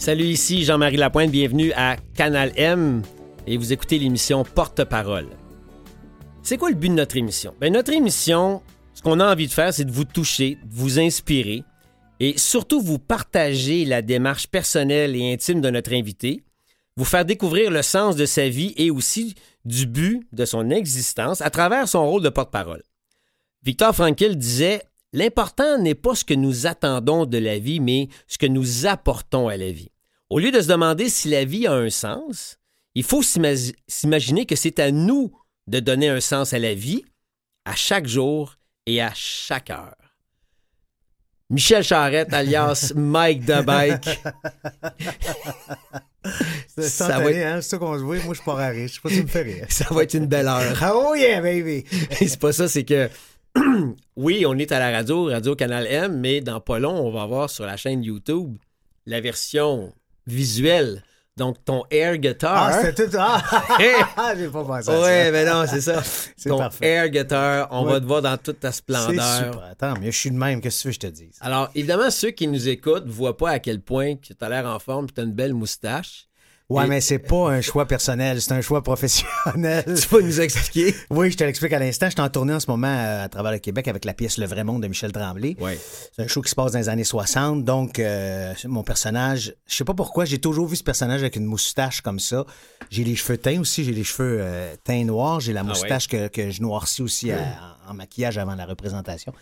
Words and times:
Salut, 0.00 0.24
ici 0.24 0.64
Jean-Marie 0.64 0.96
Lapointe, 0.96 1.30
bienvenue 1.30 1.74
à 1.74 1.98
Canal 2.14 2.52
M 2.56 3.02
et 3.46 3.58
vous 3.58 3.74
écoutez 3.74 3.98
l'émission 3.98 4.44
Porte-parole. 4.44 5.26
C'est 6.42 6.56
quoi 6.56 6.70
le 6.70 6.74
but 6.74 6.88
de 6.88 6.94
notre 6.94 7.18
émission? 7.18 7.54
Ben, 7.60 7.70
notre 7.70 7.92
émission, 7.92 8.62
ce 8.94 9.02
qu'on 9.02 9.20
a 9.20 9.30
envie 9.30 9.46
de 9.46 9.52
faire, 9.52 9.74
c'est 9.74 9.84
de 9.84 9.92
vous 9.92 10.06
toucher, 10.06 10.56
de 10.64 10.74
vous 10.74 10.98
inspirer 10.98 11.64
et 12.18 12.38
surtout 12.38 12.80
vous 12.80 12.98
partager 12.98 13.84
la 13.84 14.00
démarche 14.00 14.46
personnelle 14.46 15.14
et 15.14 15.34
intime 15.34 15.60
de 15.60 15.68
notre 15.68 15.92
invité, 15.92 16.44
vous 16.96 17.04
faire 17.04 17.26
découvrir 17.26 17.70
le 17.70 17.82
sens 17.82 18.16
de 18.16 18.24
sa 18.24 18.48
vie 18.48 18.72
et 18.78 18.90
aussi 18.90 19.34
du 19.66 19.84
but 19.84 20.26
de 20.32 20.46
son 20.46 20.70
existence 20.70 21.42
à 21.42 21.50
travers 21.50 21.86
son 21.86 22.08
rôle 22.08 22.22
de 22.22 22.30
porte-parole. 22.30 22.84
Victor 23.64 23.94
Frankl 23.94 24.34
disait 24.36 24.80
L'important 25.12 25.78
n'est 25.78 25.96
pas 25.96 26.14
ce 26.14 26.24
que 26.24 26.34
nous 26.34 26.66
attendons 26.66 27.26
de 27.26 27.38
la 27.38 27.58
vie, 27.58 27.80
mais 27.80 28.08
ce 28.28 28.38
que 28.38 28.46
nous 28.46 28.86
apportons 28.86 29.48
à 29.48 29.56
la 29.56 29.72
vie. 29.72 29.90
Au 30.28 30.38
lieu 30.38 30.52
de 30.52 30.60
se 30.60 30.68
demander 30.68 31.08
si 31.08 31.28
la 31.28 31.44
vie 31.44 31.66
a 31.66 31.72
un 31.72 31.90
sens, 31.90 32.58
il 32.94 33.02
faut 33.02 33.22
s'imaginer 33.22 34.46
que 34.46 34.56
c'est 34.56 34.78
à 34.78 34.92
nous 34.92 35.32
de 35.66 35.80
donner 35.80 36.08
un 36.08 36.20
sens 36.20 36.52
à 36.52 36.58
la 36.58 36.74
vie, 36.74 37.04
à 37.64 37.74
chaque 37.74 38.06
jour 38.06 38.56
et 38.86 39.02
à 39.02 39.12
chaque 39.14 39.70
heure. 39.70 39.96
Michel 41.50 41.82
Charrette, 41.82 42.32
alias 42.32 42.92
Mike 42.94 43.44
the 43.44 43.64
Bike. 43.64 44.04
ça 46.78 47.18
va 47.18 47.32
être... 47.32 47.44
hein, 47.44 47.60
c'est 47.60 47.70
ça 47.70 47.78
qu'on 47.78 47.98
se 47.98 48.04
voit. 48.04 48.18
Moi, 48.20 48.34
je 48.34 48.42
pars 48.42 48.60
à 48.60 48.68
rire. 48.68 48.86
Je 48.86 48.94
sais 48.94 49.00
pas 49.00 49.08
si 49.08 49.16
tu 49.16 49.22
me 49.22 49.28
fais 49.28 49.42
rire. 49.42 49.66
ça 49.68 49.86
va 49.90 50.04
être 50.04 50.14
une 50.14 50.26
belle 50.26 50.46
heure. 50.46 50.76
oh 50.94 51.16
yeah, 51.16 51.40
baby! 51.40 51.84
c'est 52.12 52.38
pas 52.38 52.52
ça, 52.52 52.68
c'est 52.68 52.84
que 52.84 53.10
oui, 54.16 54.44
on 54.46 54.56
est 54.58 54.72
à 54.72 54.78
la 54.78 54.90
radio, 54.90 55.24
Radio 55.24 55.54
Canal 55.56 55.86
M, 55.86 56.18
mais 56.18 56.40
dans 56.40 56.60
pas 56.60 56.78
long, 56.78 56.94
on 56.94 57.10
va 57.10 57.26
voir 57.26 57.50
sur 57.50 57.66
la 57.66 57.76
chaîne 57.76 58.02
YouTube 58.02 58.56
la 59.06 59.20
version 59.20 59.92
visuelle. 60.26 61.02
Donc, 61.36 61.64
ton 61.64 61.84
air 61.90 62.18
guitar. 62.18 62.70
Ah, 62.70 62.82
c'était 62.82 63.08
tout. 63.08 63.16
Ah, 63.18 63.42
j'ai 64.36 64.48
pas 64.48 64.64
pensé 64.64 64.90
à 64.90 64.92
ça. 64.92 65.00
Oui, 65.00 65.32
mais 65.32 65.44
non, 65.46 65.64
c'est 65.66 65.80
ça. 65.80 66.02
ton 66.44 66.58
parfait. 66.58 66.86
air 66.86 67.08
guitar, 67.08 67.68
on 67.70 67.84
va 67.84 67.98
te 68.00 68.04
voir 68.04 68.20
dans 68.20 68.36
toute 68.36 68.60
ta 68.60 68.72
splendeur. 68.72 69.24
C'est 69.24 69.44
super. 69.46 69.64
Attends, 69.64 69.94
mais 70.00 70.12
je 70.12 70.18
suis 70.18 70.30
de 70.30 70.36
même. 70.36 70.60
Qu'est-ce 70.60 70.78
que 70.78 70.82
tu 70.82 70.88
veux 70.88 70.92
que 70.92 71.06
je 71.06 71.08
te 71.08 71.24
dise? 71.24 71.38
Alors, 71.40 71.70
évidemment, 71.74 72.10
ceux 72.10 72.30
qui 72.30 72.46
nous 72.46 72.68
écoutent 72.68 73.06
ne 73.06 73.10
voient 73.10 73.36
pas 73.36 73.50
à 73.50 73.58
quel 73.58 73.80
point 73.80 74.16
tu 74.16 74.34
as 74.38 74.48
l'air 74.48 74.66
en 74.66 74.78
forme 74.78 75.06
et 75.06 75.12
tu 75.14 75.20
as 75.20 75.24
une 75.24 75.32
belle 75.32 75.54
moustache. 75.54 76.28
Ouais, 76.70 76.86
mais 76.86 77.00
c'est 77.00 77.18
pas 77.18 77.50
un 77.50 77.60
choix 77.60 77.84
personnel, 77.86 78.40
c'est 78.40 78.52
un 78.52 78.60
choix 78.60 78.80
professionnel. 78.82 79.84
Tu 80.00 80.06
peux 80.06 80.22
nous 80.22 80.40
expliquer? 80.40 80.94
oui, 81.10 81.32
je 81.32 81.36
te 81.36 81.42
l'explique 81.42 81.72
à 81.72 81.80
l'instant. 81.80 82.06
Je 82.06 82.12
suis 82.12 82.20
en 82.20 82.28
tournée 82.28 82.54
en 82.54 82.60
ce 82.60 82.70
moment 82.70 82.86
euh, 82.86 83.24
à 83.24 83.28
travers 83.28 83.50
le 83.50 83.58
Québec 83.58 83.88
avec 83.88 84.04
la 84.04 84.14
pièce 84.14 84.38
Le 84.38 84.46
vrai 84.46 84.62
monde 84.62 84.82
de 84.82 84.86
Michel 84.86 85.10
Tremblay. 85.10 85.56
Ouais. 85.58 85.76
C'est 86.14 86.22
un 86.22 86.28
show 86.28 86.40
qui 86.42 86.50
se 86.50 86.54
passe 86.54 86.70
dans 86.70 86.78
les 86.78 86.88
années 86.88 87.02
60. 87.02 87.64
Donc, 87.64 87.98
euh, 87.98 88.54
mon 88.66 88.84
personnage, 88.84 89.52
je 89.66 89.74
sais 89.74 89.84
pas 89.84 89.94
pourquoi, 89.94 90.24
j'ai 90.24 90.38
toujours 90.38 90.68
vu 90.68 90.76
ce 90.76 90.84
personnage 90.84 91.20
avec 91.20 91.34
une 91.34 91.44
moustache 91.44 92.02
comme 92.02 92.20
ça. 92.20 92.46
J'ai 92.88 93.02
les 93.02 93.16
cheveux 93.16 93.36
teints 93.36 93.60
aussi, 93.60 93.82
j'ai 93.82 93.92
les 93.92 94.04
cheveux 94.04 94.38
euh, 94.40 94.74
teints 94.84 95.04
noirs, 95.04 95.40
j'ai 95.40 95.52
la 95.52 95.60
ah 95.60 95.64
moustache 95.64 96.06
que, 96.06 96.28
que, 96.28 96.50
je 96.50 96.62
noircis 96.62 97.02
aussi 97.02 97.32
en 97.88 97.94
maquillage 97.94 98.38
avant 98.38 98.54
la 98.54 98.64
représentation. 98.64 99.32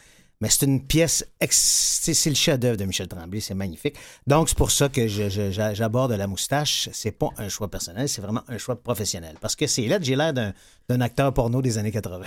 Mais 0.41 0.49
c'est 0.51 0.67
une 0.67 0.87
pièce, 0.87 1.25
c'est 1.51 2.31
le 2.31 2.37
chef-d'œuvre 2.37 2.77
de 2.77 2.85
Michel 2.85 3.09
Tremblay, 3.09 3.41
c'est 3.41 3.55
magnifique. 3.55 3.97
Donc, 4.27 4.49
c'est 4.49 4.57
pour 4.57 4.71
ça 4.71 4.89
que 4.89 5.09
j'aborde 5.09 6.13
la 6.13 6.27
moustache. 6.29 6.89
C'est 6.93 7.11
pas 7.11 7.31
un 7.39 7.49
choix 7.49 7.69
personnel, 7.69 8.09
c'est 8.09 8.23
vraiment 8.23 8.43
un 8.47 8.57
choix 8.57 8.77
professionnel. 8.81 9.35
Parce 9.41 9.57
que 9.57 9.67
c'est 9.67 9.87
là 9.89 9.99
que 9.99 10.05
j'ai 10.05 10.15
l'air 10.15 10.33
d'un 10.33 11.01
acteur 11.01 11.35
porno 11.35 11.61
des 11.61 11.77
années 11.79 11.91
80. 11.91 12.25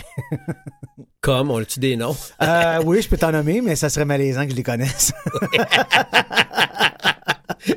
Comme, 1.22 1.52
on 1.52 1.60
a-tu 1.60 1.80
des 1.80 1.96
noms? 1.96 2.16
Euh, 2.42 2.82
oui, 2.84 3.02
je 3.02 3.08
peux 3.08 3.18
t'en 3.18 3.32
nommer, 3.32 3.62
mais 3.62 3.78
ça 3.78 3.88
serait 3.90 4.06
malaisant 4.06 4.44
que 4.44 4.52
je 4.52 4.56
les 4.56 4.64
connaisse. 4.64 5.14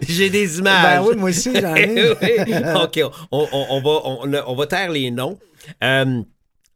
J'ai 0.09 0.31
des 0.31 0.59
images. 0.59 1.01
Ben 1.01 1.07
oui, 1.07 1.17
moi 1.17 1.31
aussi, 1.31 1.55
j'en 1.55 1.75
ai. 1.75 2.11
OK, 2.83 3.01
on, 3.31 3.81
va, 3.83 4.41
on, 4.49 4.55
va 4.55 4.67
taire 4.67 4.91
les 4.91 5.11
noms. 5.11 5.39
Euh, 5.83 6.23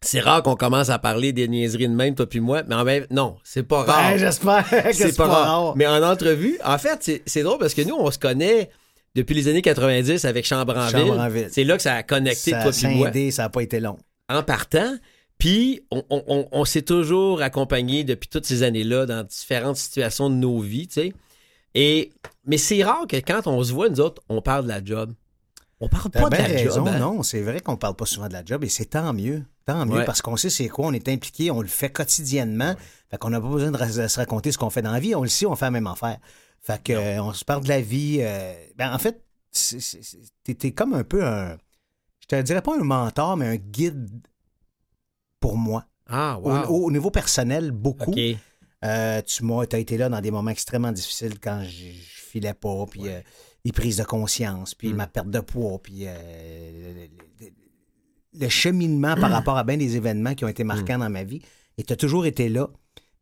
c'est 0.01 0.21
rare 0.21 0.43
qu'on 0.43 0.55
commence 0.55 0.91
à 0.91 0.99
parler 0.99 1.33
des 1.33 1.49
niaiseries 1.49 1.89
de 1.89 1.95
même, 1.95 2.15
toi 2.15 2.29
puis 2.29 2.41
moi, 2.41 2.63
mais 2.69 2.75
en 2.75 2.85
même 2.85 3.07
non, 3.11 3.37
c'est 3.43 3.63
pas 3.63 3.83
rare. 3.83 4.11
Ben, 4.11 4.19
j'espère 4.19 4.69
que 4.71 4.93
c'est 4.93 5.17
pas, 5.17 5.27
rare. 5.27 5.77
Mais 5.77 5.87
en 5.87 6.03
entrevue, 6.03 6.59
en 6.65 6.79
fait, 6.79 7.23
c'est 7.27 7.43
drôle 7.43 7.59
parce 7.59 7.75
que 7.75 7.83
nous, 7.83 7.97
on 7.97 8.11
se 8.11 8.19
connaît 8.19 8.71
depuis 9.15 9.35
les 9.35 9.49
années 9.49 9.63
90 9.63 10.25
avec 10.25 10.47
Chambranville. 10.47 11.49
C'est 11.51 11.65
là 11.65 11.77
que 11.77 11.83
ça 11.83 11.95
a 11.95 12.03
connecté, 12.03 12.53
toi 12.53 12.71
puis 12.71 12.95
moi. 12.95 13.11
ça 13.31 13.43
n'a 13.43 13.49
pas 13.49 13.63
été 13.63 13.81
long. 13.81 13.99
En 14.29 14.43
partant, 14.43 14.97
puis 15.39 15.83
on, 15.91 16.65
s'est 16.65 16.83
toujours 16.83 17.43
accompagné 17.43 18.05
depuis 18.05 18.29
toutes 18.29 18.45
ces 18.45 18.63
années-là 18.65 19.07
dans 19.07 19.25
différentes 19.25 19.77
situations 19.77 20.31
de 20.31 20.35
nos 20.35 20.59
vies, 20.59 20.89
tu 20.89 20.95
sais. 20.95 21.13
Et, 21.75 22.11
mais 22.45 22.59
c'est 22.59 22.83
rare 22.83 23.07
que 23.09 23.17
quand 23.17 23.47
on 23.47 23.63
se 23.63 23.73
voit, 23.73 23.89
nous 23.89 24.01
autres, 24.01 24.23
on 24.29 24.43
parle 24.43 24.65
de 24.65 24.69
la 24.69 24.85
job. 24.85 25.13
On 25.81 25.89
parle 25.89 26.11
pas 26.11 26.29
de 26.29 26.37
la 26.37 26.57
job. 26.65 26.89
Hein? 26.89 26.99
Non, 26.99 27.23
c'est 27.23 27.41
vrai 27.41 27.61
qu'on 27.61 27.77
parle 27.77 27.95
pas 27.95 28.07
souvent 28.07 28.29
de 28.29 28.33
la 28.33 28.45
job 28.45 28.65
et 28.65 28.69
c'est 28.69 28.87
tant 28.87 29.13
mieux. 29.13 29.45
Tant 29.65 29.87
mieux 29.87 30.05
parce 30.05 30.23
qu'on 30.23 30.37
sait 30.37 30.51
c'est 30.51 30.69
quoi, 30.69 30.87
on 30.87 30.93
est 30.93 31.09
impliqué, 31.09 31.51
on 31.51 31.61
le 31.61 31.69
fait 31.69 31.91
quotidiennement. 31.91 32.75
Fait 33.11 33.19
qu'on 33.19 33.31
n'a 33.31 33.41
pas 33.41 33.49
besoin 33.49 33.71
de 33.71 34.09
se 34.09 34.19
raconter 34.19 34.51
ce 34.51 34.59
qu'on 34.59 34.71
fait 34.71 34.83
dans 34.83 34.93
la 34.93 35.01
vie. 35.01 35.15
On 35.15 35.23
le 35.23 35.29
sait, 35.29 35.47
on 35.47 35.55
fait 35.55 35.67
la 35.67 35.71
même 35.71 35.87
affaire. 35.87 36.19
Fait 36.61 36.83
que, 36.83 36.93
euh, 36.93 37.23
on 37.23 37.33
se 37.33 37.45
parle 37.45 37.63
de 37.63 37.69
la 37.69 37.81
vie. 37.81 38.19
Euh, 38.21 38.55
ben, 38.77 38.93
en 38.93 38.99
fait, 38.99 39.25
t'es 40.45 40.73
comme 40.73 40.95
un 40.95 41.05
peu 41.05 41.25
un. 41.25 41.57
Je 42.21 42.27
te 42.27 42.43
dirais 42.43 42.63
pas 42.63 42.75
un 42.75 42.83
mentor, 42.83 43.37
mais 43.37 43.47
un 43.47 43.57
guide 43.57 44.09
pour 45.41 45.57
moi. 45.57 45.85
Ah, 46.07 46.39
wow. 46.41 46.67
au, 46.69 46.91
niveau 46.91 47.11
personnel, 47.11 47.71
beaucoup. 47.71 48.15
Euh, 48.85 49.23
tu 49.23 49.45
m'as 49.45 49.65
as 49.73 49.79
été 49.79 49.97
là 49.97 50.09
dans 50.09 50.21
des 50.21 50.31
moments 50.31 50.51
extrêmement 50.51 50.93
difficiles 50.93 51.39
quand 51.41 51.63
je, 51.65 51.91
filais 52.29 52.55
pas, 52.55 52.85
puis 52.91 53.05
les 53.69 53.73
prises 53.73 53.99
de 53.99 54.05
conscience, 54.05 54.75
puis 54.75 54.93
mm. 54.93 54.97
ma 54.97 55.07
perte 55.07 55.31
de 55.31 55.41
poids, 55.41 55.79
puis 55.83 56.07
le 58.39 58.49
cheminement 58.49 59.15
par 59.17 59.31
rapport 59.31 59.57
à 59.57 59.65
bien 59.65 59.77
des 59.77 59.97
événements 59.97 60.35
qui 60.35 60.45
ont 60.45 60.49
été 60.49 60.65
marquants 60.65 60.97
mm. 60.97 61.01
dans 61.01 61.11
ma 61.11 61.25
vie. 61.25 61.43
Et 61.77 61.85
tu 61.85 61.93
as 61.93 61.97
toujours 61.97 62.27
été 62.27 62.49
là. 62.49 62.69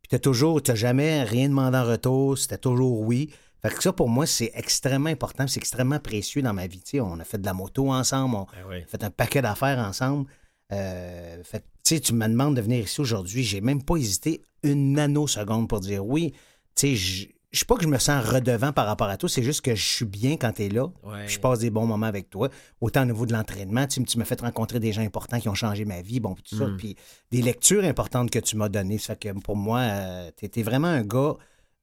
Puis 0.01 0.09
tu 0.09 0.19
toujours, 0.19 0.61
tu 0.61 0.75
jamais 0.75 1.23
rien 1.23 1.49
demandé 1.49 1.77
en 1.77 1.85
retour. 1.85 2.37
C'était 2.37 2.57
toujours 2.57 3.01
oui. 3.01 3.29
Fait 3.61 3.69
que 3.69 3.81
ça, 3.81 3.91
pour 3.91 4.09
moi, 4.09 4.25
c'est 4.25 4.51
extrêmement 4.53 5.09
important. 5.09 5.47
C'est 5.47 5.59
extrêmement 5.59 5.99
précieux 5.99 6.41
dans 6.41 6.53
ma 6.53 6.67
vie. 6.67 6.81
on 7.01 7.19
a 7.19 7.23
fait 7.23 7.39
de 7.39 7.45
la 7.45 7.53
moto 7.53 7.91
ensemble. 7.91 8.35
On 8.35 8.45
ben 8.69 8.83
a 8.83 8.87
fait 8.87 9.03
un 9.03 9.09
paquet 9.09 9.41
d'affaires 9.41 9.79
ensemble. 9.79 10.27
Euh, 10.71 11.43
fait, 11.43 11.63
tu 11.83 12.13
me 12.13 12.27
demandes 12.27 12.55
de 12.55 12.61
venir 12.61 12.83
ici 12.83 13.01
aujourd'hui. 13.01 13.43
J'ai 13.43 13.61
même 13.61 13.83
pas 13.83 13.97
hésité 13.97 14.41
une 14.63 14.93
nanoseconde 14.93 15.67
pour 15.67 15.79
dire 15.79 16.05
oui. 16.05 16.33
Tu 16.75 16.95
sais, 16.95 17.29
je 17.51 17.59
sais 17.59 17.65
pas 17.65 17.75
que 17.75 17.83
je 17.83 17.87
me 17.87 17.97
sens 17.97 18.25
redevant 18.25 18.73
par 18.73 18.85
rapport 18.85 19.07
à 19.07 19.17
toi, 19.17 19.29
c'est 19.29 19.43
juste 19.43 19.61
que 19.61 19.73
je 19.73 19.83
suis 19.83 20.05
bien 20.05 20.35
quand 20.37 20.51
tu 20.51 20.65
es 20.65 20.69
là. 20.69 20.87
Je 21.27 21.39
passe 21.39 21.59
des 21.59 21.69
bons 21.69 21.85
moments 21.85 22.05
avec 22.05 22.29
toi. 22.29 22.49
Autant 22.81 23.03
au 23.03 23.05
niveau 23.05 23.25
de 23.25 23.33
l'entraînement, 23.33 23.87
tu, 23.87 24.03
tu 24.03 24.17
m'as 24.17 24.25
fait 24.25 24.41
rencontrer 24.41 24.79
des 24.79 24.91
gens 24.91 25.01
importants 25.01 25.39
qui 25.39 25.47
ont 25.47 25.55
changé 25.55 25.85
ma 25.85 26.01
vie, 26.01 26.19
bon, 26.19 26.35
tout 26.35 26.57
ça. 26.57 26.65
Hmm. 26.65 26.77
Puis 26.77 26.95
des 27.31 27.41
lectures 27.41 27.85
importantes 27.85 28.31
que 28.31 28.39
tu 28.39 28.57
m'as 28.57 28.69
données. 28.69 28.97
Ça 28.97 29.15
fait 29.15 29.33
que 29.33 29.39
pour 29.39 29.55
moi, 29.55 29.79
euh, 29.79 30.31
tu 30.37 30.45
étais 30.45 30.61
vraiment 30.61 30.87
un 30.87 31.03
gars 31.03 31.35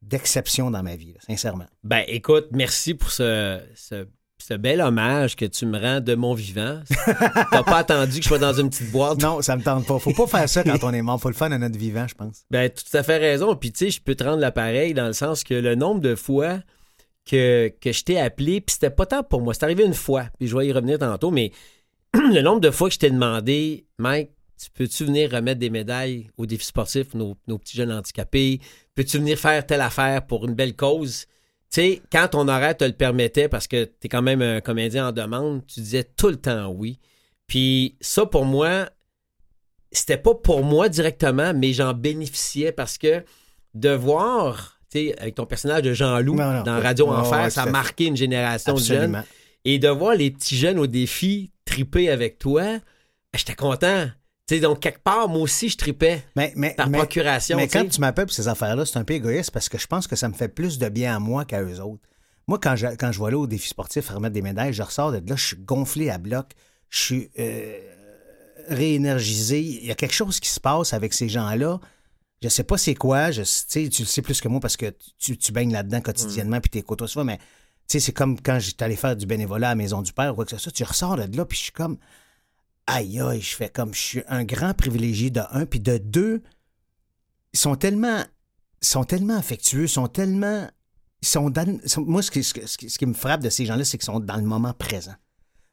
d'exception 0.03 0.71
dans 0.71 0.83
ma 0.83 0.97
vie, 0.97 1.15
sincèrement. 1.27 1.67
Ben 1.83 2.05
écoute, 2.09 2.49
merci 2.53 2.93
pour 2.95 3.11
ce, 3.11 3.61
ce 3.75 4.07
ce 4.47 4.53
bel 4.53 4.83
hommage 4.83 5.37
que 5.37 5.47
tu 5.47 5.65
me 5.65 5.79
rends 5.79 6.01
de 6.01 6.15
mon 6.15 6.35
vivant. 6.35 6.81
T'as 7.51 7.63
pas 7.63 7.79
attendu 7.79 8.19
que 8.19 8.23
je 8.25 8.29
sois 8.29 8.39
dans 8.39 8.53
une 8.53 8.69
petite 8.69 8.91
boîte? 8.91 9.23
Non, 9.23 9.41
ça 9.41 9.57
me 9.57 9.63
tente 9.63 9.87
pas. 9.87 9.99
Faut 9.99 10.13
pas 10.13 10.27
faire 10.27 10.47
ça 10.47 10.63
quand 10.63 10.85
on 10.85 10.93
est 10.93 11.01
mort. 11.01 11.19
Faut 11.19 11.31
le 11.31 11.35
faire 11.35 11.51
à 11.51 11.57
notre 11.57 11.79
vivant, 11.79 12.07
je 12.07 12.15
pense. 12.15 12.45
Ben, 12.51 12.69
tout 12.69 12.95
à 12.95 13.03
fait 13.03 13.17
raison. 13.17 13.57
Puis, 13.57 13.73
tu 13.73 13.87
sais, 13.87 13.91
je 13.91 14.03
peux 14.03 14.15
te 14.15 14.23
rendre 14.23 14.41
l'appareil 14.41 14.93
dans 14.93 15.07
le 15.07 15.15
sens 15.15 15.45
que 15.45 15.55
le 15.55 15.77
nombre 15.77 16.03
de 16.03 16.15
fois 16.15 16.59
que, 17.25 17.73
que 17.81 17.91
je 17.91 18.05
t'ai 18.05 18.21
appelé, 18.21 18.61
puis 18.61 18.75
c'était 18.75 18.91
pas 18.91 19.07
tant 19.07 19.23
pour 19.23 19.41
moi. 19.41 19.55
C'est 19.55 19.65
arrivé 19.65 19.83
une 19.83 19.95
fois, 19.95 20.27
puis 20.39 20.47
je 20.47 20.55
vais 20.55 20.67
y 20.67 20.73
revenir 20.73 20.99
tantôt, 20.99 21.31
mais 21.31 21.51
le 22.13 22.43
nombre 22.43 22.61
de 22.61 22.71
fois 22.71 22.89
que 22.89 22.95
je 22.95 22.99
t'ai 22.99 23.11
demandé, 23.11 23.87
Mike, 23.97 24.31
tu 24.63 24.69
peux-tu 24.75 25.07
venir 25.07 25.31
remettre 25.31 25.59
des 25.59 25.71
médailles 25.71 26.29
aux 26.37 26.45
défis 26.45 26.67
sportifs, 26.67 27.15
nos, 27.15 27.35
nos 27.49 27.57
petits 27.57 27.79
jeunes 27.79 27.93
handicapés? 27.93 28.61
Peux-tu 28.95 29.17
venir 29.17 29.39
faire 29.39 29.65
telle 29.65 29.81
affaire 29.81 30.27
pour 30.27 30.45
une 30.45 30.55
belle 30.55 30.77
cause? 30.77 31.25
Tu 31.75 31.81
sais, 31.81 32.03
quand 32.13 32.29
ton 32.29 32.47
horaire 32.47 32.77
te 32.77 32.85
le 32.85 32.93
permettait, 32.93 33.49
parce 33.49 33.67
que 33.67 33.85
tu 33.85 33.93
es 34.05 34.09
quand 34.09 34.23
même 34.23 34.43
un 34.43 34.61
comédien 34.61 35.09
en 35.09 35.13
demande, 35.13 35.67
tu 35.67 35.81
disais 35.81 36.05
tout 36.05 36.29
le 36.29 36.37
temps 36.37 36.69
oui. 36.69 37.01
Puis 37.49 37.97
ça, 38.01 38.27
pour 38.27 38.45
moi, 38.45 38.89
c'était 39.91 40.17
pas 40.17 40.37
pour 40.37 40.63
moi 40.63 40.89
directement, 40.89 41.53
mais 41.53 41.73
j'en 41.73 41.93
bénéficiais 41.93 42.71
parce 42.71 42.97
que 42.97 43.25
de 43.75 43.91
voir, 43.91 44.79
tu 44.89 44.99
sais, 44.99 45.19
avec 45.19 45.35
ton 45.35 45.47
personnage 45.47 45.83
de 45.83 45.93
Jean-Loup 45.93 46.37
dans 46.37 46.81
Radio 46.81 47.09
Enfer, 47.09 47.51
ça 47.51 47.65
a 47.65 47.67
marqué 47.67 48.07
une 48.07 48.17
génération 48.17 48.75
de 48.75 48.79
jeunes. 48.79 49.25
Et 49.65 49.81
de 49.81 49.89
voir 49.89 50.15
les 50.15 50.31
petits 50.31 50.57
jeunes 50.57 50.79
au 50.79 50.87
défi 50.87 51.51
triper 51.65 52.09
avec 52.09 52.39
toi, 52.39 52.63
ben, 52.63 52.81
j'étais 53.35 53.57
content. 53.57 54.11
Donc, 54.61 54.81
quelque 54.81 55.03
part, 55.03 55.29
moi 55.29 55.43
aussi, 55.43 55.69
je 55.69 55.77
tripais 55.77 56.23
mais, 56.37 56.53
mais, 56.57 56.75
par 56.75 56.91
procuration. 56.91 57.57
Mais 57.57 57.69
quand 57.69 57.89
tu 57.89 58.01
m'appelles 58.01 58.27
pour 58.27 58.35
ces 58.35 58.49
affaires-là, 58.49 58.85
c'est 58.85 58.99
un 58.99 59.05
peu 59.05 59.15
égoïste 59.15 59.51
parce 59.51 59.69
que 59.69 59.79
je 59.79 59.87
pense 59.87 60.07
que 60.07 60.17
ça 60.17 60.29
me 60.29 60.35
fait 60.35 60.49
plus 60.49 60.79
de 60.79 60.89
bien 60.89 61.17
à 61.17 61.19
moi 61.19 61.45
qu'à 61.45 61.63
eux 61.63 61.81
autres. 61.81 62.03
Moi, 62.47 62.59
quand 62.59 62.77
je, 62.77 62.89
quand 62.89 63.11
je 63.11 63.19
vois 63.19 63.31
là 63.31 63.39
au 63.39 63.47
défi 63.47 63.69
sportif 63.69 64.11
remettre 64.11 64.35
des 64.35 64.43
médailles, 64.43 64.75
je 64.75 64.83
ressors 64.83 65.13
de 65.13 65.19
là, 65.19 65.37
je 65.37 65.47
suis 65.47 65.57
gonflé 65.57 66.11
à 66.11 66.19
bloc, 66.19 66.51
je 66.91 66.99
suis 66.99 67.31
euh, 67.39 67.79
réénergisé. 68.69 69.61
Il 69.61 69.87
y 69.87 69.91
a 69.91 69.95
quelque 69.95 70.13
chose 70.13 70.41
qui 70.41 70.51
se 70.51 70.61
passe 70.61 70.93
avec 70.93 71.15
ces 71.15 71.29
gens-là. 71.29 71.81
Je 72.43 72.49
sais 72.51 72.65
pas 72.65 72.77
c'est 72.77 72.95
quoi, 72.95 73.31
je, 73.31 73.43
tu 73.71 74.03
le 74.03 74.07
sais 74.07 74.21
plus 74.21 74.43
que 74.43 74.49
moi 74.49 74.61
parce 74.61 74.77
que 74.77 74.95
tu, 75.19 75.39
tu 75.39 75.53
baignes 75.53 75.73
là-dedans 75.73 76.03
quotidiennement 76.03 76.59
mm. 76.59 76.61
puis 76.61 76.71
t'es 76.71 76.83
côtoies 76.83 77.09
souvent, 77.09 77.25
mais 77.25 77.39
c'est 77.87 78.13
comme 78.13 78.39
quand 78.41 78.59
j'étais 78.59 78.85
allé 78.85 78.97
faire 78.97 79.17
du 79.17 79.25
bénévolat 79.25 79.69
à 79.69 79.71
la 79.71 79.77
Maison 79.77 80.03
du 80.03 80.13
Père 80.13 80.33
ou 80.33 80.35
quoi 80.35 80.45
que 80.45 80.51
ce 80.51 80.59
soit. 80.59 80.73
Tu 80.73 80.85
ressors 80.85 81.17
de 81.17 81.37
là, 81.37 81.45
puis 81.45 81.57
je 81.57 81.63
suis 81.65 81.73
comme. 81.73 81.97
Aïe, 82.87 83.21
aïe, 83.21 83.41
je 83.41 83.55
fais 83.55 83.69
comme. 83.69 83.95
Je 83.95 84.01
suis 84.01 84.23
un 84.29 84.45
grand 84.45 84.75
privilégié 84.75 85.31
de 85.31 85.41
un, 85.51 85.67
puis 85.67 85.81
de 85.81 85.99
deux. 85.99 86.43
Ils 87.53 87.59
sont 87.59 87.77
tellement. 87.77 88.23
Ils 88.83 88.89
sont 88.89 89.05
tellement 89.05 89.37
affectueux, 89.37 89.87
sont 89.87 90.09
tellement. 90.09 90.69
Ils 91.23 91.29
sont 91.29 91.49
dans, 91.49 91.79
moi, 91.99 92.23
ce 92.23 92.31
qui, 92.31 92.45
ce, 92.45 92.53
qui, 92.53 92.91
ce 92.91 92.99
qui 92.99 93.07
me 93.07 93.15
frappe 93.15 93.43
de 93.43 93.49
ces 93.49 93.65
gens-là, 93.65 93.85
c'est 93.85 93.97
qu'ils 93.97 94.05
sont 94.05 94.21
dans 94.21 94.37
le 94.37 94.43
moment 94.43 94.75
présent. 94.75 95.15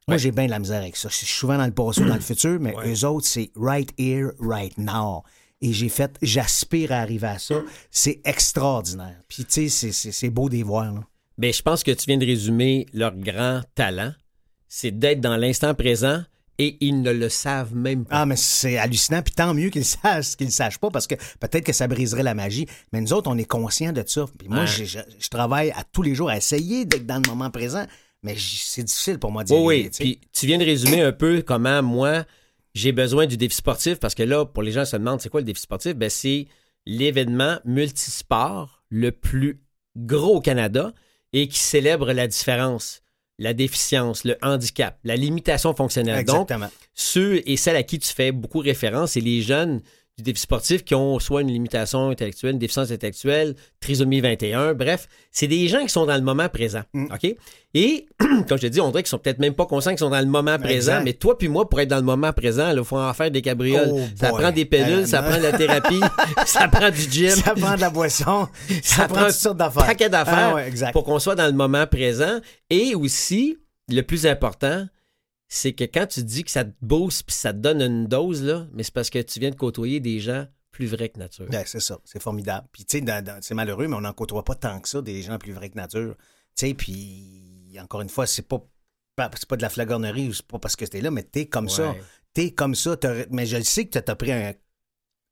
Moi, 0.08 0.18
j'ai 0.18 0.32
bien 0.32 0.46
de 0.46 0.52
la 0.52 0.60
misère 0.60 0.82
avec 0.82 0.96
ça. 0.96 1.10
Je 1.10 1.16
suis 1.16 1.28
souvent 1.28 1.58
dans 1.58 1.66
le 1.66 1.74
passé 1.74 2.02
ou 2.02 2.08
dans 2.08 2.16
le 2.16 2.22
futur, 2.22 2.60
mais 2.60 2.74
eux 2.86 3.06
autres, 3.06 3.28
c'est 3.28 3.52
right 3.56 3.92
here, 3.98 4.32
right 4.40 4.78
now. 4.78 5.24
Et 5.62 5.74
j'ai 5.74 5.90
fait, 5.90 6.18
j'aspire 6.22 6.92
à 6.92 6.98
arriver 6.98 7.28
à 7.28 7.40
ça. 7.40 7.62
C'est 7.92 8.20
extraordinaire. 8.26 9.22
Puis, 9.28 9.46
tu 9.46 9.70
sais, 9.70 9.92
c'est 9.92 10.30
beau 10.30 10.50
d'y 10.50 10.64
voir. 10.64 10.92
Là. 10.92 11.04
Bien, 11.38 11.52
je 11.52 11.62
pense 11.62 11.84
que 11.84 11.92
tu 11.92 12.06
viens 12.08 12.18
de 12.18 12.26
résumer 12.26 12.88
leur 12.94 13.16
grand 13.16 13.62
talent. 13.76 14.14
C'est 14.68 14.92
d'être 14.92 15.22
dans 15.22 15.38
l'instant 15.38 15.76
présent 15.76 16.24
et 16.62 16.78
ils 16.80 17.02
ne 17.02 17.12
le 17.12 17.28
savent 17.28 17.76
même 17.76 18.06
pas. 18.06 18.18
Ah, 18.22 18.26
mais 18.28 18.36
c'est 18.36 18.78
hallucinant. 18.78 19.24
Puis 19.24 19.34
tant 19.34 19.56
mieux 19.56 19.70
qu'ils 19.70 19.86
sachent 20.04 20.36
qu'ils 20.36 20.48
ne 20.48 20.52
sachent 20.52 20.78
pas 20.78 20.92
parce 20.92 21.08
que 21.08 21.16
peut-être 21.40 21.66
que 21.66 21.74
ça 21.74 21.88
briserait 21.88 22.22
la 22.22 22.36
magie. 22.36 22.68
Mais 22.94 23.02
nous 23.02 23.14
autres, 23.14 23.32
on 23.32 23.38
est 23.38 23.46
conscients 23.46 23.92
de 23.92 24.04
ça. 24.06 24.26
Puis 24.38 24.48
moi, 24.48 24.68
je, 24.68 24.84
je, 24.86 25.30
travaille 25.30 25.72
à 25.72 25.84
tous 25.92 26.04
les 26.04 26.14
jours 26.14 26.30
à 26.30 26.38
essayer 26.38 26.86
d'être 26.86 27.08
dans 27.08 27.16
le 27.16 27.28
moment 27.28 27.50
présent. 27.50 27.88
Mais 28.22 28.36
c'est 28.38 28.84
difficile 28.84 29.18
pour 29.18 29.32
moi 29.32 29.42
de 29.44 29.48
dire. 29.48 29.58
Oui, 29.58 29.90
oui. 29.90 29.90
Puis 29.90 30.20
tu 30.32 30.46
viens 30.46 30.60
de 30.60 30.64
résumer 30.64 31.02
un 31.02 31.12
peu 31.12 31.42
comment 31.42 31.82
moi, 31.82 32.26
j'ai 32.76 32.92
besoin 32.92 33.26
du 33.26 33.38
défi 33.38 33.56
sportif 33.56 34.00
parce 34.00 34.14
que 34.14 34.22
là, 34.22 34.46
pour 34.46 34.62
les 34.62 34.72
gens 34.72 34.84
qui 34.84 34.92
se 34.92 34.98
demandent 34.98 35.20
c'est 35.20 35.30
quoi 35.30 35.42
le 35.42 35.48
défi 35.48 35.62
sportif, 35.62 35.96
ben 35.96 36.12
c'est 36.12 36.46
l'événement 36.86 37.58
multisport 37.66 38.84
le 38.90 39.12
plus 39.12 39.64
gros 39.96 40.36
au 40.36 40.42
Canada 40.42 40.94
et 41.34 41.48
qui 41.48 41.58
célèbre 41.58 42.14
la 42.14 42.28
différence, 42.28 43.01
la 43.42 43.54
déficience, 43.54 44.24
le 44.24 44.38
handicap, 44.44 45.00
la 45.04 45.16
limitation 45.16 45.74
fonctionnelle. 45.74 46.20
Exactement. 46.20 46.66
Donc, 46.66 46.74
ceux 46.94 47.42
et 47.50 47.58
celles 47.58 47.76
à 47.76 47.82
qui 47.82 47.98
tu 47.98 48.14
fais 48.14 48.32
beaucoup 48.32 48.60
référence, 48.60 49.14
c'est 49.14 49.20
les 49.20 49.42
jeunes 49.42 49.82
du 50.22 50.32
défi 50.32 50.42
sportif 50.42 50.84
qui 50.84 50.96
ont 50.96 51.20
soit 51.20 51.42
une 51.42 51.50
limitation 51.50 52.10
intellectuelle, 52.10 52.52
une 52.52 52.60
déficience 52.60 52.92
intellectuelle, 52.92 53.56
trisomie 53.80 54.22
21, 54.22 54.74
bref, 54.74 55.08
c'est 55.32 55.48
des 55.48 55.68
gens 55.68 55.82
qui 55.82 55.90
sont 55.90 56.06
dans 56.06 56.16
le 56.16 56.22
moment 56.22 56.48
présent. 56.50 56.82
Mm. 56.94 57.06
OK? 57.14 57.36
Et, 57.74 58.06
comme 58.20 58.58
je 58.58 58.64
te 58.64 58.68
dis, 58.68 58.82
on 58.82 58.90
dirait 58.90 59.04
qu'ils 59.04 59.10
sont 59.10 59.18
peut-être 59.18 59.40
même 59.40 59.54
pas 59.54 59.66
conscients 59.66 59.92
qu'ils 59.92 60.00
sont 60.00 60.10
dans 60.10 60.20
le 60.20 60.26
moment 60.26 60.58
présent, 60.60 61.02
mais 61.04 61.14
toi 61.14 61.38
puis 61.38 61.48
moi, 61.48 61.68
pour 61.68 61.80
être 61.80 61.90
dans 61.90 61.98
le 61.98 62.04
moment 62.04 62.34
présent, 62.34 62.72
il 62.72 62.84
faut 62.84 63.00
en 63.00 63.14
faire 63.14 63.32
des 63.32 63.42
cabrioles. 63.42 63.90
Oh 63.92 64.02
ça 64.16 64.30
prend 64.30 64.52
des 64.52 64.66
pilules, 64.66 65.08
ça 65.08 65.22
prend 65.22 65.38
de 65.38 65.44
la 65.44 65.54
thérapie, 65.54 66.02
ça 66.46 66.68
prend 66.68 66.90
du 66.90 67.02
gym. 67.10 67.30
Ça 67.30 67.54
prend 67.54 67.76
de 67.76 67.82
la 67.82 67.90
boisson, 67.90 68.48
ça, 68.84 69.08
prend 69.08 69.26
toutes 69.26 69.32
sortes 69.32 69.58
d'affaires. 69.58 69.86
paquet 69.86 70.10
d'affaires 70.10 70.58
ah 70.58 70.92
pour 70.92 71.04
qu'on 71.04 71.20
soit 71.20 71.36
dans 71.36 71.48
le 71.48 71.54
moment 71.54 71.88
présent. 71.88 72.40
Et 72.70 72.96
aussi, 72.96 73.58
le 73.90 74.02
plus 74.02 74.26
important, 74.26 74.86
c'est 75.54 75.74
que 75.74 75.84
quand 75.84 76.08
tu 76.08 76.24
dis 76.24 76.46
que 76.46 76.50
ça 76.50 76.64
te 76.64 76.74
booste 76.82 77.24
puis 77.24 77.36
ça 77.36 77.52
te 77.52 77.58
donne 77.58 77.82
une 77.82 78.08
dose, 78.08 78.42
là, 78.42 78.68
mais 78.72 78.84
c'est 78.84 78.94
parce 78.94 79.10
que 79.10 79.20
tu 79.20 79.38
viens 79.42 79.50
de 79.50 79.56
côtoyer 79.56 80.00
des 80.00 80.22
gens 80.22 80.48
plus 80.72 80.86
vrais 80.86 81.10
que 81.10 81.20
nature. 81.20 81.46
Ben, 81.50 81.64
c'est 81.66 81.82
ça, 81.82 82.00
c'est 82.06 82.22
formidable. 82.22 82.68
Puis, 82.72 82.86
tu 82.86 83.00
sais, 83.00 83.24
c'est 83.42 83.54
malheureux, 83.54 83.90
mais 83.90 83.98
on 83.98 84.02
n'en 84.02 84.14
côtoie 84.14 84.46
pas 84.46 84.56
tant 84.56 84.80
que 84.80 84.88
ça, 84.88 85.02
des 85.02 85.22
gens 85.22 85.38
plus 85.38 85.52
vrais 85.52 85.70
que 85.70 85.76
nature. 85.76 86.16
Tu 86.56 86.68
sais, 86.68 86.74
puis, 86.74 87.78
encore 87.82 88.00
une 88.00 88.08
fois, 88.08 88.26
c'est 88.28 88.48
pas, 88.48 88.66
c'est 89.36 89.46
pas 89.46 89.58
de 89.58 89.62
la 89.62 89.70
flagornerie 89.70 90.30
ou 90.30 90.34
c'est 90.34 90.48
pas 90.48 90.58
parce 90.58 90.78
que 90.78 90.86
t'es 90.86 91.02
là, 91.02 91.12
mais 91.12 91.24
t'es 91.24 91.48
comme 91.48 91.68
ça. 91.68 91.96
T'es 92.34 92.52
comme 92.52 92.74
ça. 92.74 92.96
Mais 93.30 93.46
je 93.46 93.62
sais 93.62 93.86
que 93.88 94.00
t'as 94.00 94.16
pris 94.16 94.32
un, 94.32 94.54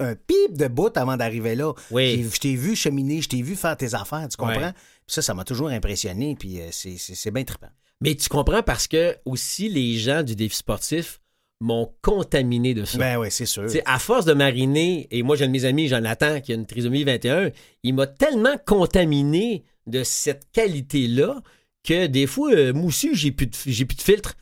un 0.01 0.15
pipe 0.15 0.57
de 0.57 0.67
bout 0.67 0.95
avant 0.97 1.15
d'arriver 1.15 1.55
là. 1.55 1.73
Oui. 1.91 2.29
Je 2.29 2.39
t'ai 2.41 2.55
vu 2.55 2.75
cheminer, 2.75 3.21
je 3.21 3.29
t'ai 3.29 3.41
vu 3.41 3.55
faire 3.55 3.77
tes 3.77 3.93
affaires, 3.93 4.27
tu 4.27 4.35
comprends? 4.35 4.73
Ça, 5.09 5.21
ça 5.21 5.33
m'a 5.33 5.43
toujours 5.43 5.69
impressionné, 5.69 6.35
puis 6.39 6.61
euh, 6.61 6.69
c'est 6.71 7.31
bien 7.31 7.43
trippant. 7.43 7.69
Mais 8.01 8.15
tu 8.15 8.29
comprends 8.29 8.63
parce 8.63 8.87
que 8.87 9.17
aussi 9.25 9.67
les 9.69 9.97
gens 9.97 10.23
du 10.23 10.35
défi 10.35 10.55
sportif 10.55 11.19
m'ont 11.59 11.93
contaminé 12.01 12.73
de 12.73 12.85
ça. 12.85 12.97
Ben 12.97 13.17
oui, 13.17 13.27
c'est 13.29 13.45
sûr. 13.45 13.65
à 13.85 13.99
force 13.99 14.25
de 14.25 14.33
mariner, 14.33 15.07
et 15.11 15.23
moi 15.23 15.35
j'ai 15.35 15.43
un 15.43 15.47
de 15.47 15.51
mes 15.51 15.65
amis, 15.65 15.89
Jonathan, 15.89 16.39
qui 16.39 16.53
a 16.53 16.55
une 16.55 16.65
trisomie 16.65 17.03
21, 17.03 17.51
il 17.83 17.93
m'a 17.95 18.07
tellement 18.07 18.55
contaminé 18.65 19.65
de 19.85 20.03
cette 20.03 20.47
qualité-là 20.53 21.41
que 21.83 22.07
des 22.07 22.27
fois, 22.27 22.53
euh, 22.53 22.73
moi 22.73 22.85
aussi, 22.85 23.13
j'ai 23.13 23.31
plus, 23.31 23.47
de, 23.47 23.55
plus 23.55 23.97
de 23.97 24.01
filtre. 24.01 24.35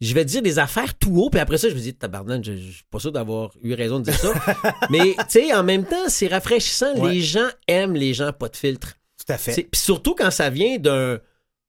Je 0.00 0.14
vais 0.14 0.24
dire 0.24 0.42
des 0.42 0.58
affaires 0.58 0.96
tout 0.98 1.16
haut, 1.16 1.30
puis 1.30 1.40
après 1.40 1.58
ça, 1.58 1.68
je 1.68 1.74
me 1.74 1.80
dis, 1.80 1.94
tabarnak, 1.94 2.44
je, 2.44 2.56
je 2.56 2.70
suis 2.70 2.84
pas 2.90 2.98
sûr 2.98 3.12
d'avoir 3.12 3.52
eu 3.62 3.74
raison 3.74 4.00
de 4.00 4.04
dire 4.04 4.18
ça. 4.18 4.32
Mais, 4.90 5.14
tu 5.18 5.24
sais, 5.28 5.54
en 5.54 5.62
même 5.62 5.84
temps, 5.84 6.08
c'est 6.08 6.26
rafraîchissant. 6.26 6.94
Les 7.08 7.20
gens 7.20 7.48
aiment 7.68 7.94
les 7.94 8.12
gens 8.12 8.32
pas 8.32 8.48
de 8.48 8.56
filtre. 8.56 8.96
Tout 9.26 9.32
à 9.32 9.38
fait. 9.38 9.68
Puis 9.70 9.80
surtout 9.80 10.14
quand 10.14 10.30
ça 10.30 10.50
vient 10.50 10.78
d'un, 10.78 11.18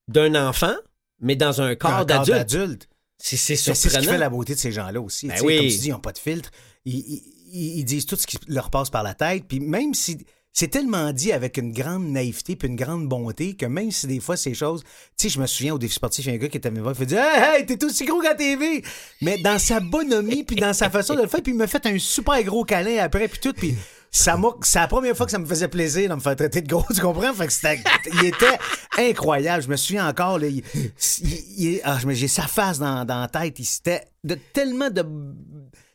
d'un 0.07 0.35
enfant, 0.47 0.75
mais 1.19 1.35
dans 1.35 1.61
un 1.61 1.75
corps 1.75 2.05
d'adulte. 2.05 2.87
C'est 3.17 3.37
surprenant. 3.37 3.75
C'est 3.75 3.89
ce 3.89 3.99
qui 3.99 4.05
fait 4.05 4.17
la 4.17 4.29
beauté 4.29 4.55
de 4.55 4.59
ces 4.59 4.71
gens-là 4.71 5.01
aussi. 5.01 5.27
Ben 5.27 5.39
Comme 5.39 5.49
tu 5.49 5.67
dis, 5.67 5.87
ils 5.87 5.91
n'ont 5.91 5.99
pas 5.99 6.11
de 6.11 6.17
filtre. 6.17 6.51
Ils, 6.85 7.85
disent 7.85 8.05
tout 8.05 8.17
ce 8.17 8.27
qui 8.27 8.37
leur 8.47 8.69
passe 8.69 8.89
par 8.89 9.03
la 9.03 9.13
tête. 9.13 9.45
Puis 9.47 9.61
même 9.61 9.93
si 9.93 10.17
c'est 10.51 10.67
tellement 10.67 11.11
dit 11.11 11.31
avec 11.31 11.57
une 11.57 11.71
grande 11.71 12.07
naïveté 12.07 12.55
puis 12.55 12.67
une 12.67 12.75
grande 12.75 13.07
bonté 13.07 13.55
que 13.55 13.65
même 13.65 13.91
si 13.91 14.07
des 14.07 14.19
fois 14.19 14.37
ces 14.37 14.53
choses, 14.53 14.83
tu 15.17 15.27
sais, 15.27 15.29
je 15.29 15.39
me 15.39 15.47
souviens 15.47 15.73
au 15.73 15.77
défi 15.77 15.95
sportif, 15.95 16.25
il 16.25 16.29
y 16.29 16.31
a 16.31 16.35
un 16.35 16.37
gars 16.37 16.47
qui 16.47 16.57
était 16.57 16.67
à 16.67 16.71
mes 16.71 16.81
il 16.87 16.95
fait 16.95 17.05
dire 17.05 17.19
Hey, 17.19 17.61
hey 17.61 17.65
t'es 17.65 17.83
aussi 17.83 18.05
gros 18.05 18.21
qu'à 18.21 18.35
TV! 18.35 18.83
Mais 19.21 19.37
dans 19.37 19.59
sa 19.59 19.79
bonhomie 19.79 20.43
puis 20.43 20.55
dans 20.55 20.73
sa 20.73 20.89
façon 20.89 21.15
de 21.15 21.21
le 21.21 21.27
faire, 21.27 21.41
puis 21.41 21.51
il 21.51 21.57
m'a 21.57 21.67
fait 21.67 21.85
un 21.85 21.97
super 21.97 22.41
gros 22.43 22.63
câlin 22.63 23.03
après, 23.03 23.27
puis 23.27 23.39
tout, 23.39 23.53
puis 23.53 23.75
ça 24.15 24.37
c'est 24.61 24.79
la 24.79 24.87
première 24.87 25.15
fois 25.15 25.25
que 25.25 25.31
ça 25.31 25.39
me 25.39 25.45
faisait 25.45 25.67
plaisir 25.67 26.09
de 26.09 26.15
me 26.15 26.19
faire 26.19 26.35
traiter 26.35 26.61
de 26.61 26.67
gros, 26.67 26.85
tu 26.93 27.01
comprends? 27.01 27.33
Fait 27.33 27.47
que 27.47 27.53
c'était, 27.53 27.81
il 28.13 28.25
était 28.25 28.57
incroyable. 28.97 29.63
Je 29.63 29.69
me 29.69 29.75
souviens 29.75 30.07
encore, 30.07 30.39
là, 30.39 30.47
il, 30.47 31.81
ah, 31.83 31.97
j'ai 32.07 32.27
sa 32.27 32.47
face 32.47 32.79
dans, 32.79 33.03
dans 33.05 33.19
la 33.19 33.27
tête. 33.27 33.59
Il 33.59 33.65
c'était 33.65 34.05
de 34.23 34.37
tellement 34.53 34.89
de 34.89 35.05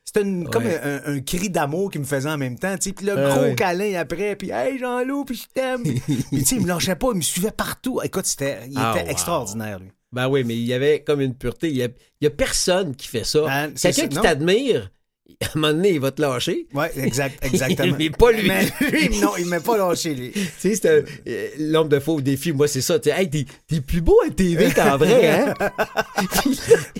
c'était 0.05 0.23
comme 0.51 0.65
un, 0.67 1.21
cri 1.21 1.51
d'amour 1.51 1.91
qu'il 1.91 2.01
me 2.01 2.07
faisait 2.07 2.29
en 2.29 2.37
même 2.37 2.59
temps. 2.59 2.75
Puis 2.79 2.95
le 3.03 3.15
gros 3.15 3.55
câlin 3.55 3.99
après, 3.99 4.37
puis 4.37 4.51
Hey 4.51 4.79
Jean-Loup, 4.79 5.25
puis 5.25 5.37
je 5.37 5.47
t'aime. 5.55 5.83
puis 5.83 6.03
il 6.33 6.61
me 6.61 6.67
lâchait 6.67 6.97
pas, 6.97 7.09
il 7.13 7.19
me 7.19 7.23
suivait 7.23 7.53
partout. 7.53 8.01
Écoute, 8.03 8.27
c'était, 8.27 8.59
il 8.69 8.77
ah, 8.77 8.97
était 8.97 9.11
extraordinaire, 9.11 9.79
lui. 9.79 9.93
Ben 10.13 10.29
oui, 10.29 10.43
mais 10.43 10.57
il 10.57 10.67
y 10.67 10.75
avait 10.75 11.05
comme 11.05 11.21
une 11.21 11.35
pureté. 11.35 11.71
Il 11.71 11.77
y 12.21 12.27
a, 12.27 12.31
personne 12.31 12.97
qui 12.97 13.07
fait 13.07 13.25
ça. 13.25 13.43
Ben, 13.43 13.73
Quelqu'un 13.73 14.09
qui 14.09 14.21
t'admire, 14.21 14.91
à 15.43 15.47
un 15.47 15.61
moment 15.61 15.73
donné, 15.73 15.91
il 15.93 16.01
va 16.01 16.11
te 16.11 16.21
lâcher. 16.21 16.67
Oui, 16.73 16.87
exact, 16.97 17.39
exactement. 17.45 17.97
mais 17.99 18.11
pas 18.11 18.33
lui. 18.33 18.49
Mais 18.49 18.65
lui, 18.91 19.21
non, 19.21 19.37
il 19.39 19.45
ne 19.45 19.51
m'a 19.51 19.61
pas 19.61 19.77
lâché, 19.77 20.15
lui. 20.15 20.31
tu 20.33 20.41
sais, 20.59 20.75
c'est 20.75 21.05
euh, 21.27 21.49
l'homme 21.59 21.89
de 21.89 21.99
faux 21.99 22.21
défi. 22.21 22.53
Moi, 22.53 22.69
c'est 22.69 22.81
ça. 22.81 22.99
Tu 22.99 23.11
hey, 23.11 23.29
t'es, 23.31 23.81
plus 23.81 24.01
beau 24.01 24.19
à 24.27 24.31
TV 24.31 24.73
qu'en 24.73 24.97
vrai, 24.97 25.29
hein? 25.29 25.55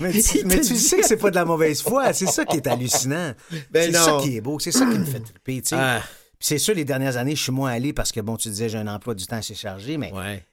mais, 0.01 0.11
tu, 0.11 0.45
mais 0.45 0.61
tu 0.61 0.75
sais 0.75 0.97
que 0.97 1.05
c'est 1.05 1.17
pas 1.17 1.29
de 1.29 1.35
la 1.35 1.45
mauvaise 1.45 1.81
foi. 1.81 2.13
C'est 2.13 2.27
ça 2.27 2.45
qui 2.45 2.57
est 2.57 2.67
hallucinant. 2.67 3.33
Ben 3.71 3.91
c'est 3.91 3.97
ça 3.97 4.19
qui 4.21 4.37
est 4.37 4.41
beau. 4.41 4.59
C'est 4.59 4.71
ça 4.71 4.85
qui 4.85 4.97
me 4.97 5.05
fait 5.05 5.19
triper, 5.19 5.61
tu 5.61 5.69
sais. 5.69 5.75
Ah. 5.77 6.01
c'est 6.39 6.57
sûr, 6.57 6.73
les 6.73 6.85
dernières 6.85 7.17
années, 7.17 7.35
je 7.35 7.43
suis 7.43 7.51
moins 7.51 7.71
allé 7.71 7.93
parce 7.93 8.11
que, 8.11 8.19
bon, 8.19 8.37
tu 8.37 8.49
disais, 8.49 8.69
j'ai 8.69 8.77
un 8.77 8.87
emploi 8.87 9.15
du 9.15 9.25
temps 9.25 9.37
assez 9.37 9.55
chargé, 9.55 9.97
mais 9.97 10.11
ouais. 10.11 10.43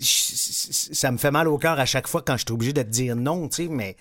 ça 0.00 1.10
me 1.10 1.18
fait 1.18 1.30
mal 1.30 1.48
au 1.48 1.58
cœur 1.58 1.78
à 1.78 1.86
chaque 1.86 2.08
fois 2.08 2.22
quand 2.22 2.36
je 2.36 2.44
suis 2.46 2.52
obligé 2.52 2.72
de 2.72 2.82
te 2.82 2.88
dire 2.88 3.16
non, 3.16 3.48
tu 3.48 3.64
sais, 3.64 3.68
mais 3.68 3.96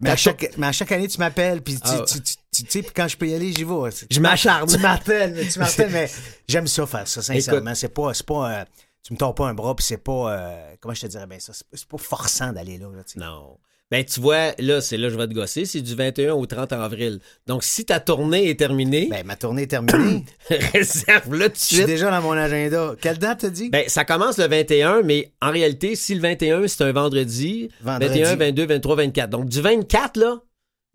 mais 0.00 0.10
à, 0.10 0.16
chaque, 0.16 0.50
mais 0.58 0.66
à 0.66 0.72
chaque 0.72 0.92
année, 0.92 1.08
tu 1.08 1.18
m'appelles, 1.18 1.62
puis 1.62 1.74
tu, 1.76 1.80
ah. 1.84 2.04
tu, 2.06 2.20
tu, 2.20 2.34
sais, 2.68 2.82
puis 2.82 2.92
quand 2.94 3.08
je 3.08 3.16
peux 3.16 3.28
y 3.28 3.34
aller, 3.34 3.52
j'y 3.52 3.64
vais. 3.64 3.90
Je 4.10 4.20
m'acharne. 4.20 4.68
Tu 4.68 4.78
m'appelles, 4.78 5.34
mais 5.34 5.46
tu 5.46 5.58
m'appelles, 5.58 5.90
mais 5.90 6.10
j'aime 6.48 6.66
ça 6.66 6.86
faire 6.86 7.08
ça, 7.08 7.22
sincèrement. 7.22 7.74
C'est 7.74 7.88
pas, 7.88 8.14
c'est 8.14 8.26
pas, 8.26 8.52
euh, 8.52 8.64
tu 9.02 9.12
me 9.12 9.18
tords 9.18 9.34
pas 9.34 9.48
un 9.48 9.54
bras, 9.54 9.74
puis 9.74 9.84
c'est 9.84 10.02
pas, 10.02 10.32
euh, 10.32 10.74
comment 10.80 10.94
je 10.94 11.02
te 11.02 11.06
dirais 11.06 11.26
bien 11.26 11.38
ça, 11.38 11.52
c'est 11.52 11.88
pas 11.88 11.98
forçant 11.98 12.52
d'aller 12.52 12.78
là, 12.78 12.88
là 12.94 13.02
Non. 13.16 13.58
Ben, 13.88 14.04
tu 14.04 14.18
vois, 14.18 14.50
là, 14.58 14.80
c'est 14.80 14.96
là 14.96 15.06
que 15.06 15.12
je 15.12 15.18
vais 15.18 15.28
te 15.28 15.32
gosser, 15.32 15.64
c'est 15.64 15.80
du 15.80 15.94
21 15.94 16.34
au 16.34 16.44
30 16.44 16.72
avril. 16.72 17.20
Donc, 17.46 17.62
si 17.62 17.84
ta 17.84 18.00
tournée 18.00 18.50
est 18.50 18.58
terminée. 18.58 19.06
Ben, 19.08 19.24
ma 19.24 19.36
tournée 19.36 19.62
est 19.62 19.68
terminée. 19.68 20.24
Réserve-le 20.74 21.46
tout 21.46 21.52
de 21.52 21.56
suite. 21.56 21.70
Je 21.70 21.76
suis 21.76 21.86
déjà 21.86 22.10
dans 22.10 22.20
mon 22.20 22.32
agenda. 22.32 22.96
Quelle 23.00 23.18
date 23.18 23.42
t'as 23.42 23.48
dit? 23.48 23.70
Ben, 23.70 23.88
ça 23.88 24.04
commence 24.04 24.38
le 24.38 24.48
21, 24.48 25.02
mais 25.02 25.30
en 25.40 25.52
réalité, 25.52 25.94
si 25.94 26.16
le 26.16 26.20
21, 26.20 26.66
c'est 26.66 26.82
un 26.82 26.90
vendredi, 26.90 27.68
vendredi, 27.80 28.22
21, 28.22 28.36
22, 28.36 28.66
23, 28.66 28.96
24. 28.96 29.30
Donc, 29.30 29.48
du 29.48 29.60
24, 29.60 30.16
là, 30.16 30.40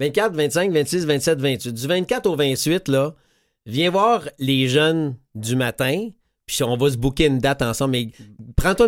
24, 0.02 0.34
25, 0.36 0.72
26, 0.72 1.06
27, 1.06 1.40
28. 1.40 1.74
Du 1.74 1.88
24 1.88 2.26
au 2.28 2.36
28, 2.36 2.88
là, 2.90 3.16
viens 3.66 3.90
voir 3.90 4.28
les 4.40 4.68
jeunes 4.68 5.16
du 5.36 5.56
matin 5.56 6.10
puis 6.52 6.64
on 6.64 6.76
va 6.76 6.90
se 6.90 6.98
booker 6.98 7.28
une 7.28 7.40
date 7.40 7.62
ensemble. 7.62 7.92
Mais 7.92 8.08
prends-toi 8.58 8.88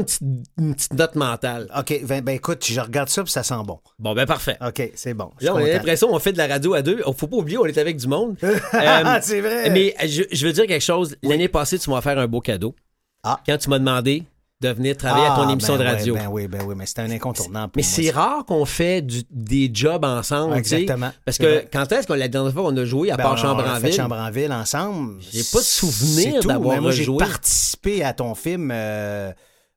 une 0.58 0.74
petite, 0.75 0.93
note 0.93 1.15
mentale. 1.15 1.70
OK, 1.77 2.01
ben, 2.05 2.22
ben, 2.22 2.36
écoute, 2.36 2.65
je 2.65 2.79
regarde 2.79 3.08
ça, 3.08 3.24
puis 3.24 3.32
ça 3.32 3.41
sent 3.41 3.55
bon. 3.65 3.79
Bon, 4.00 4.13
ben 4.13 4.25
parfait. 4.25 4.58
OK, 4.65 4.91
c'est 4.96 5.13
bon. 5.13 5.32
Là, 5.39 5.53
on 5.55 5.58
a 5.58 5.67
l'impression 5.67 6.10
qu'on 6.10 6.20
fait 6.20 6.34
de 6.34 6.38
la 6.38 6.48
radio 6.48 6.74
à 6.74 6.82
deux. 6.82 7.01
Il 7.08 7.13
faut 7.13 7.27
pas 7.27 7.38
oublier, 7.38 7.58
on 7.58 7.65
est 7.65 7.77
avec 7.77 7.98
du 7.98 8.08
monde. 8.08 8.38
Euh, 8.74 9.20
c'est 9.22 9.39
vrai. 9.39 9.70
Mais 9.70 9.96
je, 10.05 10.46
veux 10.46 10.51
dire 10.51 10.65
quelque 10.65 10.82
chose. 10.84 11.15
L'année 11.22 11.48
passée, 11.48 11.77
tu 11.77 11.89
m'as 11.89 11.98
offert 11.98 12.17
un 12.17 12.27
beau 12.27 12.41
cadeau. 12.41 12.75
Ah. 13.24 13.39
Quand 13.46 13.58
tu 13.58 13.70
m'as 13.70 13.79
demandé 13.79 14.24
de 14.63 14.70
venir 14.70 14.96
travailler 14.98 15.25
à 15.25 15.36
ton 15.36 15.48
ah, 15.48 15.51
émission 15.51 15.75
ben 15.75 15.84
de 15.84 15.89
radio. 15.89 16.15
ben 16.15 16.27
oui, 16.29 16.48
ben 16.48 16.62
oui, 16.65 16.74
mais 16.77 16.86
c'était 16.86 17.01
un 17.01 17.12
incontournable. 17.12 17.74
mais 17.75 17.84
c'est 17.84 18.10
rare 18.10 18.46
qu'on 18.46 18.65
fait 18.65 19.05
des 19.29 19.70
jobs 19.74 20.03
ensemble. 20.03 20.58
Exactement. 20.58 21.12
Parce 21.25 21.38
que 21.38 21.65
quand 21.72 21.91
est-ce 21.91 22.08
qu'on 22.08 22.13
la 22.13 22.27
dernière 22.27 22.53
fois 22.53 22.63
qu'on 22.63 22.77
a 22.77 22.86
joué 22.86 23.12
à 23.12 23.17
ben, 23.17 23.24
part 23.24 23.38
Chambranville? 23.38 23.86
On 23.86 23.88
a 23.88 23.91
Chambranville 23.91 24.53
ensemble. 24.53 25.22
J'ai 25.32 25.43
pas 25.43 25.60
de 25.60 25.63
souvenir 25.63 26.41
d'avoir 26.43 26.75
joué. 26.75 26.82
Moi, 26.82 26.91
j'ai 26.91 27.05
participé 27.17 28.03
à 28.03 28.13
ton 28.13 28.36
film 28.36 28.72
euh, 28.74 29.32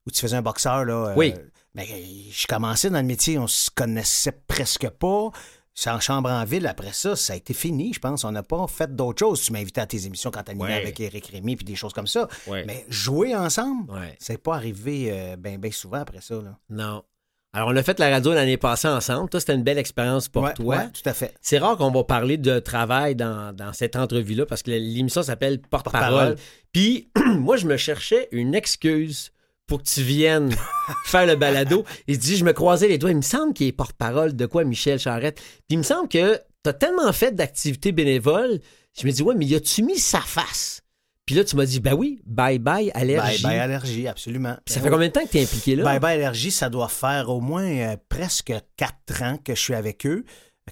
où 0.07 0.11
tu 0.11 0.21
faisais 0.21 0.37
un 0.37 0.43
boxeur 0.43 0.85
là. 0.85 1.09
Euh, 1.09 1.14
oui. 1.16 1.35
Mais 1.75 1.87
je 2.31 2.47
commençais 2.47 2.88
dans 2.88 3.00
le 3.00 3.05
métier, 3.05 3.38
on 3.38 3.47
se 3.47 3.69
connaissait 3.71 4.33
presque 4.47 4.88
pas. 4.88 5.31
C'est 5.78 5.90
en 5.90 6.00
chambre 6.00 6.30
en 6.30 6.42
ville, 6.45 6.66
après 6.66 6.92
ça, 6.92 7.16
ça 7.16 7.35
a 7.35 7.37
été 7.37 7.52
fini, 7.52 7.92
je 7.92 8.00
pense. 8.00 8.25
On 8.25 8.33
n'a 8.33 8.42
pas 8.42 8.66
fait 8.66 8.97
d'autres 8.97 9.21
choses. 9.21 9.42
Tu 9.42 9.52
m'as 9.52 9.59
invité 9.59 9.83
à 9.83 9.87
tes 9.87 10.06
émissions 10.06 10.30
quand 10.30 10.42
tu 10.42 10.56
ouais. 10.56 10.73
avec 10.73 10.99
Eric 10.99 11.26
Rémy 11.26 11.54
puis 11.54 11.66
des 11.66 11.76
choses 11.76 11.92
comme 11.92 12.06
ça. 12.06 12.28
Mais 12.49 12.87
jouer 12.88 13.37
ensemble, 13.37 13.92
c'est 14.18 14.42
pas 14.42 14.54
arrivé 14.54 15.37
bien 15.38 15.59
ben 15.59 15.71
souvent 15.71 16.00
après 16.00 16.23
ça. 16.23 16.37
Là. 16.37 16.59
Non. 16.71 17.04
Alors, 17.52 17.71
on 17.71 17.76
a 17.76 17.83
fait 17.83 17.99
la 17.99 18.11
radio 18.11 18.35
l'année 18.35 18.56
passée 18.56 18.88
ensemble. 18.88 19.30
Toi, 19.30 19.40
c'était 19.40 19.54
une 19.54 19.62
belle 19.62 19.78
expérience 19.78 20.28
pour 20.28 20.52
toi. 20.52 20.76
Oui, 20.76 20.92
tout 20.92 21.09
à 21.09 21.14
fait. 21.14 21.35
C'est 21.40 21.59
rare 21.59 21.76
qu'on 21.76 21.90
va 21.90 22.04
parler 22.04 22.37
de 22.37 22.59
travail 22.59 23.14
dans, 23.14 23.54
cette 23.73 23.97
entrevue-là 23.97 24.45
parce 24.45 24.62
que 24.62 24.71
l'émission 24.71 25.23
s'appelle 25.23 25.61
Porte-parole. 25.61 26.37
Puis, 26.73 27.11
moi, 27.38 27.56
je 27.56 27.66
me 27.66 27.76
cherchais 27.76 28.28
une 28.30 28.54
excuse 28.54 29.30
pour 29.67 29.83
que 29.83 29.89
tu 29.89 30.03
viennes 30.03 30.55
faire 31.07 31.27
le 31.27 31.37
balado. 31.37 31.85
Il 32.07 32.19
dit, 32.19 32.37
je 32.37 32.45
me 32.45 32.53
croisais 32.53 32.89
les 32.89 32.99
doigts. 32.99 33.11
Il 33.11 33.17
me 33.17 33.23
semble 33.23 33.53
qu'il 33.53 33.67
est 33.67 33.73
porte-parole 33.73 34.35
de 34.35 34.47
quoi, 34.47 34.65
Michel 34.65 34.99
Charrette. 34.99 35.37
Puis 35.37 35.71
il 35.71 35.79
me 35.79 35.83
semble 35.83 36.09
que 36.09 36.41
tu 36.63 36.71
as 36.71 36.73
tellement 36.73 37.13
fait 37.13 37.35
d'activités 37.35 37.93
bénévoles. 37.93 38.61
Je 38.99 39.07
me 39.07 39.13
dis, 39.13 39.23
ouais, 39.23 39.35
mais 39.35 39.47
y 39.47 39.55
a-tu 39.55 39.83
mis 39.83 39.99
sa 39.99 40.21
face? 40.21 40.83
Puis 41.27 41.35
là, 41.35 41.43
tu 41.43 41.57
m'as 41.57 41.67
dit, 41.67 41.81
ben 41.81 41.93
oui, 41.95 42.21
bye 42.25 42.61
bye 42.61 42.93
allergie. 42.95 43.43
Bye 43.43 43.53
bye 43.53 43.59
allergie, 43.59 44.07
absolument. 44.07 44.57
ça 44.65 44.81
fait 44.81 44.91
combien 44.91 45.09
de 45.09 45.13
temps 45.13 45.25
que 45.25 45.31
tu 45.31 45.39
es 45.39 45.43
impliqué 45.43 45.75
là? 45.75 45.83
Bye 45.83 45.99
bye 45.99 46.15
allergie, 46.15 46.53
ça 46.53 46.71
doit 46.71 46.89
faire 46.89 47.31
au 47.31 47.41
moins 47.41 47.67
euh, 47.67 47.97
presque 48.09 48.53
quatre 48.77 49.23
ans 49.23 49.37
que 49.37 49.57
je 49.57 49.61
suis 49.61 49.75
avec 49.75 50.07
eux. 50.07 50.25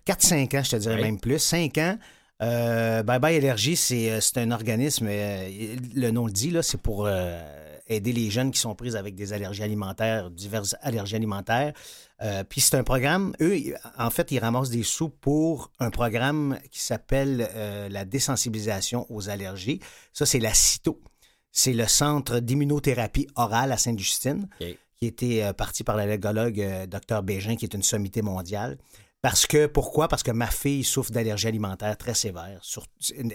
Quatre, 0.05 0.23
cinq 0.23 0.55
ans, 0.55 0.63
je 0.63 0.71
te 0.71 0.77
dirais 0.77 1.03
même 1.03 1.19
plus. 1.19 1.41
Cinq 1.41 1.79
ans. 1.79 1.99
Euh, 2.41 3.03
bye 3.03 3.19
bye 3.19 3.37
allergie, 3.37 3.75
c'est, 3.75 4.11
euh, 4.13 4.21
c'est 4.21 4.39
un 4.39 4.53
organisme, 4.53 5.09
le 5.09 6.11
nom 6.11 6.27
le 6.27 6.33
dit, 6.33 6.51
là, 6.51 6.63
c'est 6.63 6.81
pour 6.81 7.09
aider 7.87 8.12
les 8.12 8.31
jeunes 8.31 8.50
qui 8.50 8.59
sont 8.59 8.75
pris 8.75 8.97
avec 8.97 9.14
des 9.14 9.33
allergies 9.33 9.62
alimentaires, 9.62 10.31
diverses 10.31 10.75
allergies 10.81 11.17
alimentaires. 11.17 11.73
Euh, 12.23 12.45
puis 12.45 12.61
c'est 12.61 12.76
un 12.76 12.85
programme, 12.85 13.35
eux, 13.41 13.59
en 13.99 14.11
fait, 14.11 14.31
ils 14.31 14.38
ramassent 14.38 14.71
des 14.71 14.83
sous 14.83 15.09
pour 15.09 15.71
un 15.79 15.91
programme 15.91 16.59
qui 16.71 16.81
s'appelle 16.81 17.49
euh, 17.55 17.88
la 17.88 18.05
désensibilisation 18.05 19.07
aux 19.11 19.29
allergies. 19.29 19.81
Ça, 20.12 20.26
c'est 20.26 20.38
la 20.38 20.55
CITO. 20.55 21.00
C'est 21.53 21.73
le 21.73 21.87
centre 21.87 22.41
d'immunothérapie 22.41 23.29
orale 23.37 23.71
à 23.71 23.76
Sainte-Justine, 23.76 24.49
qui 24.59 25.07
était 25.07 25.43
euh, 25.43 25.53
parti 25.53 25.85
par 25.85 25.97
l'allergologue 25.97 26.87
Dr 26.88 27.23
Bégin, 27.23 27.57
qui 27.57 27.64
est 27.64 27.75
une 27.75 27.83
sommité 27.83 28.23
mondiale. 28.23 28.79
Parce 29.25 29.47
que, 29.47 29.64
pourquoi? 29.64 30.07
Parce 30.07 30.23
que 30.23 30.33
ma 30.33 30.49
fille 30.49 30.85
souffre 30.85 31.11
d'allergies 31.11 31.49
alimentaires 31.49 31.97
très 31.97 32.12
sévères, 32.12 32.61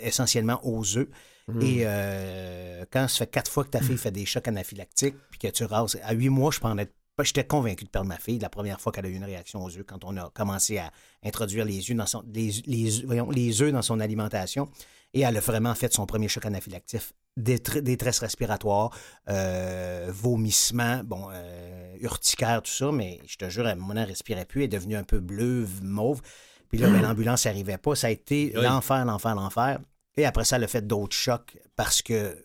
essentiellement 0.03 0.59
aux 0.63 0.85
œufs. 0.95 1.07
Hmm. 1.47 1.61
Et 1.63 1.79
euh, 1.81 2.85
quand 2.91 3.07
ça 3.07 3.25
fait 3.25 3.31
quatre 3.31 3.49
fois 3.49 3.63
que 3.63 3.71
ta 3.71 3.81
fille 3.81 3.97
fait 3.97 4.11
des 4.11 4.27
chocs 4.27 4.47
anaphylactiques, 4.47 5.15
puis 5.31 5.39
que 5.39 5.47
tu 5.47 5.63
rases, 5.63 5.99
à 6.03 6.13
huit 6.13 6.29
mois, 6.29 6.51
je 6.51 6.59
être 6.79 6.93
J'étais 7.21 7.43
convaincu 7.43 7.83
de 7.85 7.89
perdre 7.89 8.07
ma 8.07 8.17
fille 8.17 8.39
la 8.39 8.49
première 8.49 8.79
fois 8.79 8.91
qu'elle 8.91 9.07
a 9.07 9.09
eu 9.09 9.15
une 9.15 9.25
réaction 9.25 9.63
aux 9.63 9.69
œufs, 9.69 9.83
quand 9.85 10.03
on 10.05 10.15
a 10.15 10.29
commencé 10.29 10.77
à 10.77 10.91
introduire 11.23 11.65
les 11.65 11.89
œufs 11.89 11.97
dans 11.97 12.05
son, 12.05 12.23
les, 12.33 12.51
les 12.67 13.61
œufs 13.61 13.73
dans 13.73 13.81
son 13.81 13.99
alimentation. 13.99 14.69
Et 15.13 15.21
elle 15.21 15.37
a 15.37 15.39
vraiment 15.39 15.73
fait 15.75 15.93
son 15.93 16.05
premier 16.05 16.27
choc 16.27 16.45
anaphylactique. 16.45 17.01
Détresse 17.37 18.19
respiratoire, 18.19 18.91
euh, 19.29 20.09
vomissement, 20.09 21.01
bon, 21.05 21.29
euh, 21.31 21.95
urticaire, 22.01 22.61
tout 22.61 22.71
ça, 22.71 22.91
mais 22.91 23.19
je 23.25 23.37
te 23.37 23.49
jure, 23.49 23.73
mon 23.77 23.95
air 23.95 24.07
respirait 24.07 24.45
plus, 24.45 24.61
elle 24.61 24.65
est 24.65 24.77
devenue 24.77 24.97
un 24.97 25.03
peu 25.03 25.19
bleu, 25.19 25.65
mauve. 25.81 26.21
Puis 26.69 26.77
là, 26.77 26.89
ben, 26.89 27.01
l'ambulance 27.01 27.45
n'arrivait 27.45 27.77
pas. 27.77 27.95
Ça 27.95 28.07
a 28.07 28.09
été 28.11 28.51
l'enfer, 28.53 29.03
l'enfer, 29.05 29.35
l'enfer. 29.35 29.79
Et 30.17 30.25
après 30.25 30.43
ça, 30.43 30.57
elle 30.57 30.63
a 30.63 30.67
fait 30.67 30.85
d'autres 30.85 31.15
chocs 31.15 31.57
parce 31.75 32.01
que 32.01 32.37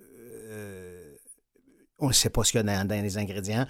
euh, 0.48 1.14
on 1.98 2.08
ne 2.08 2.12
sait 2.12 2.30
pas 2.30 2.44
ce 2.44 2.52
qu'il 2.52 2.64
y 2.64 2.68
a 2.68 2.84
dans, 2.84 3.02
les 3.02 3.18
ingrédients 3.18 3.66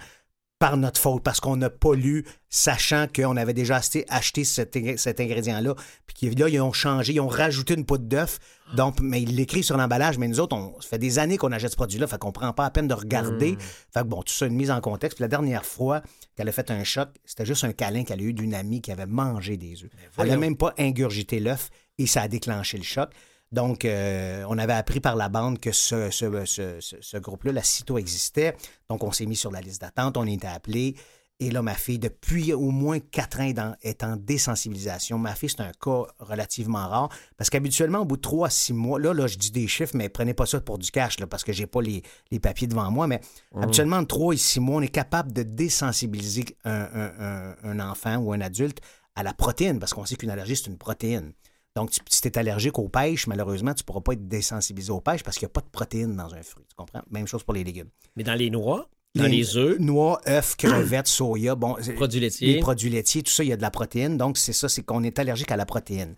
par 0.59 0.77
notre 0.77 0.99
faute, 0.99 1.21
parce 1.21 1.41
qu'on 1.41 1.57
n'a 1.57 1.69
pas 1.69 1.95
lu, 1.95 2.25
sachant 2.49 3.07
qu'on 3.13 3.35
avait 3.35 3.53
déjà 3.53 3.81
acheté, 4.09 4.43
cet, 4.45 5.19
ingrédient-là. 5.19 5.75
Puis 6.07 6.29
là, 6.29 6.47
ils 6.47 6.61
ont 6.61 6.71
changé, 6.71 7.13
ils 7.13 7.19
ont 7.19 7.27
rajouté 7.27 7.73
une 7.73 7.85
poudre 7.85 8.05
d'œuf. 8.05 8.39
Donc, 8.75 8.99
mais 9.01 9.21
ils 9.21 9.35
l'écrivent 9.35 9.65
sur 9.65 9.77
l'emballage, 9.77 10.17
mais 10.17 10.27
nous 10.27 10.39
autres, 10.39 10.55
on, 10.55 10.79
ça 10.79 10.87
fait 10.87 10.97
des 10.97 11.19
années 11.19 11.37
qu'on 11.37 11.51
achète 11.51 11.71
ce 11.71 11.75
produit-là, 11.75 12.07
fait 12.07 12.17
qu'on 12.17 12.31
prend 12.31 12.53
pas 12.53 12.63
la 12.63 12.71
peine 12.71 12.87
de 12.87 12.93
regarder. 12.93 13.53
Mm. 13.53 13.59
Fait 13.59 13.99
que 13.99 14.05
bon, 14.05 14.23
tout 14.23 14.33
ça, 14.33 14.45
une 14.45 14.55
mise 14.55 14.71
en 14.71 14.79
contexte. 14.79 15.17
Puis 15.17 15.23
la 15.23 15.27
dernière 15.27 15.65
fois 15.65 16.01
qu'elle 16.35 16.47
a 16.47 16.51
fait 16.51 16.71
un 16.71 16.83
choc, 16.83 17.09
c'était 17.25 17.45
juste 17.45 17.65
un 17.65 17.73
câlin 17.73 18.05
qu'elle 18.05 18.21
a 18.21 18.23
eu 18.23 18.33
d'une 18.33 18.53
amie 18.53 18.81
qui 18.81 18.91
avait 18.91 19.05
mangé 19.05 19.57
des 19.57 19.83
œufs. 19.83 19.91
Elle 20.17 20.29
n'a 20.29 20.37
même 20.37 20.57
pas 20.57 20.73
ingurgité 20.77 21.39
l'œuf 21.39 21.69
et 21.97 22.07
ça 22.07 22.21
a 22.21 22.27
déclenché 22.27 22.77
le 22.77 22.83
choc. 22.83 23.09
Donc, 23.55 23.85
euh, 23.85 24.43
on 24.49 24.57
avait 24.57 24.73
appris 24.73 24.99
par 24.99 25.15
la 25.15 25.29
bande 25.29 25.59
que 25.59 25.71
ce, 25.71 26.09
ce, 26.11 27.17
groupe-là, 27.17 27.53
la 27.53 27.63
CITO, 27.63 27.97
existait. 27.97 28.53
Donc, 28.89 29.01
on 29.01 29.13
s'est 29.13 29.25
mis 29.25 29.37
sur 29.37 29.49
la 29.49 29.61
liste 29.61 29.79
d'attente, 29.79 30.17
on 30.17 30.27
était 30.27 30.45
appelé. 30.45 30.95
Et 31.39 31.51
là, 31.51 31.61
ma 31.61 31.73
fille, 31.73 31.97
depuis 31.97 32.53
au 32.53 32.69
moins 32.71 32.99
quatre 32.99 33.39
ans, 33.39 33.75
est 33.81 34.03
en 34.03 34.17
désensibilisation. 34.17 35.17
Ma 35.17 35.35
fille, 35.35 35.49
c'est 35.49 35.61
un 35.61 35.71
cas 35.71 36.03
relativement 36.19 36.87
rare 36.87 37.09
parce 37.37 37.49
qu'habituellement, 37.49 37.99
au 37.99 38.05
bout 38.05 38.17
de 38.17 38.21
trois 38.21 38.47
à 38.47 38.49
six 38.49 38.73
mois, 38.73 38.99
là, 38.99 39.13
là, 39.13 39.25
je 39.25 39.37
dis 39.37 39.51
des 39.51 39.67
chiffres, 39.67 39.95
mais 39.95 40.09
prenez 40.09 40.33
pas 40.33 40.45
ça 40.45 40.59
pour 40.59 40.77
du 40.77 40.91
cash 40.91 41.19
là, 41.19 41.27
parce 41.27 41.45
que 41.45 41.53
j'ai 41.53 41.67
pas 41.67 41.81
les, 41.81 42.03
papiers 42.41 42.67
devant 42.67 42.91
moi. 42.91 43.07
Mais 43.07 43.21
mmh. 43.53 43.63
habituellement, 43.63 43.97
entre 43.97 44.15
trois 44.15 44.33
et 44.33 44.37
six 44.37 44.59
mois, 44.59 44.77
on 44.77 44.81
est 44.81 44.87
capable 44.89 45.31
de 45.31 45.43
désensibiliser 45.43 46.45
un 46.65 47.79
enfant 47.79 48.17
ou 48.17 48.33
un 48.33 48.41
adulte 48.41 48.79
à 49.15 49.23
la 49.23 49.33
protéine 49.33 49.79
parce 49.79 49.93
qu'on 49.93 50.05
sait 50.05 50.15
qu'une 50.17 50.29
allergie, 50.29 50.57
c'est 50.57 50.67
une 50.67 50.77
protéine. 50.77 51.31
Donc, 51.75 51.91
si 52.09 52.21
tu 52.21 52.27
es 52.27 52.37
allergique 52.37 52.79
aux 52.79 52.87
pêches, 52.87 53.27
malheureusement, 53.27 53.73
tu 53.73 53.81
ne 53.81 53.85
pourras 53.85 54.01
pas 54.01 54.13
être 54.13 54.27
désensibilisé 54.27 54.91
aux 54.91 55.01
pêches 55.01 55.23
parce 55.23 55.37
qu'il 55.37 55.45
n'y 55.45 55.51
a 55.51 55.53
pas 55.53 55.61
de 55.61 55.69
protéines 55.69 56.15
dans 56.15 56.33
un 56.33 56.41
fruit. 56.41 56.65
Tu 56.69 56.75
comprends? 56.75 57.01
Même 57.11 57.27
chose 57.27 57.43
pour 57.43 57.53
les 57.53 57.63
légumes. 57.63 57.89
Mais 58.15 58.23
dans 58.23 58.33
les 58.33 58.49
noix? 58.49 58.87
Dans 59.13 59.25
les, 59.25 59.57
œufs? 59.57 59.79
Noix, 59.79 60.21
œufs, 60.27 60.55
crevettes, 60.57 61.07
soya, 61.07 61.55
bon. 61.55 61.75
Produits 61.95 62.19
laitiers. 62.19 62.53
Les 62.55 62.59
produits 62.59 62.89
laitiers, 62.89 63.23
tout 63.23 63.31
ça, 63.31 63.43
il 63.43 63.49
y 63.49 63.53
a 63.53 63.57
de 63.57 63.61
la 63.61 63.71
protéine. 63.71 64.17
Donc, 64.17 64.37
c'est 64.37 64.53
ça, 64.53 64.69
c'est 64.69 64.83
qu'on 64.83 65.03
est 65.03 65.19
allergique 65.19 65.51
à 65.51 65.57
la 65.57 65.65
protéine. 65.65 66.15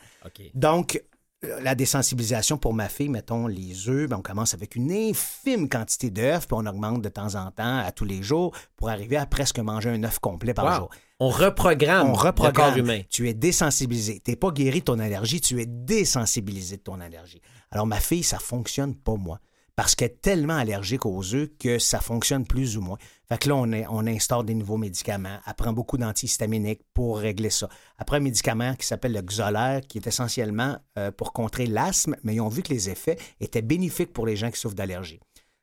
Donc, 0.53 0.95
euh, 0.95 0.99
la 1.43 1.75
désensibilisation 1.75 2.57
pour 2.57 2.73
ma 2.73 2.89
fille, 2.89 3.09
mettons 3.09 3.47
les 3.47 3.89
œufs, 3.89 4.09
ben, 4.09 4.17
on 4.17 4.21
commence 4.21 4.53
avec 4.53 4.75
une 4.75 4.91
infime 4.91 5.69
quantité 5.69 6.09
d'œufs, 6.09 6.47
puis 6.47 6.57
on 6.59 6.65
augmente 6.65 7.01
de 7.01 7.09
temps 7.09 7.35
en 7.35 7.51
temps 7.51 7.77
à 7.77 7.91
tous 7.91 8.05
les 8.05 8.23
jours 8.23 8.55
pour 8.75 8.89
arriver 8.89 9.17
à 9.17 9.25
presque 9.25 9.59
manger 9.59 9.89
un 9.89 10.03
œuf 10.03 10.19
complet 10.19 10.53
par 10.53 10.75
jour. 10.75 10.89
On 11.19 11.29
reprogramme, 11.29 12.09
on 12.09 12.13
reprogramme 12.13 12.53
le 12.53 12.53
corps 12.53 12.77
humain. 12.77 13.01
Tu 13.09 13.27
es 13.27 13.33
désensibilisé. 13.33 14.21
Tu 14.23 14.31
n'es 14.31 14.37
pas 14.37 14.51
guéri 14.51 14.79
de 14.79 14.85
ton 14.85 14.99
allergie, 14.99 15.41
tu 15.41 15.61
es 15.61 15.65
désensibilisé 15.65 16.77
de 16.77 16.81
ton 16.83 16.99
allergie. 16.99 17.41
Alors, 17.71 17.87
ma 17.87 17.99
fille, 17.99 18.23
ça 18.23 18.39
fonctionne 18.39 18.95
pas, 18.95 19.15
moi. 19.15 19.39
Parce 19.77 19.93
qu'elle 19.93 20.07
est 20.07 20.21
tellement 20.21 20.55
allergique 20.55 21.05
aux 21.05 21.35
œufs 21.35 21.49
que 21.59 21.77
ça 21.77 21.99
fonctionne 21.99 22.47
plus 22.47 22.77
ou 22.77 22.81
moins. 22.81 22.97
Fait 23.29 23.37
que 23.37 23.47
là, 23.47 23.55
on, 23.55 23.71
on 23.71 24.07
instaure 24.07 24.43
des 24.43 24.55
nouveaux 24.55 24.77
médicaments. 24.77 25.37
Elle 25.45 25.53
prend 25.53 25.71
beaucoup 25.71 25.99
d'antihistaminiques 25.99 26.81
pour 26.95 27.19
régler 27.19 27.51
ça. 27.51 27.69
Après, 27.99 28.17
un 28.17 28.21
médicament 28.21 28.73
qui 28.73 28.87
s'appelle 28.87 29.13
le 29.13 29.21
Xolair, 29.21 29.81
qui 29.87 29.99
est 29.99 30.07
essentiellement 30.07 30.79
euh, 30.97 31.11
pour 31.11 31.31
contrer 31.31 31.67
l'asthme, 31.67 32.15
mais 32.23 32.33
ils 32.33 32.41
ont 32.41 32.47
vu 32.49 32.63
que 32.63 32.73
les 32.73 32.89
effets 32.89 33.19
étaient 33.39 33.61
bénéfiques 33.61 34.13
pour 34.13 34.25
les 34.25 34.35
gens 34.35 34.49
qui 34.49 34.59
souffrent 34.59 34.73
d'allergie. 34.73 35.19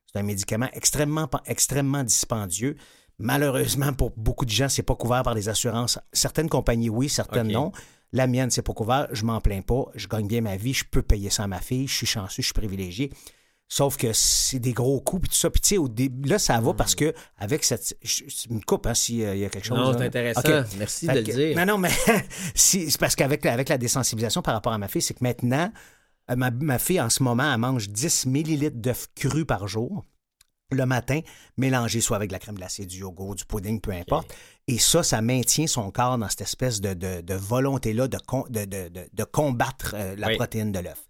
C'est 0.06 0.21
un 0.21 0.23
médicament 0.23 0.68
extrêmement, 0.75 1.28
extrêmement 1.47 2.04
dispendieux. 2.04 2.76
Malheureusement, 3.18 3.92
pour 3.92 4.12
beaucoup 4.16 4.44
de 4.44 4.50
gens, 4.50 4.68
c'est 4.68 4.85
pas 4.85 4.94
couvert 4.94 5.25
par 5.25 5.35
les 5.35 5.49
assurances. 5.49 5.99
Certaines 6.12 6.49
compagnies, 6.49 6.88
oui, 6.88 7.09
certaines 7.09 7.50
non. 7.50 7.73
La 8.12 8.28
mienne, 8.28 8.52
c'est 8.52 8.62
pas 8.62 8.75
couvert. 8.75 9.09
Je 9.11 9.25
m'en 9.25 9.40
plains 9.40 9.62
pas. 9.62 9.87
Je 9.97 10.06
gagne 10.06 10.28
bien 10.28 10.40
ma 10.40 10.56
vie. 10.56 10.73
Je 10.73 10.85
peux 10.85 11.02
payer 11.02 11.30
ça 11.30 11.42
à 11.42 11.47
ma 11.49 11.61
fille. 11.61 11.88
Je 11.88 11.94
suis 11.94 12.06
chanceux. 12.06 12.42
Je 12.42 12.47
suis 12.47 12.54
privilégié. 12.54 13.11
Sauf 13.74 13.96
que 13.96 14.12
c'est 14.12 14.60
des 14.60 14.72
gros 14.72 15.00
coups, 15.00 15.22
puis 15.22 15.30
tout 15.30 15.34
ça. 15.34 15.50
Puis, 15.50 15.60
tu 15.60 15.68
sais, 15.70 15.78
au 15.78 15.88
début, 15.88 16.28
là, 16.28 16.38
ça 16.38 16.60
va 16.60 16.72
hmm. 16.72 16.76
parce 16.76 16.94
que, 16.94 17.12
avec 17.38 17.64
cette. 17.64 17.98
une 18.48 18.64
coupe, 18.64 18.86
hein, 18.86 18.94
s'il 18.94 19.16
y 19.16 19.44
a 19.44 19.48
quelque 19.48 19.66
chose. 19.66 19.76
Non, 19.76 19.92
c'est 19.98 20.04
intéressant. 20.04 20.42
Merci 20.78 21.08
de 21.08 21.12
le 21.12 21.22
dire. 21.22 21.56
Non, 21.56 21.66
non, 21.66 21.78
mais 21.78 21.90
c'est 22.54 22.96
parce 22.98 23.16
qu'avec 23.16 23.44
avec 23.44 23.68
la 23.68 23.76
désensibilisation 23.76 24.42
par 24.42 24.54
rapport 24.54 24.72
à 24.72 24.78
ma 24.78 24.86
fille, 24.86 25.02
c'est 25.02 25.14
que 25.14 25.24
maintenant, 25.24 25.72
euh, 26.30 26.36
ma, 26.36 26.52
ma, 26.52 26.78
fille, 26.78 27.00
en 27.00 27.10
ce 27.10 27.24
moment, 27.24 27.52
elle 27.52 27.58
mange 27.58 27.88
10 27.88 28.26
millilitres 28.26 28.76
d'œufs 28.76 29.08
crus 29.16 29.44
par 29.44 29.66
jour 29.66 30.04
le 30.70 30.86
matin, 30.86 31.18
mélangé 31.56 32.00
soit 32.00 32.16
avec 32.16 32.28
de 32.28 32.34
la 32.34 32.38
crème 32.38 32.54
glacée, 32.54 32.86
du 32.86 32.98
yogourt, 32.98 33.34
du 33.34 33.44
pudding, 33.44 33.80
peu 33.80 33.90
importe. 33.90 34.32
Et 34.68 34.78
ça, 34.78 35.02
ça 35.02 35.20
maintient 35.20 35.66
son 35.66 35.90
corps 35.90 36.16
dans 36.16 36.28
cette 36.28 36.42
espèce 36.42 36.80
de, 36.80 37.34
volonté-là 37.34 38.06
de, 38.06 38.18
de, 38.48 39.24
combattre 39.24 39.96
euh, 39.98 40.14
la 40.16 40.30
protéine 40.36 40.70
de 40.70 40.78
l'œuf. 40.78 41.08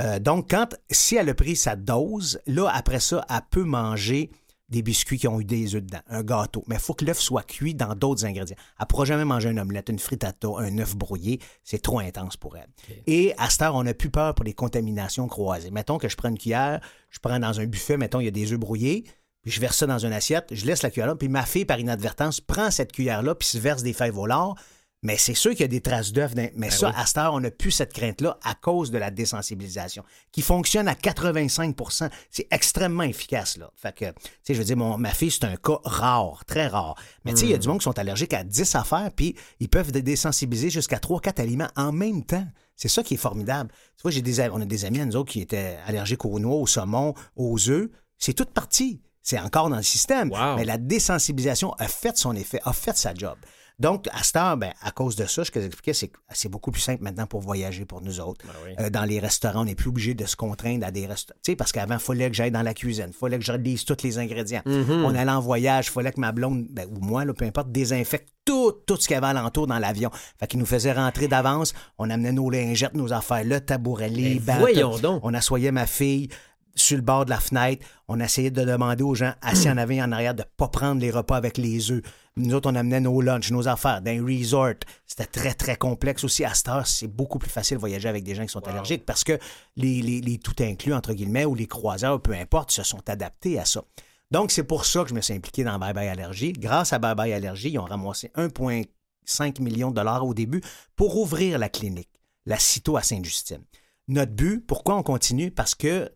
Euh, 0.00 0.18
donc, 0.18 0.50
quand, 0.50 0.74
si 0.90 1.16
elle 1.16 1.28
a 1.28 1.34
pris 1.34 1.56
sa 1.56 1.76
dose, 1.76 2.40
là, 2.46 2.68
après 2.72 3.00
ça, 3.00 3.24
elle 3.28 3.40
peut 3.50 3.64
manger 3.64 4.30
des 4.70 4.82
biscuits 4.82 5.18
qui 5.18 5.28
ont 5.28 5.40
eu 5.40 5.44
des 5.44 5.74
œufs 5.74 5.82
dedans, 5.82 6.00
un 6.08 6.22
gâteau. 6.22 6.64
Mais 6.68 6.76
il 6.76 6.80
faut 6.80 6.94
que 6.94 7.04
l'œuf 7.04 7.18
soit 7.18 7.42
cuit 7.42 7.74
dans 7.74 7.94
d'autres 7.94 8.24
ingrédients. 8.24 8.56
Elle 8.78 8.84
ne 8.84 8.86
pourra 8.86 9.04
jamais 9.04 9.24
manger 9.24 9.50
une 9.50 9.58
omelette, 9.58 9.88
une 9.88 9.98
frittata, 9.98 10.48
un 10.58 10.78
œuf 10.78 10.96
brouillé. 10.96 11.40
C'est 11.64 11.82
trop 11.82 11.98
intense 11.98 12.36
pour 12.36 12.56
elle. 12.56 12.68
Et 13.06 13.34
à 13.36 13.50
cette 13.50 13.62
heure, 13.62 13.74
on 13.74 13.82
n'a 13.82 13.94
plus 13.94 14.10
peur 14.10 14.34
pour 14.34 14.44
les 14.44 14.52
contaminations 14.52 15.26
croisées. 15.26 15.72
Mettons 15.72 15.98
que 15.98 16.08
je 16.08 16.16
prends 16.16 16.28
une 16.28 16.38
cuillère, 16.38 16.80
je 17.10 17.18
prends 17.18 17.40
dans 17.40 17.58
un 17.58 17.66
buffet, 17.66 17.96
mettons, 17.96 18.20
il 18.20 18.26
y 18.26 18.28
a 18.28 18.32
des 18.32 18.52
œufs 18.52 18.60
brouillés, 18.60 19.04
puis 19.42 19.50
je 19.50 19.60
verse 19.60 19.78
ça 19.78 19.86
dans 19.86 19.98
une 19.98 20.12
assiette, 20.12 20.46
je 20.52 20.64
laisse 20.66 20.82
la 20.82 20.90
cuillère 20.90 21.08
là, 21.08 21.16
puis 21.16 21.28
ma 21.28 21.44
fille, 21.44 21.64
par 21.64 21.80
inadvertance, 21.80 22.40
prend 22.40 22.70
cette 22.70 22.92
cuillère-là, 22.92 23.34
puis 23.34 23.48
se 23.48 23.58
verse 23.58 23.82
des 23.82 23.92
fèves 23.92 24.18
au 24.18 24.26
lard. 24.26 24.54
Mais 25.02 25.16
c'est 25.16 25.34
sûr 25.34 25.52
qu'il 25.52 25.60
y 25.60 25.64
a 25.64 25.68
des 25.68 25.80
traces 25.80 26.12
d'œufs. 26.12 26.32
Mais 26.36 26.52
ben 26.54 26.70
ça, 26.70 26.92
à 26.94 27.06
cette 27.06 27.18
heure, 27.18 27.32
on 27.32 27.40
n'a 27.40 27.50
plus 27.50 27.70
cette 27.70 27.92
crainte-là 27.92 28.38
à 28.42 28.54
cause 28.54 28.90
de 28.90 28.98
la 28.98 29.10
désensibilisation, 29.10 30.04
qui 30.30 30.42
fonctionne 30.42 30.88
à 30.88 30.94
85% 30.94 32.10
C'est 32.30 32.46
extrêmement 32.50 33.04
efficace, 33.04 33.56
là. 33.56 33.70
Fait 33.76 33.94
que, 33.94 34.04
tu 34.06 34.12
sais, 34.42 34.54
je 34.54 34.58
veux 34.58 34.64
dire, 34.64 34.76
mon, 34.76 34.98
ma 34.98 35.12
fille, 35.12 35.30
c'est 35.30 35.44
un 35.44 35.56
cas 35.56 35.78
rare, 35.84 36.44
très 36.44 36.66
rare. 36.66 36.96
Mais 37.24 37.32
tu 37.32 37.38
sais, 37.38 37.46
il 37.46 37.50
y 37.50 37.54
a 37.54 37.58
du 37.58 37.66
hmm. 37.66 37.70
monde 37.70 37.80
qui 37.80 37.84
sont 37.84 37.98
allergiques 37.98 38.34
à 38.34 38.44
10 38.44 38.74
affaires, 38.74 39.10
puis 39.14 39.34
ils 39.58 39.68
peuvent 39.68 39.90
désensibiliser 39.90 40.68
jusqu'à 40.68 40.98
3-4 40.98 41.40
aliments 41.40 41.70
en 41.76 41.92
même 41.92 42.24
temps. 42.24 42.46
C'est 42.76 42.88
ça 42.88 43.02
qui 43.02 43.14
est 43.14 43.18
formidable. 43.18 43.70
Tu 43.96 44.02
vois, 44.02 44.10
j'ai 44.10 44.22
des, 44.22 44.40
on 44.50 44.60
a 44.60 44.64
des 44.64 44.84
amis 44.84 45.00
à 45.00 45.06
nous 45.06 45.16
autres 45.16 45.32
qui 45.32 45.40
étaient 45.40 45.78
allergiques 45.86 46.24
aux 46.24 46.38
noix, 46.38 46.56
au 46.56 46.66
saumon, 46.66 47.14
aux 47.36 47.68
œufs. 47.68 47.88
C'est 48.18 48.32
toute 48.34 48.50
partie. 48.50 49.02
C'est 49.22 49.38
encore 49.38 49.68
dans 49.68 49.76
le 49.76 49.82
système. 49.82 50.30
Mais 50.56 50.64
la 50.64 50.78
désensibilisation 50.78 51.72
a 51.74 51.88
fait 51.88 52.16
son 52.16 52.34
effet, 52.34 52.60
a 52.64 52.72
fait 52.72 52.96
sa 52.96 53.14
job. 53.14 53.36
Donc, 53.80 54.08
à 54.12 54.22
ce 54.22 54.32
temps, 54.32 54.56
ben, 54.58 54.72
à 54.82 54.90
cause 54.90 55.16
de 55.16 55.24
ça, 55.24 55.44
ce 55.44 55.50
que 55.50 55.60
j'expliquais, 55.60 55.94
c'est 55.94 56.08
que 56.08 56.18
c'est 56.32 56.50
beaucoup 56.50 56.70
plus 56.70 56.82
simple 56.82 57.02
maintenant 57.02 57.26
pour 57.26 57.40
voyager 57.40 57.86
pour 57.86 58.02
nous 58.02 58.20
autres. 58.20 58.44
Ben 58.46 58.84
euh, 58.84 58.90
dans 58.90 59.04
les 59.04 59.18
restaurants, 59.18 59.62
on 59.62 59.64
n'est 59.64 59.74
plus 59.74 59.88
obligé 59.88 60.12
de 60.12 60.26
se 60.26 60.36
contraindre 60.36 60.86
à 60.86 60.90
des 60.90 61.06
restaurants. 61.06 61.38
Tu 61.42 61.52
sais, 61.52 61.56
parce 61.56 61.72
qu'avant, 61.72 61.94
il 61.94 62.00
fallait 62.00 62.28
que 62.28 62.36
j'aille 62.36 62.50
dans 62.50 62.62
la 62.62 62.74
cuisine, 62.74 63.06
il 63.08 63.14
fallait 63.14 63.38
que 63.38 63.44
je 63.44 63.52
relise 63.52 63.84
tous 63.86 63.96
les 64.04 64.18
ingrédients. 64.18 64.62
Mm-hmm. 64.66 65.04
On 65.04 65.14
allait 65.14 65.30
en 65.30 65.40
voyage, 65.40 65.86
il 65.86 65.90
fallait 65.92 66.12
que 66.12 66.20
ma 66.20 66.30
blonde, 66.30 66.66
ben, 66.68 66.86
ou 66.90 67.00
moi, 67.00 67.24
peu 67.32 67.46
importe, 67.46 67.72
désinfecte 67.72 68.28
tout, 68.44 68.72
tout 68.86 68.96
ce 68.96 69.06
qu'il 69.06 69.14
y 69.14 69.16
avait 69.16 69.28
alentour 69.28 69.66
dans 69.66 69.78
l'avion. 69.78 70.10
Fait 70.38 70.46
qu'il 70.46 70.58
nous 70.58 70.66
faisait 70.66 70.92
rentrer 70.92 71.28
d'avance. 71.28 71.72
On 71.98 72.10
amenait 72.10 72.32
nos 72.32 72.50
lingettes, 72.50 72.94
nos 72.94 73.12
affaires, 73.12 73.44
le 73.44 73.60
tabouret, 73.60 74.08
les 74.08 74.40
ben, 74.40 74.58
Voyons 74.58 74.98
donc. 74.98 75.20
On 75.24 75.32
assoyait 75.32 75.72
ma 75.72 75.86
fille 75.86 76.28
sur 76.74 76.96
le 76.96 77.02
bord 77.02 77.24
de 77.24 77.30
la 77.30 77.40
fenêtre. 77.40 77.86
On 78.08 78.20
essayait 78.20 78.50
de 78.50 78.64
demander 78.64 79.02
aux 79.02 79.14
gens 79.14 79.34
assis 79.42 79.70
en 79.70 79.76
avant 79.76 79.94
et 79.94 80.02
en 80.02 80.12
arrière 80.12 80.34
de 80.34 80.42
ne 80.42 80.48
pas 80.56 80.68
prendre 80.68 81.00
les 81.00 81.10
repas 81.10 81.36
avec 81.36 81.58
les 81.58 81.90
œufs. 81.90 82.02
Nous 82.36 82.54
autres, 82.54 82.70
on 82.70 82.74
amenait 82.74 83.00
nos 83.00 83.20
lunchs, 83.20 83.50
nos 83.50 83.68
affaires 83.68 84.00
dans 84.02 84.10
les 84.10 84.20
resorts. 84.20 84.74
C'était 85.06 85.26
très, 85.26 85.54
très 85.54 85.76
complexe 85.76 86.24
aussi. 86.24 86.44
À 86.44 86.54
cette 86.54 86.68
heure, 86.68 86.86
c'est 86.86 87.08
beaucoup 87.08 87.38
plus 87.38 87.50
facile 87.50 87.76
de 87.76 87.80
voyager 87.80 88.08
avec 88.08 88.24
des 88.24 88.34
gens 88.34 88.44
qui 88.44 88.52
sont 88.52 88.66
allergiques 88.66 89.04
parce 89.04 89.24
que 89.24 89.38
les, 89.76 90.00
les, 90.00 90.38
tout 90.38 90.54
inclus, 90.60 90.94
entre 90.94 91.12
guillemets, 91.12 91.44
ou 91.44 91.54
les 91.54 91.66
croiseurs, 91.66 92.20
peu 92.20 92.32
importe, 92.32 92.70
se 92.70 92.82
sont 92.82 93.08
adaptés 93.08 93.58
à 93.58 93.64
ça. 93.64 93.82
Donc, 94.30 94.52
c'est 94.52 94.64
pour 94.64 94.84
ça 94.84 95.02
que 95.02 95.10
je 95.10 95.14
me 95.14 95.20
suis 95.20 95.34
impliqué 95.34 95.64
dans 95.64 95.78
Bye 95.78 95.92
Bye 95.92 96.08
Allergie. 96.08 96.52
Grâce 96.52 96.92
à 96.92 96.98
Bye 96.98 97.16
Bye 97.16 97.32
Allergie, 97.32 97.70
ils 97.70 97.78
ont 97.78 97.84
ramassé 97.84 98.30
1,5 98.36 99.60
million 99.60 99.90
de 99.90 99.96
dollars 99.96 100.24
au 100.24 100.34
début 100.34 100.62
pour 100.94 101.16
ouvrir 101.18 101.58
la 101.58 101.68
clinique, 101.68 102.10
la 102.46 102.58
CITO 102.58 102.96
à 102.96 103.02
Sainte-Justine. 103.02 103.64
Notre 104.06 104.32
but, 104.32 104.64
pourquoi 104.66 104.96
on 104.96 105.02
continue? 105.02 105.50
Parce 105.50 105.74
que 105.74 106.10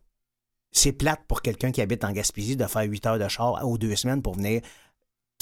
c'est 0.75 0.93
plate 0.93 1.21
pour 1.27 1.41
quelqu'un 1.41 1.71
qui 1.71 1.81
habite 1.81 2.05
en 2.05 2.13
Gaspésie 2.13 2.57
de 2.57 2.67
faire 2.67 2.83
8 2.83 3.07
heures 3.07 3.19
de 3.19 3.29
char 3.29 3.67
ou 3.67 3.79
deux 3.79 3.97
semaines 3.97 4.21
pour 4.21 4.35
venir 4.35 4.61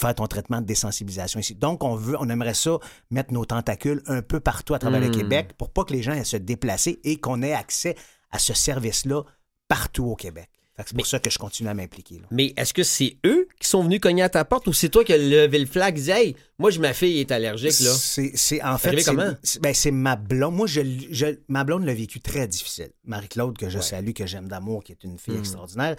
faire 0.01 0.15
ton 0.15 0.27
traitement 0.27 0.61
de 0.61 0.67
désensibilisation 0.67 1.41
ici. 1.41 1.55
Donc, 1.55 1.83
on 1.83 1.97
veut, 1.97 2.17
on 2.21 2.29
aimerait 2.29 2.55
ça 2.55 2.79
mettre 3.11 3.33
nos 3.33 3.45
tentacules 3.45 4.03
un 4.07 4.23
peu 4.23 4.41
partout 4.41 4.75
à 4.75 4.79
travers 4.79 5.01
le 5.01 5.09
hmm. 5.09 5.17
Québec 5.17 5.53
pour 5.57 5.71
pas 5.71 5.85
que 5.85 5.93
les 5.93 6.03
gens 6.03 6.13
aient 6.13 6.25
se 6.25 6.37
déplacer 6.37 7.01
et 7.05 7.19
qu'on 7.19 7.43
ait 7.43 7.55
accès 7.55 7.97
à 8.31 8.39
ce 8.39 8.55
service-là 8.55 9.23
partout 9.69 10.05
au 10.05 10.17
Québec. 10.17 10.51
C'est 10.87 10.97
pour 10.97 11.07
ça 11.07 11.19
que 11.19 11.31
je 11.31 11.39
continue 11.39 11.69
à 11.69 11.75
m'impliquer. 11.75 12.21
Mais 12.31 12.53
est-ce 12.57 12.75
que 12.75 12.83
c'est 12.83 13.17
eux 13.27 13.49
qui 13.61 13.69
sont 13.69 13.83
venus 13.83 14.01
cogner 14.01 14.23
à 14.23 14.29
ta 14.29 14.45
porte 14.45 14.67
ou 14.67 14.73
c'est 14.73 14.89
toi 14.89 15.05
qui 15.05 15.13
as 15.13 15.19
levé 15.19 15.59
le 15.59 15.67
flag 15.67 15.99
et 15.99 16.11
Hey, 16.11 16.37
moi, 16.59 16.71
je, 16.71 16.81
ma 16.81 16.93
fille 16.93 17.19
est 17.21 17.33
allergique, 17.33 17.81
là? 17.81 17.93
C'est 17.93 18.63
en 18.63 18.79
fait. 18.79 19.05
Ben, 19.61 19.75
c'est 19.75 19.91
ma 19.91 20.17
blonde. 20.17 20.55
Moi, 20.55 20.67
je, 20.67 21.37
ma 21.49 21.65
blonde 21.65 21.85
l'a 21.85 21.95
vécu 21.95 22.21
très 22.21 22.47
difficile. 22.47 22.91
Marie-Claude, 23.05 23.57
que 23.59 23.69
je 23.69 23.81
salue, 23.81 24.13
que 24.13 24.27
j'aime 24.27 24.49
d'amour, 24.49 24.85
qui 24.85 24.93
est 24.93 25.05
une 25.05 25.19
fille 25.19 25.35
hmm. 25.35 25.41
extraordinaire, 25.41 25.97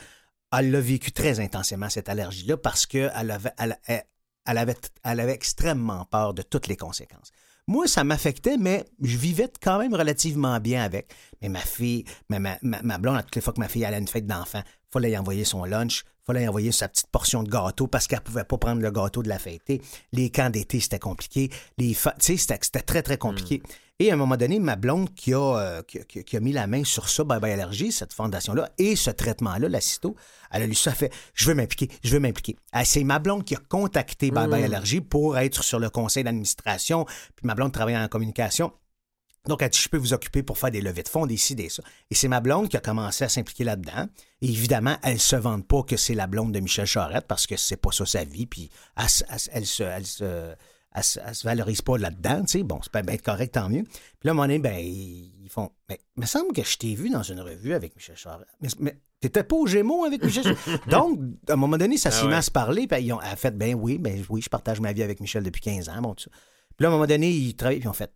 elle 0.58 0.72
l'a 0.72 0.82
vécu 0.82 1.12
très 1.12 1.40
intensément, 1.40 1.90
cette 1.90 2.10
allergie-là, 2.10 2.58
parce 2.58 2.86
qu'elle 2.86 3.10
avait, 3.32 3.52
elle, 3.58 4.58
avait, 4.58 4.76
elle 5.04 5.20
avait 5.20 5.34
extrêmement 5.34 6.06
peur 6.06 6.34
de 6.34 6.42
toutes 6.42 6.68
les 6.68 6.78
conséquences. 6.78 7.32
Moi, 7.68 7.88
ça 7.88 8.04
m'affectait, 8.04 8.58
mais 8.58 8.86
je 9.02 9.18
vivais 9.18 9.50
quand 9.62 9.80
même 9.80 9.94
relativement 9.94 10.60
bien 10.60 10.84
avec. 10.84 11.14
Mais 11.42 11.50
ma 11.50 11.60
fille, 11.60 12.04
ma, 12.30 12.40
ma, 12.40 12.58
ma 12.62 12.98
blonde, 12.98 13.18
à 13.18 13.24
toutes 13.24 13.36
les 13.36 13.42
fois 13.42 13.54
que 13.54 13.60
ma 13.60 13.70
fille 13.70 13.86
allait 13.86 13.96
à 13.96 14.00
une 14.00 14.08
fête 14.08 14.28
d'enfant, 14.28 14.62
il 14.66 14.83
fallait 14.94 15.12
y 15.12 15.18
envoyer 15.18 15.44
son 15.44 15.66
lunch, 15.66 16.06
il 16.06 16.26
fallait 16.26 16.44
y 16.44 16.48
envoyer 16.48 16.72
sa 16.72 16.88
petite 16.88 17.08
portion 17.08 17.44
de 17.44 17.50
gâteau 17.50 17.88
parce 17.88 18.08
qu'elle 18.08 18.20
ne 18.20 18.24
pouvait 18.24 18.44
pas 18.44 18.58
prendre 18.58 18.82
le 18.82 18.92
gâteau 18.92 19.24
de 19.24 19.30
la 19.30 19.40
fête. 19.40 19.62
Les 20.12 20.30
camps 20.30 20.50
d'été, 20.50 20.80
c'était 20.80 21.00
compliqué. 21.00 21.50
Les 21.78 21.96
c'était 22.20 22.58
très, 22.58 23.02
très 23.02 23.18
compliqué. 23.18 23.58
Hmm. 23.58 23.72
Et 24.00 24.10
à 24.10 24.16
un 24.16 24.18
moment 24.18 24.38
donné, 24.38 24.60
ma 24.60 24.76
blonde 24.76 25.14
qui 25.14 25.34
a, 25.34 25.40
euh, 25.40 25.82
qui, 25.84 26.36
a 26.36 26.40
mis 26.40 26.52
la 26.52 26.66
main 26.66 26.84
sur 26.84 27.10
ça, 27.10 27.24
Bye 27.24 27.40
Bye 27.40 27.54
Allergie, 27.54 27.92
cette 27.92 28.12
fondation-là, 28.12 28.70
et 28.78 28.96
ce 28.96 29.12
traitement-là, 29.12 29.70
l'acito, 29.70 30.16
elle 30.52 30.64
a 30.64 30.66
lu 30.66 30.74
ça, 30.74 30.92
elle 30.92 30.98
fait 30.98 31.14
Je 31.36 31.46
veux 31.46 31.54
m'impliquer, 31.54 31.90
je 32.04 32.12
veux 32.12 32.20
m'impliquer. 32.20 32.56
Ah, 32.72 32.86
c'est 32.86 33.04
ma 33.04 33.20
blonde 33.20 33.44
qui 33.44 33.56
a 33.56 33.60
contacté 33.70 34.32
Bye 34.32 34.48
Bye 34.48 34.62
hmm. 34.62 34.66
Allergie 34.66 35.02
pour 35.02 35.38
être 35.38 35.64
sur 35.64 35.80
le 35.80 35.90
conseil 35.90 36.24
d'administration. 36.24 37.06
Puis 37.06 37.46
ma 37.46 37.56
blonde 37.56 37.72
travaille 37.72 37.98
en 37.98 38.08
communication. 38.08 38.74
Donc, 39.48 39.62
elle 39.62 39.70
dit, 39.70 39.80
je 39.80 39.90
peux 39.90 39.98
vous 39.98 40.14
occuper 40.14 40.42
pour 40.42 40.58
faire 40.58 40.72
des 40.72 40.80
levées 40.80 41.04
de 41.04 41.10
fonds, 41.10 41.26
décider 41.26 41.68
ça. 41.68 41.84
Et 42.10 42.16
c'est 42.16 42.30
ma 42.30 42.40
blonde 42.40 42.70
qui 42.70 42.78
a 42.78 42.80
commencé 42.80 43.26
à 43.26 43.30
s'impliquer 43.30 43.66
là-dedans. 43.66 44.08
Et 44.42 44.48
évidemment, 44.48 44.96
elle 45.04 45.20
se 45.20 45.36
vante 45.36 45.68
pas 45.68 45.84
que 45.84 45.98
c'est 45.98 46.16
la 46.16 46.28
blonde 46.28 46.54
de 46.54 46.60
Michel 46.62 46.86
Charette 46.86 47.26
parce 47.28 47.46
que 47.46 47.58
c'est 47.58 47.76
pas 47.76 47.92
ça 47.92 48.06
sa 48.06 48.24
vie. 48.24 48.46
Puis 48.46 48.70
elle, 48.96 49.06
elle 49.52 49.66
se, 49.66 49.84
elle 49.84 50.06
se 50.06 50.56
elle, 50.96 51.04
se 51.04 51.44
valorise 51.44 51.82
pas 51.82 51.98
là-dedans, 51.98 52.42
tu 52.42 52.60
sais. 52.60 52.64
Bon, 52.64 52.80
c'est 52.84 52.92
pas 52.92 53.02
bien 53.02 53.18
correct, 53.18 53.54
tant 53.54 53.70
mieux. 53.70 53.84
Puis 53.84 54.26
là, 54.26 54.30
à 54.30 54.32
un 54.32 54.34
moment 54.36 54.48
donné, 54.48 54.60
ben, 54.60 54.78
ils 54.78 55.50
font. 55.50 55.72
Mais 55.90 56.00
il 56.16 56.22
me 56.22 56.26
semble 56.26 56.54
que 56.54 56.64
je 56.64 56.78
t'ai 56.78 56.96
vu 56.96 57.10
dans 57.10 57.24
une 57.24 57.42
revue 57.42 57.74
avec 57.74 57.96
Michel 57.96 58.16
Charette. 58.16 58.48
Mais, 58.62 58.70
mais 58.80 59.00
t'étais 59.20 59.44
pas 59.44 59.56
au 59.56 59.66
Gémeaux 59.66 60.06
avec 60.06 60.24
Michel 60.24 60.44
Charette? 60.44 60.88
Donc, 60.90 61.20
à 61.50 61.54
un 61.54 61.56
moment 61.56 61.78
donné, 61.78 61.98
ça 61.98 62.10
ah 62.10 62.12
s'est 62.12 62.28
mis 62.28 62.34
à 62.34 62.42
se 62.42 62.52
parler. 62.52 62.88
Puis 62.88 63.04
ils 63.04 63.14
ont 63.14 63.20
fait, 63.36 63.58
ben 63.58 63.74
oui, 63.74 63.98
ben 63.98 64.24
oui, 64.30 64.42
je 64.42 64.50
partage 64.50 64.80
ma 64.80 64.94
vie 64.94 65.04
avec 65.04 65.20
Michel 65.20 65.44
depuis 65.44 65.62
15 65.62 65.90
ans. 65.90 66.02
Bon, 66.02 66.14
tout 66.14 66.26
ça. 66.26 66.32
Puis 66.78 66.84
là, 66.84 66.90
à 66.90 66.92
un 66.92 66.94
moment 66.96 67.08
donné, 67.08 67.30
ils 67.30 67.56
travaillent, 67.56 67.80
puis 67.80 67.86
ils 67.86 67.90
ont 67.90 67.94
fait. 67.94 68.12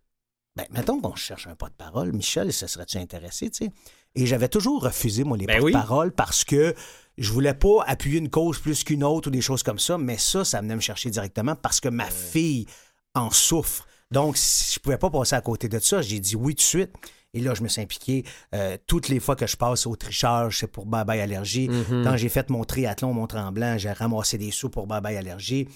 Ben, 0.58 0.66
mettons 0.72 1.00
qu'on 1.00 1.14
cherche 1.14 1.46
un 1.46 1.54
pas 1.54 1.68
de 1.68 1.74
parole. 1.74 2.12
Michel, 2.12 2.52
ça 2.52 2.66
serait-tu 2.66 2.98
intéressé, 2.98 3.48
tu 3.48 3.66
sais? 3.66 3.72
Et 4.16 4.26
j'avais 4.26 4.48
toujours 4.48 4.82
refusé, 4.82 5.22
moi, 5.22 5.36
les 5.36 5.46
ben 5.46 5.64
de 5.64 5.70
parole 5.70 6.10
parce 6.10 6.42
que 6.42 6.74
je 7.16 7.32
voulais 7.32 7.54
pas 7.54 7.84
appuyer 7.86 8.18
une 8.18 8.28
cause 8.28 8.58
plus 8.58 8.82
qu'une 8.82 9.04
autre 9.04 9.28
ou 9.28 9.30
des 9.30 9.40
choses 9.40 9.62
comme 9.62 9.78
ça. 9.78 9.98
Mais 9.98 10.18
ça, 10.18 10.44
ça 10.44 10.60
venait 10.60 10.74
me 10.74 10.80
chercher 10.80 11.10
directement 11.10 11.54
parce 11.54 11.78
que 11.78 11.88
ma 11.88 12.06
fille 12.06 12.66
en 13.14 13.30
souffre. 13.30 13.86
Donc, 14.10 14.36
si 14.36 14.74
je 14.74 14.80
pouvais 14.80 14.98
pas 14.98 15.10
passer 15.10 15.36
à 15.36 15.40
côté 15.40 15.68
de 15.68 15.78
ça, 15.78 16.02
j'ai 16.02 16.18
dit 16.18 16.34
oui 16.34 16.56
tout 16.56 16.58
de 16.58 16.62
suite. 16.62 16.90
Et 17.34 17.40
là, 17.40 17.54
je 17.54 17.62
me 17.62 17.68
suis 17.68 17.80
impliqué 17.80 18.24
euh, 18.54 18.76
toutes 18.88 19.08
les 19.08 19.20
fois 19.20 19.36
que 19.36 19.46
je 19.46 19.56
passe 19.56 19.86
au 19.86 19.94
trichage, 19.94 20.58
c'est 20.58 20.66
pour 20.66 20.86
Bye 20.86 21.04
Bye 21.04 21.20
Allergie. 21.20 21.68
Mm-hmm. 21.68 22.02
Quand 22.02 22.16
j'ai 22.16 22.30
fait 22.30 22.50
mon 22.50 22.64
triathlon 22.64 23.12
Mont-Tremblant, 23.12 23.78
j'ai 23.78 23.92
ramassé 23.92 24.38
des 24.38 24.50
sous 24.50 24.70
pour 24.70 24.88
Bye 24.88 25.02
Bye 25.02 25.18
Allergie. 25.18 25.68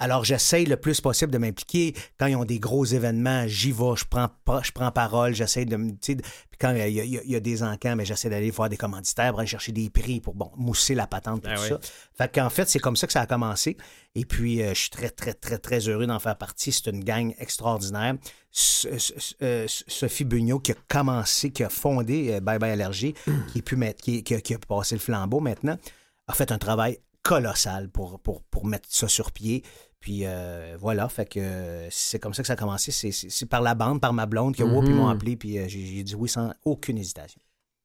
Alors, 0.00 0.24
j'essaye 0.24 0.64
le 0.64 0.78
plus 0.78 1.00
possible 1.02 1.30
de 1.30 1.36
m'impliquer. 1.36 1.94
Quand 2.18 2.26
ils 2.26 2.34
ont 2.34 2.46
des 2.46 2.58
gros 2.58 2.86
événements, 2.86 3.46
j'y 3.46 3.70
vais, 3.70 3.94
je 3.96 4.06
prends, 4.08 4.30
je 4.62 4.72
prends 4.72 4.90
parole, 4.90 5.34
j'essaie 5.34 5.66
de 5.66 5.76
me. 5.76 5.92
Puis 5.92 6.16
quand 6.58 6.74
il 6.74 6.90
y, 6.90 7.36
a, 7.36 7.40
des 7.40 7.62
encans, 7.62 7.96
mais 7.96 8.06
j'essaie 8.06 8.30
d'aller 8.30 8.50
voir 8.50 8.70
des 8.70 8.78
commanditaires 8.78 9.30
pour 9.30 9.40
aller 9.40 9.46
chercher 9.46 9.72
des 9.72 9.90
prix 9.90 10.20
pour 10.20 10.34
bon, 10.34 10.50
mousser 10.56 10.94
la 10.94 11.06
patente 11.06 11.44
et 11.44 11.48
ben 11.48 11.54
tout 11.54 11.62
ça. 11.62 11.78
Fait 12.16 12.34
qu'en 12.34 12.48
fait, 12.48 12.68
c'est 12.68 12.78
comme 12.78 12.96
ça 12.96 13.06
que 13.06 13.12
ça 13.12 13.20
a 13.20 13.26
commencé. 13.26 13.76
Et 14.14 14.24
puis, 14.24 14.62
euh, 14.62 14.70
je 14.70 14.80
suis 14.80 14.90
très, 14.90 15.10
très, 15.10 15.34
très, 15.34 15.58
très 15.58 15.86
heureux 15.86 16.06
d'en 16.06 16.18
faire 16.18 16.36
partie. 16.36 16.72
C'est 16.72 16.90
une 16.90 17.04
gang 17.04 17.34
extraordinaire. 17.38 18.14
Euh, 19.42 19.66
Sophie 19.68 20.24
Bugnot 20.24 20.60
qui 20.60 20.72
a 20.72 20.76
commencé, 20.88 21.50
qui 21.50 21.62
a 21.62 21.68
fondé 21.68 22.32
euh, 22.32 22.40
Bye 22.40 22.58
Bye 22.58 22.72
Allergie, 22.72 23.14
qui, 23.52 23.58
est 23.58 23.62
plus, 23.62 23.78
qui, 24.00 24.24
qui, 24.24 24.40
qui 24.40 24.54
a 24.54 24.58
passé 24.58 24.94
le 24.94 25.00
flambeau 25.00 25.40
maintenant, 25.40 25.76
a 26.26 26.32
fait 26.32 26.50
un 26.52 26.58
travail 26.58 26.98
colossal 27.22 27.88
pour, 27.90 28.18
pour, 28.20 28.42
pour 28.42 28.66
mettre 28.66 28.88
ça 28.90 29.08
sur 29.08 29.30
pied. 29.32 29.62
Puis 30.00 30.22
euh, 30.24 30.76
voilà, 30.80 31.08
fait 31.10 31.26
que 31.26 31.86
c'est 31.90 32.18
comme 32.18 32.32
ça 32.32 32.42
que 32.42 32.46
ça 32.46 32.54
a 32.54 32.56
commencé. 32.56 32.90
C'est 32.90 33.46
par 33.46 33.60
la 33.60 33.74
bande, 33.74 34.00
par 34.00 34.14
ma 34.14 34.26
blonde, 34.26 34.56
qui 34.56 34.62
a 34.62 34.66
mm 34.66 34.90
m'ont 34.90 35.08
appelé, 35.08 35.36
puis 35.36 35.58
euh, 35.58 35.68
j'ai 35.68 36.02
dit 36.02 36.14
oui 36.14 36.28
sans 36.28 36.52
aucune 36.64 36.96
hésitation. 36.96 37.40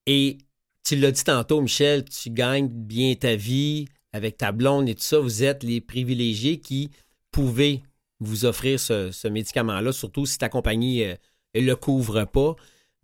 Et 0.05 0.37
tu 0.83 0.95
l'as 0.95 1.11
dit 1.11 1.23
tantôt, 1.23 1.61
Michel, 1.61 2.05
tu 2.05 2.29
gagnes 2.29 2.69
bien 2.69 3.13
ta 3.15 3.35
vie 3.35 3.87
avec 4.13 4.37
ta 4.37 4.53
blonde 4.53 4.87
et 4.87 4.95
tout 4.95 5.03
ça. 5.03 5.19
Vous 5.19 5.43
êtes 5.43 5.63
les 5.63 5.81
privilégiés 5.81 6.59
qui 6.59 6.89
pouvaient 7.31 7.81
vous 8.21 8.45
offrir 8.45 8.79
ce, 8.79 9.27
médicament-là, 9.27 9.91
surtout 9.91 10.25
si 10.25 10.37
ta 10.37 10.47
compagnie 10.47 10.99
ne 11.01 11.11
euh, 11.11 11.15
le 11.55 11.75
couvre 11.75 12.23
pas. 12.23 12.55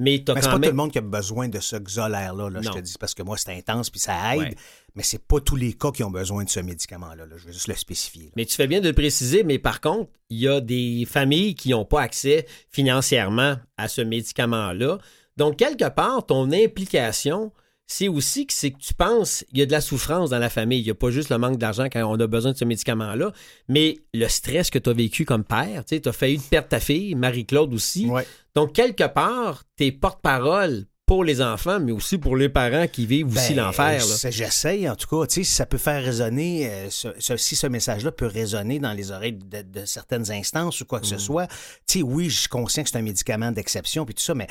Mais, 0.02 0.24
c'est 0.26 0.50
pas 0.50 0.58
tout 0.58 0.60
le 0.60 0.74
monde 0.74 0.92
qui 0.92 0.98
a 0.98 1.02
besoin 1.02 1.48
de 1.48 1.60
ce 1.60 1.76
xolaire-là, 1.76 2.50
là, 2.50 2.62
je 2.62 2.70
te 2.70 2.80
dis, 2.80 2.96
parce 3.00 3.14
que 3.14 3.22
moi, 3.22 3.38
c'est 3.38 3.56
intense, 3.56 3.92
puis 3.92 4.00
ça 4.00 4.36
aide, 4.36 4.56
mais 4.96 5.04
c'est 5.04 5.24
pas 5.24 5.40
tous 5.40 5.56
les 5.56 5.74
cas 5.74 5.92
qui 5.92 6.04
ont 6.04 6.10
besoin 6.10 6.44
de 6.44 6.50
ce 6.50 6.60
médicament-là. 6.60 7.26
Je 7.36 7.46
veux 7.46 7.54
juste 7.54 7.68
le 7.68 7.76
spécifier. 7.76 8.32
Mais 8.36 8.46
tu 8.46 8.56
fais 8.56 8.66
bien 8.66 8.82
de 8.82 8.88
le 8.88 8.96
préciser, 8.96 9.44
mais 9.44 9.60
par 9.60 9.80
contre, 9.80 10.10
il 10.32 10.40
y 10.40 10.48
a 10.48 10.60
des 10.60 11.06
familles 11.06 11.54
qui 11.54 11.70
n'ont 11.70 11.86
pas 11.86 12.02
accès 12.02 12.48
financièrement 12.72 13.58
à 13.78 13.88
ce 13.88 14.02
médicament-là. 14.02 14.98
Donc, 15.38 15.58
quelque 15.58 15.90
part, 15.90 16.26
ton 16.26 16.52
implication, 16.52 17.52
c'est 17.94 18.08
aussi 18.08 18.48
que 18.48 18.54
c'est 18.54 18.72
que 18.72 18.78
tu 18.80 18.94
penses 18.94 19.44
il 19.52 19.60
y 19.60 19.62
a 19.62 19.66
de 19.66 19.72
la 19.74 19.82
souffrance 19.82 20.30
dans 20.30 20.40
la 20.40 20.50
famille. 20.50 20.80
Il 20.80 20.86
n'y 20.86 20.92
a 20.92 20.96
pas 20.96 21.12
juste 21.12 21.30
le 21.30 21.38
manque 21.38 21.58
d'argent 21.58 21.88
quand 21.92 22.02
on 22.06 22.18
a 22.18 22.26
besoin 22.28 22.54
de 22.54 22.58
ce 22.58 22.64
médicament-là, 22.64 23.34
mais 23.68 23.98
le 24.14 24.28
stress 24.30 24.70
que 24.70 24.80
tu 24.80 24.90
as 24.90 24.94
vécu 24.94 25.26
comme 25.26 25.44
père. 25.44 25.84
Tu 25.86 26.00
as 26.06 26.12
failli 26.14 26.40
perdre 26.40 26.70
ta 26.70 26.80
fille, 26.80 27.16
Marie-Claude 27.16 27.74
aussi. 27.74 28.10
Donc, 28.56 28.72
quelque 28.74 29.08
part, 29.08 29.64
tes 29.76 29.92
porte-parole 29.92 30.86
pour 31.06 31.26
les 31.26 31.42
enfants, 31.42 31.82
mais 31.82 31.92
aussi 31.92 32.18
pour 32.18 32.38
les 32.38 32.48
parents 32.48 32.88
qui 32.88 33.06
vivent 33.06 33.28
aussi 33.36 33.54
Ben, 33.54 33.66
l'enfer. 33.66 34.02
J'essaye, 34.30 34.90
en 34.90 34.96
tout 34.96 35.08
cas. 35.08 35.28
Tu 35.28 35.34
sais, 35.36 35.44
si 35.44 35.54
ça 35.56 35.66
peut 35.66 35.78
faire 35.78 36.02
résonner, 36.02 36.70
euh, 36.70 36.90
ce- 36.90 37.10
ce- 37.20 37.36
si 37.36 37.58
ce 37.58 37.68
message-là 37.68 38.14
peut 38.14 38.28
résonner 38.28 38.80
dans 38.80 38.94
les 38.94 39.12
oreilles 39.12 39.34
de, 39.38 39.62
de 39.64 39.86
certaines 39.86 40.32
instances 40.32 40.80
ou 40.80 40.86
quoi 40.86 41.02
que 41.02 41.06
Mm. 41.08 41.10
ce 41.10 41.18
soit, 41.18 41.48
tu 41.86 42.00
sais, 42.00 42.02
oui, 42.02 42.30
je 42.30 42.40
suis 42.42 42.48
conscient 42.48 42.84
que 42.84 42.90
c'est 42.90 42.98
un 42.98 43.02
médicament 43.02 43.52
d'exception 43.52 44.06
puis 44.06 44.16
tout 44.16 44.24
ça, 44.24 44.34
mais 44.36 44.48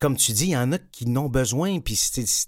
comme 0.00 0.16
tu 0.16 0.32
dis, 0.32 0.46
il 0.46 0.50
y 0.50 0.56
en 0.56 0.72
a 0.72 0.78
qui 0.78 1.06
n'ont 1.06 1.28
besoin. 1.28 1.78
Puis 1.80 1.96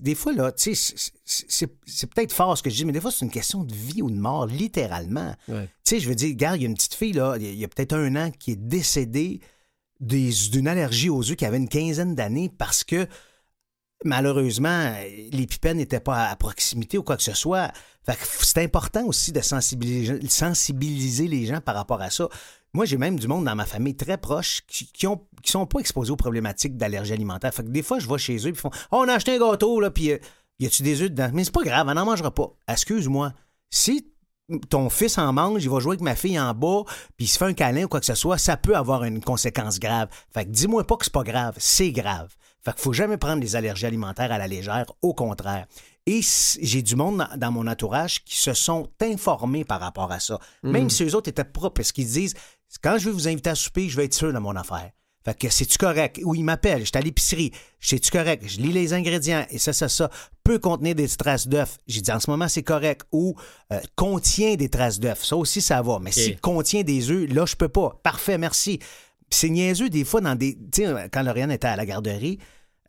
des 0.01 0.15
fois, 0.15 0.33
là, 0.33 0.51
tu 0.53 0.75
sais, 0.75 1.11
c'est- 1.25 2.07
peut-être 2.07 2.33
fort 2.33 2.57
ce 2.57 2.63
que 2.63 2.71
je 2.71 2.77
dis, 2.77 2.85
mais 2.85 2.93
des 2.93 3.01
fois, 3.01 3.11
c'est 3.13 3.25
une 3.25 3.31
question 3.31 3.63
de 3.63 3.75
vie 3.75 4.03
ou 4.03 4.11
de 4.11 4.17
mort, 4.19 4.47
littéralement. 4.47 5.35
Ouais. 5.49 5.67
Tu 5.85 5.97
sais, 5.97 6.01
je 6.01 6.09
veux 6.09 6.15
dire, 6.15 6.31
regarde, 6.31 6.57
il 6.57 6.63
y 6.63 6.67
a 6.67 6.69
une 6.69 6.75
petite 6.75 6.95
fille, 6.95 7.13
là, 7.13 7.37
il 7.39 7.55
y 7.55 7.65
a- 7.65 7.69
peut-être 7.69 7.93
un 7.93 8.17
an, 8.17 8.31
qui 8.31 8.53
est 8.53 8.57
décédée 8.57 9.41
d'une 10.01 10.67
allergie 10.67 11.11
aux 11.11 11.31
œufs 11.31 11.37
qui 11.37 11.45
avait 11.45 11.59
une 11.59 11.69
quinzaine 11.69 12.15
d'années 12.17 12.49
parce 12.49 12.83
que 12.83 13.07
malheureusement, 14.05 14.93
l'épipène 15.31 15.77
n'était 15.77 16.01
pas 16.01 16.27
à 16.29 16.37
proximité 16.37 16.99
ou 16.99 17.03
quoi 17.05 17.17
que 17.17 17.23
ce 17.23 17.35
soit. 17.35 17.71
Fait 18.05 18.17
que 18.17 18.27
c'est 18.45 18.59
important 18.65 19.05
aussi 19.07 19.31
de 19.31 19.41
sensibiliser, 19.41 20.19
sensibiliser 20.29 21.29
les 21.29 21.47
gens 21.47 21.61
par 21.61 21.77
rapport 21.77 22.01
à 22.03 22.11
ça. 22.11 22.29
Moi, 22.75 22.87
j'ai 22.87 22.97
même 22.97 23.19
du 23.19 23.29
monde 23.29 23.45
dans 23.45 23.55
ma 23.55 23.67
famille 23.67 23.97
très 23.97 24.17
proche 24.17 24.63
qui, 24.67 24.87
qui 24.87 25.07
ont, 25.07 25.21
qui 25.43 25.51
sont 25.51 25.67
pas 25.67 25.81
exposés 25.81 26.11
aux 26.11 26.17
problématiques 26.17 26.79
d'allergie 26.79 27.13
alimentaire. 27.13 27.53
Fait 27.53 27.63
que 27.63 27.69
des 27.69 27.83
fois, 27.83 27.99
je 27.99 28.09
vais 28.09 28.19
chez 28.19 28.37
eux 28.37 28.47
et 28.47 28.51
ils 28.51 28.55
font 28.55 28.71
oh, 28.91 28.99
On 29.05 29.09
a 29.09 29.15
acheté 29.15 29.37
un 29.37 29.39
gâteau, 29.39 29.79
là, 29.79 29.91
puis 29.91 30.13
euh, 30.13 30.19
y 30.59 30.67
a-tu 30.67 30.83
des 30.83 31.03
œufs 31.03 31.11
dedans? 31.11 31.31
Mais 31.35 31.45
c'est 31.45 31.53
pas 31.53 31.65
grave, 31.65 31.87
on 31.89 31.95
n'en 31.95 32.07
mangera 32.07 32.33
pas. 32.33 32.51
Excuse-moi. 32.69 33.35
Si 33.69 34.09
ton 34.71 34.89
fils 34.89 35.19
en 35.19 35.33
mange, 35.33 35.63
il 35.63 35.71
va 35.71 35.81
jouer 35.81 35.93
avec 35.93 36.01
ma 36.01 36.17
fille 36.17 36.39
en 36.41 36.55
bas, 36.55 36.83
puis 37.17 37.27
il 37.27 37.29
se 37.29 37.39
fait 37.39 37.45
un 37.45 37.53
câlin 37.53 37.85
ou 37.85 37.89
quoi 37.89 38.01
que 38.01 38.07
ce 38.07 38.15
soit, 38.15 38.39
ça 38.39 38.57
peut 38.57 38.77
avoir 38.77 39.05
une 39.05 39.21
conséquence 39.21 39.79
grave. 39.79 40.09
Fait 40.33 40.45
que 40.45 40.51
dis-moi 40.51 40.87
pas 40.87 40.97
que 40.97 41.05
c'est 41.05 41.13
pas 41.13 41.23
grave, 41.23 41.55
c'est 41.59 41.93
grave. 41.93 42.35
Fait 42.65 42.73
qu'il 42.73 42.81
faut 42.81 42.93
jamais 42.93 43.17
prendre 43.17 43.43
les 43.43 43.57
allergies 43.57 43.87
alimentaires 43.87 44.33
à 44.33 44.39
la 44.39 44.47
légère, 44.47 44.87
au 45.03 45.15
contraire. 45.15 45.67
Et 46.07 46.21
j'ai 46.61 46.83
du 46.83 46.97
monde 46.97 47.19
dans, 47.19 47.37
dans 47.37 47.53
mon 47.53 47.67
entourage 47.67 48.25
qui 48.25 48.37
se 48.37 48.55
sont 48.55 48.89
informés 49.01 49.65
par 49.65 49.81
rapport 49.81 50.11
à 50.11 50.21
ça. 50.21 50.39
Même 50.63 50.91
si 50.91 51.05
eux 51.05 51.15
autres 51.15 51.29
étaient 51.29 51.45
propres, 51.45 51.75
parce 51.75 51.93
qu'ils 51.93 52.09
disent 52.09 52.35
quand 52.81 52.99
je 52.99 53.07
vais 53.07 53.11
vous 53.13 53.29
inviter 53.29 53.51
à 53.51 53.55
souper, 53.55 53.89
je 53.89 53.97
vais 53.97 54.05
être 54.05 54.15
sûr 54.15 54.33
de 54.33 54.39
mon 54.39 54.57
affaire. 54.57 54.91
Fait 55.25 55.39
que 55.39 55.49
c'est-tu 55.49 55.79
correct? 55.79 56.21
Ou 56.25 56.35
ils 56.35 56.43
m'appellent, 56.43 56.81
je 56.81 56.87
suis 56.87 56.97
à 56.97 57.01
l'épicerie, 57.01 57.53
c'est-tu 57.81 58.11
correct? 58.11 58.43
Je 58.47 58.59
lis 58.61 58.73
les 58.73 58.93
ingrédients 58.93 59.47
et 59.51 59.59
ça, 59.59 59.73
ça, 59.73 59.89
ça 59.89 60.11
peut 60.43 60.59
contenir 60.59 60.97
des 60.97 61.09
traces 61.09 61.47
d'œufs. 61.47 61.79
J'ai 61.87 62.01
dit 62.01 62.11
en 62.11 62.19
ce 62.19 62.29
moment 62.29 62.49
c'est 62.49 62.65
correct. 62.65 63.07
Ou 63.13 63.37
euh, 63.73 63.79
contient 63.95 64.57
des 64.57 64.69
traces 64.69 64.99
d'œufs. 64.99 65.25
Ça 65.25 65.37
aussi, 65.37 65.61
ça 65.61 65.81
va. 65.81 66.01
Mais 66.01 66.11
s'il 66.11 66.41
contient 66.41 66.83
des 66.83 67.11
œufs, 67.11 67.33
là, 67.33 67.47
je 67.47 67.55
peux 67.55 67.69
pas. 67.69 68.01
Parfait, 68.03 68.37
merci. 68.37 68.81
C'est 69.31 69.49
niaiseux 69.49 69.89
des 69.91 70.05
fois 70.05 70.21
dans 70.21 70.35
des. 70.35 70.59
Tu 70.73 70.83
sais, 70.83 71.09
quand 71.13 71.23
Lauriane 71.23 71.53
était 71.53 71.69
à 71.69 71.77
la 71.77 71.87
garderie, 71.87 72.39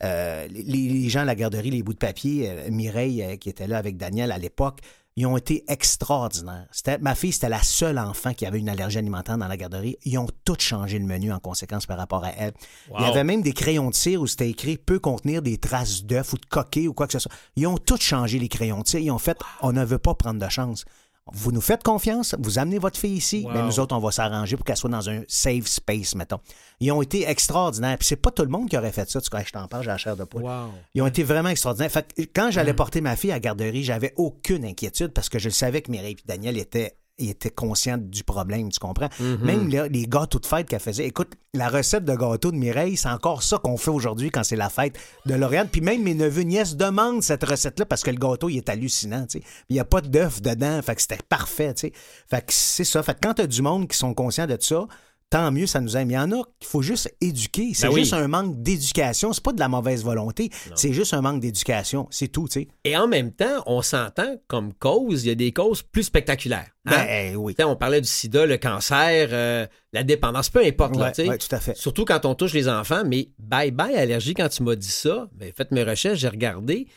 euh, 0.03 0.47
les, 0.49 0.63
les 0.63 1.09
gens 1.09 1.21
à 1.21 1.25
la 1.25 1.35
garderie, 1.35 1.69
les 1.69 1.83
bouts 1.83 1.93
de 1.93 1.99
papier, 1.99 2.49
euh, 2.49 2.71
Mireille, 2.71 3.37
qui 3.39 3.47
était 3.47 3.67
là 3.67 3.77
avec 3.77 3.95
Daniel 3.95 4.31
à 4.31 4.39
l'époque, 4.39 4.79
ils 5.15 5.27
ont 5.27 5.37
été 5.37 5.63
extraordinaires. 5.67 6.67
Ma 7.01 7.15
fille, 7.15 7.31
c'était 7.31 7.49
la 7.49 7.61
seule 7.61 7.99
enfant 7.99 8.33
qui 8.33 8.45
avait 8.45 8.59
une 8.59 8.69
allergie 8.69 8.97
alimentaire 8.97 9.37
dans 9.37 9.47
la 9.47 9.57
garderie. 9.57 9.97
Ils 10.03 10.17
ont 10.17 10.27
tous 10.43 10.59
changé 10.59 10.97
le 10.97 11.05
menu 11.05 11.31
en 11.31 11.39
conséquence 11.39 11.85
par 11.85 11.97
rapport 11.97 12.23
à 12.23 12.31
elle. 12.31 12.53
Il 12.97 13.05
y 13.05 13.09
avait 13.09 13.23
même 13.23 13.41
des 13.41 13.53
crayons 13.53 13.89
de 13.89 13.95
cire 13.95 14.21
où 14.21 14.27
c'était 14.27 14.49
écrit 14.49 14.77
peut 14.77 14.99
contenir 14.99 15.41
des 15.41 15.57
traces 15.57 16.03
d'œufs 16.03 16.33
ou 16.33 16.37
de 16.37 16.45
coquets 16.45 16.87
ou 16.87 16.93
quoi 16.93 17.07
que 17.07 17.13
ce 17.13 17.19
soit. 17.19 17.31
Ils 17.55 17.67
ont 17.67 17.77
tous 17.77 18.01
changé 18.01 18.39
les 18.39 18.49
crayons 18.49 18.81
de 18.81 18.87
cire. 18.87 18.99
Ils 18.99 19.11
ont 19.11 19.19
fait 19.19 19.37
on 19.61 19.71
ne 19.71 19.85
veut 19.85 19.99
pas 19.99 20.15
prendre 20.15 20.43
de 20.43 20.49
chance. 20.49 20.85
Vous 21.31 21.53
nous 21.53 21.61
faites 21.61 21.83
confiance, 21.83 22.35
vous 22.39 22.59
amenez 22.59 22.79
votre 22.79 22.99
fille 22.99 23.13
ici, 23.15 23.43
Wow. 23.45 23.51
mais 23.53 23.61
nous 23.63 23.79
autres, 23.79 23.95
on 23.95 23.99
va 23.99 24.11
s'arranger 24.11 24.57
pour 24.57 24.65
qu'elle 24.65 24.75
soit 24.75 24.89
dans 24.89 25.09
un 25.09 25.21
safe 25.29 25.67
space, 25.67 26.15
mettons. 26.15 26.39
Ils 26.81 26.91
ont 26.91 27.01
été 27.01 27.27
extraordinaires. 27.29 27.97
Puis 27.97 28.07
c'est 28.09 28.17
pas 28.17 28.29
tout 28.29 28.43
le 28.43 28.49
monde 28.49 28.69
qui 28.69 28.77
aurait 28.77 28.91
fait 28.91 29.09
ça. 29.09 29.21
Tu 29.21 29.29
vois, 29.31 29.41
je 29.43 29.51
t'en 29.51 29.67
parle, 29.67 29.83
j'ai 29.83 29.89
la 29.89 29.97
chair 29.97 30.17
de 30.17 30.25
poule. 30.25 30.43
Wow. 30.43 30.71
Ils 30.93 31.01
ont 31.01 31.07
été 31.07 31.23
vraiment 31.23 31.49
extraordinaires. 31.49 31.91
Fait 31.91 32.13
que 32.13 32.21
quand 32.23 32.51
j'allais 32.51 32.73
porter 32.73 32.99
ma 32.99 33.15
fille 33.15 33.31
à 33.31 33.35
la 33.35 33.39
garderie, 33.39 33.83
j'avais 33.83 34.13
aucune 34.17 34.65
inquiétude 34.65 35.13
parce 35.13 35.29
que 35.29 35.39
je 35.39 35.49
savais 35.49 35.81
que 35.81 35.91
Mireille 35.91 36.17
et 36.19 36.27
Daniel 36.27 36.57
étaient, 36.57 36.97
étaient 37.17 37.49
conscients 37.49 37.97
du 37.97 38.23
problème, 38.23 38.69
tu 38.69 38.79
comprends? 38.79 39.09
Même 39.19 39.69
là, 39.69 39.87
les 39.87 40.07
gâteaux 40.07 40.39
de 40.39 40.45
fête 40.45 40.67
qu'elle 40.67 40.79
faisait. 40.79 41.05
Écoute, 41.05 41.33
la 41.53 41.69
recette 41.69 42.05
de 42.05 42.15
gâteau 42.15 42.51
de 42.51 42.57
Mireille, 42.57 42.97
c'est 42.97 43.09
encore 43.09 43.43
ça 43.43 43.57
qu'on 43.57 43.77
fait 43.77 43.91
aujourd'hui 43.91 44.31
quand 44.31 44.43
c'est 44.43 44.55
la 44.55 44.69
fête 44.69 44.97
de 45.25 45.35
Lauriane. 45.35 45.67
Puis 45.67 45.81
même 45.81 46.03
mes 46.03 46.15
neveux 46.15 46.41
nièces 46.41 46.75
demandent 46.75 47.21
cette 47.21 47.43
recette-là 47.43 47.85
parce 47.85 48.03
que 48.03 48.11
le 48.11 48.17
gâteau, 48.17 48.49
il 48.49 48.57
est 48.57 48.69
hallucinant, 48.69 49.25
tu 49.27 49.39
sais. 49.39 49.45
Il 49.69 49.73
n'y 49.73 49.79
a 49.79 49.85
pas 49.85 50.01
d'œuf 50.01 50.41
dedans. 50.41 50.81
Fait 50.81 50.95
que 50.95 51.01
c'était 51.01 51.19
parfait, 51.29 51.73
tu 51.73 51.87
sais. 51.87 51.93
Fait 52.27 52.41
que 52.45 52.51
c'est 52.51 52.83
ça. 52.83 53.03
Fait 53.03 53.13
que 53.13 53.19
quand 53.21 53.35
t'as 53.35 53.47
du 53.47 53.61
monde 53.61 53.87
qui 53.87 53.97
sont 53.97 54.13
conscients 54.13 54.47
de 54.47 54.57
ça, 54.59 54.87
tant 55.33 55.51
mieux, 55.51 55.65
ça 55.65 55.81
nous 55.81 55.97
aime. 55.97 56.11
Il 56.11 56.13
y 56.13 56.17
en 56.17 56.31
a 56.31 56.43
qu'il 56.59 56.67
faut 56.69 56.83
juste 56.83 57.11
éduquer. 57.19 57.71
C'est 57.73 57.87
Ben 57.87 57.93
oui. 57.93 58.01
juste 58.01 58.13
un 58.13 58.27
manque 58.27 58.61
d'éducation. 58.61 59.33
C'est 59.33 59.43
pas 59.43 59.51
de 59.51 59.59
la 59.59 59.67
mauvaise 59.67 60.03
volonté. 60.03 60.51
C'est 60.75 60.93
juste 60.93 61.15
un 61.15 61.21
manque 61.21 61.39
d'éducation. 61.41 62.07
C'est 62.11 62.27
tout, 62.27 62.47
tu 62.47 62.61
sais. 62.61 62.67
Et 62.83 62.95
en 62.95 63.07
même 63.07 63.31
temps, 63.31 63.63
on 63.65 63.81
s'entend 63.81 64.35
comme 64.47 64.73
cause, 64.75 65.25
il 65.25 65.29
y 65.29 65.31
a 65.31 65.35
des 65.35 65.51
causes 65.51 65.81
plus 65.81 66.03
spectaculaires. 66.03 66.69
hein? 66.85 66.91
Ben 67.05 67.35
oui. 67.35 67.55
Tu 67.55 67.63
sais, 67.63 67.67
on 67.67 67.75
parlait 67.75 67.99
du 67.99 68.07
sida, 68.07 68.45
le 68.45 68.57
cancer, 68.57 69.29
euh, 69.31 69.65
la 69.91 70.03
dépendance, 70.03 70.51
peu 70.51 70.63
importe. 70.63 70.95
là, 70.97 71.11
Ouais, 71.17 71.27
ouais, 71.29 71.37
tout 71.39 71.55
à 71.55 71.59
fait. 71.59 71.75
Surtout 71.75 72.05
quand 72.05 72.25
on 72.25 72.35
touche 72.35 72.53
les 72.53 72.69
enfants. 72.69 73.01
Mais 73.05 73.29
bye 73.39 73.71
bye 73.71 73.95
allergie, 73.95 74.35
quand 74.35 74.49
tu 74.49 74.61
m'as 74.61 74.75
dit 74.75 74.87
ça, 74.87 75.29
ben, 75.33 75.51
faites 75.57 75.71
mes 75.71 75.83
recherches, 75.83 76.19
j'ai 76.19 76.29
regardé. 76.29 76.87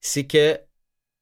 C'est 0.00 0.24
que 0.24 0.58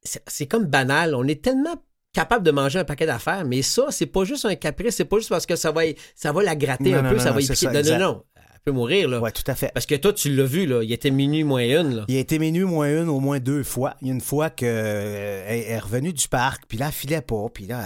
c'est 0.04 0.46
comme 0.46 0.66
banal. 0.66 1.14
On 1.16 1.24
est 1.26 1.42
tellement 1.42 1.74
capable 2.12 2.44
de 2.44 2.50
manger 2.50 2.78
un 2.80 2.84
paquet 2.84 3.06
d'affaires, 3.06 3.44
mais 3.44 3.62
ça, 3.62 3.86
c'est 3.90 4.06
pas 4.06 4.24
juste 4.24 4.44
un 4.44 4.54
caprice, 4.54 4.96
c'est 4.96 5.04
pas 5.04 5.16
juste 5.18 5.30
parce 5.30 5.46
que 5.46 5.56
ça 5.56 5.72
va, 5.72 5.82
ça 6.14 6.32
va 6.32 6.42
la 6.42 6.54
gratter 6.54 6.90
Non, 6.90 6.98
un 6.98 7.02
non, 7.02 7.10
peu, 7.10 7.16
non, 7.16 7.22
ça 7.22 7.32
va 7.32 7.40
y 7.40 7.44
piquer. 7.44 7.54
ça, 7.56 7.72
Non, 7.72 7.78
exact. 7.78 7.98
non, 7.98 8.12
non. 8.12 8.24
Elle 8.36 8.60
peut 8.66 8.72
mourir, 8.72 9.08
là. 9.08 9.18
Ouais, 9.18 9.32
tout 9.32 9.42
à 9.50 9.54
fait. 9.56 9.70
Parce 9.74 9.86
que 9.86 9.94
toi, 9.96 10.12
tu 10.12 10.32
l'as 10.32 10.44
vu, 10.44 10.66
là. 10.66 10.82
Il 10.84 10.92
était 10.92 11.10
minuit 11.10 11.42
moins 11.42 11.62
une, 11.64 11.96
là. 11.96 12.04
Il 12.06 12.16
a 12.16 12.20
été 12.20 12.38
minuit 12.38 12.62
moins 12.64 12.88
une 13.02 13.08
au 13.08 13.18
moins 13.18 13.40
deux 13.40 13.64
fois. 13.64 13.96
Il 14.02 14.06
y 14.08 14.10
a 14.10 14.14
une 14.14 14.20
fois 14.20 14.50
qu'elle 14.50 14.68
est 15.48 15.78
revenue 15.80 16.12
du 16.12 16.28
parc, 16.28 16.64
puis 16.68 16.78
là, 16.78 16.86
elle 16.86 16.92
filait 16.92 17.22
pas, 17.22 17.46
puis 17.52 17.66
là, 17.66 17.80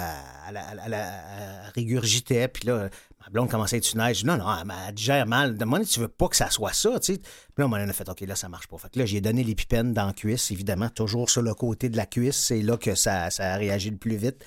elle, 0.51 0.57
elle- 0.57 0.63
elle- 0.73 0.81
elle- 0.87 0.93
elle 0.95 1.73
régurgitait, 1.75 2.49
puis 2.49 2.67
là, 2.69 2.89
ma 3.27 3.31
blonde 3.33 3.51
commençait 3.51 3.77
à 3.77 3.79
être 3.79 3.93
une 3.93 4.01
neige. 4.01 4.25
Non, 4.25 4.37
non, 4.37 4.47
elle, 4.63 4.73
elle 4.89 4.95
digère 4.95 5.27
mal. 5.27 5.59
Demande 5.59 5.85
tu 5.87 6.01
veux 6.01 6.09
pas 6.09 6.29
que 6.29 6.37
ça 6.37 6.49
soit 6.51 6.73
ça, 6.73 6.99
tu 7.01 7.15
sais. 7.15 7.19
Puis 7.19 7.29
là, 7.59 7.67
on 7.67 7.73
a 7.73 7.93
fait, 7.93 8.09
OK, 8.09 8.21
là, 8.21 8.37
ça 8.37 8.49
marche 8.49 8.69
pas. 8.69 8.79
Fait 8.79 8.89
que 8.91 8.99
là, 8.99 9.07
j'ai 9.07 9.21
donné 9.21 9.43
l'épipène 9.43 9.93
dans 9.93 10.07
la 10.07 10.13
cuisse, 10.13 10.51
évidemment, 10.51 10.89
toujours 10.89 11.29
sur 11.29 11.43
le 11.43 11.53
côté 11.55 11.89
de 11.89 11.97
la 11.97 12.07
cuisse. 12.07 12.37
C'est 12.37 12.63
là 12.63 12.77
que 12.77 12.95
ça, 12.95 13.31
ça 13.31 13.55
a 13.55 13.57
réagi 13.57 13.91
le 13.91 13.97
plus 13.97 14.17
vite. 14.17 14.45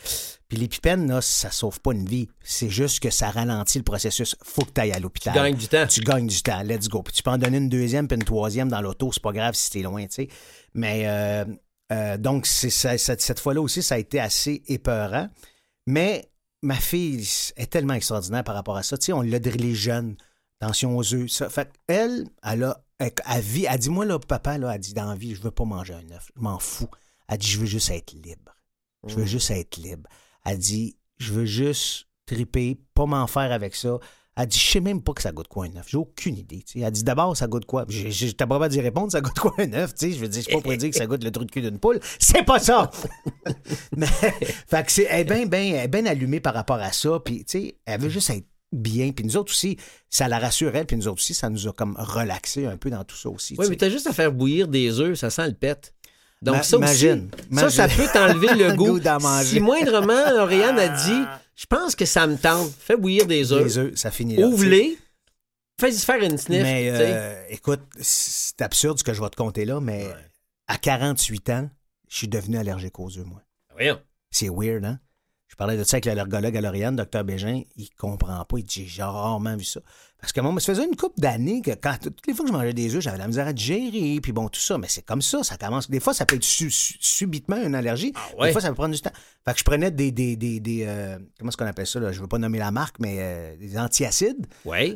Puis 0.47 0.57
l'épipène, 0.57 1.07
là, 1.09 1.21
ça 1.21 1.51
sauve 1.51 1.79
pas 1.81 1.91
une 1.91 2.05
vie. 2.07 2.27
C'est 2.43 2.69
juste 2.69 3.01
que 3.01 3.09
ça 3.09 3.29
ralentit 3.29 3.77
le 3.77 3.83
processus. 3.83 4.35
Faut 4.43 4.63
que 4.63 4.71
tu 4.73 4.81
ailles 4.81 4.93
à 4.93 4.99
l'hôpital. 4.99 5.33
Tu 5.33 5.39
gagnes 5.39 5.55
du 5.57 5.67
temps. 5.67 5.87
Tu 5.87 5.99
gagnes 6.01 6.27
du 6.27 6.41
temps. 6.41 6.61
Let's 6.63 6.87
go. 6.87 7.03
Puis 7.03 7.13
tu 7.13 7.21
peux 7.23 7.31
en 7.31 7.37
donner 7.37 7.57
une 7.57 7.69
deuxième 7.69 8.07
puis 8.07 8.15
une 8.17 8.23
troisième 8.23 8.69
dans 8.69 8.81
l'auto. 8.81 9.11
C'est 9.11 9.21
pas 9.23 9.33
grave 9.33 9.53
si 9.55 9.69
t'es 9.71 9.81
loin, 9.81 10.03
tu 10.07 10.13
sais. 10.15 10.27
Mais 10.73 11.03
euh, 11.07 11.45
euh, 11.91 12.17
donc, 12.17 12.45
c'est, 12.45 12.69
ça- 12.69 12.97
cette, 12.97 13.21
cette 13.21 13.39
fois-là 13.39 13.61
aussi, 13.61 13.81
ça 13.83 13.95
a 13.95 13.97
été 13.97 14.19
assez 14.19 14.63
épeurant. 14.67 15.27
Mais 15.87 16.29
ma 16.61 16.75
fille 16.75 17.27
est 17.55 17.71
tellement 17.71 17.93
extraordinaire 17.93 18.43
par 18.43 18.55
rapport 18.55 18.77
à 18.77 18.83
ça. 18.83 18.97
Tu 18.97 19.05
sais, 19.05 19.13
on 19.13 19.21
l'a 19.21 19.39
drillé 19.39 19.75
jeune. 19.75 20.17
Attention 20.61 20.97
aux 20.97 21.13
œufs. 21.13 21.29
Ça. 21.29 21.49
Fait 21.49 21.71
qu'elle, 21.87 22.27
elle 22.43 22.63
a, 22.63 22.83
elle, 22.97 23.13
elle 23.27 23.41
vit, 23.41 23.65
elle 23.65 23.79
dit, 23.79 23.89
moi, 23.89 24.05
là, 24.05 24.19
papa, 24.19 24.57
là, 24.57 24.75
elle 24.75 24.81
dit, 24.81 24.93
dans 24.93 25.05
la 25.05 25.15
vie, 25.15 25.35
je 25.35 25.41
veux 25.41 25.51
pas 25.51 25.65
manger 25.65 25.93
un 25.93 26.11
œuf. 26.11 26.31
Je 26.35 26.41
m'en 26.41 26.59
fous. 26.59 26.89
Elle 27.27 27.37
dit, 27.37 27.47
je 27.47 27.59
veux 27.59 27.65
juste 27.65 27.89
être 27.91 28.11
libre. 28.13 28.55
Je 29.07 29.15
veux 29.15 29.25
juste 29.25 29.51
être 29.51 29.77
libre. 29.77 30.09
Elle 30.43 30.57
dit, 30.57 30.97
je 31.17 31.31
veux 31.33 31.45
juste 31.45 32.07
triper, 32.25 32.79
pas 32.93 33.05
m'en 33.05 33.27
faire 33.27 33.51
avec 33.51 33.75
ça. 33.75 33.99
Elle 34.41 34.47
dit, 34.47 34.57
je 34.57 34.71
sais 34.71 34.79
même 34.79 35.01
pas 35.01 35.11
que 35.11 35.21
ça 35.21 35.33
goûte 35.33 35.49
quoi 35.49 35.65
un 35.65 35.75
œuf. 35.77 35.87
J'ai 35.89 35.97
aucune 35.97 36.37
idée. 36.37 36.63
tu 36.65 36.79
sais. 36.79 36.85
Elle 36.85 36.91
dit, 36.91 37.03
d'abord, 37.03 37.35
ça 37.35 37.45
goûte 37.47 37.65
quoi? 37.65 37.85
T'as 38.37 38.47
pas 38.47 38.69
d'y 38.69 38.79
répondre, 38.79 39.11
ça 39.11 39.19
goûte 39.19 39.37
quoi 39.37 39.53
un 39.57 39.73
œuf? 39.73 39.91
Je 39.99 40.07
veux 40.17 40.29
dire, 40.29 40.43
c'est 40.45 40.53
pas 40.53 40.61
pour 40.61 40.77
dire 40.77 40.89
que 40.89 40.95
ça 40.95 41.05
goûte 41.07 41.23
le 41.25 41.31
trou 41.31 41.43
de 41.43 41.51
cul 41.51 41.61
d'une 41.61 41.77
poule. 41.77 41.99
C'est 42.19 42.43
pas 42.43 42.59
ça! 42.59 42.89
Mais, 43.97 44.07
fait 44.07 44.85
que 44.85 44.91
c'est, 44.91 45.07
elle 45.09 45.29
est 45.31 45.45
bien, 45.45 45.87
bien 45.87 46.05
allumée 46.05 46.39
par 46.39 46.53
rapport 46.53 46.79
à 46.79 46.91
ça. 46.93 47.19
Puis, 47.23 47.43
tu 47.43 47.59
sais, 47.59 47.75
elle 47.85 47.99
veut 47.99 48.09
juste 48.09 48.29
être 48.29 48.45
bien. 48.71 49.11
Puis 49.11 49.25
nous 49.25 49.35
autres 49.35 49.51
aussi, 49.51 49.77
ça 50.09 50.27
la 50.27 50.39
rassure, 50.39 50.75
elle. 50.75 50.85
Puis 50.85 50.95
nous 50.95 51.07
autres 51.07 51.17
aussi, 51.21 51.33
ça 51.33 51.49
nous 51.49 51.67
a 51.67 51.73
comme 51.73 51.95
relaxé 51.99 52.65
un 52.65 52.77
peu 52.77 52.89
dans 52.89 53.03
tout 53.03 53.17
ça 53.17 53.29
aussi. 53.29 53.55
Oui, 53.57 53.65
tu 53.65 53.71
mais 53.71 53.77
t'as 53.77 53.89
juste 53.89 54.07
à 54.07 54.13
faire 54.13 54.31
bouillir 54.31 54.67
des 54.67 54.99
œufs, 54.99 55.17
ça 55.17 55.29
sent 55.29 55.47
le 55.47 55.53
pet. 55.53 55.93
Donc 56.41 56.55
Ma- 56.55 56.63
ça 56.63 56.77
aussi, 56.77 56.85
imagine, 57.05 57.29
ça, 57.51 57.69
ça 57.69 57.85
imagine. 57.87 58.03
peut 58.05 58.09
t'enlever 58.13 58.47
le 58.55 58.73
goût. 58.77 58.99
goût 58.99 59.19
manger. 59.19 59.45
Si 59.45 59.59
moindrement, 59.59 60.29
Lauriane 60.37 60.79
a 60.79 60.87
dit, 60.87 61.23
je 61.59 61.65
pense 61.65 61.93
que 61.93 62.05
ça 62.05 62.25
me 62.25 62.37
tente, 62.37 62.71
fais 62.71 62.95
bouillir 62.95 63.25
des 63.25 63.51
œufs, 63.51 63.63
Les 63.65 63.77
œufs, 63.77 63.95
ça 63.95 64.11
finit 64.11 64.37
là. 64.37 64.47
ouvre-les, 64.47 64.97
fais-y 65.77 65.99
faire 65.99 66.23
une 66.23 66.37
sniff. 66.37 66.61
Mais 66.61 66.89
euh, 66.89 67.43
écoute, 67.49 67.81
c'est 67.99 68.61
absurde 68.61 68.97
ce 68.97 69.03
que 69.03 69.13
je 69.13 69.21
vais 69.21 69.29
te 69.29 69.35
compter 69.35 69.65
là, 69.65 69.81
mais 69.81 70.07
à 70.67 70.77
48 70.77 71.49
ans, 71.49 71.69
je 72.07 72.15
suis 72.15 72.27
devenu 72.29 72.57
allergique 72.57 72.97
aux 72.97 73.17
œufs, 73.17 73.25
moi. 73.25 73.41
Voyons. 73.73 73.99
C'est 74.31 74.47
weird, 74.49 74.85
hein? 74.85 74.99
Je 75.59 75.65
parlais 75.65 75.77
de 75.77 75.83
ça 75.83 75.95
avec 75.97 76.05
l'allergologue 76.05 76.55
à 76.55 76.61
Lauriane, 76.61 76.95
docteur 76.95 77.25
Bégin. 77.25 77.63
Il 77.75 77.89
comprend 77.89 78.45
pas. 78.45 78.59
Il 78.59 78.63
dit 78.63 78.87
J'ai 78.87 79.03
rarement 79.03 79.57
vu 79.57 79.65
ça. 79.65 79.81
Parce 80.21 80.31
que 80.31 80.39
moi, 80.39 80.57
ça 80.61 80.73
faisait 80.73 80.85
une 80.85 80.95
couple 80.95 81.19
d'années 81.19 81.61
que 81.61 81.71
quand 81.71 81.97
toutes 82.01 82.25
les 82.27 82.33
fois 82.33 82.45
que 82.45 82.51
je 82.51 82.55
mangeais 82.55 82.71
des 82.71 82.95
œufs, 82.95 83.01
j'avais 83.01 83.17
la 83.17 83.27
misère 83.27 83.45
à 83.45 83.51
digérer, 83.51 84.21
puis 84.21 84.31
bon, 84.31 84.47
tout 84.47 84.61
ça. 84.61 84.77
Mais 84.77 84.87
c'est 84.87 85.01
comme 85.01 85.21
ça, 85.21 85.43
ça 85.43 85.57
commence. 85.57 85.89
Des 85.89 85.99
fois, 85.99 86.13
ça 86.13 86.25
peut 86.25 86.37
être 86.37 86.45
subitement 86.45 87.57
une 87.57 87.75
allergie. 87.75 88.13
Ah 88.15 88.45
des 88.45 88.53
fois, 88.53 88.61
ça 88.61 88.69
peut 88.69 88.75
prendre 88.75 88.95
du 88.95 89.01
temps. 89.01 89.11
Fait 89.43 89.51
que 89.51 89.59
je 89.59 89.65
prenais 89.65 89.91
des. 89.91 90.13
des, 90.13 90.37
des, 90.37 90.61
des 90.61 90.85
euh, 90.87 91.19
comment 91.37 91.49
est-ce 91.49 91.57
qu'on 91.57 91.65
appelle 91.65 91.87
ça? 91.87 91.99
Là? 91.99 92.13
Je 92.13 92.21
veux 92.21 92.27
pas 92.27 92.37
nommer 92.37 92.59
la 92.59 92.71
marque, 92.71 92.95
mais 93.01 93.17
euh, 93.19 93.57
des 93.57 93.77
antiacides. 93.77 94.47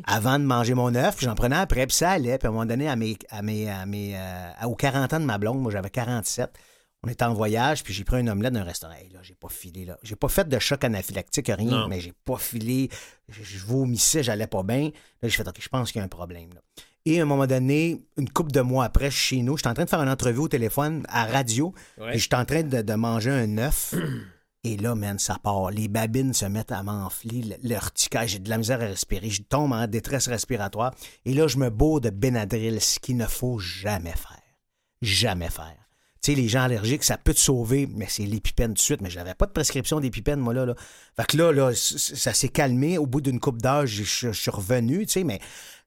Avant 0.08 0.39
de 0.39 0.45
manger 0.45 0.76
mon 0.76 0.95
œuf, 0.95 1.17
j'en 1.19 1.36
prenais 1.36 1.58
après, 1.58 1.88
puis 1.88 1.97
ça 1.97 2.12
allait. 2.12 2.38
Puis 2.38 2.47
à 2.47 2.52
un 2.52 2.54
moment 2.54 2.65
donné, 2.65 2.88
à 2.88 2.95
mes, 2.95 3.17
à 3.30 3.41
mes, 3.41 3.69
à 3.69 3.86
mes, 3.86 4.15
euh, 4.15 4.67
aux 4.67 4.76
40 4.76 5.12
ans 5.12 5.19
de 5.19 5.26
ma 5.26 5.38
blonde, 5.38 5.60
moi 5.60 5.73
j'avais 5.73 5.89
47 5.89 6.52
on 7.04 7.10
était 7.10 7.26
en 7.26 7.34
voyage, 7.34 7.84
puis 7.84 7.94
j'ai 7.94 8.06
pris 8.06 8.18
un 8.18 8.28
omelette 8.28 8.54
d'un 8.54 8.63
restaurant. 8.63 8.94
là, 9.12 9.20
j'ai 9.22 9.36
pas 9.36 9.50
filé, 9.50 9.84
là. 9.84 9.98
J'ai 10.04 10.16
pas 10.16 10.30
fait 10.30 10.48
de 10.48 10.58
choc 10.58 10.84
anaphylactique, 10.86 11.52
rien, 11.54 11.88
mais 11.89 12.00
j'ai 12.00 12.13
pas 12.24 12.38
filé. 12.38 12.89
Je, 13.28 13.60
vomissais, 13.66 14.24
j'allais 14.24 14.48
pas 14.48 14.63
bien. 14.63 14.92
Là, 15.22 15.28
j'ai 15.28 15.32
fait, 15.32 15.48
OK, 15.48 15.58
je 15.60 15.68
pense 15.68 15.92
qu'il 15.92 16.00
y 16.00 16.02
a 16.02 16.06
un 16.06 16.10
problème, 16.10 16.50
Et 17.06 17.20
à 17.20 17.24
un 17.24 17.26
moment 17.26 17.46
donné, 17.46 18.02
une 18.18 18.30
couple 18.30 18.52
de 18.52 18.62
mois 18.62 18.86
après, 18.86 19.12
chez 19.12 19.42
nous, 19.42 19.58
j'étais 19.58 19.68
en 19.68 19.74
train 19.74 19.84
de 19.84 19.89
faire 19.89 20.02
une 20.02 20.10
entrevue 20.10 20.39
au 20.39 20.48
téléphone 20.48 21.06
à 21.10 21.26
radio, 21.26 21.74
et 22.10 22.18
j'étais 22.18 22.38
en 22.38 22.46
train 22.46 22.63
de, 22.63 22.94
manger 22.94 23.32
un 23.32 23.58
œuf. 23.58 23.94
Et 24.66 24.78
là, 24.78 24.96
man, 24.96 25.20
ça 25.20 25.38
part. 25.44 25.72
Les 25.72 25.89
babines 25.89 26.34
se 26.34 26.46
mettent 26.46 26.72
à 26.72 26.84
m'enfler, 26.84 27.58
l'urticaire, 27.63 28.28
j'ai 28.28 28.39
de 28.39 28.50
la 28.50 28.58
misère 28.58 28.80
à 28.82 28.86
respirer, 28.86 29.30
je 29.30 29.42
tombe 29.42 29.74
en 29.74 29.88
détresse 29.88 30.30
respiratoire. 30.30 30.96
Et 31.26 31.34
là, 31.34 31.48
je 31.48 31.58
me 31.58 31.70
bourre 31.70 32.00
de 32.00 32.10
Benadryl, 32.10 32.80
ce 32.80 32.98
qu'il 32.98 33.18
ne 33.18 33.26
faut 33.26 33.60
jamais 33.60 34.13
faire. 34.13 34.39
Jamais 35.02 35.50
faire. 35.50 35.83
Tu 36.23 36.31
sais, 36.31 36.39
les 36.39 36.47
gens 36.47 36.62
allergiques, 36.62 37.03
ça 37.03 37.17
peut 37.17 37.33
te 37.33 37.39
sauver, 37.39 37.86
mais 37.93 38.05
c'est 38.07 38.23
l'épipène 38.23 38.69
tout 38.69 38.75
de 38.75 38.79
suite. 38.79 39.01
Mais 39.01 39.09
je 39.09 39.17
n'avais 39.17 39.33
pas 39.33 39.45
de 39.45 39.51
prescription 39.51 39.99
d'épipène, 39.99 40.39
moi, 40.39 40.53
là, 40.53 40.65
là. 40.65 40.73
Fait 41.17 41.25
que 41.25 41.36
là, 41.36 41.51
là 41.51 41.71
ça 41.75 42.33
s'est 42.33 42.47
calmé. 42.47 42.97
Au 42.97 43.05
bout 43.05 43.19
d'une 43.19 43.41
coupe 43.41 43.62
d'âge, 43.62 43.89
je, 43.89 44.31
suis 44.31 44.51
revenu, 44.51 45.05
tu 45.05 45.12
sais, 45.12 45.23
mais 45.25 45.39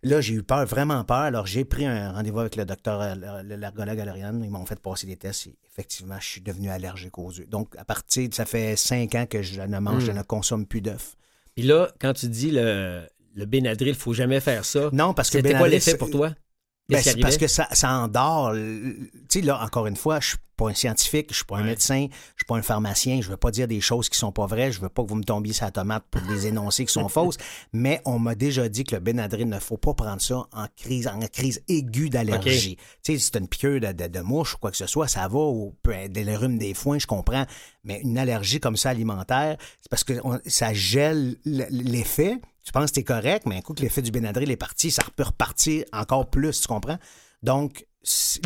là, 0.03 0.21
j'ai 0.21 0.35
eu 0.35 0.43
peur, 0.43 0.67
vraiment 0.67 1.03
peur. 1.05 1.17
Alors, 1.17 1.47
j'ai 1.47 1.65
pris 1.65 1.87
un 1.87 2.13
rendez-vous 2.13 2.41
avec 2.41 2.57
le 2.57 2.67
docteur, 2.67 3.01
euh, 3.01 3.43
l'ergologue 3.45 3.99
Aloriane. 3.99 4.45
Ils 4.45 4.51
m'ont 4.51 4.67
fait 4.67 4.79
passer 4.79 5.07
des 5.07 5.17
tests 5.17 5.47
et 5.47 5.57
effectivement, 5.73 6.17
je 6.21 6.29
suis 6.29 6.41
devenu 6.43 6.69
allergique 6.69 7.17
aux 7.19 7.31
œufs. 7.31 7.49
Donc, 7.49 7.75
à 7.79 7.87
partir, 7.87 8.29
de, 8.29 8.35
ça 8.35 8.45
fait 8.45 8.77
cinq 8.77 9.15
ans 9.15 9.25
que 9.25 9.41
je 9.41 9.63
ne 9.63 9.79
mange, 9.79 10.05
je 10.05 10.13
hmm. 10.13 10.17
ne 10.17 10.23
consomme 10.23 10.67
plus 10.67 10.83
d'œufs. 10.83 11.17
Puis 11.55 11.65
là, 11.65 11.89
quand 11.99 12.13
tu 12.13 12.29
dis 12.29 12.51
le, 12.51 13.07
le 13.37 13.47
Benadryl, 13.47 13.89
il 13.89 13.95
faut 13.95 14.13
jamais 14.13 14.41
faire 14.41 14.67
ça. 14.67 14.91
Non, 14.93 15.15
parce 15.15 15.31
que 15.31 15.39
C'était 15.39 15.55
quoi 15.55 15.69
l'effet 15.69 15.97
pour 15.97 16.11
toi? 16.11 16.35
Ben, 16.89 17.03
c'est 17.03 17.19
parce 17.19 17.37
que 17.37 17.49
ça, 17.49 17.69
ça 17.73 17.91
endort. 17.91 18.55
Tu 18.55 19.11
sais, 19.29 19.41
là, 19.41 19.63
encore 19.63 19.87
une 19.87 19.97
fois, 19.97 20.21
je 20.21 20.29
suis 20.29 20.39
pas 20.57 20.69
un 20.71 20.75
scientifique, 20.75 21.29
je 21.31 21.37
suis 21.37 21.45
pas 21.45 21.59
un 21.59 21.65
médecin, 21.65 22.07
je 22.11 22.17
suis 22.39 22.47
pas 22.47 22.57
un 22.57 22.63
pharmacien, 22.63 23.21
je 23.21 23.29
veux 23.29 23.37
pas 23.37 23.51
dire 23.51 23.69
des 23.69 23.81
choses 23.81 24.09
qui 24.09 24.19
sont 24.19 24.33
pas 24.33 24.47
vraies, 24.47 24.73
je 24.73 24.81
veux 24.81 24.89
pas 24.89 25.03
que 25.03 25.09
vous 25.09 25.17
me 25.17 25.25
tombiez 25.25 25.53
sur 25.53 25.67
la 25.67 25.71
tomate 25.71 26.05
pour 26.11 26.23
des 26.23 26.47
énoncés 26.47 26.87
qui 26.87 26.93
sont 26.93 27.09
fausses, 27.11 27.37
mais 27.73 28.01
on 28.05 28.19
m'a 28.19 28.35
déjà 28.35 28.69
dit 28.69 28.85
que 28.85 28.95
le 28.95 29.01
Benadryl 29.01 29.49
ne 29.49 29.59
faut 29.59 29.77
pas 29.77 29.95
prendre 29.95 30.21
ça 30.21 30.47
en 30.53 30.67
crise, 30.77 31.09
en 31.09 31.21
crise 31.21 31.63
aiguë 31.69 32.09
d'allergie. 32.09 32.77
Tu 33.03 33.13
sais, 33.13 33.19
c'est 33.19 33.39
une 33.39 33.49
piqûre 33.49 33.81
de, 33.81 33.93
de, 33.93 34.21
mouche 34.21 34.55
ou 34.55 34.59
quoi 34.59 34.71
que 34.71 34.77
ce 34.77 34.87
soit, 34.87 35.09
ça 35.09 35.29
va, 35.29 35.39
ou 35.39 35.75
des 36.09 36.37
rhumes 36.37 36.59
des 36.59 36.73
foins, 36.73 36.99
je 36.99 37.07
comprends, 37.07 37.45
mais 37.85 38.01
une 38.01 38.17
allergie 38.17 38.61
comme 38.61 38.77
ça 38.77 38.91
alimentaire, 38.91 39.57
c'est 39.83 39.91
parce 39.91 40.05
que 40.05 40.15
ça 40.47 40.73
gèle 40.73 41.37
l'effet, 41.45 42.41
tu 42.67 42.73
penses 42.73 42.91
que 42.91 42.97
t'es 42.97 43.05
correct, 43.05 43.47
mais 43.47 43.59
un 43.59 43.61
coup 43.61 43.75
que 43.75 43.81
l'effet 43.81 44.03
du 44.03 44.11
Benadryl 44.11 44.51
est 44.51 44.57
parti, 44.57 44.91
ça 44.91 45.05
peut 45.15 45.23
repartir 45.23 45.85
encore 45.93 46.29
plus, 46.29 46.61
tu 46.61 46.67
comprends? 46.67 46.99
Donc, 47.45 47.87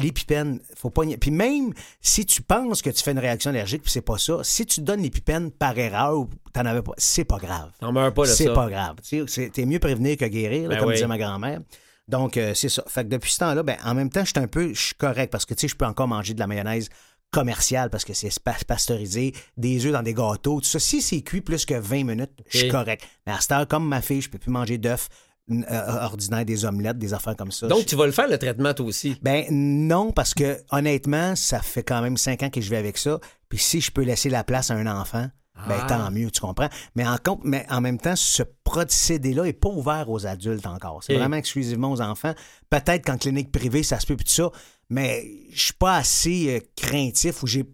l'épipène, 0.03 0.61
faut 0.77 0.91
pas. 0.91 1.05
Puis 1.19 1.31
même 1.31 1.73
si 2.03 2.27
tu 2.27 2.43
penses 2.43 2.83
que 2.83 2.91
tu 2.91 3.03
fais 3.03 3.13
une 3.13 3.19
réaction 3.19 3.49
allergique, 3.49 3.83
puis 3.83 3.91
c'est 3.91 4.03
pas 4.03 4.19
ça, 4.19 4.41
si 4.43 4.67
tu 4.67 4.83
donnes 4.83 5.01
l'épipène 5.01 5.51
par 5.51 5.79
erreur 5.79 6.19
ou 6.19 6.29
t'en 6.53 6.67
avais 6.67 6.83
pas, 6.83 6.93
c'est 6.99 7.25
pas 7.25 7.39
grave. 7.39 7.71
T'en 7.81 7.93
meurs 7.93 8.13
pas 8.13 8.25
de 8.25 8.29
C'est 8.29 8.53
pas 8.53 8.69
grave. 8.69 8.97
T'es 9.01 9.65
mieux 9.65 9.79
prévenir 9.79 10.19
que 10.19 10.27
guérir, 10.27 10.69
ben 10.69 10.79
comme 10.79 10.93
disait 10.93 11.07
ma 11.07 11.17
grand-mère. 11.17 11.61
Donc, 12.07 12.37
euh, 12.37 12.53
c'est 12.55 12.69
ça. 12.69 12.83
Fait 12.89 13.05
que 13.05 13.09
depuis 13.09 13.31
ce 13.33 13.39
temps-là, 13.39 13.63
ben, 13.63 13.77
en 13.85 13.95
même 13.95 14.11
temps, 14.11 14.25
je 14.25 14.31
suis 14.31 14.39
un 14.39 14.49
peu, 14.49 14.75
je 14.75 14.81
suis 14.81 14.95
correct 14.97 15.31
parce 15.31 15.47
que, 15.47 15.55
tu 15.55 15.61
sais, 15.61 15.69
je 15.69 15.77
peux 15.77 15.87
encore 15.87 16.09
manger 16.09 16.35
de 16.35 16.41
la 16.41 16.49
mayonnaise 16.49 16.89
commercial 17.31 17.90
parce 17.90 18.05
que 18.05 18.14
c'est 18.14 18.31
pasteurisé, 18.66 19.35
des 19.57 19.87
œufs 19.87 19.93
dans 19.93 20.03
des 20.03 20.14
gâteaux, 20.14 20.61
tout 20.61 20.66
ça. 20.66 20.79
Si 20.79 21.01
c'est 21.01 21.23
cuit 21.23 21.40
plus 21.40 21.64
que 21.64 21.75
20 21.75 22.05
minutes, 22.05 22.33
je 22.49 22.59
suis 22.59 22.69
correct. 22.69 23.07
Mais 23.27 23.33
à 23.33 23.40
cette 23.40 23.53
heure, 23.53 23.69
comme 23.69 23.87
ma 23.87 24.01
fille, 24.01 24.21
je 24.21 24.31
peux 24.31 24.38
plus 24.38 24.51
manger 24.51 24.79
d'œufs 24.79 25.09
euh, 25.51 26.05
ordinaires, 26.05 26.45
des 26.45 26.64
omelettes, 26.64 26.99
des 26.99 27.12
affaires 27.12 27.35
comme 27.35 27.51
ça. 27.51 27.66
Donc, 27.66 27.87
tu 27.87 27.97
vas 27.97 28.07
le 28.07 28.12
faire, 28.12 28.29
le 28.29 28.38
traitement, 28.38 28.73
toi 28.73 28.87
aussi? 28.87 29.16
Ben 29.23 29.45
non, 29.51 30.12
parce 30.12 30.33
que 30.33 30.59
honnêtement, 30.71 31.35
ça 31.35 31.61
fait 31.61 31.83
quand 31.83 32.03
même 32.03 32.16
5 32.16 32.43
ans 32.45 32.51
que 32.51 32.61
je 32.61 32.71
vais 32.71 32.77
avec 32.77 32.99
ça. 32.99 33.19
Puis 33.49 33.59
si 33.59 33.81
je 33.81 33.90
peux 33.90 34.03
laisser 34.03 34.29
la 34.29 34.45
place 34.45 34.71
à 34.71 34.75
un 34.75 34.87
enfant, 34.87 35.29
ben 35.69 35.77
ah. 35.83 35.87
tant 35.87 36.11
mieux, 36.11 36.31
tu 36.31 36.40
comprends? 36.40 36.69
Mais 36.95 37.05
en, 37.07 37.16
mais 37.43 37.66
en 37.69 37.81
même 37.81 37.99
temps, 37.99 38.16
ce 38.16 38.43
procédé-là 38.64 39.43
n'est 39.43 39.53
pas 39.53 39.69
ouvert 39.69 40.09
aux 40.09 40.27
adultes 40.27 40.66
encore. 40.66 41.03
C'est 41.03 41.16
vraiment 41.16 41.37
exclusivement 41.37 41.90
aux 41.90 42.01
enfants. 42.01 42.35
Peut-être 42.71 43.05
qu'en 43.05 43.19
clinique 43.19 43.51
privée, 43.51 43.83
ça 43.83 43.99
se 43.99 44.07
peut 44.07 44.16
plus 44.16 44.25
de 44.25 44.31
ça, 44.31 44.51
mais 44.90 45.24
je 45.53 45.62
suis 45.62 45.72
pas 45.72 45.96
assez 45.96 46.57
euh, 46.57 46.61
craintif 46.76 47.42
ou 47.42 47.46
j'ai. 47.46 47.64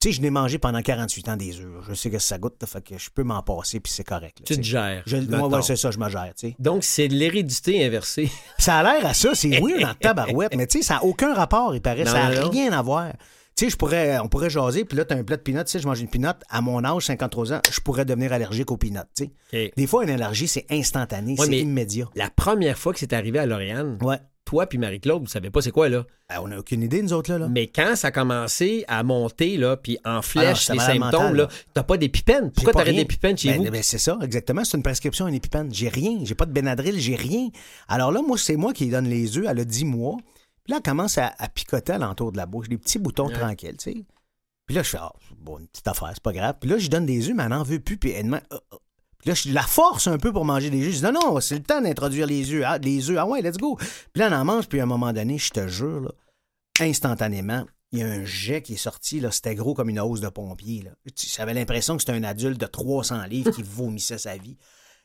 Tu 0.00 0.08
sais, 0.08 0.12
je 0.16 0.20
n'ai 0.20 0.30
mangé 0.30 0.58
pendant 0.58 0.82
48 0.82 1.28
ans 1.28 1.36
des 1.36 1.60
œufs. 1.60 1.84
Je 1.88 1.94
sais 1.94 2.10
que 2.10 2.18
ça 2.18 2.36
goûte, 2.36 2.60
fait 2.66 2.82
que 2.82 2.98
je 2.98 3.08
peux 3.08 3.22
m'en 3.22 3.40
passer, 3.42 3.78
puis 3.78 3.92
c'est 3.92 4.02
correct. 4.02 4.38
tu 4.44 4.56
te 4.56 4.62
gères. 4.62 5.04
moi, 5.28 5.62
c'est 5.62 5.76
ça, 5.76 5.92
je 5.92 5.98
me 5.98 6.08
gère. 6.08 6.32
Donc, 6.58 6.82
c'est 6.82 7.06
de 7.06 7.14
l'hérédité 7.14 7.86
inversée. 7.86 8.28
Ça 8.58 8.78
a 8.78 8.82
l'air 8.82 9.06
à 9.06 9.14
ça, 9.14 9.34
c'est 9.34 9.60
weird 9.60 9.80
dans 9.80 9.94
tabarouette, 10.00 10.56
mais 10.56 10.66
tu 10.66 10.78
sais, 10.78 10.84
ça 10.84 10.94
n'a 10.94 11.04
aucun 11.04 11.34
rapport, 11.34 11.74
il 11.74 11.80
paraît. 11.80 12.04
ça 12.04 12.30
n'a 12.30 12.48
rien 12.48 12.72
à 12.72 12.82
voir. 12.82 13.12
Tu 13.54 13.66
sais, 13.66 13.70
je 13.70 13.76
pourrais, 13.76 14.18
on 14.18 14.28
pourrait 14.28 14.50
jaser, 14.50 14.84
puis 14.84 14.96
là, 14.96 15.04
tu 15.04 15.14
as 15.14 15.18
un 15.18 15.24
plat 15.24 15.36
de 15.36 15.42
peanuts, 15.42 15.64
tu 15.64 15.72
sais, 15.72 15.78
je 15.78 15.86
mange 15.86 16.00
une 16.00 16.08
peanut, 16.08 16.34
à 16.48 16.60
mon 16.62 16.82
âge, 16.84 17.04
53 17.04 17.52
ans, 17.52 17.60
je 17.70 17.80
pourrais 17.80 18.04
devenir 18.04 18.32
allergique 18.32 18.70
aux 18.70 18.76
peanuts, 18.76 18.98
tu 19.14 19.30
sais. 19.52 19.72
Des 19.76 19.86
fois, 19.86 20.04
une 20.04 20.10
allergie, 20.10 20.48
c'est 20.48 20.66
instantané, 20.70 21.36
c'est 21.38 21.58
immédiat. 21.58 22.08
La 22.16 22.30
première 22.30 22.78
fois 22.78 22.92
que 22.92 22.98
c'est 22.98 23.12
arrivé 23.12 23.38
à 23.38 23.46
Lauriane, 23.46 23.98
ouais 24.02 24.18
toi 24.52 24.66
puis 24.66 24.76
Marie-Claude, 24.76 25.22
vous 25.22 25.28
savez 25.28 25.48
pas 25.48 25.62
c'est 25.62 25.70
quoi, 25.70 25.88
là. 25.88 26.04
Ben, 26.28 26.36
on 26.42 26.48
n'a 26.48 26.58
aucune 26.58 26.82
idée, 26.82 27.00
nous 27.00 27.14
autres, 27.14 27.32
là. 27.32 27.48
Mais 27.48 27.68
quand 27.68 27.96
ça 27.96 28.08
a 28.08 28.10
commencé 28.10 28.84
à 28.86 29.02
monter, 29.02 29.56
là, 29.56 29.78
puis 29.78 29.96
en 30.04 30.18
ah 30.18 30.22
flèche, 30.22 30.68
les 30.68 30.78
symptômes, 30.78 31.34
là, 31.34 31.48
t'as 31.72 31.82
pas 31.82 31.96
d'épipène. 31.96 32.50
Pourquoi 32.50 32.74
t'arrêtes 32.74 32.94
d'épipène 32.94 33.38
chez 33.38 33.52
ben, 33.52 33.64
vous? 33.64 33.70
Ben, 33.70 33.82
c'est 33.82 33.96
ça, 33.96 34.18
exactement. 34.20 34.62
C'est 34.62 34.76
une 34.76 34.82
prescription, 34.82 35.26
une 35.26 35.34
épipène. 35.34 35.72
J'ai 35.72 35.88
rien. 35.88 36.18
J'ai 36.24 36.34
pas 36.34 36.44
de 36.44 36.52
Benadryl, 36.52 37.00
j'ai 37.00 37.16
rien. 37.16 37.48
Alors 37.88 38.12
là, 38.12 38.20
moi, 38.20 38.36
c'est 38.36 38.56
moi 38.56 38.74
qui 38.74 38.90
donne 38.90 39.08
les 39.08 39.38
œufs. 39.38 39.46
Elle 39.48 39.60
a 39.60 39.64
10 39.64 39.86
mois. 39.86 40.18
Puis 40.64 40.72
là, 40.72 40.76
elle 40.76 40.82
commence 40.82 41.16
à, 41.16 41.32
picoter 41.54 41.96
l'entour 41.96 42.30
de 42.30 42.36
la 42.36 42.44
bouche. 42.44 42.68
Des 42.68 42.76
petits 42.76 42.98
boutons 42.98 43.30
tranquilles, 43.30 43.78
tu 43.78 43.92
sais. 43.92 44.04
Puis 44.66 44.76
là, 44.76 44.82
je 44.82 44.90
fais, 44.90 44.98
ah, 45.00 45.12
bon, 45.40 45.60
une 45.60 45.66
petite 45.66 45.88
affaire, 45.88 46.10
c'est 46.12 46.22
pas 46.22 46.32
grave. 46.32 46.56
Puis 46.60 46.68
là, 46.68 46.76
je 46.76 46.88
donne 46.88 47.06
des 47.06 47.26
œufs, 47.28 47.34
mais 47.34 47.44
elle 47.44 47.48
n'en 47.48 47.62
veut 47.62 47.80
plus. 47.80 47.96
Puis 47.96 48.10
elle 48.10 48.26
demande, 48.26 48.42
là, 49.24 49.34
je 49.34 49.50
la 49.50 49.62
force 49.62 50.06
un 50.06 50.18
peu 50.18 50.32
pour 50.32 50.44
manger 50.44 50.70
des 50.70 50.86
œufs. 50.86 50.92
Je 50.92 50.98
dis, 50.98 51.02
non, 51.02 51.12
non, 51.12 51.40
c'est 51.40 51.56
le 51.56 51.62
temps 51.62 51.80
d'introduire 51.80 52.26
les 52.26 52.52
œufs. 52.52 52.64
Ah, 52.66 52.78
les 52.78 53.10
œufs, 53.10 53.16
ah 53.18 53.26
ouais, 53.26 53.42
let's 53.42 53.56
go. 53.56 53.76
Puis 53.76 54.20
là, 54.20 54.26
elle 54.26 54.34
en 54.34 54.44
mange, 54.44 54.68
puis 54.68 54.80
à 54.80 54.82
un 54.84 54.86
moment 54.86 55.12
donné, 55.12 55.38
je 55.38 55.50
te 55.50 55.68
jure, 55.68 56.00
là, 56.00 56.10
instantanément, 56.80 57.64
il 57.92 57.98
y 58.00 58.02
a 58.02 58.06
un 58.06 58.24
jet 58.24 58.62
qui 58.62 58.74
est 58.74 58.78
sorti, 58.78 59.20
là, 59.20 59.30
c'était 59.30 59.54
gros 59.54 59.74
comme 59.74 59.90
une 59.90 60.00
hausse 60.00 60.20
de 60.20 60.28
pompier. 60.28 60.82
Là. 60.82 60.90
J'avais 61.36 61.54
l'impression 61.54 61.96
que 61.96 62.02
c'était 62.02 62.12
un 62.12 62.24
adulte 62.24 62.60
de 62.60 62.66
300 62.66 63.24
livres 63.24 63.50
qui 63.50 63.62
vomissait 63.66 64.18
sa 64.18 64.36
vie. 64.36 64.56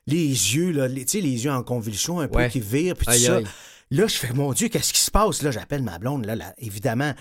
Les 0.06 0.20
yeux, 0.20 0.72
là, 0.72 0.88
les, 0.88 1.06
les 1.06 1.20
yeux 1.46 1.52
en 1.52 1.64
convulsion, 1.64 2.20
un 2.20 2.28
peu 2.28 2.48
qui 2.48 2.62
virent, 2.62 2.96
puis 2.96 3.06
tout 3.06 3.14
ça. 3.14 3.42
Là, 3.90 4.08
je 4.08 4.16
fais, 4.16 4.34
mon 4.34 4.52
Dieu, 4.54 4.68
qu'est-ce 4.68 4.94
qui 4.94 5.00
se 5.00 5.12
passe? 5.12 5.42
Là, 5.42 5.52
j'appelle 5.52 5.84
ma 5.84 5.98
blonde, 5.98 6.26
là, 6.26 6.36
là 6.36 6.54
évidemment 6.58 7.14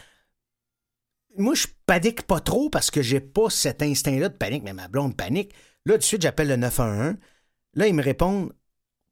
moi, 1.38 1.54
je 1.54 1.66
panique 1.87 2.22
pas 2.22 2.40
trop 2.40 2.70
parce 2.70 2.90
que 2.90 3.02
j'ai 3.02 3.20
pas 3.20 3.50
cet 3.50 3.82
instinct-là 3.82 4.28
de 4.28 4.37
panique, 4.37 4.62
mais 4.64 4.72
ma 4.72 4.88
blonde 4.88 5.16
panique. 5.16 5.52
Là, 5.87 5.94
tout 5.94 5.99
de 5.99 6.05
suite, 6.05 6.22
j'appelle 6.22 6.49
le 6.49 6.57
911. 6.57 7.14
Là, 7.75 7.87
ils 7.87 7.94
me 7.94 8.03
répondent 8.03 8.53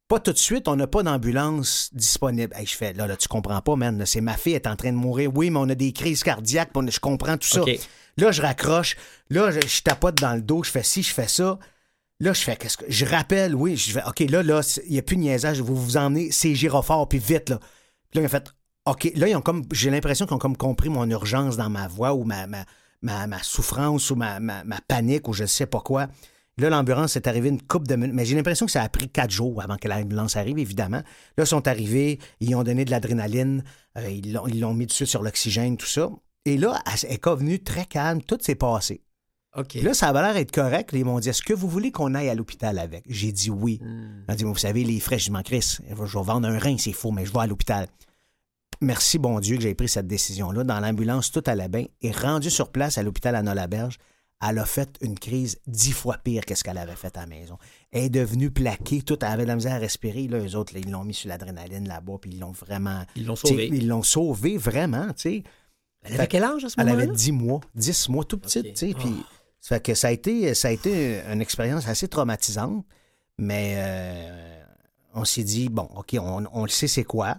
pas 0.08 0.20
tout 0.20 0.32
de 0.32 0.38
suite, 0.38 0.68
on 0.68 0.76
n'a 0.76 0.86
pas 0.86 1.02
d'ambulance 1.02 1.88
disponible. 1.94 2.54
je 2.62 2.74
fais, 2.74 2.92
là, 2.92 3.06
là, 3.06 3.16
tu 3.16 3.26
comprends 3.26 3.62
pas, 3.62 3.74
man. 3.74 4.04
C'est 4.04 4.20
ma 4.20 4.36
fille, 4.36 4.52
elle 4.52 4.60
est 4.60 4.68
en 4.68 4.76
train 4.76 4.92
de 4.92 4.96
mourir. 4.96 5.30
Oui, 5.34 5.48
mais 5.50 5.58
on 5.58 5.68
a 5.68 5.74
des 5.74 5.92
crises 5.92 6.22
cardiaques, 6.22 6.70
je 6.90 7.00
comprends 7.00 7.38
tout 7.38 7.48
ça. 7.48 7.62
Là, 8.16 8.30
je 8.30 8.42
raccroche. 8.42 8.96
Là, 9.30 9.50
je, 9.50 9.82
tapote 9.82 10.16
dans 10.16 10.34
le 10.34 10.42
dos, 10.42 10.62
je 10.62 10.70
fais 10.70 10.82
ci, 10.82 11.02
je 11.02 11.12
fais 11.12 11.28
ça. 11.28 11.58
Là, 12.20 12.32
je 12.32 12.40
fais, 12.42 12.56
qu'est-ce 12.56 12.76
que. 12.76 12.84
Je 12.88 13.04
rappelle, 13.06 13.54
oui, 13.54 13.76
je 13.76 13.92
fais, 13.92 14.02
OK, 14.06 14.20
là, 14.30 14.42
là, 14.42 14.60
il 14.86 14.92
n'y 14.92 14.98
a 14.98 15.02
plus 15.02 15.16
de 15.16 15.22
niaisage, 15.22 15.60
vous 15.60 15.74
vous 15.74 15.96
emmenez, 15.96 16.30
c'est 16.30 16.54
gyrophare, 16.54 17.08
puis 17.08 17.18
vite, 17.18 17.48
là. 17.48 17.58
Puis 18.10 18.20
là, 18.20 18.22
il 18.22 18.24
a 18.26 18.28
fait, 18.28 18.52
OK, 18.86 19.10
là, 19.14 19.28
ils 19.28 19.34
ont 19.34 19.40
comme, 19.40 19.64
j'ai 19.72 19.90
l'impression 19.90 20.26
qu'ils 20.26 20.34
ont 20.34 20.38
comme 20.38 20.56
compris 20.56 20.90
mon 20.90 21.08
urgence 21.10 21.56
dans 21.56 21.70
ma 21.70 21.88
voix 21.88 22.14
ou 22.14 22.24
ma, 22.24 22.46
ma, 22.46 22.66
ma, 23.02 23.42
souffrance 23.42 24.10
ou 24.10 24.16
ma, 24.16 24.38
ma, 24.38 24.62
panique 24.86 25.26
ou 25.28 25.32
je 25.32 25.46
sais 25.46 25.66
pas 25.66 25.80
quoi. 25.80 26.08
Là, 26.58 26.70
l'ambulance 26.70 27.16
est 27.16 27.26
arrivée 27.26 27.48
une 27.48 27.60
coupe 27.60 27.88
de 27.88 27.96
minutes, 27.96 28.14
mais 28.14 28.24
j'ai 28.24 28.36
l'impression 28.36 28.66
que 28.66 28.72
ça 28.72 28.82
a 28.82 28.88
pris 28.88 29.08
quatre 29.08 29.30
jours 29.30 29.60
avant 29.62 29.76
que 29.76 29.88
l'ambulance 29.88 30.36
arrive, 30.36 30.58
évidemment. 30.58 31.02
Là, 31.36 31.44
ils 31.44 31.46
sont 31.46 31.66
arrivés, 31.66 32.20
ils 32.40 32.54
ont 32.54 32.62
donné 32.62 32.84
de 32.84 32.90
l'adrénaline, 32.90 33.64
euh, 33.98 34.08
ils 34.08 34.60
l'ont 34.60 34.74
mis 34.74 34.86
dessus 34.86 35.06
sur 35.06 35.22
l'oxygène, 35.22 35.76
tout 35.76 35.86
ça. 35.86 36.10
Et 36.44 36.56
là, 36.56 36.80
elle 36.86 37.12
est 37.12 37.28
venue 37.28 37.62
très 37.62 37.86
calme, 37.86 38.22
tout 38.22 38.38
s'est 38.40 38.54
passé. 38.54 39.02
OK. 39.56 39.74
Là, 39.74 39.94
ça 39.94 40.08
a 40.08 40.12
l'air 40.12 40.36
être 40.36 40.52
correct. 40.52 40.90
Ils 40.92 41.04
m'ont 41.04 41.20
dit 41.20 41.28
Est-ce 41.28 41.42
que 41.42 41.54
vous 41.54 41.68
voulez 41.68 41.92
qu'on 41.92 42.14
aille 42.14 42.28
à 42.28 42.34
l'hôpital 42.34 42.78
avec? 42.78 43.04
J'ai 43.08 43.30
dit 43.30 43.50
oui. 43.50 43.80
Hmm. 43.82 44.24
Elle 44.28 44.36
dit 44.36 44.44
Vous 44.44 44.56
savez, 44.56 44.82
les 44.84 44.98
frais, 44.98 45.18
je 45.18 45.30
m'en 45.30 45.42
Chris, 45.42 45.78
je 45.88 45.94
vais 45.94 46.24
vendre 46.24 46.48
un 46.48 46.58
rein, 46.58 46.76
c'est 46.76 46.92
faux, 46.92 47.12
mais 47.12 47.24
je 47.24 47.32
vais 47.32 47.40
à 47.40 47.46
l'hôpital 47.46 47.86
merci 48.80 49.18
bon 49.18 49.40
Dieu 49.40 49.56
que 49.56 49.62
j'ai 49.62 49.74
pris 49.74 49.88
cette 49.88 50.06
décision-là. 50.06 50.64
Dans 50.64 50.80
l'ambulance, 50.80 51.30
tout 51.30 51.42
allait 51.46 51.68
bien. 51.68 51.86
Et 52.02 52.12
rendu 52.12 52.50
sur 52.50 52.70
place 52.70 52.98
à 52.98 53.02
l'hôpital 53.02 53.34
à 53.34 53.42
Nolaberge, 53.42 53.98
elle 54.48 54.58
a 54.58 54.64
fait 54.64 54.96
une 55.00 55.18
crise 55.18 55.58
dix 55.66 55.92
fois 55.92 56.18
pire 56.22 56.44
que 56.44 56.54
ce 56.54 56.64
qu'elle 56.64 56.78
avait 56.78 56.96
fait 56.96 57.16
à 57.16 57.20
la 57.20 57.26
maison. 57.26 57.58
Elle 57.92 58.04
est 58.04 58.10
devenue 58.10 58.50
plaquée, 58.50 59.02
tout, 59.02 59.18
elle 59.22 59.32
avait 59.32 59.42
de 59.44 59.48
la 59.48 59.56
misère 59.56 59.74
à 59.74 59.78
respirer. 59.78 60.28
Là, 60.28 60.38
eux 60.38 60.56
autres, 60.56 60.76
ils 60.76 60.90
l'ont 60.90 61.04
mis 61.04 61.14
sur 61.14 61.28
l'adrénaline 61.28 61.88
là-bas, 61.88 62.14
puis 62.20 62.30
ils 62.32 62.40
l'ont 62.40 62.52
vraiment. 62.52 63.04
Ils 63.16 63.26
l'ont 63.26 63.36
sauvé. 63.36 63.68
Ils 63.72 63.88
l'ont 63.88 64.02
sauvé 64.02 64.56
vraiment, 64.56 65.06
tu 65.08 65.22
sais. 65.22 65.42
Elle 66.02 66.14
avait 66.14 66.26
quel 66.26 66.44
âge 66.44 66.64
à 66.64 66.68
ce 66.68 66.78
moment-là? 66.78 67.02
Elle 67.02 67.08
avait 67.08 67.16
dix 67.16 67.32
mois, 67.32 67.60
dix 67.74 68.08
mois, 68.08 68.24
tout 68.24 68.38
petite, 68.38 68.74
tu 68.74 68.88
sais. 68.88 68.94
Puis, 68.94 69.14
oh. 69.18 69.24
ça 69.60 69.76
fait 69.76 69.80
que 69.80 69.94
ça 69.94 70.08
a 70.08 70.10
été, 70.10 70.52
ça 70.54 70.68
a 70.68 70.70
été 70.70 71.22
une 71.32 71.40
expérience 71.40 71.88
assez 71.88 72.08
traumatisante, 72.08 72.84
mais 73.38 73.74
euh, 73.78 74.62
on 75.14 75.24
s'est 75.24 75.44
dit, 75.44 75.70
bon, 75.70 75.88
OK, 75.96 76.14
on, 76.20 76.44
on 76.52 76.62
le 76.62 76.68
sait 76.68 76.88
c'est 76.88 77.04
quoi. 77.04 77.38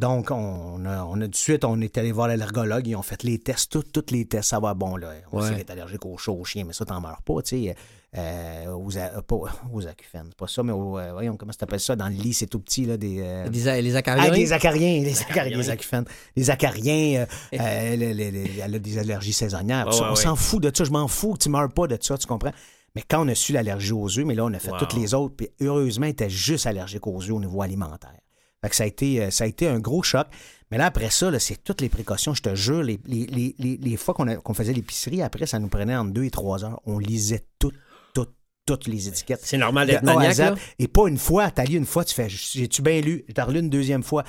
Donc, 0.00 0.30
on 0.30 0.82
a, 0.86 1.04
on 1.04 1.20
a 1.20 1.28
de 1.28 1.36
suite, 1.36 1.62
on 1.62 1.78
est 1.82 1.98
allé 1.98 2.10
voir 2.10 2.26
l'allergologue, 2.26 2.86
ils 2.86 2.96
ont 2.96 3.02
fait 3.02 3.22
les 3.22 3.38
tests, 3.38 3.76
tous 3.92 4.10
les 4.10 4.24
tests, 4.24 4.48
ça 4.48 4.58
va 4.58 4.72
bon, 4.72 4.96
là. 4.96 5.12
On 5.30 5.42
sait 5.42 5.60
est 5.60 5.68
allergique 5.68 6.06
aux 6.06 6.16
chats, 6.16 6.32
aux 6.32 6.42
chiens, 6.42 6.64
mais 6.64 6.72
ça, 6.72 6.86
t'en 6.86 7.02
meurs 7.02 7.20
pas, 7.20 7.42
tu 7.42 7.66
sais. 7.66 7.76
Euh, 8.16 8.72
aux, 8.72 8.88
pas, 8.88 9.36
aux 9.72 9.86
acufènes, 9.86 10.28
c'est 10.28 10.38
pas 10.38 10.46
ça, 10.46 10.62
mais 10.62 10.72
euh, 10.72 11.12
voyons, 11.12 11.36
comment 11.36 11.52
ça 11.52 11.58
t'appelle 11.58 11.80
ça? 11.80 11.96
Dans 11.96 12.08
le 12.08 12.14
lit, 12.14 12.32
c'est 12.32 12.46
tout 12.46 12.60
petit, 12.60 12.86
là, 12.86 12.96
des... 12.96 13.20
Euh, 13.20 13.46
les 13.50 13.94
acariens? 13.94 14.24
Ah, 14.26 14.30
des 14.30 14.52
acariens, 14.54 15.02
les 15.02 15.20
acariens, 15.30 15.58
les 15.58 15.68
acufènes. 15.68 16.06
Les 16.34 16.48
acariens, 16.48 17.26
elle 17.52 18.74
a 18.74 18.78
des 18.78 18.98
allergies 18.98 19.34
saisonnières. 19.34 19.86
on 19.86 20.16
s'en 20.16 20.34
fout 20.34 20.62
de 20.62 20.72
ça, 20.74 20.84
je 20.84 20.90
m'en 20.90 21.08
fous, 21.08 21.36
tu 21.38 21.50
meurs 21.50 21.68
pas 21.68 21.86
de 21.86 21.98
ça, 22.00 22.16
tu 22.16 22.26
comprends? 22.26 22.52
Mais 22.94 23.02
quand 23.06 23.22
on 23.22 23.28
a 23.28 23.34
su 23.34 23.52
l'allergie 23.52 23.92
aux 23.92 24.08
œufs, 24.18 24.24
mais 24.24 24.34
là, 24.34 24.46
on 24.46 24.54
a 24.54 24.58
fait 24.58 24.72
toutes 24.78 24.94
les 24.94 25.12
autres, 25.12 25.34
puis 25.36 25.50
heureusement, 25.60 26.06
elle 26.06 26.12
était 26.12 26.30
juste 26.30 26.66
allergique 26.66 27.06
aux 27.06 27.22
œufs 27.22 27.32
au 27.32 27.40
niveau 27.40 27.60
alimentaire. 27.60 28.16
Fait 28.62 28.68
que 28.68 28.76
ça 28.76 28.84
a 28.84 28.86
été, 28.86 29.22
euh, 29.22 29.30
ça 29.30 29.44
a 29.44 29.46
été 29.46 29.66
un 29.66 29.78
gros 29.78 30.02
choc. 30.02 30.26
Mais 30.70 30.78
là, 30.78 30.86
après 30.86 31.10
ça, 31.10 31.36
c'est 31.38 31.62
toutes 31.64 31.80
les 31.80 31.88
précautions. 31.88 32.34
Je 32.34 32.42
te 32.42 32.54
jure, 32.54 32.82
les, 32.82 33.00
les, 33.06 33.54
les, 33.58 33.76
les 33.76 33.96
fois 33.96 34.14
qu'on 34.14 34.54
faisait 34.54 34.72
l'épicerie, 34.72 35.22
après, 35.22 35.46
ça 35.46 35.58
nous 35.58 35.68
prenait 35.68 35.96
entre 35.96 36.12
deux 36.12 36.24
et 36.24 36.30
trois 36.30 36.64
heures. 36.64 36.80
On 36.86 36.98
lisait 36.98 37.44
toutes, 37.58 37.74
toutes, 38.14 38.34
toutes 38.66 38.86
les 38.86 39.08
étiquettes. 39.08 39.40
C'est 39.42 39.58
normal 39.58 39.88
d'être 39.88 40.04
maniaque, 40.04 40.58
Et 40.78 40.86
pas 40.86 41.08
une 41.08 41.18
fois. 41.18 41.50
T'as 41.50 41.64
lu 41.64 41.76
une 41.76 41.86
fois, 41.86 42.04
tu 42.04 42.14
fais, 42.14 42.28
j'ai-tu 42.28 42.82
bien 42.82 43.00
lu? 43.00 43.24
T'as 43.34 43.44
relu 43.44 43.60
une 43.60 43.70
deuxième 43.70 44.02
fois. 44.04 44.22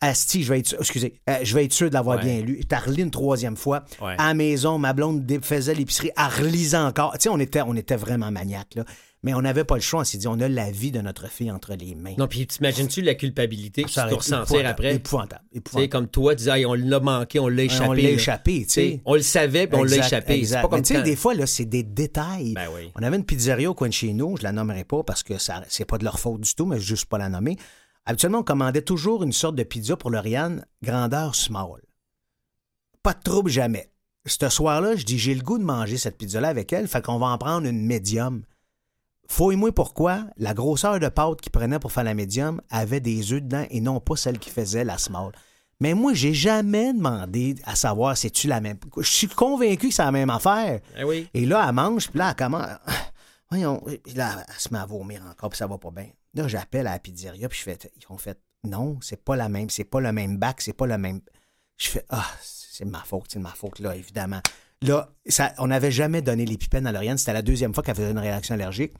Asti, 0.00 0.42
je 0.42 0.52
vais 0.52 0.58
être, 0.58 0.76
excusez, 0.78 1.20
euh, 1.30 1.38
je 1.42 1.54
vais 1.54 1.64
être 1.64 1.72
sûr 1.72 1.88
de 1.88 1.94
l'avoir 1.94 2.18
bien 2.18 2.40
lu. 2.40 2.60
T'as 2.66 2.80
relu 2.80 3.02
une 3.02 3.10
troisième 3.10 3.56
fois. 3.56 3.84
À 4.18 4.28
la 4.28 4.34
maison, 4.34 4.78
ma 4.78 4.92
blonde 4.92 5.30
faisait 5.42 5.74
l'épicerie, 5.74 6.10
à 6.16 6.28
relisant 6.28 6.86
encore. 6.86 7.12
Tu 7.14 7.22
sais, 7.22 7.28
on 7.28 7.38
était, 7.38 7.62
on 7.62 7.74
était 7.74 7.96
vraiment 7.96 8.30
maniaque, 8.30 8.74
là. 8.74 8.84
Mais 9.24 9.32
on 9.32 9.40
n'avait 9.40 9.64
pas 9.64 9.76
le 9.76 9.80
choix. 9.80 10.02
On 10.02 10.04
s'est 10.04 10.18
dit, 10.18 10.28
on 10.28 10.38
a 10.38 10.48
la 10.48 10.70
vie 10.70 10.92
de 10.92 11.00
notre 11.00 11.28
fille 11.30 11.50
entre 11.50 11.74
les 11.74 11.94
mains. 11.94 12.12
Non, 12.18 12.28
puis 12.28 12.46
t'imagines-tu 12.46 13.00
la 13.00 13.14
culpabilité 13.14 13.82
que 13.82 13.88
tu 13.88 13.94
dois 13.94 14.04
ressentir 14.04 14.66
après? 14.66 14.96
Épouvantable. 14.96 15.42
épouvantable. 15.50 15.88
comme 15.88 16.08
toi, 16.08 16.34
tu 16.34 16.40
disais, 16.40 16.66
on 16.66 16.74
l'a 16.74 17.00
manqué, 17.00 17.40
on 17.40 17.48
l'a 17.48 17.64
échappé. 17.64 17.88
On 17.88 17.92
l'a 17.94 18.10
échappé, 18.10 18.64
tu 18.64 18.68
sais. 18.68 19.00
On 19.06 19.14
le 19.14 19.22
savait, 19.22 19.66
puis 19.66 19.78
on 19.80 19.84
l'a 19.84 19.96
échappé. 19.96 20.44
C'est 20.44 20.60
pas 20.60 20.68
comme 20.68 20.82
tu 20.82 20.94
sais, 20.94 21.02
des 21.02 21.16
fois, 21.16 21.34
là, 21.34 21.46
c'est 21.46 21.64
des 21.64 21.82
détails. 21.82 22.52
Ben 22.52 22.68
oui. 22.74 22.92
On 22.96 23.02
avait 23.02 23.16
une 23.16 23.24
pizzeria 23.24 23.70
au 23.70 23.74
coin 23.74 23.88
de 23.88 23.94
chez 23.94 24.12
nous, 24.12 24.36
je 24.36 24.42
la 24.42 24.52
nommerai 24.52 24.84
pas 24.84 25.02
parce 25.02 25.22
que 25.22 25.38
ça, 25.38 25.62
c'est 25.68 25.86
pas 25.86 25.96
de 25.96 26.04
leur 26.04 26.20
faute 26.20 26.42
du 26.42 26.54
tout, 26.54 26.66
mais 26.66 26.78
juste 26.78 27.06
pas 27.06 27.16
la 27.16 27.30
nommer. 27.30 27.56
Habituellement, 28.04 28.40
on 28.40 28.44
commandait 28.44 28.82
toujours 28.82 29.22
une 29.22 29.32
sorte 29.32 29.56
de 29.56 29.62
pizza 29.62 29.96
pour 29.96 30.10
Lauriane, 30.10 30.66
grandeur 30.82 31.34
small. 31.34 31.80
Pas 33.02 33.14
de 33.14 33.22
trouble 33.22 33.50
jamais. 33.50 33.90
Ce 34.26 34.48
soir-là, 34.50 34.96
je 34.96 35.04
dis, 35.04 35.18
j'ai 35.18 35.34
le 35.34 35.42
goût 35.42 35.58
de 35.58 35.64
manger 35.64 35.96
cette 35.96 36.18
pizza-là 36.18 36.48
avec 36.48 36.72
elle, 36.74 36.88
fait 36.88 37.02
qu'on 37.02 37.18
va 37.18 37.28
en 37.28 37.38
prendre 37.38 37.66
une 37.66 37.86
médium. 37.86 38.42
Fouille-moi 39.28 39.72
pourquoi 39.72 40.26
la 40.36 40.54
grosseur 40.54 41.00
de 41.00 41.08
pâte 41.08 41.40
qu'il 41.40 41.52
prenait 41.52 41.78
pour 41.78 41.92
faire 41.92 42.04
la 42.04 42.14
médium 42.14 42.60
avait 42.70 43.00
des 43.00 43.32
œufs 43.32 43.42
dedans 43.42 43.64
et 43.70 43.80
non 43.80 44.00
pas 44.00 44.16
celle 44.16 44.38
qui 44.38 44.50
faisait 44.50 44.84
la 44.84 44.98
small. 44.98 45.32
Mais 45.80 45.94
moi, 45.94 46.14
j'ai 46.14 46.34
jamais 46.34 46.92
demandé 46.92 47.56
à 47.64 47.74
savoir 47.74 48.16
si 48.16 48.30
tu 48.30 48.46
la 48.46 48.60
même? 48.60 48.78
Je 48.96 49.02
suis 49.02 49.28
convaincu 49.28 49.88
que 49.88 49.94
c'est 49.94 50.04
la 50.04 50.12
même 50.12 50.30
affaire. 50.30 50.80
Eh 50.96 51.28
et 51.34 51.46
là, 51.46 51.64
elle 51.66 51.74
mange, 51.74 52.08
puis 52.10 52.18
là, 52.18 52.34
comment. 52.36 52.64
Voyons, 53.50 53.82
là, 54.14 54.44
elle 54.48 54.54
se 54.58 54.72
met 54.72 54.78
à 54.78 54.86
vomir 54.86 55.22
encore, 55.30 55.50
puis 55.50 55.58
ça 55.58 55.66
va 55.66 55.78
pas 55.78 55.90
bien. 55.90 56.08
Là, 56.34 56.48
j'appelle 56.48 56.86
à 56.86 56.92
la 56.92 56.98
pizzeria, 56.98 57.48
puis 57.48 57.58
je 57.58 57.64
fais, 57.64 57.78
ils 57.96 58.12
ont 58.12 58.18
fait, 58.18 58.38
non, 58.64 58.98
c'est 59.00 59.22
pas 59.22 59.36
la 59.36 59.48
même, 59.48 59.70
c'est 59.70 59.84
pas 59.84 60.00
le 60.00 60.12
même 60.12 60.38
bac, 60.38 60.60
c'est 60.60 60.72
pas 60.72 60.86
le 60.86 60.98
même. 60.98 61.20
Je 61.76 61.88
fais, 61.88 62.04
ah, 62.08 62.26
c'est 62.40 62.84
ma 62.84 63.00
faute, 63.00 63.26
c'est 63.28 63.38
ma 63.38 63.50
faute, 63.50 63.78
là, 63.80 63.94
évidemment. 63.94 64.40
Là, 64.84 65.08
ça, 65.26 65.54
on 65.58 65.68
n'avait 65.68 65.90
jamais 65.90 66.20
donné 66.20 66.44
l'épipène 66.44 66.86
à 66.86 66.92
Lauriane. 66.92 67.16
C'était 67.16 67.32
la 67.32 67.42
deuxième 67.42 67.72
fois 67.74 67.82
qu'elle 67.82 67.94
faisait 67.94 68.10
une 68.10 68.18
réaction 68.18 68.54
allergique. 68.54 68.92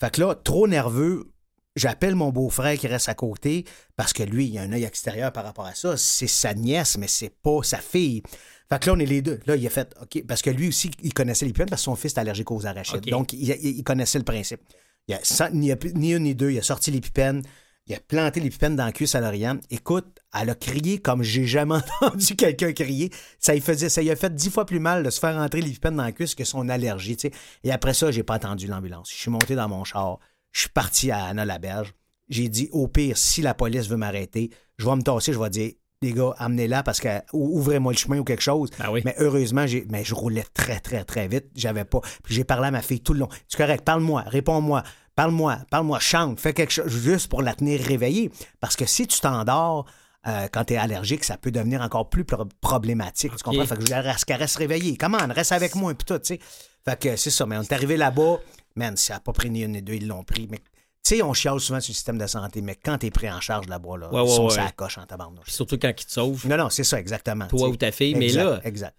Fait 0.00 0.10
que 0.10 0.20
là, 0.20 0.34
trop 0.34 0.66
nerveux, 0.66 1.30
j'appelle 1.76 2.14
mon 2.14 2.30
beau-frère 2.30 2.78
qui 2.78 2.86
reste 2.86 3.08
à 3.10 3.14
côté 3.14 3.66
parce 3.96 4.14
que 4.14 4.22
lui, 4.22 4.46
il 4.46 4.58
a 4.58 4.62
un 4.62 4.72
œil 4.72 4.84
extérieur 4.84 5.30
par 5.30 5.44
rapport 5.44 5.66
à 5.66 5.74
ça. 5.74 5.96
C'est 5.98 6.26
sa 6.26 6.54
nièce, 6.54 6.96
mais 6.96 7.06
c'est 7.06 7.34
pas 7.42 7.62
sa 7.62 7.78
fille. 7.78 8.22
Fait 8.70 8.80
que 8.80 8.86
là, 8.86 8.94
on 8.96 8.98
est 8.98 9.06
les 9.06 9.20
deux. 9.20 9.40
Là, 9.46 9.56
il 9.56 9.66
a 9.66 9.70
fait 9.70 9.94
OK. 10.00 10.24
Parce 10.26 10.40
que 10.40 10.50
lui 10.50 10.68
aussi, 10.68 10.90
il 11.02 11.12
connaissait 11.12 11.44
l'épipène 11.44 11.68
parce 11.68 11.82
que 11.82 11.84
son 11.84 11.96
fils 11.96 12.14
est 12.14 12.18
allergique 12.18 12.50
aux 12.50 12.64
arachides. 12.66 13.04
Donc, 13.10 13.34
il, 13.34 13.84
connaissait 13.84 14.18
le 14.18 14.24
principe. 14.24 14.60
Il 15.06 15.14
a, 15.14 15.50
ni, 15.50 15.70
ni 15.94 16.12
une 16.14 16.22
ni 16.22 16.34
deux. 16.34 16.50
Il 16.50 16.58
a 16.58 16.62
sorti 16.62 16.90
l'épipène. 16.90 17.42
Il 17.90 17.96
a 17.96 17.98
planté 17.98 18.38
l'épipène 18.38 18.76
dans 18.76 18.84
la 18.84 18.92
cuisse 18.92 19.16
à 19.16 19.20
Lauriane. 19.20 19.60
Écoute, 19.68 20.20
elle 20.32 20.50
a 20.50 20.54
crié 20.54 21.00
comme 21.00 21.24
j'ai 21.24 21.44
jamais 21.44 21.74
entendu 22.00 22.36
quelqu'un 22.36 22.72
crier. 22.72 23.10
Ça 23.40 23.52
lui 23.52 23.60
faisait, 23.60 23.88
ça 23.88 24.00
lui 24.00 24.12
a 24.12 24.16
fait 24.16 24.32
dix 24.32 24.48
fois 24.48 24.64
plus 24.64 24.78
mal 24.78 25.02
de 25.02 25.10
se 25.10 25.18
faire 25.18 25.36
entrer 25.36 25.60
l'épipène 25.60 25.96
dans 25.96 26.04
la 26.04 26.12
cuisse 26.12 26.36
que 26.36 26.44
son 26.44 26.68
allergie. 26.68 27.16
Et 27.64 27.72
après 27.72 27.92
ça, 27.92 28.12
j'ai 28.12 28.22
pas 28.22 28.34
attendu 28.34 28.68
l'ambulance. 28.68 29.10
Je 29.10 29.16
suis 29.16 29.30
monté 29.32 29.56
dans 29.56 29.68
mon 29.68 29.82
char. 29.82 30.20
Je 30.52 30.60
suis 30.60 30.68
parti 30.68 31.10
à 31.10 31.24
Anna 31.24 31.44
Laberge. 31.44 31.92
J'ai 32.28 32.48
dit, 32.48 32.68
au 32.70 32.86
pire, 32.86 33.18
si 33.18 33.42
la 33.42 33.54
police 33.54 33.88
veut 33.88 33.96
m'arrêter, 33.96 34.50
je 34.78 34.86
vais 34.86 34.94
me 34.94 35.02
tasser, 35.02 35.32
je 35.32 35.40
vais 35.40 35.50
dire, 35.50 35.72
les 36.00 36.12
gars, 36.12 36.32
amenez-la 36.38 36.84
parce 36.84 37.00
que 37.00 37.08
ouvrez-moi 37.32 37.92
le 37.92 37.98
chemin 37.98 38.18
ou 38.20 38.24
quelque 38.24 38.40
chose. 38.40 38.70
Ben 38.78 38.88
oui. 38.92 39.02
Mais 39.04 39.16
heureusement, 39.18 39.66
j'ai, 39.66 39.84
mais 39.90 40.04
je 40.04 40.14
roulais 40.14 40.44
très, 40.54 40.78
très, 40.78 41.02
très 41.02 41.26
vite. 41.26 41.46
J'avais 41.56 41.84
pas. 41.84 42.00
Puis 42.22 42.36
j'ai 42.36 42.44
parlé 42.44 42.68
à 42.68 42.70
ma 42.70 42.82
fille 42.82 43.00
tout 43.00 43.14
le 43.14 43.18
long. 43.18 43.28
C'est 43.48 43.58
correct, 43.58 43.84
parle-moi, 43.84 44.22
réponds-moi. 44.28 44.84
Parle-moi, 45.16 45.58
parle-moi, 45.70 45.98
chante, 45.98 46.40
fais 46.40 46.52
quelque 46.52 46.72
chose 46.72 46.90
juste 46.90 47.28
pour 47.28 47.42
la 47.42 47.54
tenir 47.54 47.80
réveillée. 47.80 48.30
Parce 48.60 48.76
que 48.76 48.86
si 48.86 49.06
tu 49.06 49.20
t'endors 49.20 49.86
euh, 50.26 50.48
quand 50.52 50.64
tu 50.64 50.74
es 50.74 50.76
allergique, 50.76 51.24
ça 51.24 51.38
peut 51.38 51.50
devenir 51.50 51.80
encore 51.80 52.08
plus 52.08 52.24
problématique. 52.60 53.34
Tu 53.36 53.42
comprends? 53.42 53.64
Fait 53.64 53.76
que 53.76 53.86
je 53.86 54.24
qu'elle 54.24 54.36
reste 54.36 54.56
réveillée. 54.56 54.96
Comment? 54.96 55.18
Reste 55.30 55.52
avec 55.52 55.74
moi, 55.74 55.94
puis 55.94 56.04
tout, 56.04 56.18
tu 56.18 56.34
sais. 56.34 56.40
Fait 56.84 56.98
que 56.98 57.16
c'est 57.16 57.30
ça. 57.30 57.46
Mais 57.46 57.56
on 57.56 57.62
est 57.62 57.72
arrivé 57.72 57.96
là-bas, 57.96 58.38
man, 58.76 58.96
ça 58.96 59.14
n'a 59.14 59.20
pas 59.20 59.32
pris 59.32 59.50
ni 59.50 59.62
une 59.62 59.72
ni 59.72 59.82
deux, 59.82 59.94
ils 59.94 60.06
l'ont 60.06 60.24
pris. 60.24 60.46
Mais 60.50 60.58
tu 60.58 61.16
sais, 61.16 61.22
on 61.22 61.32
chiale 61.32 61.58
souvent 61.60 61.80
sur 61.80 61.92
le 61.92 61.94
système 61.94 62.18
de 62.18 62.26
santé, 62.26 62.60
mais 62.60 62.74
quand 62.74 62.98
tu 62.98 63.06
es 63.06 63.10
pris 63.10 63.30
en 63.30 63.40
charge 63.40 63.66
là-bas, 63.68 63.96
là, 63.96 64.12
ouais, 64.12 64.72
coche 64.76 64.98
en 64.98 65.06
tabarnouche. 65.06 65.44
Puis 65.44 65.52
surtout 65.54 65.78
quand 65.78 65.88
ils 65.88 66.06
te 66.06 66.12
sauvent. 66.12 66.46
Non, 66.46 66.58
non, 66.58 66.68
c'est 66.68 66.84
ça, 66.84 67.00
exactement. 67.00 67.46
Toi 67.46 67.68
ou 67.68 67.76
ta 67.76 67.90
fille, 67.90 68.14
mais 68.14 68.28
là. 68.28 68.60
Exact. 68.64 68.96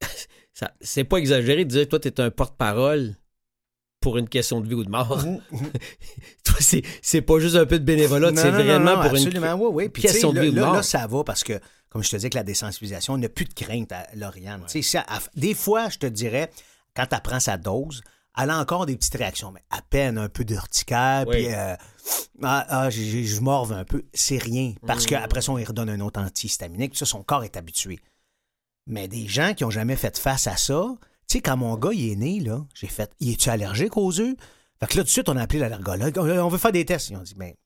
c'est 0.80 1.04
pas 1.04 1.18
exagéré 1.18 1.64
de 1.64 1.70
dire, 1.70 1.88
toi, 1.88 2.00
tu 2.00 2.08
es 2.08 2.20
un 2.20 2.30
porte-parole 2.30 3.14
pour 4.06 4.18
une 4.18 4.28
question 4.28 4.60
de 4.60 4.68
vie 4.68 4.74
ou 4.74 4.84
de 4.84 4.88
mort. 4.88 5.18
Mhm, 5.26 5.40
mhm. 5.50 6.82
c'est 7.02 7.22
pas 7.22 7.40
juste 7.40 7.56
un 7.56 7.66
peu 7.66 7.80
de 7.80 7.84
bénévolat, 7.84 8.30
c'est 8.36 8.52
vraiment 8.52 9.02
pour 9.02 9.16
une 9.16 9.90
question 9.90 10.32
de 10.32 10.40
vie 10.40 10.48
ou 10.50 10.52
de 10.52 10.60
mort. 10.60 10.74
Là, 10.74 10.82
ça 10.84 11.08
va 11.08 11.24
parce 11.24 11.42
que, 11.42 11.58
comme 11.88 12.04
je 12.04 12.10
te 12.10 12.16
dis, 12.16 12.30
que 12.30 12.36
la 12.36 12.44
désensibilisation, 12.44 13.14
on 13.14 13.18
n'a 13.18 13.28
plus 13.28 13.46
de 13.46 13.52
crainte 13.52 13.90
à 13.90 14.06
Lauriane. 14.14 14.64
des 15.34 15.54
fois, 15.54 15.88
je 15.88 15.98
te 15.98 16.06
dirais, 16.06 16.52
quand 16.94 17.06
elle 17.10 17.20
prend 17.20 17.40
sa 17.40 17.56
dose, 17.56 18.02
elle 18.38 18.50
a 18.50 18.60
encore 18.60 18.86
des 18.86 18.96
petites 18.96 19.16
réactions, 19.16 19.50
mais 19.50 19.64
à 19.70 19.82
peine 19.82 20.18
un 20.18 20.28
peu 20.28 20.44
d'urticaire, 20.44 21.26
puis 21.28 21.52
euh, 21.52 21.74
ah, 22.44 22.66
ah 22.68 22.90
je 22.90 23.40
morve 23.40 23.72
un 23.72 23.84
peu. 23.84 24.04
C'est 24.14 24.38
rien. 24.38 24.74
Parce 24.86 25.04
mmh. 25.04 25.08
qu'après 25.08 25.42
ça, 25.42 25.50
on 25.50 25.56
lui 25.56 25.64
redonne 25.64 25.90
un 25.90 26.00
autre 26.00 26.20
antihistaminique. 26.20 26.96
ça, 26.96 27.06
son 27.06 27.24
corps 27.24 27.42
est 27.42 27.56
habitué. 27.56 27.98
Mais 28.86 29.08
des 29.08 29.26
gens 29.26 29.52
qui 29.52 29.64
n'ont 29.64 29.70
jamais 29.70 29.96
fait 29.96 30.16
face 30.16 30.46
à 30.46 30.56
ça, 30.56 30.94
tu 31.28 31.38
sais, 31.38 31.40
quand 31.40 31.56
mon 31.56 31.76
gars 31.76 31.90
il 31.92 32.12
est 32.12 32.16
né, 32.16 32.40
là, 32.40 32.64
j'ai 32.74 32.86
fait 32.86 33.10
Il 33.20 33.32
est-tu 33.32 33.48
allergique 33.50 33.96
aux 33.96 34.20
œufs? 34.20 34.36
Fait 34.78 34.86
que 34.86 34.96
là, 34.96 35.02
tout 35.02 35.06
de 35.06 35.10
suite, 35.10 35.28
on 35.28 35.36
a 35.36 35.42
appelé 35.42 35.58
l'allergologue. 35.58 36.18
On 36.18 36.48
veut 36.48 36.58
faire 36.58 36.72
des 36.72 36.84
tests. 36.84 37.10
Ils 37.10 37.16
ont 37.16 37.22
dit 37.22 37.34
Mais 37.36 37.56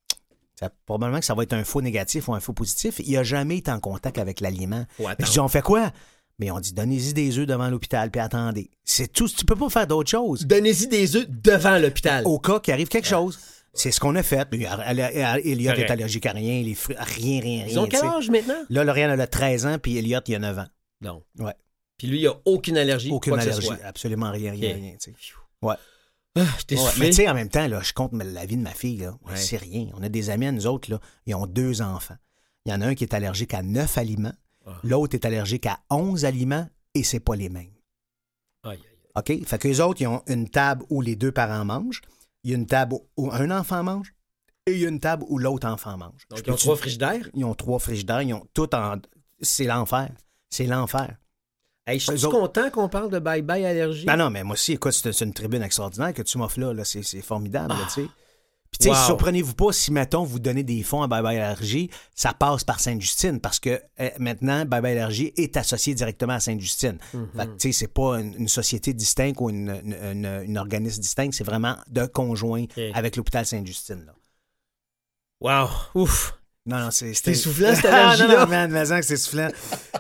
ça, 0.59 0.71
probablement 0.87 1.21
que 1.21 1.27
ça 1.27 1.35
va 1.35 1.43
être 1.43 1.53
un 1.53 1.65
faux 1.65 1.83
négatif 1.83 2.29
ou 2.29 2.35
un 2.35 2.41
faux 2.41 2.53
positif. 2.53 3.01
Il 3.05 3.13
n'a 3.13 3.23
jamais 3.23 3.59
été 3.59 3.71
en 3.71 3.81
contact 3.81 4.19
avec 4.19 4.41
l'aliment. 4.41 4.85
Je 4.99 5.31
dis 5.31 5.41
On 5.41 5.49
fait 5.49 5.63
quoi? 5.63 5.93
Mais 6.39 6.51
on 6.51 6.59
dit 6.59 6.73
donnez-y 6.73 7.13
des 7.13 7.39
œufs 7.39 7.47
devant 7.47 7.69
l'hôpital, 7.69 8.11
puis 8.11 8.21
attendez. 8.21 8.71
C'est 8.85 9.13
tout. 9.13 9.29
Tu 9.29 9.45
peux 9.45 9.57
pas 9.57 9.69
faire 9.69 9.87
d'autre 9.87 10.11
chose. 10.11 10.47
Donnez-y 10.47 10.87
des 10.87 11.17
œufs 11.17 11.27
devant 11.29 11.79
l'hôpital. 11.79 12.25
Au 12.27 12.39
cas 12.39 12.61
qu'il 12.61 12.73
arrive 12.73 12.89
quelque 12.89 13.09
chose. 13.09 13.39
C'est 13.75 13.91
ce 13.91 14.01
qu'on 14.01 14.17
a 14.17 14.23
fait. 14.23 14.49
Il 14.53 14.67
a 14.67 14.91
est 14.91 15.91
allergique 15.91 16.27
à 16.27 16.33
rien, 16.33 16.63
les 16.63 16.75
fruits, 16.75 16.97
rien, 16.99 17.41
rien, 17.41 17.65
rien. 17.65 17.67
Ils 17.69 17.79
ont 17.79 17.87
quel 17.87 18.05
âge 18.05 18.31
maintenant? 18.31 18.63
Là, 18.69 18.85
Lauriane 18.85 19.21
a 19.21 19.27
13 19.27 19.67
ans, 19.67 19.77
puis 19.81 19.97
Elliot, 19.97 20.21
il 20.27 20.35
a 20.35 20.39
9 20.39 20.59
ans. 20.59 20.67
Non. 21.03 21.23
Ouais. 21.39 21.55
Puis 22.01 22.09
lui, 22.09 22.21
il 22.21 22.27
a 22.29 22.35
aucune 22.47 22.79
allergie. 22.79 23.11
Aucune 23.11 23.35
quoi 23.35 23.43
allergie, 23.43 23.59
que 23.61 23.75
ce 23.75 23.77
soit. 23.77 23.87
absolument 23.87 24.31
rien, 24.31 24.53
rien, 24.53 24.75
rien. 24.75 24.97
Ouais. 25.61 25.75
Ah, 26.35 26.41
ouais, 26.41 26.77
mais 26.99 27.11
tu 27.11 27.17
sais, 27.17 27.29
en 27.29 27.35
même 27.35 27.51
temps, 27.51 27.69
là, 27.69 27.83
je 27.83 27.93
compte 27.93 28.15
la 28.15 28.47
vie 28.47 28.57
de 28.57 28.63
ma 28.63 28.73
fille, 28.73 28.97
là. 28.97 29.15
C'est 29.35 29.59
rien. 29.59 29.89
On 29.93 30.03
a 30.03 30.09
des 30.09 30.31
amis 30.31 30.47
à 30.47 30.53
nous 30.53 30.67
autres, 30.67 30.91
là, 30.91 30.99
ils 31.27 31.35
ont 31.35 31.47
deux 31.47 31.83
enfants. 31.83 32.17
Il 32.65 32.73
y 32.73 32.75
en 32.75 32.81
a 32.81 32.87
un 32.87 32.95
qui 32.95 33.05
est 33.05 33.13
allergique 33.13 33.53
à 33.53 33.63
neuf 33.63 33.99
aliments, 33.99 34.33
ah. 34.65 34.81
l'autre 34.83 35.15
est 35.15 35.27
allergique 35.27 35.67
à 35.67 35.79
onze 35.91 36.25
aliments, 36.25 36.67
et 36.95 37.03
c'est 37.03 37.21
pas 37.21 37.37
les 37.37 37.51
mêmes. 37.51 37.75
Aïe, 38.63 38.81
aïe, 39.15 39.39
OK? 39.39 39.47
Fait 39.47 39.59
que 39.59 39.69
les 39.69 39.83
autres, 39.83 40.01
ils 40.01 40.07
ont 40.07 40.23
une 40.27 40.49
table 40.49 40.87
où 40.89 41.03
les 41.03 41.17
deux 41.17 41.33
parents 41.33 41.67
mangent, 41.67 42.01
il 42.45 42.53
y 42.53 42.55
a 42.55 42.57
une 42.57 42.67
table 42.67 42.97
où 43.19 43.31
un 43.31 43.51
enfant 43.51 43.83
mange, 43.83 44.15
et 44.65 44.73
il 44.73 44.79
y 44.79 44.87
a 44.87 44.89
une 44.89 45.01
table 45.01 45.27
où 45.29 45.37
l'autre 45.37 45.69
enfant 45.69 45.99
mange. 45.99 46.27
Donc, 46.31 46.41
ils 46.47 46.51
ont 46.51 46.57
trois 46.57 46.77
frigidaires? 46.77 47.29
Ils 47.35 47.45
ont 47.45 47.55
trois 47.55 47.79
frigidaires, 47.79 48.23
ils 48.23 48.33
ont 48.33 48.47
tout 48.55 48.75
en... 48.75 48.97
C'est 49.43 49.65
l'enfer. 49.65 50.11
C'est 50.49 50.67
l'enfer 50.67 51.19
je 51.99 52.17
suis 52.17 52.29
content 52.29 52.71
qu'on 52.71 52.89
parle 52.89 53.11
de 53.11 53.19
Bye 53.19 53.43
Bye 53.43 53.65
Allergie. 53.65 54.07
Ben 54.07 54.17
non, 54.17 54.31
mais 54.31 54.45
moi 54.45 54.55
aussi, 54.55 54.73
écoute, 54.73 54.93
c'est 54.93 55.21
une 55.25 55.33
tribune 55.33 55.63
extraordinaire 55.63 56.13
que 56.13 56.23
tu 56.23 56.39
m'offres 56.39 56.61
là. 56.61 56.85
C'est 56.85 57.23
formidable, 57.23 57.75
tu 57.89 58.03
sais. 58.03 58.09
Puis, 58.71 58.79
tu 58.79 58.95
sais, 58.95 59.07
surprenez-vous 59.07 59.55
pas 59.55 59.73
si, 59.73 59.91
mettons, 59.91 60.23
vous 60.23 60.39
donnez 60.39 60.63
des 60.63 60.85
fonds 60.85 61.03
à 61.03 61.09
Bye 61.09 61.23
Bye 61.23 61.39
Allergie, 61.39 61.91
ça 62.15 62.33
passe 62.33 62.63
par 62.63 62.79
Sainte-Justine 62.79 63.41
parce 63.41 63.59
que 63.59 63.83
eh, 63.99 64.13
maintenant, 64.19 64.65
Bye 64.65 64.81
Bye 64.81 64.93
Allergie 64.93 65.33
est 65.37 65.57
associé 65.57 65.93
directement 65.95 66.35
à 66.35 66.41
Sainte-Justine. 66.41 66.99
Mhm. 67.13 67.29
Fait 67.37 67.47
que, 67.47 67.53
tu 67.53 67.57
sais, 67.59 67.73
c'est 67.73 67.93
pas 67.93 68.21
une, 68.21 68.47
société 68.47 68.93
distincte 68.93 69.41
ou 69.41 69.51
une, 69.51 69.83
une, 69.85 70.59
organisme 70.59 71.03
distinct, 71.03 71.31
c'est 71.33 71.45
vraiment 71.45 71.77
de 71.89 72.07
conjoint 72.07 72.67
avec 72.95 73.17
l'hôpital 73.17 73.45
Sainte-Justine. 73.45 74.07
Wow! 75.41 75.69
Ouf! 75.95 76.40
Non, 76.67 76.79
non, 76.79 76.91
c'est. 76.91 77.15
C'était 77.15 77.35
soufflant, 77.35 77.75
cette 77.75 77.87
allergie 77.87 78.23
Non, 78.29 78.41
non, 78.41 78.47
man, 78.47 78.71
mais 78.71 79.03
c'est 79.03 79.17
soufflant. 79.17 79.49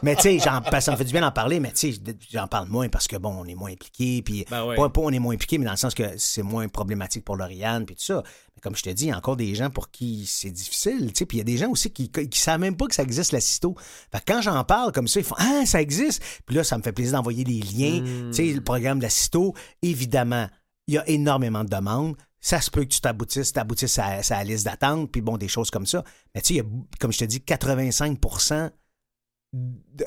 mais 0.02 0.14
tu 0.14 0.22
sais, 0.22 0.38
ça 0.38 0.60
me 0.60 0.96
fait 0.96 1.04
du 1.04 1.12
bien 1.12 1.22
d'en 1.22 1.32
parler, 1.32 1.58
mais 1.58 1.72
tu 1.72 1.92
sais, 1.92 2.00
j'en 2.30 2.48
parle 2.48 2.68
moins 2.68 2.88
parce 2.90 3.08
que, 3.08 3.16
bon, 3.16 3.34
on 3.34 3.46
est 3.46 3.54
moins 3.54 3.70
impliqué, 3.72 4.20
puis 4.22 4.44
ben 4.50 4.74
pas, 4.76 5.00
on 5.00 5.10
est 5.10 5.18
moins 5.18 5.34
impliqué, 5.34 5.56
mais 5.56 5.64
dans 5.64 5.70
le 5.70 5.78
sens 5.78 5.94
que 5.94 6.02
c'est 6.18 6.42
moins 6.42 6.68
problématique 6.68 7.24
pour 7.24 7.36
Lauriane, 7.36 7.86
puis 7.86 7.96
tout 7.96 8.04
ça. 8.04 8.22
Mais 8.54 8.60
comme 8.60 8.76
je 8.76 8.82
te 8.82 8.90
dis, 8.90 9.06
il 9.06 9.08
y 9.08 9.12
a 9.12 9.16
encore 9.16 9.36
des 9.36 9.54
gens 9.54 9.70
pour 9.70 9.90
qui 9.90 10.26
c'est 10.26 10.50
difficile, 10.50 11.12
tu 11.12 11.20
sais, 11.20 11.26
puis 11.26 11.38
il 11.38 11.40
y 11.40 11.42
a 11.42 11.44
des 11.44 11.56
gens 11.56 11.70
aussi 11.70 11.90
qui, 11.90 12.10
qui 12.10 12.38
savent 12.38 12.60
même 12.60 12.76
pas 12.76 12.86
que 12.86 12.94
ça 12.94 13.04
existe, 13.04 13.32
la 13.32 13.40
cysto. 13.40 13.74
Fait 14.12 14.22
quand 14.26 14.42
j'en 14.42 14.62
parle 14.64 14.92
comme 14.92 15.08
ça, 15.08 15.18
ils 15.18 15.24
font 15.24 15.36
Ah, 15.38 15.62
ça 15.64 15.80
existe. 15.80 16.22
Puis 16.44 16.56
là, 16.56 16.62
ça 16.62 16.76
me 16.76 16.82
fait 16.82 16.92
plaisir 16.92 17.14
d'envoyer 17.14 17.44
des 17.44 17.60
liens. 17.60 18.04
Tu 18.30 18.34
sais, 18.34 18.52
le 18.52 18.60
programme 18.60 18.98
de 18.98 19.04
la 19.04 19.10
cysto, 19.10 19.54
évidemment, 19.80 20.46
il 20.86 20.94
y 20.94 20.98
a 20.98 21.08
énormément 21.08 21.64
de 21.64 21.70
demandes 21.70 22.16
ça 22.40 22.60
se 22.60 22.70
peut 22.70 22.84
que 22.84 22.88
tu 22.88 23.00
t'aboutisses, 23.00 23.52
t'aboutisses 23.52 23.98
à, 23.98 24.20
la 24.30 24.44
liste 24.44 24.64
d'attente, 24.64 25.10
puis 25.12 25.20
bon, 25.20 25.36
des 25.36 25.48
choses 25.48 25.70
comme 25.70 25.86
ça. 25.86 26.04
Mais 26.34 26.40
tu 26.40 26.54
sais, 26.54 26.64
comme 26.98 27.12
je 27.12 27.18
te 27.18 27.24
dis, 27.24 27.38
85% 27.38 28.70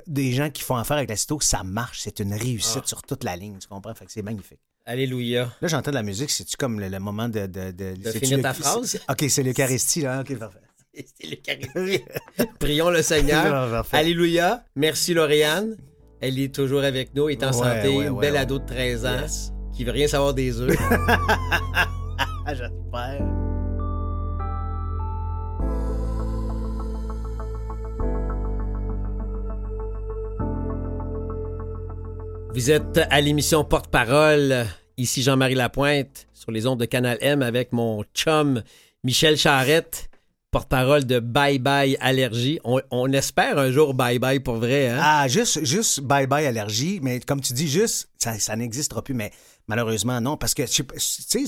des 0.08 0.32
gens 0.32 0.50
qui 0.50 0.64
font 0.64 0.78
affaire 0.78 0.98
avec 0.98 1.10
la 1.10 1.16
CITO, 1.16 1.40
ça 1.42 1.64
marche. 1.64 2.00
C'est 2.02 2.20
une 2.20 2.34
réussite 2.34 2.84
ah. 2.84 2.88
sur 2.88 3.04
toute 3.04 3.24
la 3.24 3.36
ligne, 3.36 3.58
tu 3.60 3.68
comprends? 3.68 3.94
Fait 3.94 4.06
que 4.06 4.12
c'est 4.12 4.22
magnifique. 4.22 4.60
Alléluia. 4.86 5.54
Là, 5.62 5.68
j'entends 5.68 5.92
de 5.92 5.96
la 5.96 6.04
musique. 6.04 6.30
C'est-tu 6.30 6.58
comme 6.58 6.80
le, 6.80 7.00
moment 7.00 7.30
de... 7.30 7.46
De, 7.46 7.72
de, 7.72 7.96
de 7.96 8.12
finir 8.12 8.42
ta 8.42 8.54
phrase? 8.54 9.00
OK, 9.10 9.26
c'est 9.30 9.44
l'Eucharistie, 9.44 10.02
là. 10.02 10.22
OK, 10.22 10.38
parfait. 10.38 10.60
C'est 10.94 11.28
l'Eucharistie. 11.28 12.04
Prions 12.60 12.92
le 12.92 13.02
Seigneur. 13.02 13.84
Alléluia. 13.92 14.64
Merci, 14.76 15.14
Lauriane. 15.14 15.76
Elle 16.22 16.40
est 16.40 16.54
toujours 16.54 16.84
avec 16.84 17.16
nous, 17.16 17.30
est 17.30 17.44
en 17.44 17.52
santé, 17.52 17.90
une 17.92 18.20
belle 18.20 18.38
ado 18.38 18.60
de 18.60 18.66
13 18.66 19.06
ans 19.06 19.26
qui 19.76 19.84
veut 19.84 19.92
rien 19.92 20.08
savoir 20.08 20.34
des 20.34 20.62
œufs. 20.62 20.78
J'espère. 22.48 23.22
Vous 32.54 32.70
êtes 32.70 33.00
à 33.10 33.22
l'émission 33.22 33.64
Porte-Parole. 33.64 34.66
Ici 34.98 35.24
Jean-Marie 35.24 35.56
Lapointe 35.56 36.28
sur 36.34 36.52
les 36.52 36.68
ondes 36.68 36.80
de 36.80 36.86
Canal 36.86 37.18
M 37.22 37.41
avec 37.41 37.72
mon 37.72 38.04
chum 38.14 38.62
Michel 39.04 39.38
Charrette, 39.38 40.10
porte-parole 40.52 41.06
de 41.06 41.20
Bye 41.20 41.58
Bye 41.58 41.98
Allergie. 42.00 42.60
On, 42.64 43.12
espère 43.12 43.58
un 43.58 43.72
jour 43.72 43.94
Bye 43.94 44.20
Bye 44.20 44.39
pour 44.39 44.58
vrai. 44.58 44.89
Hein? 44.89 45.00
Ah, 45.02 45.28
juste, 45.28 45.66
juste 45.66 46.02
Bye 46.02 46.28
Bye 46.28 46.46
Allergie, 46.46 47.00
mais 47.02 47.20
comme 47.22 47.41
tu 47.41 47.54
dis, 47.54 47.68
juste, 47.68 48.10
ça, 48.18 48.38
ça 48.38 48.56
n'existera 48.56 49.02
plus. 49.02 49.14
Mais 49.16 49.32
Malheureusement, 49.68 50.20
non, 50.20 50.36
parce 50.36 50.53
que, 50.53 50.64
tu 50.64 50.84
sais, 50.97 51.43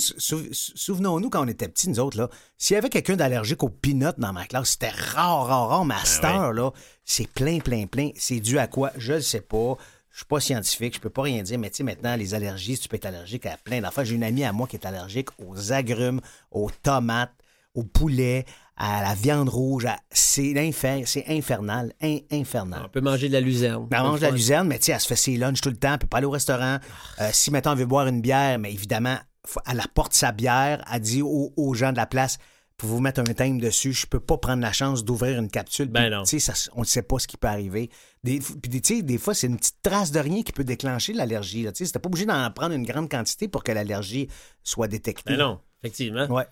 souvenons-nous 0.51 1.29
quand 1.29 1.43
on 1.43 1.47
était 1.49 1.67
petits, 1.67 1.89
nous 1.89 1.99
autres, 1.99 2.17
là, 2.17 2.29
s'il 2.57 2.75
y 2.75 2.77
avait 2.77 2.89
quelqu'un 2.89 3.17
d'allergique 3.17 3.61
aux 3.63 3.69
peanuts 3.69 4.17
dans 4.17 4.31
ma 4.31 4.45
classe, 4.45 4.71
c'était 4.71 4.89
rare, 4.89 5.47
rare, 5.47 5.67
rare, 5.67 5.85
mais 5.85 5.95
à 5.95 6.21
ben 6.21 6.51
là, 6.53 6.71
c'est 7.03 7.27
plein, 7.27 7.59
plein, 7.59 7.87
plein. 7.87 8.11
C'est 8.15 8.39
dû 8.39 8.57
à 8.57 8.67
quoi? 8.67 8.91
Je 8.97 9.13
ne 9.13 9.19
sais 9.19 9.41
pas. 9.41 9.77
Je 10.11 10.19
suis 10.19 10.27
pas 10.27 10.39
scientifique, 10.39 10.95
je 10.95 11.01
peux 11.01 11.09
pas 11.09 11.23
rien 11.23 11.43
dire, 11.43 11.59
mais 11.59 11.69
tu 11.69 11.77
sais, 11.77 11.83
maintenant, 11.83 12.15
les 12.15 12.33
allergies, 12.33 12.77
tu 12.77 12.87
peux 12.87 12.95
être 12.95 13.05
allergique 13.05 13.45
à 13.47 13.57
plein 13.57 13.81
d'affaires. 13.81 14.05
J'ai 14.05 14.15
une 14.15 14.23
amie 14.23 14.45
à 14.45 14.53
moi 14.53 14.65
qui 14.65 14.77
est 14.77 14.85
allergique 14.85 15.27
aux 15.45 15.73
agrumes, 15.73 16.21
aux 16.51 16.71
tomates, 16.71 17.33
au 17.73 17.83
poulet, 17.83 18.45
à 18.77 19.01
la 19.01 19.13
viande 19.13 19.49
rouge. 19.49 19.87
C'est 20.11 20.53
c'est 21.05 21.25
infernal, 21.27 21.93
infernal. 22.31 22.81
On 22.85 22.89
peut 22.89 23.01
manger 23.01 23.27
de 23.27 23.33
la 23.33 23.41
luzerne. 23.41 23.87
Ben, 23.89 23.97
elle 23.97 24.03
mange 24.03 24.19
de 24.19 24.25
la 24.25 24.31
luzerne, 24.31 24.67
mais 24.67 24.79
tu 24.79 24.85
sais, 24.85 24.91
elle 24.93 24.99
se 24.99 25.07
fait 25.07 25.15
ses 25.15 25.37
lunchs 25.37 25.61
tout 25.61 25.69
le 25.69 25.77
temps, 25.77 25.93
elle 25.93 25.99
peut 25.99 26.07
pas 26.07 26.17
aller 26.17 26.25
au 26.25 26.31
restaurant. 26.31 26.79
Euh, 27.21 27.29
si, 27.31 27.51
maintenant 27.51 27.73
elle 27.73 27.79
veut 27.79 27.85
boire 27.85 28.07
une 28.07 28.21
bière, 28.21 28.59
mais 28.59 28.71
évidemment, 28.73 29.17
elle 29.67 29.79
apporte 29.79 30.13
sa 30.13 30.31
bière, 30.31 30.83
elle 30.91 31.01
dit 31.01 31.21
aux, 31.21 31.73
gens 31.73 31.91
de 31.91 31.97
la 31.97 32.05
place, 32.05 32.37
pour 32.77 32.89
vous 32.89 32.99
mettre 32.99 33.21
un 33.21 33.23
thème 33.23 33.59
dessus, 33.59 33.93
je 33.93 34.05
peux 34.05 34.19
pas 34.19 34.37
prendre 34.37 34.61
la 34.61 34.73
chance 34.73 35.05
d'ouvrir 35.05 35.39
une 35.39 35.49
capsule. 35.49 35.87
Ben 35.87 36.09
non. 36.09 36.25
Ça, 36.25 36.53
on 36.73 36.81
ne 36.81 36.85
sait 36.85 37.03
pas 37.03 37.19
ce 37.19 37.27
qui 37.27 37.37
peut 37.37 37.47
arriver. 37.47 37.89
Des, 38.23 38.39
puis, 38.39 39.03
des 39.03 39.17
fois, 39.17 39.33
c'est 39.33 39.47
une 39.47 39.55
petite 39.55 39.81
trace 39.81 40.11
de 40.11 40.19
rien 40.19 40.43
qui 40.43 40.51
peut 40.51 40.65
déclencher 40.65 41.13
l'allergie. 41.13 41.65
Tu 41.73 41.83
n'es 41.83 41.89
pas 41.89 42.07
obligé 42.07 42.25
d'en 42.25 42.51
prendre 42.51 42.75
une 42.75 42.85
grande 42.85 43.09
quantité 43.09 43.47
pour 43.47 43.63
que 43.63 43.71
l'allergie 43.71 44.27
soit 44.61 44.89
détectée. 44.89 45.37
Ben 45.37 45.37
non, 45.37 45.59
effectivement. 45.81 46.25
Ouais. 46.25 46.47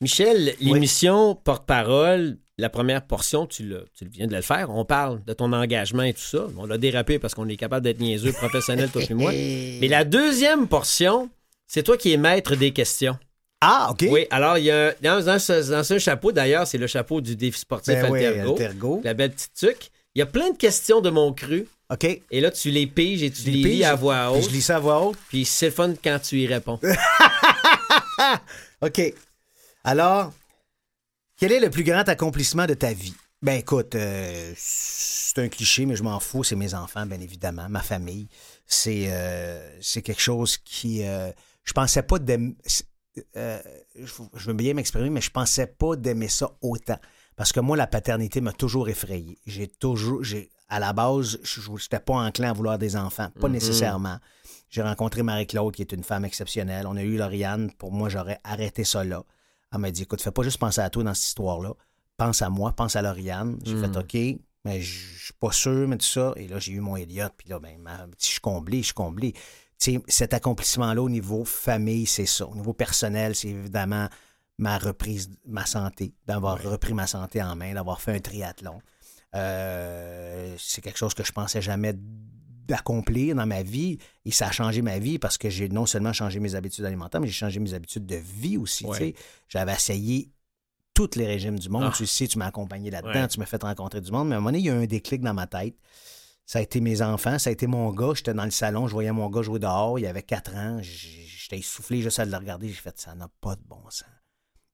Michel, 0.00 0.54
l'émission 0.60 1.34
Porte-parole, 1.34 2.38
la 2.56 2.70
première 2.70 3.06
portion, 3.06 3.46
tu, 3.46 3.64
le, 3.64 3.84
tu 3.92 4.06
viens 4.06 4.26
de 4.26 4.34
le 4.34 4.40
faire. 4.40 4.70
On 4.70 4.86
parle 4.86 5.22
de 5.24 5.34
ton 5.34 5.52
engagement 5.52 6.04
et 6.04 6.14
tout 6.14 6.20
ça. 6.20 6.46
On 6.56 6.64
l'a 6.64 6.78
dérapé 6.78 7.18
parce 7.18 7.34
qu'on 7.34 7.48
est 7.48 7.56
capable 7.56 7.84
d'être 7.84 8.00
niaiseux, 8.00 8.32
professionnel, 8.32 8.88
toi 8.90 9.02
et 9.08 9.14
moi. 9.14 9.32
Mais 9.32 9.88
la 9.88 10.04
deuxième 10.04 10.68
portion, 10.68 11.28
c'est 11.66 11.82
toi 11.82 11.98
qui 11.98 12.12
es 12.12 12.16
maître 12.16 12.56
des 12.56 12.70
questions. 12.70 13.18
Ah, 13.60 13.88
OK. 13.90 14.06
Oui, 14.10 14.26
alors, 14.30 14.56
il 14.56 14.64
y 14.64 14.70
a, 14.70 14.94
dans, 15.02 15.38
ce, 15.38 15.98
chapeau, 15.98 16.32
d'ailleurs, 16.32 16.66
c'est 16.66 16.78
le 16.78 16.86
chapeau 16.86 17.20
du 17.20 17.36
défi 17.36 17.60
sportif 17.60 17.94
ben 17.94 18.14
Altergo, 18.14 19.02
La 19.04 19.12
belle 19.12 19.32
petite 19.32 19.52
tuque. 19.54 19.90
Il 20.14 20.20
y 20.20 20.22
a 20.22 20.26
plein 20.26 20.50
de 20.50 20.56
questions 20.56 21.02
de 21.02 21.10
mon 21.10 21.34
cru. 21.34 21.68
OK. 21.90 22.06
Et 22.30 22.40
là, 22.40 22.50
tu 22.50 22.70
les 22.70 22.86
piges 22.86 23.22
et 23.22 23.30
tu 23.30 23.50
les, 23.50 23.62
lis 23.62 23.84
à 23.84 23.96
voix 23.96 24.30
haute. 24.30 24.44
Je 24.44 24.48
lis 24.48 24.62
ça 24.62 24.76
à 24.76 24.78
voix 24.78 25.04
haute. 25.04 25.18
Puis 25.28 25.44
c'est 25.44 25.70
fun 25.70 25.92
quand 26.02 26.18
tu 26.22 26.40
y 26.40 26.46
réponds. 26.46 26.80
OK. 28.82 29.14
Alors, 29.84 30.32
quel 31.36 31.52
est 31.52 31.60
le 31.60 31.70
plus 31.70 31.84
grand 31.84 32.08
accomplissement 32.08 32.66
de 32.66 32.74
ta 32.74 32.92
vie? 32.92 33.14
Ben 33.42 33.54
écoute, 33.54 33.94
euh, 33.94 34.52
c'est 34.56 35.38
un 35.38 35.48
cliché, 35.48 35.86
mais 35.86 35.96
je 35.96 36.02
m'en 36.02 36.20
fous. 36.20 36.44
C'est 36.44 36.56
mes 36.56 36.74
enfants, 36.74 37.06
bien 37.06 37.20
évidemment, 37.20 37.68
ma 37.70 37.80
famille. 37.80 38.28
C'est 38.66 39.06
euh, 39.08 39.80
quelque 39.80 40.20
chose 40.20 40.58
qui... 40.58 41.02
Euh, 41.04 41.30
je 41.64 41.72
pensais 41.72 42.02
pas 42.02 42.18
d'aimer... 42.18 42.54
je 43.34 44.46
veux 44.46 44.52
bien 44.52 44.74
m'exprimer, 44.74 45.08
mais 45.08 45.22
je 45.22 45.30
pensais 45.30 45.66
pas 45.66 45.96
d'aimer 45.96 46.28
ça 46.28 46.50
autant. 46.60 46.98
Parce 47.36 47.52
que 47.52 47.60
moi, 47.60 47.78
la 47.78 47.86
paternité 47.86 48.42
m'a 48.42 48.52
toujours 48.52 48.90
effrayé. 48.90 49.38
J'ai 49.46 49.68
toujours... 49.68 50.22
j'ai 50.22 50.50
À 50.68 50.78
la 50.78 50.92
base, 50.92 51.38
je 51.42 51.70
n'étais 51.70 52.00
pas 52.00 52.16
enclin 52.16 52.50
à 52.50 52.52
vouloir 52.52 52.76
des 52.76 52.96
enfants. 52.96 53.30
Pas 53.40 53.48
mm-hmm. 53.48 53.52
nécessairement. 53.52 54.18
J'ai 54.68 54.82
rencontré 54.82 55.22
Marie-Claude, 55.22 55.74
qui 55.74 55.80
est 55.80 55.92
une 55.92 56.04
femme 56.04 56.26
exceptionnelle. 56.26 56.86
On 56.86 56.96
a 56.96 57.02
eu 57.02 57.16
Lauriane. 57.16 57.72
Pour 57.72 57.92
moi, 57.92 58.10
j'aurais 58.10 58.38
arrêté 58.44 58.84
ça 58.84 59.02
là. 59.02 59.24
Elle 59.72 59.78
m'a 59.78 59.90
dit 59.90 60.02
écoute, 60.02 60.20
fais 60.20 60.30
pas 60.30 60.42
juste 60.42 60.58
penser 60.58 60.80
à 60.80 60.90
toi 60.90 61.04
dans 61.04 61.14
cette 61.14 61.26
histoire-là. 61.26 61.74
Pense 62.16 62.42
à 62.42 62.50
moi, 62.50 62.72
pense 62.72 62.96
à 62.96 63.02
Lauriane. 63.02 63.58
J'ai 63.64 63.76
fait 63.80 63.88
hmm. 63.88 63.96
OK, 63.96 64.40
mais 64.64 64.80
je 64.80 65.24
suis 65.24 65.32
pas 65.34 65.52
sûr, 65.52 65.88
mais 65.88 65.96
tout 65.96 66.06
ça. 66.06 66.32
Et 66.36 66.48
là, 66.48 66.58
j'ai 66.58 66.72
eu 66.72 66.80
mon 66.80 66.96
Elliot. 66.96 67.28
Puis 67.36 67.48
là, 67.48 67.58
ben, 67.58 67.78
je 68.18 68.26
suis 68.26 68.40
comblé, 68.40 68.78
je 68.78 68.86
suis 68.86 68.94
comblé. 68.94 69.34
cet 69.78 70.34
accomplissement-là 70.34 71.02
au 71.02 71.08
niveau 71.08 71.44
famille, 71.44 72.06
c'est 72.06 72.26
ça. 72.26 72.46
Au 72.46 72.54
niveau 72.54 72.74
personnel, 72.74 73.34
c'est 73.34 73.48
évidemment 73.48 74.08
ma 74.58 74.76
reprise, 74.76 75.30
ma 75.46 75.64
santé, 75.64 76.12
d'avoir 76.26 76.62
repris 76.62 76.92
ma 76.92 77.06
santé 77.06 77.42
en 77.42 77.56
main, 77.56 77.72
d'avoir 77.72 78.00
fait 78.02 78.14
un 78.14 78.20
triathlon. 78.20 78.80
Euh, 79.34 80.54
c'est 80.58 80.82
quelque 80.82 80.98
chose 80.98 81.14
que 81.14 81.24
je 81.24 81.32
pensais 81.32 81.62
jamais 81.62 81.94
d'accomplir 82.66 83.34
dans 83.34 83.46
ma 83.46 83.62
vie. 83.62 83.98
Et 84.24 84.30
ça 84.30 84.48
a 84.48 84.52
changé 84.52 84.82
ma 84.82 84.98
vie 84.98 85.18
parce 85.18 85.38
que 85.38 85.50
j'ai 85.50 85.68
non 85.68 85.86
seulement 85.86 86.12
changé 86.12 86.40
mes 86.40 86.54
habitudes 86.54 86.84
alimentaires, 86.84 87.20
mais 87.20 87.26
j'ai 87.26 87.32
changé 87.32 87.60
mes 87.60 87.74
habitudes 87.74 88.06
de 88.06 88.16
vie 88.16 88.56
aussi. 88.56 88.86
J'avais 89.48 89.72
essayé 89.72 90.30
tous 90.94 91.16
les 91.16 91.26
régimes 91.26 91.58
du 91.58 91.68
monde. 91.68 91.84
Ah. 91.86 91.94
Tu 91.96 92.06
sais, 92.06 92.26
tu 92.26 92.38
m'as 92.38 92.46
accompagné 92.46 92.90
là-dedans, 92.90 93.28
tu 93.28 93.38
m'as 93.38 93.46
fait 93.46 93.62
rencontrer 93.62 94.00
du 94.00 94.10
monde. 94.10 94.28
Mais 94.28 94.34
à 94.34 94.38
un 94.38 94.40
moment 94.40 94.50
donné, 94.50 94.58
il 94.60 94.66
y 94.66 94.70
a 94.70 94.74
eu 94.74 94.82
un 94.82 94.86
déclic 94.86 95.20
dans 95.22 95.34
ma 95.34 95.46
tête. 95.46 95.74
Ça 96.46 96.58
a 96.58 96.62
été 96.62 96.80
mes 96.80 97.00
enfants, 97.00 97.38
ça 97.38 97.50
a 97.50 97.52
été 97.52 97.66
mon 97.68 97.92
gars. 97.92 98.12
J'étais 98.14 98.34
dans 98.34 98.44
le 98.44 98.50
salon, 98.50 98.88
je 98.88 98.92
voyais 98.92 99.12
mon 99.12 99.30
gars 99.30 99.42
jouer 99.42 99.60
dehors. 99.60 99.98
Il 99.98 100.06
avait 100.06 100.22
4 100.22 100.54
ans. 100.56 100.78
J'étais 100.82 101.58
essoufflé 101.58 102.02
juste 102.02 102.18
à 102.18 102.24
le 102.24 102.36
regarder. 102.36 102.68
J'ai 102.68 102.74
fait, 102.74 102.98
ça 102.98 103.14
n'a 103.14 103.28
pas 103.40 103.54
de 103.54 103.62
bon 103.68 103.82
sens 103.88 104.08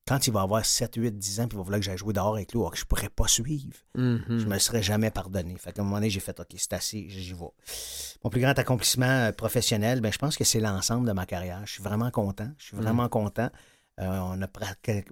quand 0.07 0.26
il 0.26 0.32
va 0.32 0.42
avoir 0.42 0.64
7, 0.64 0.94
8, 0.96 1.18
10 1.18 1.40
ans, 1.40 1.48
puis 1.48 1.57
il 1.57 1.59
va 1.59 1.64
vouloir 1.64 1.80
que 1.80 1.84
j'aille 1.84 1.98
jouer 1.98 2.12
dehors 2.12 2.34
avec 2.34 2.52
lui, 2.52 2.61
ou 2.61 2.68
que 2.68 2.76
je 2.76 2.82
ne 2.82 2.86
pourrais 2.86 3.09
pas 3.09 3.26
suivre, 3.26 3.76
mm-hmm. 3.96 4.22
je 4.28 4.44
ne 4.44 4.50
me 4.50 4.59
serais 4.59 4.82
jamais 4.82 5.11
pardonné. 5.11 5.57
Fait 5.59 5.72
qu'à 5.72 5.82
un 5.82 5.84
moment 5.84 5.96
donné, 5.96 6.11
j'ai 6.11 6.20
fait 6.20 6.38
OK, 6.38 6.46
c'est 6.57 6.72
assez, 6.72 7.07
j'y 7.09 7.32
vais. 7.32 7.50
Mon 8.22 8.30
plus 8.30 8.40
grand 8.40 8.57
accomplissement 8.59 9.07
euh, 9.07 9.32
professionnel, 9.32 10.00
ben, 10.00 10.12
je 10.12 10.18
pense 10.18 10.36
que 10.36 10.44
c'est 10.44 10.61
l'ensemble 10.61 11.07
de 11.07 11.12
ma 11.12 11.26
carrière. 11.26 11.62
Je 11.64 11.72
suis 11.72 11.82
vraiment 11.82 12.11
content. 12.11 12.48
Je 12.59 12.66
suis 12.66 12.76
vraiment 12.76 13.07
mm-hmm. 13.07 13.11
content. 13.11 13.50
Euh, 14.00 14.07
on 14.07 14.42
a 14.42 14.46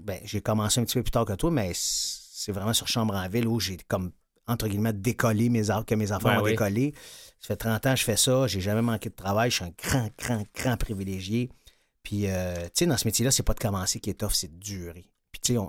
ben, 0.03 0.21
j'ai 0.25 0.41
commencé 0.41 0.81
un 0.81 0.85
petit 0.85 0.95
peu 0.95 1.03
plus 1.03 1.11
tard 1.11 1.25
que 1.25 1.33
toi, 1.33 1.51
mais 1.51 1.73
c'est 1.75 2.53
vraiment 2.53 2.75
sur 2.75 2.87
Chambre 2.87 3.15
en 3.15 3.29
Ville 3.29 3.49
où 3.49 3.59
j'ai 3.59 3.79
comme 3.89 4.13
entre 4.47 4.69
guillemets 4.69 4.93
décollé 4.93 5.49
mes 5.49 5.71
arbres 5.71 5.87
que 5.87 5.95
mes 5.95 6.13
enfants 6.13 6.39
ont 6.39 6.45
décollé. 6.45 6.95
Ça 7.41 7.49
fait 7.49 7.57
30 7.57 7.87
ans 7.87 7.91
que 7.95 8.01
je 8.01 8.05
fais 8.05 8.17
ça, 8.17 8.47
j'ai 8.47 8.61
jamais 8.61 8.83
manqué 8.83 9.09
de 9.09 9.15
travail, 9.15 9.51
je 9.51 9.57
suis 9.57 9.65
un 9.65 9.73
grand, 9.77 10.09
grand, 10.19 10.45
grand 10.55 10.77
privilégié. 10.77 11.51
Puis, 12.05 12.29
euh, 12.29 12.55
tu 12.65 12.71
sais, 12.75 12.87
dans 12.87 12.97
ce 12.97 13.09
métier-là, 13.09 13.33
c'est 13.33 13.43
pas 13.43 13.55
de 13.55 13.61
commencer 13.61 13.99
qui 13.99 14.11
est 14.11 14.15
tough, 14.15 14.33
c'est 14.33 14.53
de 14.53 14.61
durer. 14.61 15.11
Puis, 15.33 15.41
tu 15.43 15.55
sais, 15.55 15.61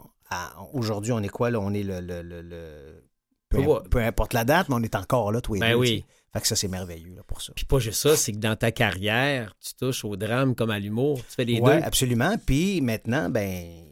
aujourd'hui, 0.73 1.13
on 1.13 1.23
est 1.23 1.29
quoi, 1.29 1.49
là? 1.49 1.59
On 1.59 1.73
est 1.73 1.83
le, 1.83 3.01
peu, 3.49 3.99
importe 3.99 4.33
la 4.33 4.43
date, 4.43 4.69
mais 4.69 4.75
on 4.75 4.83
est 4.83 4.95
encore 4.95 5.31
là, 5.31 5.41
tous 5.41 5.55
les 5.55 5.61
ben 5.61 5.75
oui. 5.75 6.05
Fait 6.33 6.41
que 6.41 6.47
ça, 6.47 6.57
c'est 6.57 6.67
merveilleux 6.67 7.15
là, 7.15 7.23
pour 7.25 7.41
ça. 7.41 7.53
Puis 7.55 7.63
pas 7.63 7.79
juste 7.79 8.01
ça, 8.01 8.17
c'est 8.17 8.33
que 8.33 8.39
dans 8.39 8.57
ta 8.57 8.71
carrière, 8.73 9.55
tu 9.65 9.73
touches 9.73 10.03
au 10.03 10.17
drame 10.17 10.53
comme 10.53 10.69
à 10.69 10.79
l'humour. 10.79 11.19
Tu 11.29 11.35
fais 11.35 11.45
les 11.45 11.61
ouais, 11.61 11.79
deux. 11.79 11.85
absolument. 11.85 12.35
Puis 12.45 12.81
maintenant, 12.81 13.29
ben, 13.29 13.85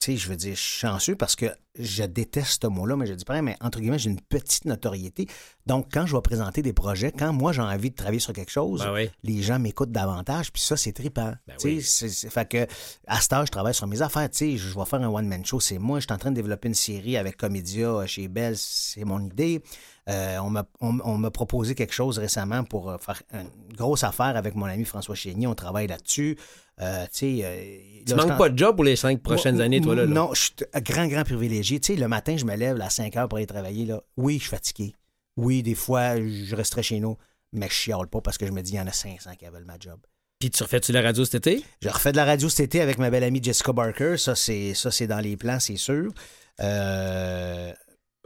tu 0.00 0.12
sais, 0.12 0.16
je 0.16 0.28
veux 0.28 0.36
dire, 0.36 0.54
je 0.54 0.60
suis 0.60 0.78
chanceux 0.80 1.16
parce 1.16 1.34
que 1.34 1.46
je 1.76 2.04
déteste 2.04 2.62
ce 2.62 2.68
mot-là, 2.68 2.94
mais 2.96 3.06
je 3.06 3.14
dis 3.14 3.24
pas, 3.24 3.42
mais 3.42 3.56
entre 3.60 3.80
guillemets, 3.80 3.98
j'ai 3.98 4.10
une 4.10 4.20
petite 4.20 4.64
notoriété. 4.64 5.26
Donc, 5.66 5.88
quand 5.92 6.06
je 6.06 6.14
vais 6.14 6.22
présenter 6.22 6.62
des 6.62 6.72
projets, 6.72 7.10
quand 7.10 7.32
moi 7.32 7.52
j'ai 7.52 7.62
envie 7.62 7.90
de 7.90 7.96
travailler 7.96 8.20
sur 8.20 8.32
quelque 8.32 8.50
chose, 8.52 8.80
Ben 8.82 8.92
les 9.24 9.42
gens 9.42 9.58
m'écoutent 9.58 9.90
davantage, 9.90 10.52
puis 10.52 10.62
ça, 10.62 10.76
c'est 10.76 10.92
trippant. 10.92 11.32
Ben 11.48 11.56
tu 11.58 11.80
sais, 11.80 12.02
oui. 12.04 12.10
c'est- 12.10 12.30
fait 12.30 12.48
que 12.48 12.66
à 13.08 13.20
ce 13.20 13.34
âge, 13.34 13.46
je 13.46 13.52
travaille 13.52 13.74
sur 13.74 13.86
mes 13.88 14.00
affaires. 14.00 14.30
Tu 14.30 14.38
sais, 14.38 14.56
je 14.56 14.78
vais 14.78 14.84
faire 14.84 15.02
un 15.02 15.08
one-man 15.08 15.44
show, 15.44 15.58
c'est 15.58 15.78
moi. 15.78 15.98
Je 15.98 16.04
suis 16.06 16.12
en 16.12 16.18
train 16.18 16.30
de 16.30 16.36
développer 16.36 16.68
une 16.68 16.74
série 16.74 17.16
avec 17.16 17.36
Comédia 17.36 17.88
euh, 17.88 18.06
chez 18.06 18.28
Bell, 18.28 18.54
c'est 18.56 19.04
mon 19.04 19.20
idée. 19.24 19.62
Euh, 20.08 20.38
on 20.38 20.50
m'a 20.50 20.64
on- 20.80 21.00
on 21.04 21.18
m'a 21.18 21.30
proposé 21.32 21.74
quelque 21.74 21.92
chose 21.92 22.18
récemment 22.18 22.62
pour 22.64 22.88
euh, 22.90 22.98
faire 22.98 23.20
une 23.34 23.50
grosse 23.76 24.04
affaire 24.04 24.36
avec 24.36 24.54
mon 24.54 24.64
ami 24.66 24.84
François 24.84 25.14
Chénier. 25.16 25.46
On 25.48 25.54
travaille 25.56 25.88
là-dessus. 25.88 26.36
Euh, 26.80 27.06
tu 27.12 27.40
euh, 27.42 27.78
là, 28.08 28.16
manques 28.16 28.38
pas 28.38 28.48
de 28.48 28.56
job 28.58 28.76
pour 28.76 28.84
les 28.84 28.94
cinq 28.96 29.20
prochaines 29.22 29.56
moi, 29.56 29.64
années, 29.64 29.80
toi, 29.80 29.94
là. 29.96 30.04
là? 30.04 30.10
Non, 30.12 30.32
je 30.34 30.40
suis 30.42 30.52
un 30.72 30.80
grand, 30.80 31.06
grand 31.08 31.24
privilégié. 31.24 31.80
Tu 31.80 31.94
sais, 31.94 31.98
le 32.00 32.06
matin, 32.08 32.36
je 32.36 32.44
me 32.44 32.54
lève 32.54 32.80
à 32.80 32.88
5 32.90 33.16
heures 33.16 33.28
pour 33.28 33.38
aller 33.38 33.46
travailler. 33.46 33.84
Là. 33.84 34.00
Oui, 34.16 34.34
je 34.34 34.42
suis 34.42 34.50
fatigué. 34.50 34.94
Oui, 35.36 35.62
des 35.62 35.74
fois, 35.74 36.16
je 36.16 36.54
resterai 36.54 36.82
chez 36.82 37.00
nous, 37.00 37.16
mais 37.52 37.66
je 37.68 37.74
chiale 37.74 38.06
pas 38.06 38.20
parce 38.20 38.38
que 38.38 38.46
je 38.46 38.52
me 38.52 38.62
dis, 38.62 38.72
il 38.72 38.76
y 38.76 38.80
en 38.80 38.86
a 38.86 38.92
500 38.92 39.30
qui 39.36 39.44
veulent 39.46 39.64
ma 39.64 39.76
job. 39.78 39.98
Puis 40.38 40.50
tu 40.50 40.62
refais-tu 40.62 40.92
la 40.92 41.02
radio 41.02 41.24
cet 41.24 41.46
été? 41.46 41.64
Je 41.82 41.88
refais 41.88 42.12
de 42.12 42.16
la 42.16 42.24
radio 42.24 42.48
cet 42.48 42.60
été 42.60 42.80
avec 42.80 42.98
ma 42.98 43.10
belle 43.10 43.24
amie 43.24 43.42
Jessica 43.42 43.72
Barker. 43.72 44.16
Ça, 44.16 44.36
c'est, 44.36 44.72
ça, 44.74 44.92
c'est 44.92 45.08
dans 45.08 45.18
les 45.18 45.36
plans, 45.36 45.58
c'est 45.58 45.76
sûr. 45.76 46.12
Euh, 46.60 47.72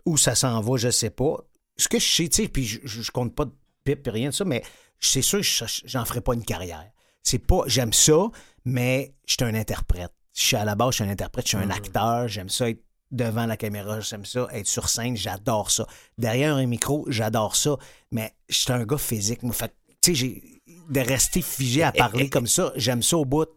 où 0.05 0.17
ça 0.17 0.35
s'en 0.35 0.61
va, 0.61 0.77
je 0.77 0.91
sais 0.91 1.11
pas. 1.11 1.39
Ce 1.77 1.89
que 1.89 1.99
je 1.99 2.07
sais, 2.07 2.29
tu 2.29 2.43
sais, 2.43 2.49
puis 2.49 2.65
je, 2.67 2.81
je- 2.85 3.11
compte 3.11 3.35
pas 3.35 3.47
de 3.47 3.53
pipe 3.85 4.07
et 4.07 4.11
rien 4.11 4.29
de 4.29 4.35
ça, 4.35 4.45
mais 4.45 4.63
c'est 5.01 5.23
sûr 5.23 5.39
que 5.41 5.45
je- 5.45 5.65
j'en 5.87 6.05
ferai 6.05 6.21
pas 6.21 6.35
une 6.35 6.45
carrière. 6.45 6.91
C'est 7.23 7.39
pas, 7.39 7.63
j'aime 7.67 7.93
ça, 7.93 8.29
mais 8.65 9.15
je 9.27 9.35
suis 9.35 9.45
un 9.45 9.55
interprète. 9.55 10.13
Je 10.35 10.43
suis 10.43 10.57
à 10.57 10.65
la 10.65 10.75
base, 10.75 10.91
je 10.91 10.95
suis 10.97 11.05
un 11.05 11.11
interprète, 11.11 11.45
je 11.45 11.57
suis 11.57 11.65
un 11.65 11.71
acteur, 11.71 12.27
j'aime 12.29 12.49
ça 12.49 12.71
être 12.71 12.83
devant 13.11 13.45
la 13.45 13.57
caméra, 13.57 14.01
j'aime 14.01 14.25
ça 14.25 14.49
être 14.53 14.67
sur 14.67 14.89
scène, 14.89 15.17
j'adore 15.17 15.71
ça. 15.71 15.87
Derrière 16.17 16.57
un 16.57 16.67
micro, 16.67 17.05
j'adore 17.09 17.55
ça, 17.55 17.77
mais 18.11 18.33
je 18.49 18.57
suis 18.57 18.73
un 18.73 18.85
gars 18.85 18.99
physique. 18.99 19.43
moi. 19.43 19.53
Fait 19.53 19.69
que, 19.69 19.75
tu 20.01 20.17
sais, 20.17 20.43
de 20.89 21.01
rester 21.01 21.43
figé 21.43 21.83
à 21.83 21.93
parler 21.93 22.29
comme 22.31 22.47
ça, 22.47 22.73
j'aime 22.77 23.03
ça 23.03 23.19
au 23.19 23.25
bout, 23.25 23.49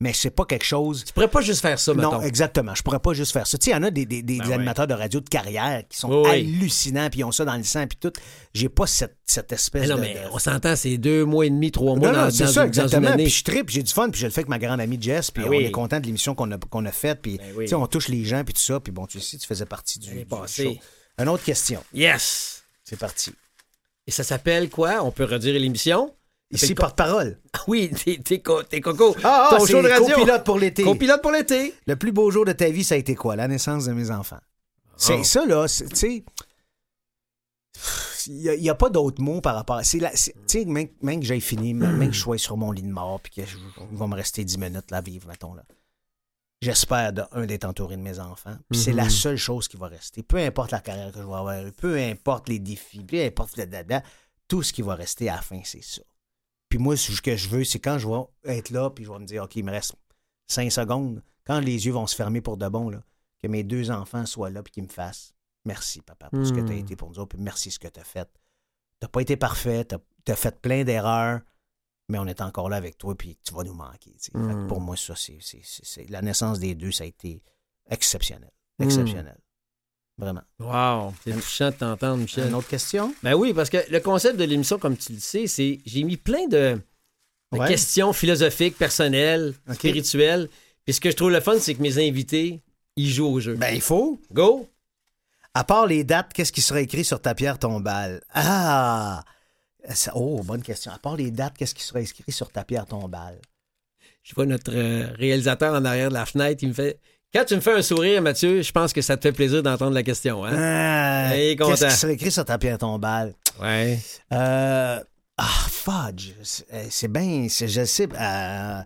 mais 0.00 0.12
c'est 0.12 0.30
pas 0.30 0.44
quelque 0.44 0.64
chose 0.64 1.04
Tu 1.06 1.12
pourrais 1.14 1.28
pas 1.28 1.40
juste 1.40 1.62
faire 1.62 1.78
ça, 1.78 1.94
non, 1.94 2.10
mettons. 2.10 2.22
exactement. 2.22 2.74
Je 2.74 2.82
pourrais 2.82 2.98
pas 2.98 3.14
juste 3.14 3.32
faire 3.32 3.46
ça. 3.46 3.56
Tu 3.56 3.64
sais, 3.64 3.70
il 3.70 3.74
y 3.74 3.76
en 3.76 3.82
a 3.82 3.90
des, 3.90 4.04
des- 4.04 4.22
des 4.22 4.38
Ben 4.38 4.46
ouais. 4.48 4.54
animateurs 4.54 4.86
de 4.86 4.92
radio 4.94 5.20
de 5.20 5.28
carrière 5.28 5.82
qui 5.88 5.96
sont 5.98 6.10
Oui, 6.22 6.28
hallucinants, 6.30 7.08
puis 7.10 7.20
ils 7.20 7.24
ont 7.24 7.32
ça 7.32 7.44
dans 7.44 7.56
le 7.56 7.62
sang, 7.64 7.86
puis 7.86 7.96
tout. 7.98 8.12
J'ai 8.52 8.68
pas 8.68 8.86
cette, 8.86 9.16
cette 9.24 9.50
espèce 9.52 9.82
Mais 9.82 9.88
non, 9.88 9.96
de... 9.96 10.00
mais 10.02 10.16
on 10.32 10.38
s'entend, 10.38 10.76
c'est 10.76 10.98
deux 10.98 11.24
mois 11.24 11.46
et 11.46 11.50
demi, 11.50 11.70
trois 11.72 11.96
mois 11.96 12.08
non, 12.08 12.14
dans, 12.14 12.24
non, 12.26 12.30
c'est 12.30 12.46
ça, 12.46 12.66
exactement. 12.66 13.14
Puis 13.14 13.30
je 13.30 13.44
tripe, 13.44 13.70
j'ai 13.70 13.82
du 13.82 13.92
fun, 13.92 14.10
puis 14.10 14.20
je 14.20 14.26
le 14.26 14.32
fais 14.32 14.40
avec 14.40 14.48
ma 14.48 14.58
grande 14.58 14.80
amie 14.80 14.98
Jess, 15.00 15.30
puis 15.30 15.42
Ben 15.44 15.48
on 15.48 15.56
oui. 15.56 15.64
est 15.64 15.70
content 15.70 15.98
de 15.98 16.04
l'émission 16.06 16.34
qu'on 16.34 16.50
a, 16.52 16.58
qu'on 16.58 16.84
a 16.84 16.92
faite, 16.92 17.20
puis 17.22 17.38
Ben 17.38 17.52
oui. 17.56 17.72
on 17.74 17.86
touche 17.86 18.08
les 18.08 18.24
gens, 18.24 18.44
puis 18.44 18.52
tout 18.54 18.60
ça, 18.60 18.78
puis 18.80 18.92
bon, 18.92 19.06
tu 19.06 19.18
sais, 19.20 19.38
tu 19.38 19.46
faisais 19.46 19.66
partie 19.66 19.98
du, 19.98 20.10
du 20.10 20.26
show. 20.48 20.76
Une 21.18 21.28
autre 21.30 21.44
question, 21.44 21.82
Yes! 21.94 22.62
c'est 22.84 22.98
parti. 22.98 23.32
Et 24.06 24.10
ça 24.10 24.22
s'appelle 24.22 24.68
quoi? 24.70 25.02
On 25.02 25.10
peut 25.10 25.24
redire 25.24 25.58
l'émission? 25.58 26.14
Ici, 26.50 26.74
porte-parole. 26.74 27.40
Ah 27.52 27.58
Oui, 27.68 27.90
t'es, 28.24 28.40
co- 28.40 28.62
coco. 28.82 29.16
Ah, 29.24 29.48
ah, 29.50 29.56
Ton 29.58 29.66
show 29.66 29.82
de 29.82 29.88
radio. 29.88 30.14
copilote 30.14 30.44
pour 30.44 30.58
l'été. 30.58 30.84
Copilote 30.84 31.20
pour 31.22 31.32
l'été. 31.32 31.74
Le 31.86 31.96
plus 31.96 32.12
beau 32.12 32.30
jour 32.30 32.44
de 32.44 32.52
ta 32.52 32.68
vie, 32.70 32.84
ça 32.84 32.94
a 32.94 32.98
été 32.98 33.14
quoi? 33.14 33.34
La 33.36 33.48
naissance 33.48 33.86
de 33.86 33.92
mes 33.92 34.10
enfants. 34.10 34.38
C'est 34.96 35.18
Oh. 35.18 35.24
ça, 35.24 35.44
là, 35.44 35.66
tu 35.68 35.86
sais. 35.94 36.24
Il 38.28 38.60
n'y 38.60 38.70
a, 38.70 38.74
pas 38.74 38.88
d'autres 38.90 39.22
mots 39.22 39.40
par 39.40 39.54
rapport 39.54 39.76
à. 39.76 39.82
Tu 39.82 40.00
sais, 40.46 40.64
même, 40.64 40.88
même 41.02 41.20
que 41.20 41.26
j'aille 41.26 41.40
fini, 41.40 41.74
même 41.74 42.08
que 42.08 42.12
je 42.14 42.20
sois 42.20 42.38
sur 42.38 42.56
mon 42.56 42.72
lit 42.72 42.82
de 42.82 42.90
mort, 42.90 43.20
puis 43.20 43.32
que 43.32 43.44
je, 43.46 43.56
il 43.92 43.96
va 43.96 44.06
me 44.08 44.14
rester 44.16 44.44
10 44.44 44.58
minutes 44.58 44.90
là 44.90 44.96
à 44.98 45.00
vivre, 45.00 45.28
mettons, 45.28 45.54
là. 45.54 45.62
J'espère, 46.62 47.12
un, 47.32 47.46
d'être 47.46 47.64
entouré 47.66 47.96
de 47.96 48.02
mes 48.02 48.18
enfants. 48.18 48.56
Puis 48.70 48.80
c'est 48.80 48.92
la 48.92 49.10
seule 49.10 49.36
chose 49.36 49.68
qui 49.68 49.76
va 49.76 49.86
rester. 49.88 50.22
Peu 50.22 50.38
importe 50.38 50.72
la 50.72 50.80
carrière 50.80 51.12
que 51.12 51.18
je 51.20 51.26
vais 51.26 51.34
avoir, 51.34 51.62
peu 51.78 51.96
importe 51.98 52.48
les 52.48 52.58
défis, 52.58 53.04
peu 53.04 53.22
importe 53.22 53.58
le 53.58 53.66
dada, 53.66 54.02
tout 54.48 54.62
ce 54.62 54.72
qui 54.72 54.82
va 54.82 54.94
rester 54.94 55.28
à 55.28 55.36
la 55.36 55.42
fin, 55.42 55.60
c'est 55.64 55.84
ça. 55.84 56.00
Puis 56.76 56.82
moi, 56.84 56.94
ce 56.94 57.22
que 57.22 57.36
je 57.36 57.48
veux, 57.48 57.64
c'est 57.64 57.78
quand 57.78 57.98
je 57.98 58.06
vais 58.06 58.58
être 58.58 58.68
là, 58.68 58.90
puis 58.90 59.02
je 59.06 59.10
vais 59.10 59.18
me 59.18 59.24
dire, 59.24 59.44
OK, 59.44 59.56
il 59.56 59.64
me 59.64 59.70
reste 59.70 59.94
5 60.48 60.70
secondes, 60.70 61.22
quand 61.46 61.58
les 61.58 61.86
yeux 61.86 61.92
vont 61.92 62.06
se 62.06 62.14
fermer 62.14 62.42
pour 62.42 62.58
de 62.58 62.68
bon, 62.68 62.90
là, 62.90 63.02
que 63.42 63.48
mes 63.48 63.62
deux 63.64 63.90
enfants 63.90 64.26
soient 64.26 64.50
là, 64.50 64.62
puis 64.62 64.72
qu'ils 64.74 64.82
me 64.82 64.88
fassent 64.88 65.32
merci, 65.64 66.02
papa, 66.02 66.28
pour 66.28 66.44
ce 66.44 66.52
que 66.52 66.60
tu 66.60 66.72
as 66.72 66.74
Hmm. 66.74 66.78
été 66.80 66.94
pour 66.94 67.08
nous 67.08 67.18
autres, 67.18 67.34
puis 67.34 67.42
merci 67.42 67.70
ce 67.70 67.78
que 67.78 67.88
tu 67.88 67.98
as 67.98 68.04
fait. 68.04 68.28
Tu 69.00 69.08
pas 69.08 69.22
été 69.22 69.38
parfait, 69.38 69.86
tu 69.86 69.94
as, 70.32 70.36
fait 70.36 70.60
plein 70.60 70.84
d'erreurs, 70.84 71.40
mais 72.10 72.18
on 72.18 72.26
est 72.26 72.42
encore 72.42 72.68
là 72.68 72.76
avec 72.76 72.98
toi, 72.98 73.14
puis 73.16 73.38
tu 73.42 73.54
vas 73.54 73.64
nous 73.64 73.72
manquer. 73.72 74.14
Fait 74.20 74.32
que 74.32 74.36
Hmm. 74.36 74.66
pour 74.66 74.82
moi, 74.82 74.98
ça, 74.98 75.14
c'est- 75.16 76.10
La 76.10 76.20
naissance 76.20 76.58
des 76.58 76.74
deux, 76.74 76.92
ça 76.92 77.04
a 77.04 77.06
été 77.06 77.42
exceptionnel. 77.88 78.52
Hmm. 78.78 78.82
Exceptionnel. 78.84 79.38
Vraiment. 80.18 80.42
Wow, 80.58 81.12
c'est 81.22 81.32
touchant 81.32 81.70
de 81.70 81.74
t'entendre, 81.76 82.16
Michel. 82.22 82.48
Une 82.48 82.54
autre 82.54 82.68
question? 82.68 83.14
Ben 83.22 83.34
oui, 83.34 83.52
parce 83.52 83.68
que 83.68 83.78
le 83.90 84.00
concept 84.00 84.38
de 84.38 84.44
l'émission, 84.44 84.78
comme 84.78 84.96
tu 84.96 85.12
le 85.12 85.18
sais, 85.20 85.46
c'est 85.46 85.78
j'ai 85.84 86.04
mis 86.04 86.16
plein 86.16 86.46
de, 86.46 86.80
de 87.52 87.58
Ouais. 87.58 87.68
questions 87.68 88.12
philosophiques, 88.12 88.76
personnelles, 88.78 89.54
spirituelles. 89.72 90.48
Puis 90.84 90.94
ce 90.94 91.00
que 91.00 91.10
je 91.10 91.16
trouve 91.16 91.30
le 91.30 91.40
fun, 91.40 91.58
c'est 91.58 91.74
que 91.74 91.82
mes 91.82 91.98
invités, 92.08 92.62
ils 92.96 93.10
jouent 93.10 93.26
au 93.28 93.40
jeu. 93.40 93.54
Ben, 93.56 93.74
il 93.74 93.80
faut. 93.82 94.20
Go! 94.32 94.68
À 95.52 95.64
part 95.64 95.86
les 95.86 96.02
dates, 96.04 96.32
qu'est-ce 96.32 96.52
qui 96.52 96.60
sera 96.62 96.80
écrit 96.80 97.04
sur 97.04 97.20
ta 97.20 97.34
pierre 97.34 97.58
tombale? 97.58 98.22
Ah! 98.32 99.22
Oh, 100.14 100.42
bonne 100.42 100.62
question. 100.62 100.92
À 100.92 100.98
part 100.98 101.16
les 101.16 101.30
dates, 101.30 101.56
qu'est-ce 101.56 101.74
qui 101.74 101.82
sera 101.84 102.00
écrit 102.00 102.32
sur 102.32 102.50
ta 102.50 102.64
pierre 102.64 102.86
tombale? 102.86 103.40
Je 104.22 104.34
vois 104.34 104.46
notre 104.46 104.72
euh, 104.74 105.12
réalisateur 105.14 105.74
en 105.74 105.84
arrière 105.84 106.08
de 106.08 106.14
la 106.14 106.26
fenêtre, 106.26 106.62
il 106.62 106.70
me 106.70 106.74
fait 106.74 106.98
Quand 107.36 107.44
tu 107.44 107.54
me 107.56 107.60
fais 107.60 107.72
un 107.74 107.82
sourire, 107.82 108.22
Mathieu, 108.22 108.62
je 108.62 108.72
pense 108.72 108.92
que 108.94 109.02
ça 109.02 109.16
te 109.18 109.22
fait 109.22 109.32
plaisir 109.32 109.62
d'entendre 109.62 109.92
la 109.92 110.02
question. 110.02 110.42
Hein? 110.44 110.56
Ah, 110.56 111.30
qu'est-ce 111.34 111.84
qui 111.86 111.90
sera 111.92 112.12
écrit 112.12 112.30
sur 112.32 112.44
ta 112.46 112.56
pierre 112.56 112.78
tombale? 112.78 113.34
Ouais. 113.60 113.98
Euh, 114.32 114.98
ah, 115.36 115.66
fudge. 115.68 116.30
C'est 116.42 116.90
c'est 116.90 117.08
bien. 117.08 117.46
c'est- 117.50 117.68
Je 117.68 117.84
sais. 117.84 118.08
euh, 118.18 118.80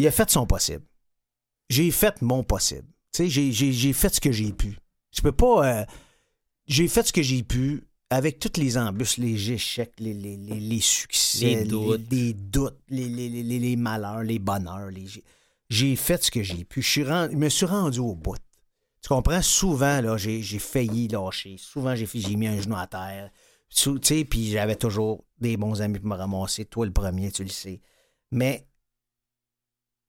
il 0.00 0.06
a 0.06 0.10
fait 0.10 0.28
son 0.30 0.46
possible. 0.46 0.84
J'ai 1.70 1.90
fait 1.92 2.20
mon 2.22 2.42
possible. 2.42 2.88
Tu 3.12 3.24
sais, 3.24 3.28
j'ai- 3.28 3.52
j'ai 3.52 3.72
j'ai 3.72 3.92
fait 3.92 4.12
ce 4.14 4.20
que 4.20 4.32
j'ai 4.32 4.52
pu. 4.52 4.76
Je 5.16 5.22
peux 5.22 5.32
pas. 5.32 5.64
euh, 5.82 5.84
j'ai 6.66 6.88
fait 6.88 7.06
ce 7.06 7.12
que 7.12 7.22
j'ai 7.22 7.42
pu 7.44 7.84
avec 8.10 8.40
toutes 8.40 8.56
les 8.56 8.76
embûches, 8.76 9.18
les 9.18 9.52
échecs, 9.52 9.92
les, 9.98 10.12
les, 10.14 10.36
les, 10.36 10.58
les 10.60 10.80
succès, 10.80 11.44
Les 11.46 11.64
doutes. 11.64 12.00
les, 12.10 12.32
doutes, 12.32 12.78
les, 12.88 13.08
les, 13.08 13.28
les, 13.28 13.42
les- 13.44 13.58
les 13.60 13.76
malheurs, 13.76 14.22
les 14.24 14.38
bonheurs. 14.40 14.90
les- 14.90 15.06
j'ai- 15.70 15.96
fait 15.96 16.22
ce 16.22 16.30
que 16.30 16.42
j'ai 16.42 16.64
pu. 16.64 16.82
Je, 16.82 17.34
me 17.34 17.48
suis 17.48 17.66
rendu 17.66 17.98
au 18.00 18.14
bout. 18.14 18.36
Tu 19.02 19.08
comprends? 19.08 19.42
Souvent, 19.42 20.00
là, 20.00 20.16
j'ai 20.16 20.58
failli 20.58 21.08
lâcher. 21.08 21.56
Souvent, 21.58 21.94
j'ai 21.94 22.06
j'ai 22.06 22.36
mis 22.36 22.46
un 22.46 22.60
genou 22.60 22.76
à 22.76 22.86
terre. 22.86 23.30
Tu 23.74 23.98
sais, 24.02 24.24
puis 24.24 24.50
j'avais 24.50 24.76
toujours 24.76 25.24
des 25.38 25.56
bons 25.56 25.82
amis 25.82 25.98
pour 25.98 26.08
me 26.08 26.16
ramasser. 26.16 26.64
Toi, 26.64 26.86
le 26.86 26.92
premier, 26.92 27.30
tu 27.32 27.42
le 27.42 27.50
sais. 27.50 27.80
Mais 28.30 28.66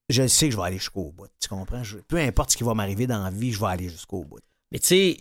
je 0.10 0.28
sais 0.28 0.48
que 0.48 0.52
je 0.52 0.58
vais 0.58 0.64
aller 0.64 0.78
jusqu'au 0.78 1.12
bout. 1.12 1.28
Tu 1.42 1.50
comprends? 1.50 1.82
Peu 2.08 2.18
importe 2.18 2.52
ce 2.52 2.58
qui 2.58 2.64
va 2.64 2.74
m'arriver 2.74 3.08
dans 3.08 3.24
la 3.24 3.32
vie, 3.32 3.52
je 3.52 3.60
vais 3.60 3.68
aller 3.68 3.90
jusqu'au 3.90 4.24
bout. 4.24 4.40
Mais 4.72 4.80
tu 4.80 4.88
sais, 4.88 5.18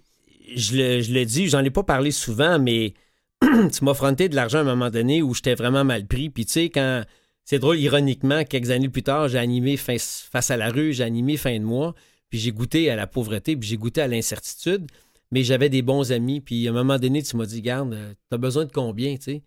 je 0.54 0.76
le, 0.76 1.00
je 1.00 1.24
dis, 1.24 1.48
j'en 1.48 1.64
ai 1.64 1.70
pas 1.70 1.82
parlé 1.82 2.10
souvent, 2.10 2.58
mais 2.58 2.94
tu 3.40 3.84
m'as 3.84 3.94
fronté 3.94 4.28
de 4.28 4.36
l'argent 4.36 4.58
à 4.58 4.62
un 4.62 4.64
moment 4.64 4.90
donné 4.90 5.22
où 5.22 5.34
j'étais 5.34 5.54
vraiment 5.54 5.84
mal 5.84 6.06
pris. 6.06 6.30
Puis 6.30 6.46
tu 6.46 6.52
sais, 6.52 6.70
quand. 6.70 7.04
C'est 7.44 7.58
drôle, 7.58 7.78
ironiquement, 7.78 8.44
quelques 8.44 8.70
années 8.70 8.88
plus 8.88 9.02
tard, 9.02 9.28
j'ai 9.28 9.38
animé 9.38 9.76
face 9.76 10.50
à 10.50 10.56
la 10.56 10.70
rue, 10.70 10.92
j'ai 10.92 11.04
animé 11.04 11.36
fin 11.36 11.58
de 11.58 11.64
mois, 11.64 11.94
puis 12.30 12.38
j'ai 12.38 12.52
goûté 12.52 12.90
à 12.90 12.96
la 12.96 13.06
pauvreté, 13.06 13.56
puis 13.56 13.68
j'ai 13.68 13.76
goûté 13.76 14.00
à 14.00 14.08
l'incertitude, 14.08 14.90
mais 15.30 15.42
j'avais 15.42 15.68
des 15.68 15.82
bons 15.82 16.10
amis, 16.10 16.40
puis 16.40 16.66
à 16.66 16.70
un 16.70 16.74
moment 16.74 16.98
donné, 16.98 17.22
tu 17.22 17.36
m'as 17.36 17.46
dit, 17.46 17.60
garde, 17.60 17.92
euh, 17.92 18.14
t'as 18.30 18.38
besoin 18.38 18.64
de 18.64 18.72
combien, 18.72 19.16
tu 19.16 19.22
sais? 19.22 19.42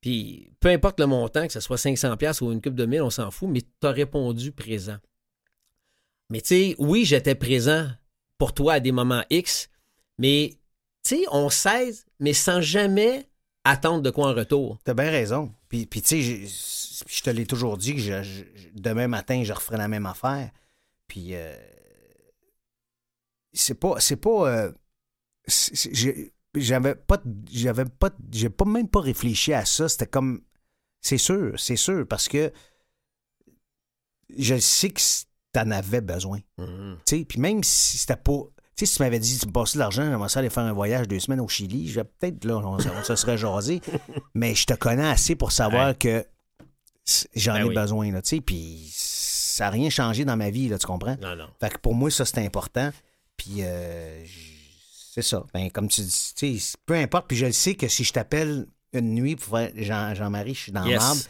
Puis 0.00 0.50
peu 0.60 0.68
importe 0.68 0.98
le 1.00 1.06
montant, 1.06 1.46
que 1.46 1.52
ce 1.52 1.60
soit 1.60 1.76
500$ 1.76 2.16
piastres 2.16 2.42
ou 2.42 2.52
une 2.52 2.60
coupe 2.60 2.74
de 2.74 2.86
mille, 2.86 3.02
on 3.02 3.10
s'en 3.10 3.30
fout, 3.30 3.48
mais 3.48 3.62
t'as 3.80 3.92
répondu 3.92 4.52
présent. 4.52 4.96
Mais 6.30 6.40
tu 6.40 6.48
sais, 6.48 6.76
oui, 6.78 7.04
j'étais 7.04 7.34
présent 7.34 7.88
pour 8.38 8.54
toi 8.54 8.74
à 8.74 8.80
des 8.80 8.92
moments 8.92 9.24
X, 9.30 9.68
mais 10.18 10.54
tu 11.02 11.16
sais, 11.16 11.24
on 11.30 11.50
cède, 11.50 11.94
mais 12.18 12.32
sans 12.32 12.60
jamais 12.60 13.26
attendre 13.64 14.02
de 14.02 14.10
quoi 14.10 14.28
en 14.28 14.34
retour. 14.34 14.78
T'as 14.84 14.94
bien 14.94 15.10
raison. 15.10 15.52
Puis, 15.68 15.86
puis 15.86 16.02
tu 16.02 16.22
sais, 16.22 16.46
je 17.08 17.22
te 17.22 17.30
l'ai 17.30 17.46
toujours 17.46 17.76
dit 17.78 17.94
que 17.94 18.00
je- 18.00 18.22
je- 18.22 18.44
demain 18.74 19.08
matin, 19.08 19.42
je 19.44 19.52
referai 19.52 19.76
la 19.76 19.88
même 19.88 20.06
affaire. 20.06 20.50
Puis, 21.06 21.34
euh, 21.34 21.56
c'est 23.52 23.74
pas. 23.74 23.98
C'est 24.00 24.16
pas. 24.16 24.48
euh, 24.48 24.72
j'avais 26.54 26.94
pas. 26.94 27.20
J'avais 27.50 27.84
pas. 27.84 28.10
J'ai 28.32 28.50
pas 28.50 28.64
même 28.64 28.88
pas 28.88 29.00
réfléchi 29.00 29.52
à 29.52 29.64
ça. 29.64 29.88
C'était 29.88 30.06
comme. 30.06 30.42
C'est 31.00 31.18
sûr, 31.18 31.58
c'est 31.58 31.76
sûr, 31.76 32.06
parce 32.06 32.28
que 32.28 32.52
je 34.36 34.58
sais 34.58 34.90
que 34.90 35.00
t'en 35.52 35.70
avais 35.70 36.00
besoin. 36.02 36.40
Tu 37.06 37.18
sais, 37.18 37.24
puis 37.24 37.40
même 37.40 37.64
si 37.64 37.98
c'était 37.98 38.16
pas. 38.16 38.42
Tu 38.76 38.86
sais, 38.86 38.92
si 38.92 38.96
tu 38.96 39.02
m'avais 39.02 39.18
dit, 39.18 39.38
tu 39.38 39.46
me 39.46 39.52
passes 39.52 39.74
de 39.74 39.78
l'argent, 39.78 40.04
j'aimerais 40.04 40.28
ça 40.28 40.38
aller 40.40 40.50
faire 40.50 40.62
un 40.62 40.72
voyage 40.72 41.08
deux 41.08 41.18
semaines 41.18 41.40
au 41.40 41.48
Chili, 41.48 41.92
peut-être 41.92 42.44
là, 42.44 42.58
on, 42.58 42.78
se 42.78 43.16
serait 43.16 43.36
jasé. 43.36 43.80
mais 44.34 44.54
je 44.54 44.64
te 44.66 44.74
connais 44.74 45.06
assez 45.08 45.34
pour 45.34 45.52
savoir 45.52 45.96
que 45.98 46.24
j'en 47.34 47.54
ben 47.54 47.70
ai 47.70 47.74
besoin, 47.74 48.12
là, 48.12 48.22
tu 48.22 48.36
sais, 48.36 48.40
puis 48.40 48.90
ça 48.92 49.64
n'a 49.64 49.70
rien 49.70 49.90
changé 49.90 50.24
dans 50.24 50.36
ma 50.36 50.50
vie, 50.50 50.68
là, 50.68 50.78
tu 50.78 50.86
comprends? 50.86 51.16
Non, 51.20 51.36
non. 51.36 51.48
Fait 51.60 51.70
que 51.70 51.78
pour 51.78 51.94
moi, 51.94 52.10
ça, 52.10 52.24
c'est 52.24 52.44
important. 52.44 52.90
Puis, 53.36 53.56
euh, 53.60 54.24
c'est 55.12 55.22
ça. 55.22 55.44
Ben, 55.52 55.70
comme 55.70 55.88
tu 55.88 56.02
dis, 56.02 56.32
tu 56.36 56.58
sais, 56.58 56.76
peu 56.86 56.94
importe. 56.94 57.26
Puis, 57.28 57.36
je 57.36 57.50
sais 57.50 57.74
que 57.74 57.88
si 57.88 58.04
je 58.04 58.12
t'appelle 58.12 58.66
une 58.92 59.14
nuit 59.14 59.36
pour 59.36 59.58
faire 59.58 59.70
Jean-Marie, 60.14 60.54
je 60.54 60.60
suis 60.60 60.72
dans 60.72 60.84
yes. 60.84 61.28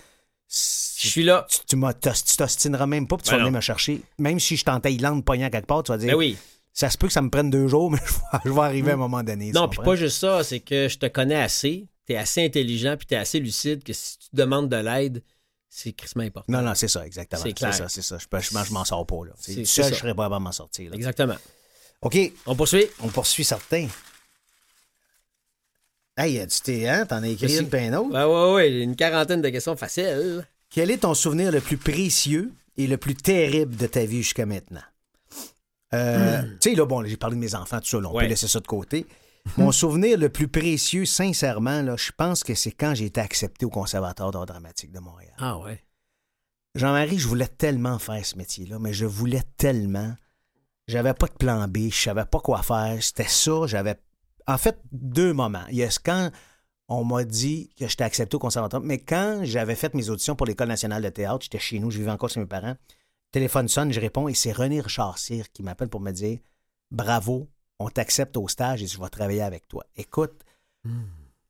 Je 0.49 1.09
suis 1.09 1.23
là. 1.23 1.47
Tu, 1.69 1.77
tu 1.77 2.37
t'ostineras 2.37 2.87
même 2.87 3.07
pas, 3.07 3.17
puis 3.17 3.25
tu 3.25 3.31
vas 3.31 3.37
ben 3.37 3.45
venir 3.45 3.57
me 3.57 3.61
chercher. 3.61 4.03
Même 4.19 4.41
si 4.41 4.57
je 4.57 4.63
suis 4.63 4.71
en 4.71 4.81
Thaïlande, 4.81 5.25
poignant 5.25 5.49
quelque 5.49 5.67
part, 5.67 5.83
tu 5.83 5.93
vas 5.93 5.99
dire. 5.99 6.11
Ben 6.11 6.17
oui. 6.17 6.37
Ça 6.73 6.91
se 6.91 6.99
peut 6.99 7.07
que 7.07 7.13
ça 7.13 7.23
me 7.23 7.31
prenne 7.31 7.51
deux 7.51 7.69
jours, 7.69 7.91
mais 7.93 7.99
je 8.45 8.51
vais, 8.51 8.61
arriver 8.61 8.91
à 8.91 8.95
un 8.95 8.97
mm. 8.97 9.01
moment 9.01 9.23
donné. 9.23 9.53
Non, 9.53 9.69
puis 9.69 9.81
pas 9.83 9.97
juste 9.97 10.19
ça, 10.19 10.43
c'est 10.45 10.61
que 10.61 10.89
je 10.89 10.99
te 10.99 11.07
connais 11.07 11.41
assez, 11.41 11.87
tu 12.07 12.13
es 12.13 12.17
assez 12.17 12.45
intelligent, 12.45 12.97
puis 12.97 13.07
tu 13.07 13.15
es 13.15 13.17
assez 13.17 13.41
lucide 13.41 13.83
que 13.83 13.93
si 13.93 14.19
tu 14.19 14.29
demandes 14.33 14.69
de 14.69 14.77
l'aide, 14.77 15.23
c'est 15.73 15.93
crissement 15.93 16.25
important. 16.25 16.53
Non, 16.53 16.63
non, 16.63 16.75
c'est 16.75 16.89
ça, 16.89 17.07
exactement. 17.07 17.43
C'est 17.43 17.53
clair. 17.53 17.73
ça, 17.73 17.89
c'est 17.89 18.03
ça. 18.03 18.19
Je, 18.19 18.27
je, 18.41 18.73
m'en 18.73 18.85
sors 18.85 19.07
pas, 19.07 19.25
là. 19.25 19.33
Seul, 19.39 19.65
je 19.65 19.95
serais 19.95 20.15
pas 20.15 20.27
à 20.27 20.39
m'en 20.39 20.53
sortir. 20.53 20.93
Exactement. 20.93 21.37
OK. 22.03 22.19
On 22.47 22.57
poursuit? 22.57 22.87
On 23.01 23.09
poursuit 23.09 23.45
certains. 23.45 23.87
Hey, 26.17 26.45
tu 26.49 26.61
t'es, 26.61 26.89
hein? 26.89 27.07
T'en 27.07 27.23
as 27.23 27.29
écrit 27.29 27.57
une 27.57 27.69
peine 27.69 27.95
autre? 27.95 28.11
Ben 28.11 28.27
ouais, 28.27 28.55
ouais, 28.55 28.83
une 28.83 28.97
quarantaine 28.97 29.41
de 29.41 29.49
questions 29.49 29.77
faciles. 29.77 30.47
Quel 30.69 30.91
est 30.91 30.99
ton 30.99 31.15
souvenir 31.15 31.53
le 31.53 31.61
plus 31.61 31.77
précieux 31.77 32.53
et 32.77 32.89
le 32.89 32.97
plus 32.97 33.15
terrible 33.15 33.77
de 33.77 33.87
ta 33.87 34.05
vie 34.05 34.23
jusqu'à 34.23 34.47
maintenant? 34.47 34.83
Euh, 35.95 36.43
hmm. 36.43 36.59
Tu 36.61 36.71
sais, 36.71 36.77
là, 36.77 36.85
bon, 36.85 37.05
j'ai 37.05 37.17
parlé 37.17 37.37
de 37.37 37.41
mes 37.41 37.55
enfants, 37.55 37.81
tout 37.81 37.87
ça, 37.87 37.99
on 37.99 38.19
peut 38.19 38.27
laisser 38.27 38.49
ça 38.49 38.61
de 38.61 38.67
côté. 38.67 39.07
Mon 39.57 39.73
souvenir 39.73 40.19
le 40.19 40.29
plus 40.29 40.49
précieux, 40.49 41.05
sincèrement, 41.05 41.83
là, 41.83 41.97
je 41.97 42.13
pense 42.17 42.45
que 42.45 42.55
c'est 42.55 42.73
quand 42.73 42.95
j'ai 42.95 43.07
été 43.07 43.21
accepté 43.21 43.67
au 43.67 43.71
Conservatoire 43.71 44.31
d'art 44.31 44.47
dramatique 44.47 44.93
de 44.93 45.01
Montréal. 45.01 45.35
Ah 45.39 45.59
ouais. 45.59 45.83
Jean-Marie, 46.75 47.19
je 47.19 47.27
voulais 47.27 47.49
tellement 47.49 47.99
faire 47.99 48.25
ce 48.25 48.37
métier-là, 48.37 48.79
mais 48.79 48.93
je 48.93 49.07
voulais 49.07 49.43
tellement. 49.57 50.15
J'avais 50.87 51.15
pas 51.15 51.27
de 51.27 51.35
plan 51.35 51.67
B, 51.67 51.91
je 51.91 52.01
savais 52.01 52.25
pas 52.25 52.41
quoi 52.41 52.63
faire. 52.63 53.03
C'était 53.03 53.25
ça, 53.25 53.67
j'avais. 53.67 53.97
En 54.47 54.59
fait, 54.59 54.79
deux 54.93 55.33
moments. 55.33 55.65
Il 55.71 55.77
y 55.77 55.85
a 55.85 55.89
quand 56.03 56.31
on 56.89 57.05
m'a 57.05 57.25
dit 57.25 57.71
que 57.79 57.87
j'étais 57.87 58.05
accepté 58.05 58.37
au 58.37 58.41
conservatoire, 58.41 58.83
mais 58.83 58.99
quand 58.99 59.41
j'avais 59.45 59.77
fait 59.77 59.95
mes 59.95 60.11
auditions 60.11 60.35
pour 60.35 60.47
l'École 60.47 60.69
nationale 60.69 61.03
de 61.03 61.09
théâtre, 61.09 61.41
j'étais 61.43 61.59
chez 61.59 61.79
nous, 61.79 61.91
je 61.91 61.99
vivais 61.99 62.11
encore 62.11 62.31
chez 62.31 62.41
mes 62.41 62.47
parents. 62.47 62.77
Téléphone 63.33 63.69
sonne, 63.69 63.93
je 63.93 64.01
réponds 64.01 64.27
et 64.27 64.35
c'est 64.35 64.51
René 64.51 64.81
Richard 64.81 65.19
Cyr 65.19 65.51
qui 65.53 65.63
m'appelle 65.63 65.89
pour 65.89 66.01
me 66.01 66.11
dire 66.11 66.39
Bravo, 66.91 67.49
on 67.81 67.89
t'accepte 67.89 68.37
au 68.37 68.47
stage 68.47 68.83
et 68.83 68.87
je 68.87 69.01
vais 69.01 69.09
travailler 69.09 69.43
avec 69.43 69.67
toi. 69.67 69.85
Écoute, 69.97 70.43
hmm. 70.85 71.01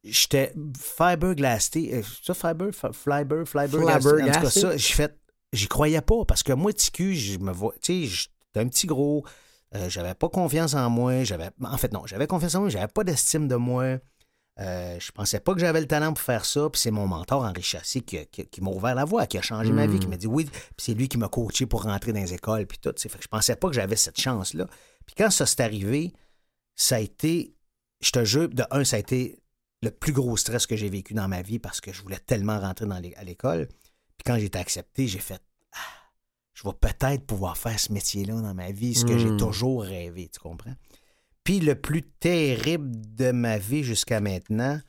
j'étais 0.05 0.55
fiberglass, 0.79 1.71
euh, 1.77 2.03
ça 2.23 2.35
fiber, 2.35 2.71
flyber, 2.73 3.45
flyber, 3.45 3.83
en 3.83 3.99
tout 3.99 4.41
cas 4.41 4.51
ça, 4.51 4.77
j'ai 4.77 4.95
fait, 4.95 5.19
j'y 5.53 5.67
croyais 5.67 6.01
pas 6.01 6.25
parce 6.25 6.43
que 6.43 6.53
moi 6.53 6.73
TQ, 6.73 7.15
je 7.15 7.39
me 7.41 7.53
vois, 7.53 7.75
tu 7.83 8.07
sais, 8.07 8.07
j'étais 8.07 8.61
un 8.61 8.69
petit 8.69 8.87
gros, 8.87 9.25
euh, 9.75 9.91
j'avais 9.91 10.15
pas 10.15 10.29
confiance 10.29 10.75
en 10.75 10.89
moi, 10.89 11.25
j'avais, 11.25 11.51
en 11.63 11.77
fait 11.77 11.93
non, 11.93 12.07
j'avais 12.07 12.29
confiance 12.29 12.55
en 12.55 12.61
moi, 12.61 12.69
j'avais 12.71 12.89
pas 12.89 13.05
d'estime 13.05 13.49
de 13.49 13.57
moi. 13.57 13.99
Euh, 14.59 14.99
je 15.01 15.11
pensais 15.13 15.41
pas 15.41 15.55
que 15.55 15.61
j'avais 15.61 15.81
le 15.81 15.87
talent 15.87 16.13
pour 16.13 16.23
faire 16.23 16.45
ça. 16.45 16.69
Puis 16.71 16.83
c'est 16.83 16.91
mon 16.91 17.07
mentor, 17.07 17.45
Henri 17.45 17.63
Chassé, 17.63 18.03
qui, 18.03 18.27
qui, 18.27 18.61
m'a 18.61 18.71
ouvert 18.71 18.95
la 18.95 19.07
voie, 19.07 19.27
qui 19.27 19.39
a 19.39 19.43
changé 19.43 19.73
ma 19.73 19.87
vie, 19.87 19.99
qui 19.99 20.07
hmm. 20.07 20.11
m'a 20.11 20.17
dit 20.19 20.27
oui. 20.27 20.45
Puis 20.45 20.75
c'est 20.77 20.93
lui 20.93 21.09
qui 21.09 21.17
m'a 21.17 21.29
coaché 21.29 21.65
pour 21.65 21.85
rentrer 21.85 22.13
dans 22.13 22.21
les 22.21 22.35
écoles. 22.35 22.67
Puis 22.67 22.77
tout. 22.79 22.93
Fait 22.95 23.09
que 23.09 23.23
je 23.23 23.29
pensais 23.29 23.57
pas 23.57 23.69
que 23.69 23.75
j'avais 23.75 23.97
cette 23.97 24.21
chance-là. 24.21 24.67
Puis 25.07 25.15
quand 25.17 25.31
ça 25.31 25.47
s'est 25.47 25.63
arrivé, 25.63 26.13
ça 26.77 26.97
a 26.97 27.01
été, 27.01 27.55
je 28.01 28.11
te 28.11 28.25
jure, 28.25 28.49
de 28.49 28.65
un, 28.71 28.85
ça 28.85 28.97
a 28.97 28.99
été 28.99 29.41
le 29.83 29.91
plus 29.91 30.13
gros 30.13 30.37
stress 30.37 30.67
que 30.67 30.77
j'ai 30.77 30.89
vécu 30.89 31.15
dans 31.15 31.29
ma 31.29 31.43
vie 31.43 31.59
parce 31.59 31.81
que 31.81 31.93
je 31.93 32.03
voulais 32.03 32.19
tellement 32.19 32.59
rentrer 32.59 32.87
dans 32.87 32.97
à 32.97 33.25
l'école. 33.25 33.69
Puis 34.17 34.25
quand 34.25 34.39
j'ai 34.39 34.47
été 34.47 34.59
accepté, 34.59 35.07
j'ai 35.07 35.19
fait 35.19 35.43
ah, 35.73 35.79
je 36.55 36.65
vais 36.65 36.75
peut-être 36.79 37.25
pouvoir 37.25 37.57
faire 37.57 37.79
ce 37.79 37.93
métier-là 37.93 38.41
dans 38.41 38.55
ma 38.55 38.71
vie, 38.71 38.95
ce 38.95 39.05
que 39.05 39.19
j'ai 39.19 39.31
hmm. 39.31 39.39
toujours 39.39 39.83
rêvé, 39.83 40.29
tu 40.33 40.41
comprends? 40.41 40.75
Puis 41.45 41.61
le 41.61 41.75
plus 41.75 42.03
terrible 42.03 42.91
de 43.15 43.33
ma 43.33 43.57
vie 43.57 43.83
jusqu'à 43.83 44.21
maintenant, 44.21 44.81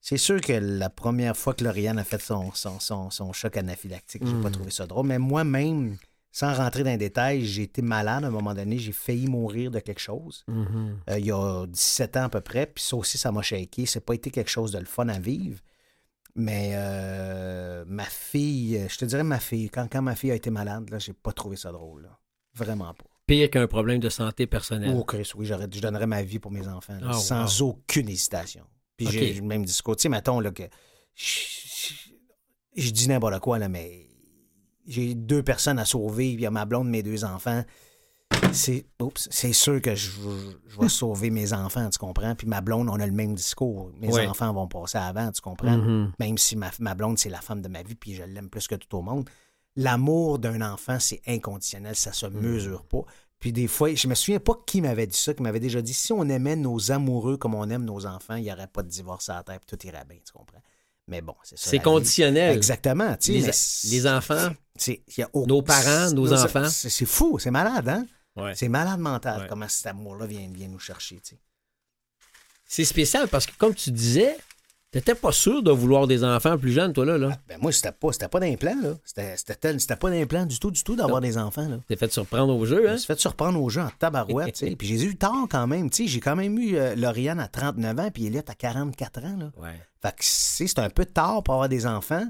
c'est 0.00 0.16
sûr 0.16 0.40
que 0.40 0.52
la 0.52 0.90
première 0.90 1.36
fois 1.36 1.54
que 1.54 1.62
Lauriane 1.62 1.98
a 1.98 2.04
fait 2.04 2.20
son, 2.20 2.52
son, 2.52 3.32
choc 3.32 3.56
anaphylactique, 3.56 4.26
j'ai 4.26 4.40
pas 4.42 4.48
hmm. 4.48 4.52
trouvé 4.52 4.70
ça 4.70 4.86
drôle. 4.86 5.06
Mais 5.06 5.18
moi-même, 5.18 5.96
sans 6.38 6.54
rentrer 6.54 6.84
dans 6.84 6.90
les 6.90 6.98
détails, 6.98 7.44
j'ai 7.44 7.64
été 7.64 7.82
malade 7.82 8.22
à 8.22 8.28
un 8.28 8.30
moment 8.30 8.54
donné. 8.54 8.78
J'ai 8.78 8.92
failli 8.92 9.26
mourir 9.26 9.72
de 9.72 9.80
quelque 9.80 10.00
chose. 10.00 10.44
Mm-hmm. 10.48 10.90
Euh, 11.10 11.18
il 11.18 11.26
y 11.26 11.32
a 11.32 11.66
17 11.66 12.16
ans 12.16 12.22
à 12.24 12.28
peu 12.28 12.40
près. 12.40 12.66
Puis 12.66 12.84
ça 12.84 12.94
aussi, 12.94 13.18
ça 13.18 13.32
m'a 13.32 13.42
shaké. 13.42 13.86
C'est 13.86 14.04
pas 14.04 14.14
été 14.14 14.30
quelque 14.30 14.50
chose 14.50 14.70
de 14.70 14.78
le 14.78 14.84
fun 14.84 15.08
à 15.08 15.18
vivre. 15.18 15.58
Mais 16.36 16.70
euh, 16.74 17.84
ma 17.88 18.04
fille, 18.04 18.86
je 18.88 18.98
te 18.98 19.04
dirais 19.04 19.24
ma 19.24 19.40
fille, 19.40 19.68
quand, 19.68 19.88
quand 19.90 20.00
ma 20.00 20.14
fille 20.14 20.30
a 20.30 20.36
été 20.36 20.50
malade, 20.50 20.88
là, 20.90 21.00
j'ai 21.00 21.12
pas 21.12 21.32
trouvé 21.32 21.56
ça 21.56 21.72
drôle. 21.72 22.08
Vraiment 22.54 22.94
pas 22.94 23.04
pire 23.26 23.50
qu'un 23.50 23.66
problème 23.66 24.00
de 24.00 24.08
santé 24.08 24.46
personnelle. 24.46 24.94
Oh, 24.96 25.04
Chris, 25.04 25.30
oui, 25.36 25.44
je 25.44 25.80
donnerais 25.80 26.06
ma 26.06 26.22
vie 26.22 26.38
pour 26.38 26.50
mes 26.50 26.66
enfants, 26.66 26.98
ah, 27.04 27.12
sans 27.12 27.60
aucune 27.60 28.08
hésitation. 28.08 28.64
Puis 28.96 29.06
j'ai 29.08 29.34
le 29.34 29.42
même 29.42 29.64
discours. 29.64 29.96
Tu 29.96 30.02
sais, 30.02 30.08
mettons 30.08 30.40
là, 30.40 30.50
que 30.50 30.62
je, 31.14 32.90
dis 32.90 33.08
n'importe 33.08 33.38
quoi, 33.40 33.58
là, 33.58 33.68
mais 33.68 34.07
j'ai 34.88 35.14
deux 35.14 35.42
personnes 35.42 35.78
à 35.78 35.84
sauver, 35.84 36.32
il 36.32 36.40
y 36.40 36.46
a 36.46 36.50
ma 36.50 36.64
blonde, 36.64 36.88
mes 36.88 37.02
deux 37.02 37.24
enfants. 37.24 37.64
C'est 38.52 38.86
c'est 39.16 39.52
sûr 39.52 39.80
que 39.82 39.94
je, 39.94 40.10
vais 40.80 40.88
sauver 40.88 41.30
mes 41.30 41.52
enfants, 41.52 41.88
tu 41.90 41.98
comprends? 41.98 42.34
Puis 42.34 42.46
ma 42.46 42.60
blonde, 42.60 42.88
on 42.88 42.98
a 42.98 43.06
le 43.06 43.12
même 43.12 43.34
discours. 43.34 43.90
Mes 44.00 44.26
enfants 44.26 44.52
vont 44.52 44.66
passer 44.66 44.98
avant, 44.98 45.30
tu 45.30 45.40
comprends? 45.40 45.76
Mm-hmm. 45.76 46.10
Même 46.18 46.38
si 46.38 46.56
ma, 46.56 46.70
ma 46.80 46.94
blonde, 46.94 47.18
c'est 47.18 47.28
la 47.28 47.40
femme 47.40 47.60
de 47.60 47.68
ma 47.68 47.82
vie, 47.82 47.94
puis 47.94 48.14
je 48.14 48.22
l'aime 48.22 48.48
plus 48.48 48.66
que 48.66 48.74
tout 48.74 48.96
au 48.96 49.02
monde 49.02 49.28
l'amour 49.78 50.40
d'un 50.40 50.60
enfant, 50.60 50.98
c'est 50.98 51.22
inconditionnel, 51.26 51.94
ça 51.94 52.12
se 52.12 52.26
mm. 52.26 52.40
mesure 52.40 52.84
pas. 52.84 53.02
Puis 53.38 53.52
des 53.52 53.68
fois, 53.68 53.94
je 53.94 54.08
me 54.08 54.14
souviens 54.14 54.40
pas 54.40 54.54
qui 54.66 54.82
m'avait 54.82 55.06
dit 55.06 55.16
ça, 55.16 55.32
qui 55.32 55.42
m'avait 55.42 55.60
déjà 55.60 55.80
dit 55.80 55.94
si 55.94 56.12
on 56.12 56.24
aimait 56.24 56.56
nos 56.56 56.90
amoureux 56.90 57.36
comme 57.36 57.54
on 57.54 57.70
aime 57.70 57.84
nos 57.84 58.04
enfants, 58.04 58.34
il 58.34 58.42
n'y 58.42 58.52
aurait 58.52 58.66
pas 58.66 58.82
de 58.82 58.88
divorce 58.88 59.28
à 59.28 59.36
la 59.36 59.42
terre, 59.44 59.60
tout 59.64 59.78
irait 59.86 60.04
bien, 60.04 60.18
tu 60.24 60.32
comprends? 60.32 60.60
Mais 61.08 61.22
bon, 61.22 61.34
c'est 61.42 61.58
ça. 61.58 61.70
C'est 61.70 61.78
conditionnel. 61.78 62.54
Exactement. 62.54 63.16
Les, 63.26 63.50
les, 63.84 64.06
enfants, 64.06 64.50
nos 65.46 65.62
parents, 65.62 66.12
nos, 66.12 66.32
enfants. 66.32 66.68
C'est 66.68 67.06
fou, 67.06 67.38
c'est 67.38 67.50
malade, 67.50 67.88
hein? 67.88 68.06
C'est 68.54 68.68
malade 68.68 69.00
mental 69.00 69.46
comment 69.48 69.68
cet 69.68 69.88
amour-là 69.88 70.26
vient, 70.26 70.48
vient 70.52 70.68
nous 70.68 70.78
chercher. 70.78 71.20
C'est 72.64 72.84
spécial 72.84 73.26
parce 73.28 73.46
que, 73.46 73.52
comme 73.56 73.74
tu 73.74 73.90
disais, 73.90 74.36
T'étais 74.90 75.14
pas 75.14 75.32
sûr 75.32 75.62
de 75.62 75.70
vouloir 75.70 76.06
des 76.06 76.24
enfants 76.24 76.56
plus 76.56 76.72
jeunes, 76.72 76.94
toi, 76.94 77.04
là? 77.04 77.18
là? 77.18 77.28
Ah, 77.32 77.38
ben 77.46 77.58
moi, 77.60 77.72
c'était 77.72 77.92
pas, 77.92 78.10
c'était 78.10 78.28
pas 78.28 78.40
d'implant, 78.40 78.74
là. 78.82 78.94
C'était, 79.04 79.36
c'était, 79.36 79.96
pas 79.96 80.10
d'implant 80.10 80.46
du 80.46 80.58
tout, 80.58 80.70
du 80.70 80.82
tout 80.82 80.96
d'avoir 80.96 81.20
des 81.20 81.36
enfants, 81.36 81.68
là. 81.68 81.76
T'es 81.88 81.96
fait 81.96 82.10
surprendre 82.10 82.56
au 82.56 82.64
jeu, 82.64 82.88
hein? 82.88 82.96
Je 82.96 83.04
fait 83.04 83.20
surprendre 83.20 83.62
au 83.62 83.68
jeu 83.68 83.82
en 83.82 83.90
tabarouette, 83.98 84.54
tu 84.54 84.66
sais. 84.66 84.76
Puis 84.78 84.88
j'ai 84.88 85.04
eu 85.04 85.16
tard 85.16 85.46
quand 85.50 85.66
même, 85.66 85.90
tu 85.90 86.04
sais. 86.04 86.08
J'ai 86.08 86.20
quand 86.20 86.36
même 86.36 86.58
eu 86.58 86.76
euh, 86.76 86.94
Lauriane 86.94 87.38
à 87.38 87.48
39 87.48 88.00
ans, 88.00 88.10
puis 88.10 88.26
Elliot 88.28 88.40
à 88.48 88.54
44 88.54 89.24
ans, 89.24 89.36
là. 89.38 89.52
Ouais. 89.58 89.78
Fait 90.02 90.12
que, 90.12 90.20
c'est 90.20 90.78
un 90.78 90.90
peu 90.90 91.04
tard 91.04 91.42
pour 91.42 91.54
avoir 91.54 91.68
des 91.68 91.86
enfants, 91.86 92.26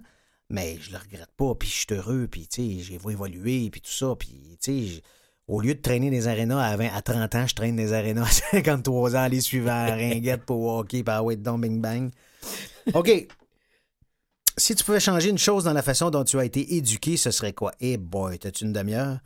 mais 0.50 0.78
je 0.80 0.92
le 0.92 0.98
regrette 0.98 1.32
pas, 1.36 1.54
puis 1.54 1.68
je 1.68 1.74
suis 1.74 1.86
heureux, 1.90 2.26
puis, 2.30 2.46
tu 2.46 2.62
sais, 2.62 2.82
j'ai 2.82 2.94
évoluer, 2.94 3.68
puis 3.70 3.80
tout 3.80 3.90
ça, 3.90 4.14
puis, 4.18 4.58
tu 4.60 4.88
sais, 4.88 5.02
au 5.48 5.60
lieu 5.60 5.74
de 5.74 5.80
traîner 5.80 6.10
des 6.10 6.28
arénas 6.28 6.62
à, 6.62 6.76
20, 6.76 6.88
à 6.94 7.02
30 7.02 7.34
ans, 7.34 7.46
je 7.46 7.54
traîne 7.54 7.76
des 7.76 7.92
arénas 7.92 8.22
à 8.22 8.30
53 8.56 9.16
ans, 9.16 9.28
les 9.28 9.40
suivants, 9.40 9.70
à 9.88 9.94
Ringuette 9.94 10.44
pour 10.44 10.76
hockey, 10.76 11.02
par 11.02 11.24
Wait 11.24 11.36
Bing 11.36 11.80
Bang. 11.80 12.10
OK. 12.94 13.28
Si 14.56 14.74
tu 14.74 14.84
pouvais 14.84 15.00
changer 15.00 15.30
une 15.30 15.38
chose 15.38 15.64
dans 15.64 15.72
la 15.72 15.82
façon 15.82 16.10
dont 16.10 16.24
tu 16.24 16.38
as 16.38 16.44
été 16.44 16.74
éduqué, 16.76 17.16
ce 17.16 17.30
serait 17.30 17.52
quoi? 17.52 17.72
Eh 17.80 17.96
boy, 17.96 18.38
t'as-tu 18.38 18.64
une 18.64 18.72
demi-heure? 18.72 19.18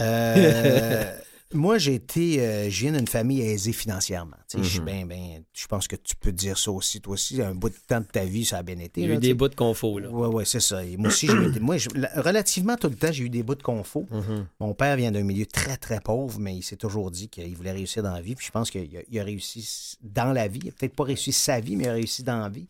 Euh, 0.00 1.18
moi, 1.52 1.78
j'ai 1.78 1.94
été. 1.94 2.40
Euh, 2.40 2.70
je 2.70 2.80
viens 2.80 2.92
d'une 2.92 3.08
famille 3.08 3.40
aisée 3.40 3.72
financièrement. 3.72 4.36
Je 4.56 4.62
suis 4.62 4.80
bien. 4.80 5.06
Je 5.52 5.66
pense 5.66 5.88
que 5.88 5.96
tu 5.96 6.14
peux 6.14 6.30
dire 6.30 6.56
ça 6.56 6.70
aussi. 6.70 7.00
Toi 7.00 7.14
aussi, 7.14 7.42
un 7.42 7.54
bout 7.54 7.70
de 7.70 7.74
temps 7.88 8.00
de 8.00 8.06
ta 8.06 8.24
vie, 8.24 8.44
ça 8.44 8.58
a 8.58 8.62
bien 8.62 8.78
été. 8.78 9.00
Il 9.00 9.08
y 9.08 9.10
a 9.10 9.14
eu 9.14 9.18
des 9.18 9.34
bouts 9.34 9.48
de 9.48 9.56
confort, 9.56 9.98
là. 9.98 10.08
Oui, 10.10 10.28
oui, 10.32 10.44
c'est 10.46 10.60
ça. 10.60 10.80
moi 10.96 11.08
aussi, 11.08 11.26
j'ai 11.26 11.60
moi, 11.60 11.76
relativement 12.16 12.76
tout 12.76 12.88
le 12.88 12.94
temps, 12.94 13.10
j'ai 13.10 13.24
eu 13.24 13.30
des 13.30 13.42
bouts 13.42 13.56
de 13.56 13.62
confort. 13.62 14.04
Mm-hmm. 14.12 14.44
Mon 14.60 14.74
père 14.74 14.96
vient 14.96 15.10
d'un 15.10 15.24
milieu 15.24 15.46
très, 15.46 15.76
très 15.76 16.00
pauvre, 16.00 16.38
mais 16.38 16.56
il 16.56 16.62
s'est 16.62 16.76
toujours 16.76 17.10
dit 17.10 17.28
qu'il 17.28 17.56
voulait 17.56 17.72
réussir 17.72 18.02
dans 18.02 18.12
la 18.12 18.20
vie. 18.20 18.36
Puis 18.36 18.46
je 18.46 18.52
pense 18.52 18.70
qu'il 18.70 18.88
a, 19.18 19.24
réussi 19.24 19.98
dans 20.02 20.32
la 20.32 20.46
vie. 20.46 20.60
Il 20.62 20.66
n'a 20.66 20.72
peut-être 20.72 20.94
pas 20.94 21.04
réussi 21.04 21.32
sa 21.32 21.58
vie, 21.58 21.74
mais 21.74 21.84
il 21.84 21.88
a 21.88 21.94
réussi 21.94 22.22
dans 22.22 22.38
la 22.38 22.48
vie. 22.48 22.68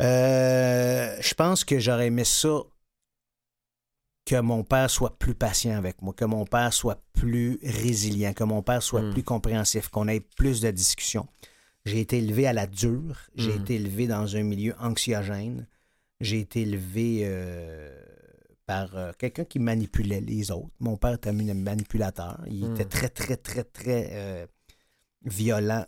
Euh, 0.00 1.16
je 1.20 1.34
pense 1.34 1.64
que 1.64 1.80
j'aurais 1.80 2.06
aimé 2.06 2.22
ça 2.24 2.62
que 4.28 4.38
mon 4.38 4.62
père 4.62 4.90
soit 4.90 5.18
plus 5.18 5.34
patient 5.34 5.78
avec 5.78 6.02
moi, 6.02 6.12
que 6.12 6.26
mon 6.26 6.44
père 6.44 6.70
soit 6.74 7.02
plus 7.14 7.58
résilient, 7.62 8.34
que 8.34 8.44
mon 8.44 8.62
père 8.62 8.82
soit 8.82 9.00
hmm. 9.00 9.12
plus 9.14 9.22
compréhensif, 9.22 9.88
qu'on 9.88 10.06
ait 10.06 10.20
plus 10.20 10.60
de 10.60 10.70
discussions. 10.70 11.26
J'ai 11.86 12.00
été 12.00 12.18
élevé 12.18 12.46
à 12.46 12.52
la 12.52 12.66
dure, 12.66 13.16
j'ai 13.36 13.54
hmm. 13.54 13.62
été 13.62 13.74
élevé 13.76 14.06
dans 14.06 14.36
un 14.36 14.42
milieu 14.42 14.74
anxiogène, 14.80 15.66
j'ai 16.20 16.40
été 16.40 16.60
élevé 16.60 17.22
euh, 17.22 17.90
par 18.66 18.94
euh, 18.96 19.12
quelqu'un 19.18 19.46
qui 19.46 19.60
manipulait 19.60 20.20
les 20.20 20.50
autres. 20.50 20.68
Mon 20.78 20.98
père 20.98 21.14
était 21.14 21.30
un 21.30 21.54
manipulateur, 21.54 22.38
il 22.46 22.64
était 22.72 22.84
hmm. 22.84 22.88
très, 22.88 23.08
très, 23.08 23.36
très, 23.38 23.64
très... 23.64 24.10
Euh, 24.12 24.46
violent 25.24 25.84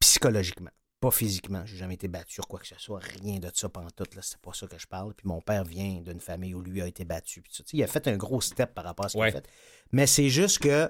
psychologiquement. 0.00 0.70
Pas 1.02 1.10
physiquement. 1.10 1.62
J'ai 1.66 1.78
jamais 1.78 1.94
été 1.94 2.06
battu 2.06 2.34
sur 2.34 2.46
quoi 2.46 2.60
que 2.60 2.66
ce 2.68 2.76
soit. 2.78 3.00
Rien 3.20 3.40
de 3.40 3.50
ça 3.52 3.68
pendant 3.68 3.90
tout. 3.90 4.04
C'est 4.20 4.38
pas 4.38 4.52
ça 4.54 4.68
que 4.68 4.78
je 4.78 4.86
parle. 4.86 5.14
Puis 5.14 5.26
mon 5.26 5.40
père 5.40 5.64
vient 5.64 6.00
d'une 6.00 6.20
famille 6.20 6.54
où 6.54 6.62
lui 6.62 6.80
a 6.80 6.86
été 6.86 7.04
battu. 7.04 7.42
Puis 7.42 7.52
il 7.72 7.82
a 7.82 7.88
fait 7.88 8.06
un 8.06 8.16
gros 8.16 8.40
step 8.40 8.72
par 8.72 8.84
rapport 8.84 9.06
à 9.06 9.08
ce 9.08 9.16
qu'il 9.16 9.24
a 9.24 9.32
fait. 9.32 9.48
Mais 9.90 10.06
c'est 10.06 10.28
juste 10.28 10.60
que 10.60 10.88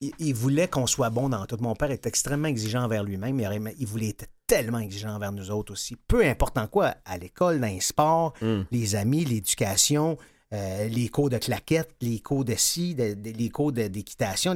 il, 0.00 0.34
voulait 0.34 0.68
qu'on 0.68 0.86
soit 0.86 1.10
bon 1.10 1.28
dans 1.30 1.46
tout. 1.46 1.56
Mon 1.58 1.74
père 1.74 1.90
est 1.90 2.06
extrêmement 2.06 2.46
exigeant 2.46 2.84
envers 2.84 3.02
lui-même. 3.02 3.40
Il, 3.40 3.74
il 3.80 3.86
voulait 3.88 4.10
être 4.10 4.26
tellement 4.46 4.78
exigeant 4.78 5.16
envers 5.16 5.32
nous 5.32 5.50
autres 5.50 5.72
aussi. 5.72 5.96
Peu 5.96 6.24
importe 6.24 6.56
en 6.56 6.68
quoi, 6.68 6.94
à 7.04 7.18
l'école, 7.18 7.58
dans 7.58 7.66
les 7.66 7.80
sports, 7.80 8.34
hmm. 8.40 8.62
les 8.70 8.94
amis, 8.94 9.24
l'éducation, 9.24 10.16
euh, 10.52 10.86
les 10.86 11.08
cours 11.08 11.28
de 11.28 11.38
claquettes, 11.38 11.96
les 12.00 12.20
cours 12.20 12.44
de 12.44 12.54
scie, 12.54 12.94
les 12.94 13.48
cours 13.48 13.72
d'équitation. 13.72 14.54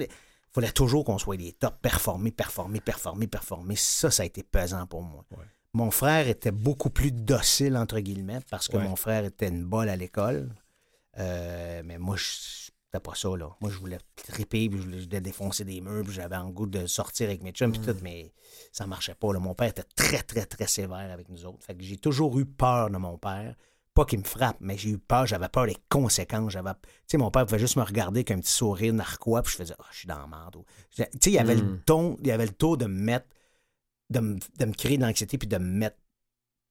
Fallait 0.61 0.73
toujours 0.73 1.05
qu'on 1.05 1.19
soit 1.19 1.37
les 1.37 1.53
tops, 1.53 1.77
performer, 1.81 2.31
performer, 2.31 2.81
performer, 2.81 3.27
performer. 3.27 3.77
Ça, 3.77 4.11
ça 4.11 4.23
a 4.23 4.27
été 4.27 4.43
pesant 4.43 4.87
pour 4.87 5.03
moi. 5.03 5.25
Mon 5.75 5.91
frère 5.91 6.27
était 6.29 6.51
beaucoup 6.51 6.91
plus 6.91 7.13
docile, 7.13 7.77
entre 7.77 8.01
guillemets, 8.01 8.41
parce 8.51 8.69
que 8.69 8.77
mon 8.77 8.97
frère 8.97 9.25
était 9.25 9.49
une 9.49 9.65
bolle 9.65 9.89
à 9.89 9.97
l'école. 9.97 10.49
Euh, 11.19 11.83
mais 11.85 11.99
moi, 11.99 12.17
c'était 12.19 13.03
pas 13.03 13.15
ça, 13.15 13.29
là. 13.37 13.51
Moi, 13.61 13.71
je 13.71 13.79
voulais 13.79 13.99
triper, 14.15 14.69
puis 14.69 14.81
je 14.81 15.05
voulais 15.05 15.21
défoncer 15.21 15.65
des 15.65 15.81
murs, 15.81 16.05
puis 16.05 16.13
j'avais 16.13 16.37
un 16.37 16.49
goût 16.49 16.67
de 16.67 16.87
sortir 16.87 17.29
avec 17.29 17.43
mes 17.43 17.51
chums, 17.51 17.73
puis 17.73 17.81
tout, 17.81 17.93
mm. 17.93 18.01
mais 18.03 18.33
ça 18.73 18.87
marchait 18.87 19.15
pas. 19.15 19.33
Mon 19.33 19.55
père 19.55 19.69
était 19.69 19.85
très, 19.97 20.23
très, 20.23 20.47
très 20.47 20.67
sévère 20.67 21.13
avec 21.13 21.29
nous 21.29 21.45
autres. 21.45 21.65
Fait 21.65 21.75
que 21.75 21.83
j'ai 21.83 21.97
toujours 21.97 22.39
eu 22.39 22.47
peur 22.47 22.91
de 22.91 22.97
mon 22.97 23.19
père. 23.19 23.55
Pas 23.99 24.05
qu'il 24.05 24.21
me 24.21 24.25
frappe, 24.25 24.59
mais 24.61 24.79
j'ai 24.79 24.91
eu 24.91 24.99
peur, 24.99 25.27
j'avais 25.27 25.49
peur 25.49 25.67
des 25.67 25.77
conséquences. 25.89 26.53
J'avais... 26.53 26.71
Tu 26.71 26.79
sais, 27.09 27.19
mon 27.19 27.33
père 27.33 27.45
pouvait 27.47 27.59
juste 27.59 27.75
me 27.75 27.83
regarder 27.83 28.21
avec 28.21 28.31
un 28.31 28.39
petit 28.39 28.53
sourire 28.53 28.95
narquois, 28.95 29.43
puis 29.43 29.51
je 29.51 29.57
faisais, 29.57 29.75
oh, 29.77 29.85
je 29.91 29.99
suis 29.99 30.07
dans 30.07 30.21
la 30.21 30.29
merde. 30.29 30.63
Tu 30.95 31.03
sais, 31.03 31.09
il 31.27 31.33
y 31.33 31.39
avait 31.41 31.57
le 31.57 31.63
mm. 31.63 31.81
ton, 31.85 32.17
il 32.21 32.29
y 32.29 32.31
avait 32.31 32.47
le 32.47 32.53
taux 32.53 32.77
de 32.77 32.87
me 32.87 32.97
mettre, 32.97 33.27
de 34.11 34.21
me, 34.21 34.39
de 34.61 34.65
me 34.67 34.73
créer 34.73 34.99
de 34.99 35.03
l'anxiété, 35.03 35.37
puis 35.37 35.49
de 35.49 35.59
me 35.59 35.65
mettre 35.65 35.97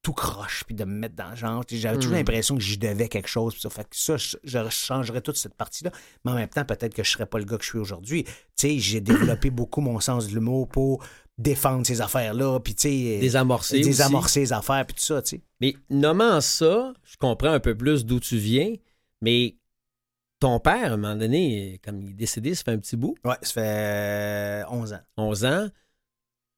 tout 0.04 0.14
croche, 0.14 0.64
puis 0.64 0.74
de 0.74 0.86
me 0.86 1.00
mettre 1.00 1.16
dans 1.16 1.32
le 1.32 1.36
genre. 1.36 1.66
J'avais 1.70 1.98
toujours 1.98 2.14
hmm. 2.14 2.16
l'impression 2.16 2.56
que 2.56 2.62
j'y 2.62 2.78
devais 2.78 3.10
quelque 3.10 3.28
chose. 3.28 3.60
ça. 3.60 3.70
Fait 3.70 3.84
que 3.84 3.90
ça, 3.98 4.16
je, 4.16 4.70
changerais 4.70 5.20
toute 5.20 5.36
cette 5.36 5.56
partie-là. 5.56 5.92
Mais 6.24 6.32
en 6.32 6.36
même 6.36 6.48
temps, 6.48 6.64
peut-être 6.64 6.94
que 6.94 7.04
je 7.04 7.10
ne 7.10 7.12
serais 7.12 7.26
pas 7.26 7.40
le 7.40 7.44
gars 7.44 7.58
que 7.58 7.64
je 7.66 7.70
suis 7.72 7.78
aujourd'hui. 7.78 8.26
j'ai 8.58 9.02
développé 9.02 9.50
beaucoup 9.50 9.82
mon 9.82 10.00
sens 10.00 10.30
de 10.30 10.34
l'humour 10.34 10.70
pour 10.70 11.04
défendre 11.38 11.86
ces 11.86 12.02
affaires-là, 12.02 12.60
puis 12.60 12.74
tu 12.74 12.90
sais... 12.90 13.20
Désamorcer 13.20 13.82
Désamorcer 13.82 14.40
les 14.40 14.54
affaires, 14.54 14.86
puis 14.86 14.96
tout 14.96 15.04
ça, 15.04 15.22
tu 15.22 15.38
sais. 15.38 15.42
Mais 15.62 15.76
nommant 15.90 16.42
ça, 16.42 16.94
je 17.04 17.18
comprends 17.18 17.52
un 17.52 17.60
peu 17.60 17.76
plus 17.76 18.06
d'où 18.06 18.20
tu 18.20 18.38
viens, 18.38 18.74
mais 19.22 19.56
ton 20.40 20.60
père, 20.60 20.92
à 20.92 20.94
un 20.94 20.98
moment 20.98 21.16
donné, 21.16 21.80
comme 21.84 22.02
il 22.02 22.12
est 22.12 22.14
décédé, 22.14 22.56
ça 22.56 22.64
fait 22.64 22.72
un 22.72 22.80
petit 22.80 22.96
bout. 22.96 23.16
Ouais, 23.24 23.36
ça 23.42 23.54
fait 23.54 24.64
11 24.70 24.94
ans. 24.94 25.02
11 25.18 25.46
ans. 25.46 25.70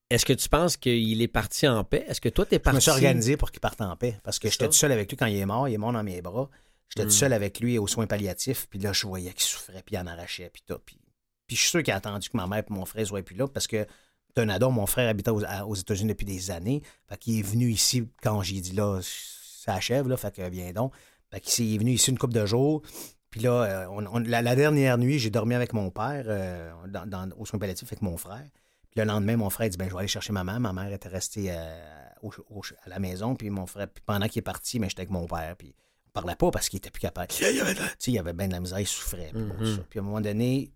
Est-ce 0.09 0.25
que 0.25 0.33
tu 0.33 0.49
penses 0.49 0.75
qu'il 0.75 1.21
est 1.21 1.27
parti 1.27 1.67
en 1.67 1.83
paix? 1.83 2.03
Est-ce 2.07 2.19
que 2.19 2.29
toi, 2.29 2.45
t'es 2.45 2.59
parti? 2.59 2.75
Je 2.75 2.75
me 2.77 2.81
suis 2.81 2.91
organisé 2.91 3.37
pour 3.37 3.51
qu'il 3.51 3.59
parte 3.59 3.79
en 3.81 3.95
paix 3.95 4.19
parce 4.23 4.39
que 4.39 4.49
j'étais 4.49 4.65
tout 4.65 4.73
seul 4.73 4.91
avec 4.91 5.09
lui 5.09 5.17
quand 5.17 5.27
il 5.27 5.37
est 5.37 5.45
mort. 5.45 5.69
Il 5.69 5.75
est 5.75 5.77
mort 5.77 5.93
dans 5.93 6.03
mes 6.03 6.21
bras. 6.21 6.49
J'étais 6.89 7.03
tout 7.03 7.09
hmm. 7.09 7.11
seul 7.11 7.33
avec 7.33 7.59
lui 7.59 7.77
aux 7.77 7.87
soins 7.87 8.07
palliatifs. 8.07 8.67
Puis 8.69 8.79
là, 8.79 8.91
je 8.91 9.05
voyais 9.05 9.31
qu'il 9.33 9.43
souffrait, 9.43 9.83
puis 9.85 9.95
il 9.95 9.99
en 9.99 10.07
arrachait, 10.07 10.49
puis 10.51 10.63
tout. 10.65 10.79
Puis, 10.83 10.97
puis 11.45 11.55
je 11.55 11.61
suis 11.61 11.69
sûr 11.69 11.83
qu'il 11.83 11.93
a 11.93 11.97
attendu 11.97 12.27
que 12.27 12.37
ma 12.37 12.47
mère 12.47 12.59
et 12.59 12.73
mon 12.73 12.85
frère 12.85 13.05
soient 13.05 13.21
plus 13.21 13.35
là 13.35 13.47
parce 13.47 13.67
que 13.67 13.85
d'un 14.35 14.49
ado, 14.49 14.69
mon 14.69 14.85
frère 14.85 15.09
habitait 15.09 15.31
aux, 15.31 15.75
États-Unis 15.75 16.09
depuis 16.09 16.25
des 16.25 16.51
années. 16.51 16.81
Fait 17.07 17.17
qu'il 17.17 17.39
est 17.39 17.43
venu 17.43 17.69
ici 17.69 18.07
quand 18.21 18.41
j'ai 18.41 18.61
dit 18.61 18.73
là, 18.73 18.99
ça 19.01 19.73
achève, 19.73 20.07
là, 20.07 20.17
fait 20.17 20.35
que 20.35 20.49
viens 20.49 20.71
donc. 20.71 20.93
Fait 21.31 21.39
qu'il 21.39 21.75
est 21.75 21.77
venu 21.77 21.91
ici 21.91 22.09
une 22.09 22.17
couple 22.17 22.33
de 22.33 22.45
jours. 22.45 22.81
Puis 23.29 23.41
là, 23.41 23.87
euh, 23.87 24.23
la, 24.25 24.55
dernière 24.55 24.97
nuit, 24.97 25.19
j'ai 25.19 25.29
dormi 25.29 25.53
avec 25.53 25.73
mon 25.73 25.91
père 25.91 26.23
euh, 26.27 26.71
dans, 26.87 27.29
aux 27.37 27.45
soins 27.45 27.59
palliatifs 27.59 27.91
avec 27.91 28.01
mon 28.01 28.17
frère. 28.17 28.47
Puis 28.89 28.99
le 28.99 29.05
lendemain, 29.05 29.37
mon 29.37 29.51
frère 29.51 29.69
dit 29.69 29.77
ben, 29.77 29.87
Je 29.87 29.93
vais 29.93 29.99
aller 29.99 30.07
chercher 30.07 30.33
ma 30.33 30.43
mère. 30.43 30.59
Ma 30.59 30.73
mère 30.73 30.91
était 30.91 31.09
restée 31.09 31.51
euh, 31.51 31.79
à 32.83 32.89
la 32.89 32.99
maison. 32.99 33.35
Puis 33.35 33.51
mon 33.51 33.67
frère, 33.67 33.87
pendant 34.05 34.27
qu'il 34.27 34.39
est 34.39 34.43
parti, 34.43 34.79
mais 34.79 34.89
j'étais 34.89 35.01
avec 35.01 35.11
mon 35.11 35.27
père. 35.27 35.55
Puis 35.57 35.75
on 36.07 36.11
parlait 36.11 36.35
pas 36.35 36.49
parce 36.49 36.69
qu'il 36.69 36.77
était 36.77 36.89
plus 36.89 37.01
capable. 37.01 37.31
Il 37.39 37.61
avait, 37.61 37.75
il 38.07 38.17
avait 38.17 38.33
bien 38.33 38.47
de 38.47 38.53
la 38.53 38.59
misère, 38.59 38.79
il 38.79 38.87
souffrait. 38.87 39.31
Mm-hmm. 39.35 39.83
Puis, 39.89 39.99
à 39.99 40.01
un 40.01 40.05
moment 40.05 40.21
donné, 40.21 40.71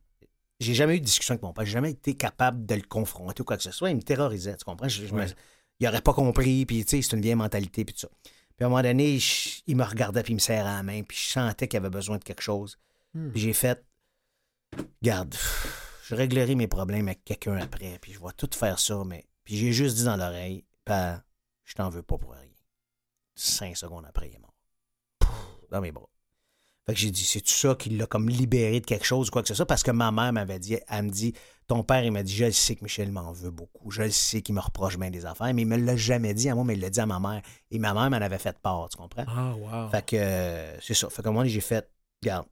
j'ai 0.59 0.73
jamais 0.73 0.95
eu 0.95 0.99
de 0.99 1.05
discussion 1.05 1.33
avec 1.33 1.43
mon 1.43 1.53
père. 1.53 1.65
J'ai 1.65 1.71
jamais 1.71 1.91
été 1.91 2.15
capable 2.15 2.65
de 2.65 2.75
le 2.75 2.81
confronter 2.81 3.41
ou 3.41 3.45
quoi 3.45 3.57
que 3.57 3.63
ce 3.63 3.71
soit. 3.71 3.89
Il 3.89 3.97
me 3.97 4.01
terrorisait, 4.01 4.55
tu 4.55 4.65
comprends? 4.65 4.87
il 4.87 5.85
n'aurait 5.85 6.01
pas 6.01 6.13
compris, 6.13 6.65
puis 6.65 6.85
tu 6.85 6.97
sais, 6.97 7.01
c'est 7.01 7.15
une 7.15 7.21
vieille 7.21 7.35
mentalité, 7.35 7.83
puis 7.83 7.93
tout 7.93 8.01
ça. 8.01 8.09
Puis 8.55 8.63
à 8.63 8.67
un 8.67 8.69
moment 8.69 8.81
donné, 8.81 9.19
il 9.67 9.75
me 9.75 9.83
regardait, 9.83 10.23
puis 10.23 10.33
il 10.33 10.35
me 10.35 10.39
serrait 10.39 10.63
la 10.63 10.83
main, 10.83 11.01
puis 11.03 11.17
je 11.17 11.31
sentais 11.31 11.67
qu'il 11.67 11.77
avait 11.77 11.89
besoin 11.89 12.17
de 12.17 12.23
quelque 12.23 12.41
chose. 12.41 12.77
Hmm. 13.13 13.31
Puis 13.31 13.41
j'ai 13.41 13.53
fait, 13.53 13.83
garde, 15.01 15.35
je 16.05 16.15
réglerai 16.15 16.55
mes 16.55 16.67
problèmes 16.67 17.07
avec 17.07 17.23
quelqu'un 17.25 17.57
après, 17.57 17.97
puis 17.99 18.13
je 18.13 18.19
vais 18.19 18.33
tout 18.37 18.49
faire 18.53 18.79
ça, 18.79 19.03
mais. 19.05 19.25
Puis 19.43 19.57
j'ai 19.57 19.73
juste 19.73 19.97
dit 19.97 20.05
dans 20.05 20.15
l'oreille, 20.15 20.63
pas, 20.85 21.21
je 21.65 21.73
t'en 21.73 21.89
veux 21.89 22.03
pas 22.03 22.17
pour 22.17 22.31
rien. 22.31 22.47
Cinq 23.35 23.75
secondes 23.75 24.05
après, 24.07 24.29
il 24.29 24.35
est 24.35 24.39
mort. 24.39 24.53
dans 25.71 25.81
mes 25.81 25.91
bras. 25.91 26.12
Fait 26.85 26.93
que 26.93 26.99
j'ai 26.99 27.11
dit, 27.11 27.23
c'est 27.23 27.39
tout 27.39 27.53
ça 27.53 27.75
qui 27.75 27.91
l'a 27.91 28.05
comme 28.05 28.27
libéré 28.27 28.81
de 28.81 28.85
quelque 28.85 29.05
chose 29.05 29.29
ou 29.29 29.31
quoi 29.31 29.41
que 29.41 29.47
ce 29.47 29.53
soit, 29.53 29.65
parce 29.65 29.83
que 29.83 29.91
ma 29.91 30.11
mère 30.11 30.33
m'avait 30.33 30.59
dit, 30.59 30.77
elle 30.89 31.03
me 31.03 31.09
dit, 31.09 31.33
ton 31.67 31.81
père, 31.81 32.03
il 32.03 32.11
m'a 32.11 32.23
dit, 32.23 32.35
je 32.35 32.51
sais 32.51 32.75
que 32.75 32.83
Michel 32.83 33.09
m'en 33.09 33.31
veut 33.31 33.51
beaucoup, 33.51 33.89
je 33.89 34.09
sais 34.09 34.41
qu'il 34.41 34.53
me 34.53 34.59
reproche 34.59 34.97
bien 34.97 35.09
des 35.09 35.25
affaires, 35.25 35.53
mais 35.53 35.61
il 35.61 35.67
me 35.67 35.77
l'a 35.77 35.95
jamais 35.95 36.33
dit 36.33 36.49
à 36.49 36.55
moi, 36.55 36.65
mais 36.65 36.73
il 36.73 36.81
l'a 36.81 36.89
dit 36.89 36.99
à 36.99 37.05
ma 37.05 37.21
mère. 37.21 37.41
Et 37.71 37.79
ma 37.79 37.93
mère 37.93 38.09
m'en 38.09 38.25
avait 38.25 38.37
fait 38.37 38.57
part, 38.59 38.89
tu 38.89 38.97
comprends? 38.97 39.23
Ah, 39.27 39.55
wow. 39.55 39.89
Fait 39.91 40.05
que, 40.05 40.15
euh, 40.17 40.79
c'est 40.81 40.93
ça. 40.93 41.09
Fait 41.09 41.21
que 41.21 41.29
moi, 41.29 41.45
j'ai 41.45 41.61
fait, 41.61 41.89
regarde, 42.21 42.47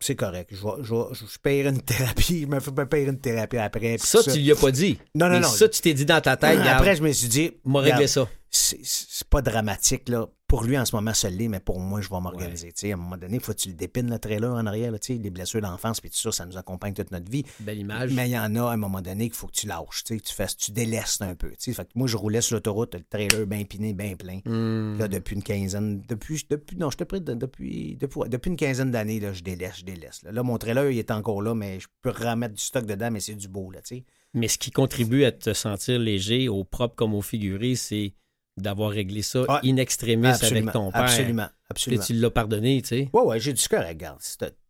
c'est 0.00 0.16
correct. 0.16 0.48
Je, 0.50 0.56
je, 0.80 0.94
je, 1.12 1.38
paierai 1.38 1.68
une 1.68 1.82
thérapie. 1.82 2.42
Je 2.42 2.46
me 2.46 2.60
fais 2.60 2.86
payer 2.86 3.08
une 3.08 3.20
thérapie 3.20 3.58
après. 3.58 3.98
Ça, 3.98 4.22
tu 4.22 4.38
lui 4.38 4.52
as 4.52 4.56
pas 4.56 4.70
dit. 4.70 4.96
Non, 5.14 5.28
non, 5.28 5.40
non. 5.40 5.48
Ça, 5.48 5.68
tu 5.68 5.80
t'es 5.80 5.92
dit 5.92 6.06
dans 6.06 6.20
ta 6.20 6.36
tête. 6.36 6.60
Après, 6.60 6.96
je 6.96 7.02
me 7.02 7.12
suis 7.12 7.28
dit. 7.28 7.50
M'a 7.64 7.80
réglé 7.80 8.06
ça. 8.06 8.28
C'est 8.48 9.28
pas 9.28 9.42
dramatique, 9.42 10.08
là 10.08 10.28
pour 10.48 10.64
lui 10.64 10.78
en 10.78 10.86
ce 10.86 10.96
moment, 10.96 11.12
ça 11.12 11.28
l'est, 11.28 11.46
mais 11.46 11.60
pour 11.60 11.78
moi, 11.78 12.00
je 12.00 12.08
vais 12.08 12.20
m'organiser. 12.20 12.72
À 12.82 12.86
un 12.94 12.96
moment 12.96 13.18
donné, 13.18 13.36
il 13.36 13.42
faut 13.42 13.52
que 13.52 13.58
tu 13.58 13.68
le 13.68 13.74
dépines 13.74 14.10
le 14.10 14.18
trailer 14.18 14.50
en 14.50 14.64
arrière, 14.64 14.90
là, 14.90 14.98
les 15.08 15.30
blessures 15.30 15.60
d'enfance, 15.60 16.00
puis 16.00 16.08
tout 16.08 16.16
ça, 16.16 16.32
ça 16.32 16.46
nous 16.46 16.56
accompagne 16.56 16.94
toute 16.94 17.10
notre 17.10 17.30
vie. 17.30 17.44
Belle 17.60 17.78
image. 17.78 18.14
Mais 18.14 18.30
il 18.30 18.32
y 18.32 18.38
en 18.38 18.56
a 18.56 18.70
à 18.70 18.72
un 18.72 18.78
moment 18.78 19.02
donné 19.02 19.28
qu'il 19.28 19.36
faut 19.36 19.46
que 19.46 19.52
tu 19.52 19.66
lâches, 19.66 20.04
tu 20.04 20.18
fasses, 20.26 20.56
tu 20.56 20.72
délaisses 20.72 21.20
un 21.20 21.34
peu. 21.34 21.52
Fait 21.58 21.74
que 21.74 21.90
moi, 21.94 22.08
je 22.08 22.16
roulais 22.16 22.40
sur 22.40 22.56
l'autoroute, 22.56 22.94
le 22.94 23.04
trailer 23.04 23.46
bien 23.46 23.64
piné, 23.64 23.92
bien 23.92 24.16
plein. 24.16 24.40
Hmm. 24.46 24.98
Là, 24.98 25.06
depuis 25.06 25.36
une 25.36 25.42
quinzaine, 25.42 26.00
depuis, 26.08 26.42
depuis 26.48 26.78
non, 26.78 26.90
je 26.90 26.96
te 26.96 27.04
prie, 27.04 27.20
depuis, 27.20 27.96
depuis, 28.00 28.20
depuis 28.28 28.48
une 28.48 28.56
quinzaine 28.56 28.90
d'années, 28.90 29.20
là, 29.20 29.34
je 29.34 29.42
délaisse, 29.42 29.80
je 29.80 29.84
délaisse. 29.84 30.22
Là. 30.22 30.42
mon 30.42 30.56
trailer, 30.56 30.90
il 30.90 30.98
est 30.98 31.10
encore 31.10 31.42
là, 31.42 31.54
mais 31.54 31.78
je 31.78 31.88
peux 32.00 32.10
remettre 32.10 32.54
du 32.54 32.62
stock 32.62 32.86
dedans, 32.86 33.10
mais 33.10 33.20
c'est 33.20 33.34
du 33.34 33.48
beau, 33.48 33.70
là, 33.70 33.82
tu 33.82 33.96
sais. 33.96 34.04
Mais 34.32 34.48
ce 34.48 34.56
qui 34.56 34.70
contribue 34.70 35.24
à 35.24 35.32
te 35.32 35.52
sentir 35.52 35.98
léger, 35.98 36.48
au 36.48 36.64
propre 36.64 36.94
comme 36.94 37.14
au 37.14 37.22
figuré, 37.22 37.74
c'est 37.74 38.14
d'avoir 38.60 38.90
réglé 38.90 39.22
ça 39.22 39.44
in 39.64 39.76
extremis 39.76 40.28
avec 40.28 40.72
ton 40.72 40.90
père. 40.90 41.02
Absolument, 41.02 41.48
absolument. 41.68 42.02
Et 42.02 42.06
tu 42.06 42.12
l'as 42.14 42.30
pardonné, 42.30 42.82
tu 42.82 42.88
sais. 42.88 43.10
Oui, 43.12 43.22
oui, 43.24 43.40
j'ai 43.40 43.52
dit 43.52 43.66
correct, 43.68 43.88
regarde. 43.88 44.20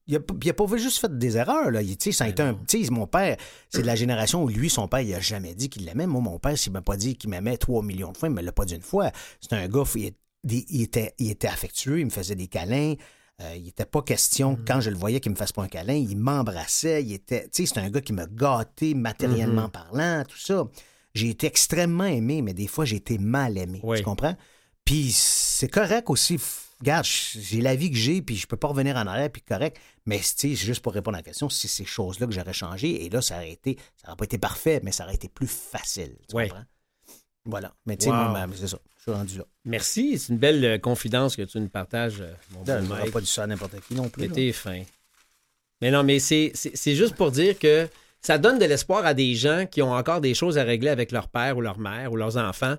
Il 0.06 0.14
n'a 0.14 0.52
pas 0.54 0.76
juste 0.76 0.98
fait 0.98 1.18
des 1.18 1.36
erreurs. 1.36 1.70
Là. 1.70 1.82
Il, 1.82 1.96
ça 2.14 2.24
a 2.24 2.28
été 2.28 2.42
un, 2.42 2.58
mon 2.90 3.06
père, 3.06 3.36
c'est 3.68 3.82
de 3.82 3.86
la 3.86 3.94
génération 3.94 4.42
où 4.42 4.48
lui, 4.48 4.70
son 4.70 4.88
père, 4.88 5.00
il 5.00 5.10
n'a 5.10 5.20
jamais 5.20 5.54
dit 5.54 5.68
qu'il 5.68 5.84
l'aimait. 5.84 6.06
Moi, 6.06 6.22
mon 6.22 6.38
père, 6.38 6.56
s'il 6.56 6.72
ne 6.72 6.78
m'a 6.78 6.82
pas 6.82 6.96
dit 6.96 7.14
qu'il 7.16 7.28
m'aimait 7.28 7.58
3 7.58 7.82
millions 7.82 8.12
de 8.12 8.16
fois, 8.16 8.28
il 8.28 8.32
ne 8.32 8.36
me 8.36 8.42
l'a 8.42 8.52
pas 8.52 8.64
dit 8.64 8.74
une 8.74 8.80
fois. 8.80 9.10
C'est 9.40 9.52
un 9.52 9.68
gars, 9.68 9.82
il, 10.44 10.82
était, 10.82 11.14
il 11.18 11.30
était 11.30 11.48
affectueux, 11.48 12.00
il 12.00 12.06
me 12.06 12.10
faisait 12.10 12.36
des 12.36 12.48
câlins. 12.48 12.94
Euh, 13.40 13.54
il 13.54 13.64
n'était 13.64 13.84
pas 13.84 14.02
question, 14.02 14.54
mm-hmm. 14.54 14.64
quand 14.66 14.80
je 14.80 14.90
le 14.90 14.96
voyais, 14.96 15.20
qu'il 15.20 15.30
me 15.30 15.36
fasse 15.36 15.52
pas 15.52 15.62
un 15.62 15.68
câlin. 15.68 15.92
Il 15.92 16.16
m'embrassait. 16.16 17.04
Il 17.04 17.12
était, 17.12 17.48
c'est 17.52 17.78
un 17.78 17.90
gars 17.90 18.00
qui 18.00 18.14
me 18.14 18.24
gâtait 18.26 18.94
matériellement 18.94 19.66
mm-hmm. 19.66 19.70
parlant, 19.70 20.24
tout 20.26 20.38
ça 20.38 20.64
j'ai 21.14 21.30
été 21.30 21.46
extrêmement 21.46 22.04
aimé, 22.04 22.42
mais 22.42 22.54
des 22.54 22.66
fois, 22.66 22.84
j'ai 22.84 22.96
été 22.96 23.18
mal 23.18 23.58
aimé. 23.58 23.80
Tu 23.96 24.02
comprends? 24.02 24.36
Puis 24.84 25.12
c'est 25.12 25.68
correct 25.68 26.08
aussi. 26.08 26.38
Regarde, 26.80 27.04
j'ai 27.04 27.60
la 27.60 27.74
vie 27.74 27.90
que 27.90 27.96
j'ai, 27.96 28.22
puis 28.22 28.36
je 28.36 28.46
peux 28.46 28.56
pas 28.56 28.68
revenir 28.68 28.96
en 28.96 29.06
arrière, 29.06 29.30
puis 29.30 29.42
correct. 29.42 29.78
Mais 30.06 30.20
c'est 30.22 30.54
juste 30.54 30.80
pour 30.80 30.94
répondre 30.94 31.16
à 31.16 31.20
la 31.20 31.24
question, 31.24 31.48
c'est 31.48 31.68
ces 31.68 31.84
choses-là 31.84 32.26
que 32.26 32.32
j'aurais 32.32 32.52
changé. 32.52 33.04
Et 33.04 33.10
là, 33.10 33.20
ça 33.20 33.36
aurait 33.36 33.50
été, 33.50 33.76
ça 33.96 34.08
n'aurait 34.08 34.16
pas 34.16 34.24
été 34.24 34.38
parfait, 34.38 34.80
mais 34.82 34.92
ça 34.92 35.04
aurait 35.04 35.16
été 35.16 35.28
plus 35.28 35.48
facile. 35.48 36.16
Tu 36.28 36.36
comprends? 36.36 36.64
Voilà. 37.44 37.74
Mais 37.86 37.96
tu 37.96 38.04
sais, 38.04 38.10
moi, 38.10 38.46
c'est 38.54 38.68
ça. 38.68 38.78
Je 38.96 39.02
suis 39.02 39.12
rendu 39.12 39.38
là. 39.38 39.44
Merci. 39.64 40.18
C'est 40.18 40.32
une 40.32 40.38
belle 40.38 40.64
euh, 40.64 40.78
confidence 40.78 41.34
que 41.34 41.42
tu 41.42 41.58
nous 41.60 41.68
partages, 41.68 42.20
euh, 42.20 42.32
mon 42.50 42.62
bon 42.62 43.10
pas 43.10 43.20
du 43.20 43.26
ça 43.26 43.44
à 43.44 43.46
n'importe 43.46 43.80
qui 43.86 43.94
non 43.94 44.08
plus. 44.08 44.22
Mais 44.22 44.28
t'es 44.28 44.52
fin. 44.52 44.82
Mais 45.80 45.90
non, 45.90 46.02
mais 46.02 46.18
c'est 46.18 46.52
juste 46.86 47.14
pour 47.14 47.30
dire 47.30 47.58
que 47.58 47.88
ça 48.28 48.36
donne 48.36 48.58
de 48.58 48.66
l'espoir 48.66 49.06
à 49.06 49.14
des 49.14 49.34
gens 49.34 49.64
qui 49.64 49.80
ont 49.80 49.94
encore 49.94 50.20
des 50.20 50.34
choses 50.34 50.58
à 50.58 50.62
régler 50.62 50.90
avec 50.90 51.12
leur 51.12 51.28
père 51.28 51.56
ou 51.56 51.62
leur 51.62 51.78
mère 51.78 52.12
ou 52.12 52.16
leurs 52.16 52.36
enfants 52.36 52.76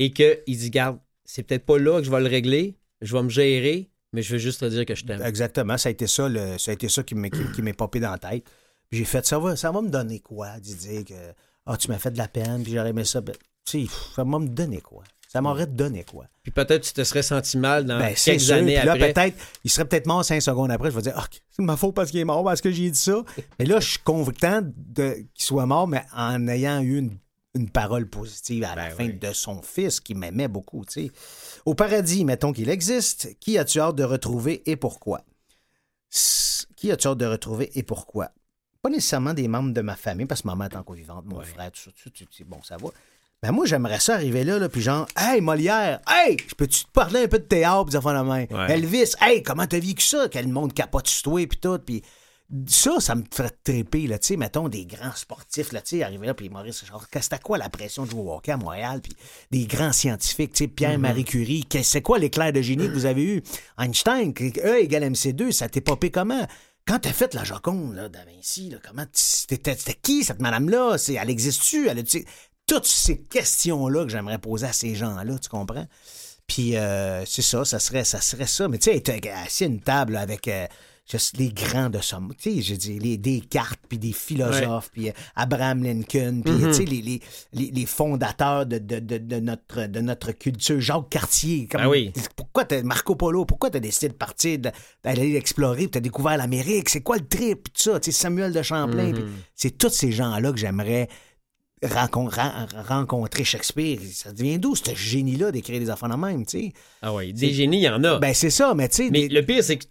et 0.00 0.10
qu'ils 0.10 0.42
disent, 0.48 0.72
garde, 0.72 0.98
c'est 1.24 1.44
peut-être 1.44 1.64
pas 1.64 1.78
là 1.78 2.00
que 2.00 2.06
je 2.06 2.10
vais 2.10 2.18
le 2.18 2.26
régler, 2.26 2.76
je 3.00 3.16
vais 3.16 3.22
me 3.22 3.28
gérer, 3.28 3.88
mais 4.12 4.20
je 4.22 4.32
veux 4.32 4.40
juste 4.40 4.58
te 4.58 4.64
dire 4.64 4.84
que 4.84 4.96
je 4.96 5.04
t'aime. 5.04 5.22
Exactement, 5.22 5.78
ça 5.78 5.90
a 5.90 5.92
été 5.92 6.08
ça, 6.08 6.28
ça, 6.58 6.72
a 6.72 7.02
qui 7.04 7.14
m'est 7.14 7.72
popé 7.72 8.00
dans 8.00 8.10
la 8.10 8.18
tête. 8.18 8.44
J'ai 8.90 9.04
fait, 9.04 9.24
ça 9.24 9.38
va, 9.38 9.54
ça 9.54 9.70
va 9.70 9.80
me 9.80 9.90
donner 9.90 10.18
quoi, 10.18 10.58
de 10.58 11.02
que, 11.04 11.14
ah, 11.66 11.76
tu 11.76 11.86
m'as 11.86 11.98
fait 12.00 12.10
de 12.10 12.18
la 12.18 12.26
peine, 12.26 12.64
puis 12.64 12.72
j'aurais 12.72 12.90
aimé 12.90 13.04
ça. 13.04 13.20
Ben, 13.20 13.36
tu 13.64 13.86
sais, 13.86 13.94
ça 14.16 14.24
va 14.24 14.38
me 14.40 14.48
donner 14.48 14.80
quoi? 14.80 15.04
Ça 15.32 15.40
m'aurait 15.40 15.68
donné 15.68 16.02
quoi? 16.02 16.26
Puis 16.42 16.50
peut-être 16.50 16.82
tu 16.82 16.92
te 16.92 17.04
serais 17.04 17.22
senti 17.22 17.56
mal 17.56 17.84
dans 17.84 18.00
Ben, 18.00 18.14
quelques 18.16 18.40
sûr. 18.40 18.54
années 18.56 18.76
Puis 18.78 18.86
là, 18.86 18.92
après. 18.94 19.12
peut-être, 19.12 19.36
il 19.62 19.70
serait 19.70 19.84
peut-être 19.84 20.06
mort 20.06 20.24
cinq 20.24 20.40
secondes 20.42 20.72
après. 20.72 20.90
Je 20.90 20.96
vais 20.96 21.02
dire, 21.02 21.12
ah, 21.16 21.26
c'est 21.50 21.62
ma 21.62 21.76
faute 21.76 21.94
parce 21.94 22.10
qu'il 22.10 22.18
est 22.18 22.24
mort, 22.24 22.42
parce 22.42 22.60
que 22.60 22.70
j'ai 22.72 22.90
dit 22.90 22.98
ça. 22.98 23.22
Mais 23.60 23.64
là, 23.64 23.78
je 23.78 23.90
suis 23.90 23.98
de- 24.02 25.12
qu'il 25.32 25.44
soit 25.44 25.66
mort, 25.66 25.86
mais 25.86 26.02
en 26.16 26.48
ayant 26.48 26.80
eu 26.80 26.98
une, 26.98 27.16
une 27.54 27.70
parole 27.70 28.08
positive 28.08 28.64
à 28.64 28.74
la 28.74 28.88
Ben 28.88 28.94
fin 28.96 29.06
oui. 29.06 29.18
de 29.20 29.32
son 29.32 29.62
fils 29.62 30.00
qui 30.00 30.16
m'aimait 30.16 30.48
beaucoup. 30.48 30.84
tu 30.84 31.06
sais. 31.06 31.12
Au 31.64 31.74
paradis, 31.74 32.24
mettons 32.24 32.52
qu'il 32.52 32.68
existe, 32.68 33.36
qui 33.38 33.56
as-tu 33.56 33.78
hâte 33.78 33.94
de 33.94 34.02
retrouver 34.04 34.62
et 34.68 34.74
pourquoi? 34.74 35.20
Qui 36.76 36.90
as-tu 36.90 37.06
hâte 37.08 37.18
de 37.18 37.26
retrouver 37.26 37.70
et 37.78 37.82
pourquoi? 37.82 38.30
Pas 38.82 38.90
nécessairement 38.90 39.34
des 39.34 39.46
membres 39.46 39.72
de 39.74 39.80
ma 39.82 39.94
famille, 39.94 40.26
parce 40.26 40.42
que 40.42 40.48
maman 40.48 40.64
est 40.64 40.74
encore 40.76 40.96
vivante, 40.96 41.24
mon 41.26 41.36
Ouais. 41.38 41.44
frère, 41.44 41.70
tout 41.70 41.80
ça, 41.82 41.90
tout 41.92 42.02
ça, 42.04 42.10
tout 42.10 42.26
ça, 42.32 42.44
bon, 42.46 42.62
ça 42.62 42.76
va. 42.78 42.88
Ben 43.42 43.52
moi, 43.52 43.64
j'aimerais 43.64 44.00
ça 44.00 44.14
arriver 44.16 44.44
là, 44.44 44.58
là 44.58 44.68
puis 44.68 44.82
genre, 44.82 45.06
hey, 45.16 45.40
Molière, 45.40 46.00
hey, 46.10 46.36
je 46.46 46.54
peux-tu 46.54 46.84
te 46.84 46.90
parler 46.90 47.22
un 47.22 47.28
peu 47.28 47.38
de 47.38 47.44
théâtre, 47.44 47.86
puis 47.86 47.98
de 47.98 48.22
même? 48.30 48.46
Ouais. 48.50 48.74
Elvis, 48.74 49.14
hey, 49.18 49.42
comment 49.42 49.66
t'as 49.66 49.78
vécu 49.78 50.04
ça? 50.04 50.28
Quel 50.30 50.46
monde 50.48 50.74
capote 50.74 51.06
sur 51.08 51.22
toi, 51.22 51.46
puis 51.46 51.58
tout, 51.58 51.78
puis 51.78 52.02
ça, 52.66 53.00
ça 53.00 53.14
me 53.14 53.22
ferait 53.32 53.48
triper, 53.64 54.06
là, 54.08 54.18
tu 54.18 54.26
sais, 54.26 54.36
mettons, 54.36 54.68
des 54.68 54.84
grands 54.84 55.14
sportifs, 55.14 55.72
là, 55.72 55.80
tu 55.80 55.96
sais, 55.96 56.02
arriver 56.02 56.26
là, 56.26 56.34
puis 56.34 56.50
Maurice, 56.50 56.84
genre, 56.84 57.02
c'était 57.18 57.38
quoi 57.38 57.56
la 57.56 57.70
pression 57.70 58.04
de 58.04 58.10
jouer 58.10 58.20
au 58.20 58.34
hockey 58.34 58.52
à 58.52 58.58
Montréal, 58.58 59.00
puis 59.00 59.16
des 59.50 59.66
grands 59.66 59.92
scientifiques, 59.92 60.52
tu 60.52 60.64
sais, 60.64 60.68
Pierre-Marie 60.68 61.24
Curie, 61.24 61.64
que- 61.64 61.82
c'est 61.82 62.02
quoi 62.02 62.18
l'éclair 62.18 62.52
de 62.52 62.60
génie 62.60 62.88
que 62.88 62.92
vous 62.92 63.06
avez 63.06 63.22
eu? 63.24 63.42
Einstein, 63.78 64.34
E 64.38 64.80
égale 64.80 65.04
MC2, 65.04 65.50
ça 65.50 65.66
t'est 65.70 65.80
popé 65.80 66.10
comment? 66.10 66.46
Quand 66.86 66.98
t'as 66.98 67.12
fait 67.12 67.32
la 67.34 67.44
Joconde, 67.44 67.94
là, 67.94 68.08
da 68.10 68.18
Vinci, 68.24 68.68
là, 68.68 68.78
comment, 68.86 69.04
c'était 69.12 69.76
qui, 70.02 70.24
cette 70.24 70.40
madame-là? 70.40 70.96
Elle 71.08 71.30
existe-tu? 71.30 71.88
Elle 71.88 72.00
a-tu- 72.00 72.24
Toutes 72.66 72.86
ces 72.86 73.22
questions-là 73.22 74.04
que 74.04 74.10
j'aimerais 74.10 74.38
poser 74.38 74.66
à 74.66 74.72
ces 74.72 74.94
gens-là, 74.94 75.38
tu 75.38 75.48
comprends? 75.48 75.86
Puis 76.46 76.76
euh, 76.76 77.24
c'est 77.26 77.42
ça, 77.42 77.64
ça 77.64 77.78
serait, 77.78 78.04
ça 78.04 78.20
serait 78.20 78.46
ça. 78.46 78.68
Mais 78.68 78.78
tu 78.78 78.90
sais, 78.90 78.96
être 78.96 79.28
assis 79.44 79.64
à 79.64 79.66
une 79.68 79.80
table 79.80 80.16
avec 80.16 80.48
euh, 80.48 80.66
juste 81.08 81.36
les 81.36 81.50
grands 81.52 81.90
de 81.90 82.00
somme. 82.00 82.32
Tu 82.38 82.56
sais, 82.56 82.62
je 82.62 82.74
dis, 82.74 82.98
les, 82.98 83.16
des 83.18 83.40
cartes, 83.40 83.80
puis 83.88 83.98
des 83.98 84.12
philosophes, 84.12 84.90
puis 84.92 85.08
euh, 85.08 85.12
Abraham 85.36 85.82
Lincoln, 85.84 86.42
puis 86.44 86.54
tu 86.62 86.74
sais, 86.74 86.84
les, 86.84 87.02
les, 87.02 87.20
les, 87.52 87.70
les 87.72 87.86
fondateurs 87.86 88.66
de, 88.66 88.78
de, 88.78 88.98
de, 88.98 89.18
de 89.18 89.36
notre, 89.40 89.86
de 89.86 90.00
notre 90.00 90.32
culture. 90.32 90.80
Jacques 90.80 91.08
Cartier. 91.10 91.66
Comme, 91.68 91.80
Ah 91.82 91.88
oui. 91.88 92.12
Pourquoi 92.36 92.64
t'as 92.64 92.82
Marco 92.82 93.14
Polo? 93.16 93.44
Pourquoi 93.44 93.70
t'as 93.70 93.80
décidé 93.80 94.08
de 94.08 94.14
partir, 94.14 94.58
d'aller 95.04 95.34
explorer, 95.36 95.82
puis 95.82 95.90
t'as 95.90 96.00
découvert 96.00 96.36
l'Amérique? 96.36 96.88
C'est 96.88 97.02
quoi 97.02 97.16
le 97.16 97.26
trip? 97.26 97.72
Tout 97.72 97.82
ça, 97.92 98.00
tu 98.00 98.10
sais, 98.12 98.20
Samuel 98.20 98.52
de 98.52 98.62
Champlain. 98.62 99.12
puis 99.12 99.24
c'est 99.54 99.76
tous 99.78 99.90
ces 99.90 100.10
gens-là 100.12 100.50
que 100.52 100.58
j'aimerais 100.58 101.08
rencontrer 101.82 103.44
Shakespeare. 103.44 103.98
Ça 104.12 104.32
devient 104.32 104.58
d'où, 104.58 104.74
ce 104.76 104.94
génie-là, 104.94 105.50
d'écrire 105.52 105.80
des 105.80 105.90
enfants 105.90 106.08
de 106.08 106.14
même, 106.16 106.44
tu 106.46 106.58
sais? 106.68 106.72
Ah 107.02 107.14
oui, 107.14 107.32
des 107.32 107.52
génies, 107.52 107.78
il 107.78 107.84
y 107.84 107.88
en 107.88 108.02
a. 108.04 108.18
Ben, 108.18 108.34
c'est 108.34 108.50
ça, 108.50 108.74
mais 108.74 108.88
tu 108.88 108.96
sais. 108.96 109.10
Mais 109.10 109.28
des- 109.28 109.34
le 109.34 109.44
pire, 109.44 109.62
c'est 109.64 109.76
que 109.78 109.84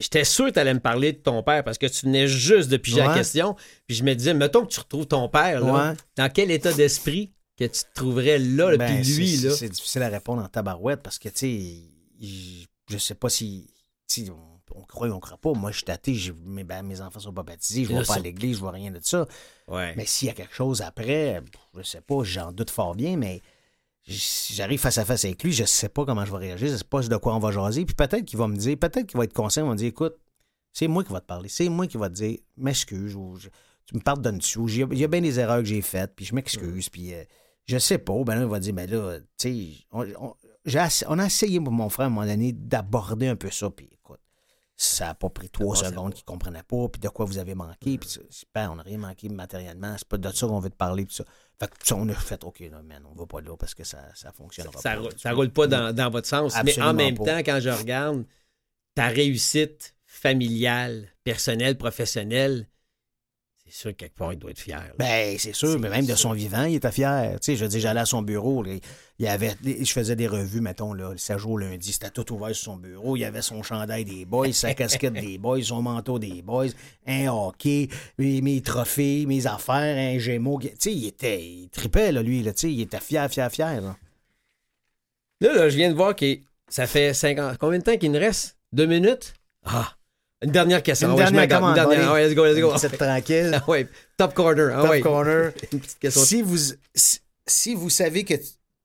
j'étais 0.00 0.24
sûr 0.24 0.46
que 0.46 0.50
tu 0.52 0.58
allais 0.58 0.74
me 0.74 0.80
parler 0.80 1.12
de 1.12 1.18
ton 1.18 1.42
père 1.42 1.62
parce 1.64 1.78
que 1.78 1.86
tu 1.86 2.06
venais 2.06 2.26
juste 2.28 2.68
de 2.68 2.76
piger 2.76 3.00
la 3.00 3.14
question. 3.14 3.54
Puis 3.86 3.96
je 3.96 4.04
me 4.04 4.14
disais, 4.14 4.34
mettons 4.34 4.64
que 4.64 4.72
tu 4.72 4.80
retrouves 4.80 5.06
ton 5.06 5.28
père, 5.28 5.60
là, 5.64 5.90
Ouais. 5.90 5.96
dans 6.16 6.30
quel 6.32 6.50
état 6.50 6.72
d'esprit 6.72 7.32
que 7.58 7.64
tu 7.64 7.70
te 7.80 7.94
trouverais 7.94 8.38
là, 8.38 8.70
là, 8.72 8.76
Ben, 8.76 9.00
puis 9.02 9.14
lui, 9.14 9.36
là? 9.38 9.50
C'est 9.50 9.68
difficile 9.70 10.02
à 10.02 10.08
répondre 10.08 10.42
en 10.42 10.48
tabarouette 10.48 11.02
parce 11.02 11.18
que, 11.18 11.28
tu 11.30 11.38
sais, 12.20 12.66
je 12.90 12.98
sais 12.98 13.14
pas 13.14 13.28
si. 13.28 13.68
si 14.06 14.28
on, 14.30 14.55
on 14.74 14.82
croit 14.82 15.08
ou 15.08 15.12
on 15.12 15.20
croit 15.20 15.38
pas. 15.38 15.52
Moi, 15.52 15.70
je 15.72 15.78
suis 15.78 15.90
athée, 15.90 16.16
mes, 16.44 16.64
ben, 16.64 16.82
mes 16.82 17.00
enfants 17.00 17.20
sont 17.20 17.32
pas 17.32 17.42
baptisés, 17.42 17.84
je 17.84 17.92
Là, 17.92 18.00
vais 18.00 18.06
pas 18.06 18.14
à 18.14 18.18
l'église, 18.18 18.56
je 18.56 18.60
vois 18.60 18.70
rien 18.72 18.90
de 18.90 19.00
ça. 19.02 19.26
Ouais. 19.68 19.94
Mais 19.96 20.06
s'il 20.06 20.28
y 20.28 20.30
a 20.30 20.34
quelque 20.34 20.54
chose 20.54 20.82
après, 20.82 21.42
je 21.76 21.82
sais 21.82 22.00
pas, 22.00 22.22
j'en 22.22 22.52
doute 22.52 22.70
fort 22.70 22.94
bien, 22.94 23.16
mais 23.16 23.40
si 24.08 24.54
j'arrive 24.54 24.78
face 24.78 24.98
à 24.98 25.04
face 25.04 25.24
avec 25.24 25.42
lui, 25.42 25.52
je 25.52 25.64
sais 25.64 25.88
pas 25.88 26.04
comment 26.04 26.24
je 26.24 26.30
vais 26.32 26.38
réagir, 26.38 26.68
je 26.68 26.76
sais 26.76 26.84
pas 26.84 27.00
de 27.02 27.16
quoi 27.16 27.34
on 27.34 27.38
va 27.40 27.50
jaser. 27.50 27.84
Puis 27.84 27.94
peut-être 27.94 28.24
qu'il 28.24 28.38
va 28.38 28.46
me 28.48 28.56
dire, 28.56 28.76
peut-être 28.78 29.06
qu'il 29.06 29.18
va 29.18 29.24
être 29.24 29.32
conscient, 29.32 29.62
il 29.64 29.66
va 29.66 29.72
me 29.72 29.78
dire, 29.78 29.88
écoute, 29.88 30.16
c'est 30.72 30.86
moi 30.88 31.02
qui 31.02 31.12
va 31.12 31.20
te 31.20 31.26
parler, 31.26 31.48
c'est 31.48 31.68
moi 31.68 31.86
qui 31.86 31.96
va 31.96 32.08
te 32.08 32.14
dire, 32.14 32.38
m'excuse, 32.56 33.14
ou 33.16 33.36
je- 33.36 33.48
tu 33.86 33.94
me 33.96 34.00
pardonnes 34.00 34.38
dessus, 34.38 34.58
ou 34.58 34.68
il 34.68 34.98
y 34.98 35.04
a- 35.04 35.08
bien 35.08 35.20
des 35.20 35.38
erreurs 35.40 35.58
que 35.60 35.64
j'ai 35.64 35.80
faites, 35.82 36.14
puis 36.14 36.24
je 36.24 36.34
m'excuse, 36.34 36.88
puis 36.88 37.14
euh, 37.14 37.22
je 37.66 37.78
sais 37.78 37.98
pas. 37.98 38.14
Ben 38.24 38.34
là, 38.36 38.42
il 38.42 38.46
va 38.48 38.60
dire, 38.60 38.74
mais 38.74 38.86
là, 38.86 39.18
tu 39.38 39.74
sais, 39.88 41.04
on 41.08 41.18
a 41.18 41.26
essayé, 41.26 41.60
pour 41.60 41.72
mon 41.72 41.88
frère, 41.88 42.04
à 42.04 42.06
un 42.06 42.10
moment 42.10 42.26
donné, 42.26 42.52
d'aborder 42.52 43.28
un 43.28 43.36
peu 43.36 43.50
ça, 43.50 43.70
puis 43.70 43.88
écoute, 43.92 44.20
ça 44.76 45.10
a 45.10 45.14
pas 45.14 45.30
pris 45.30 45.48
trois 45.48 45.74
secondes 45.74 46.12
qu'il 46.12 46.24
comprenait 46.24 46.62
pas, 46.62 46.88
puis 46.88 47.00
de 47.00 47.08
quoi 47.08 47.24
vous 47.24 47.38
avez 47.38 47.54
manqué, 47.54 47.96
puis 47.96 48.08
ça, 48.08 48.20
super, 48.28 48.72
on 48.72 48.76
n'a 48.76 48.82
rien 48.82 48.98
manqué 48.98 49.28
matériellement, 49.30 49.94
c'est 49.96 50.06
pas 50.06 50.18
de 50.18 50.30
ça 50.30 50.46
qu'on 50.46 50.60
veut 50.60 50.70
te 50.70 50.76
parler, 50.76 51.06
puis 51.06 51.14
ça. 51.16 51.24
Fait 51.58 51.68
que 51.68 51.74
ça, 51.82 51.96
on 51.96 52.06
a 52.10 52.14
fait, 52.14 52.44
OK, 52.44 52.60
là, 52.60 52.82
man, 52.82 53.02
on 53.10 53.14
va 53.14 53.24
pas 53.24 53.40
là 53.40 53.56
parce 53.56 53.74
que 53.74 53.84
ça, 53.84 53.98
ça 54.14 54.30
fonctionnera 54.32 54.78
Ça, 54.78 54.94
pas. 54.94 55.00
roule, 55.00 55.18
ça 55.18 55.32
roule 55.32 55.50
pas 55.50 55.66
dans, 55.66 55.94
dans 55.94 56.10
votre 56.10 56.28
sens. 56.28 56.54
mais 56.64 56.78
en 56.82 56.92
même 56.92 57.16
pas. 57.16 57.24
temps, 57.24 57.38
quand 57.38 57.60
je 57.60 57.70
regarde 57.70 58.26
ta 58.94 59.08
réussite 59.08 59.94
familiale, 60.04 61.08
personnelle, 61.24 61.78
professionnelle, 61.78 62.68
c'est 63.68 63.74
sûr 63.74 63.90
que 63.90 63.96
quelque 63.96 64.14
part, 64.14 64.32
il 64.32 64.38
doit 64.38 64.52
être 64.52 64.60
fier. 64.60 64.78
là. 64.78 64.92
Ben, 64.96 65.36
c'est 65.38 65.54
sûr, 65.54 65.80
mais 65.80 65.88
même 65.88 66.06
de 66.06 66.14
son 66.14 66.32
vivant, 66.32 66.64
il 66.64 66.76
était 66.76 66.92
fier. 66.92 67.32
Tu 67.40 67.46
sais, 67.46 67.56
je 67.56 67.64
veux 67.64 67.68
dire, 67.68 67.80
j'allais 67.80 68.00
à 68.00 68.06
son 68.06 68.22
bureau, 68.22 68.62
là, 68.62 68.72
il 69.18 69.24
y 69.24 69.28
avait, 69.28 69.56
je 69.64 69.92
faisais 69.92 70.14
des 70.14 70.28
revues, 70.28 70.60
mettons, 70.60 70.92
là, 70.92 71.10
le 71.10 71.18
7 71.18 71.38
jours 71.38 71.58
lundi, 71.58 71.92
c'était 71.92 72.10
tout 72.10 72.32
ouvert 72.32 72.54
sur 72.54 72.72
son 72.72 72.76
bureau, 72.76 73.16
il 73.16 73.20
y 73.20 73.24
avait 73.24 73.42
son 73.42 73.64
chandail 73.64 74.04
des 74.04 74.24
boys, 74.24 74.52
sa 74.52 74.72
casquette 74.74 75.12
des 75.20 75.38
boys, 75.38 75.62
son 75.62 75.82
manteau 75.82 76.20
des 76.20 76.42
boys, 76.42 76.68
un 77.08 77.26
hockey, 77.26 77.88
mes, 78.18 78.40
mes 78.40 78.60
trophées, 78.60 79.26
mes 79.26 79.48
affaires, 79.48 80.14
un 80.14 80.18
gémeau. 80.18 80.60
Tu 80.60 80.70
sais, 80.78 80.92
il 80.92 81.06
était, 81.08 81.42
il 81.44 81.68
tripait, 81.68 82.12
là, 82.12 82.22
lui, 82.22 82.42
là, 82.42 82.52
tu 82.52 82.60
sais, 82.60 82.72
il 82.72 82.80
était 82.82 83.00
fier, 83.00 83.28
fier, 83.28 83.50
fier, 83.50 83.80
là. 83.80 83.96
Là, 85.40 85.52
là, 85.54 85.68
je 85.68 85.76
viens 85.76 85.90
de 85.90 85.96
voir 85.96 86.14
que 86.14 86.38
ça 86.68 86.86
fait 86.86 87.12
50. 87.12 87.58
Combien 87.58 87.78
de 87.78 87.84
temps 87.84 87.96
qu'il 87.96 88.12
nous 88.12 88.18
reste? 88.18 88.56
Deux 88.72 88.86
minutes? 88.86 89.34
Ah! 89.64 89.95
Une 90.42 90.50
dernière 90.50 90.82
question. 90.82 91.08
Une 91.08 91.14
ouais, 91.14 91.18
dernière 91.22 91.40
m'agarde. 91.42 91.62
commande, 91.62 91.76
Une 91.78 91.90
dernière. 91.98 92.12
ouais, 92.12 92.26
let's 92.28 92.34
go, 92.34 92.44
let's 92.44 92.60
go. 92.60 92.72
Une 92.72 92.80
petite 92.80 92.98
tranquille. 92.98 93.50
Ah 93.54 93.64
ouais, 93.70 93.86
top 94.16 94.34
corner. 94.34 94.70
Ah 94.76 94.82
Top 94.82 94.90
ouais. 94.90 95.00
corner. 95.00 95.52
Une 95.72 95.80
petite 95.80 95.98
question. 95.98 96.22
Si 96.22 96.42
vous, 96.42 96.58
si, 96.94 97.18
si 97.46 97.74
vous 97.74 97.88
savez 97.90 98.24
que, 98.24 98.34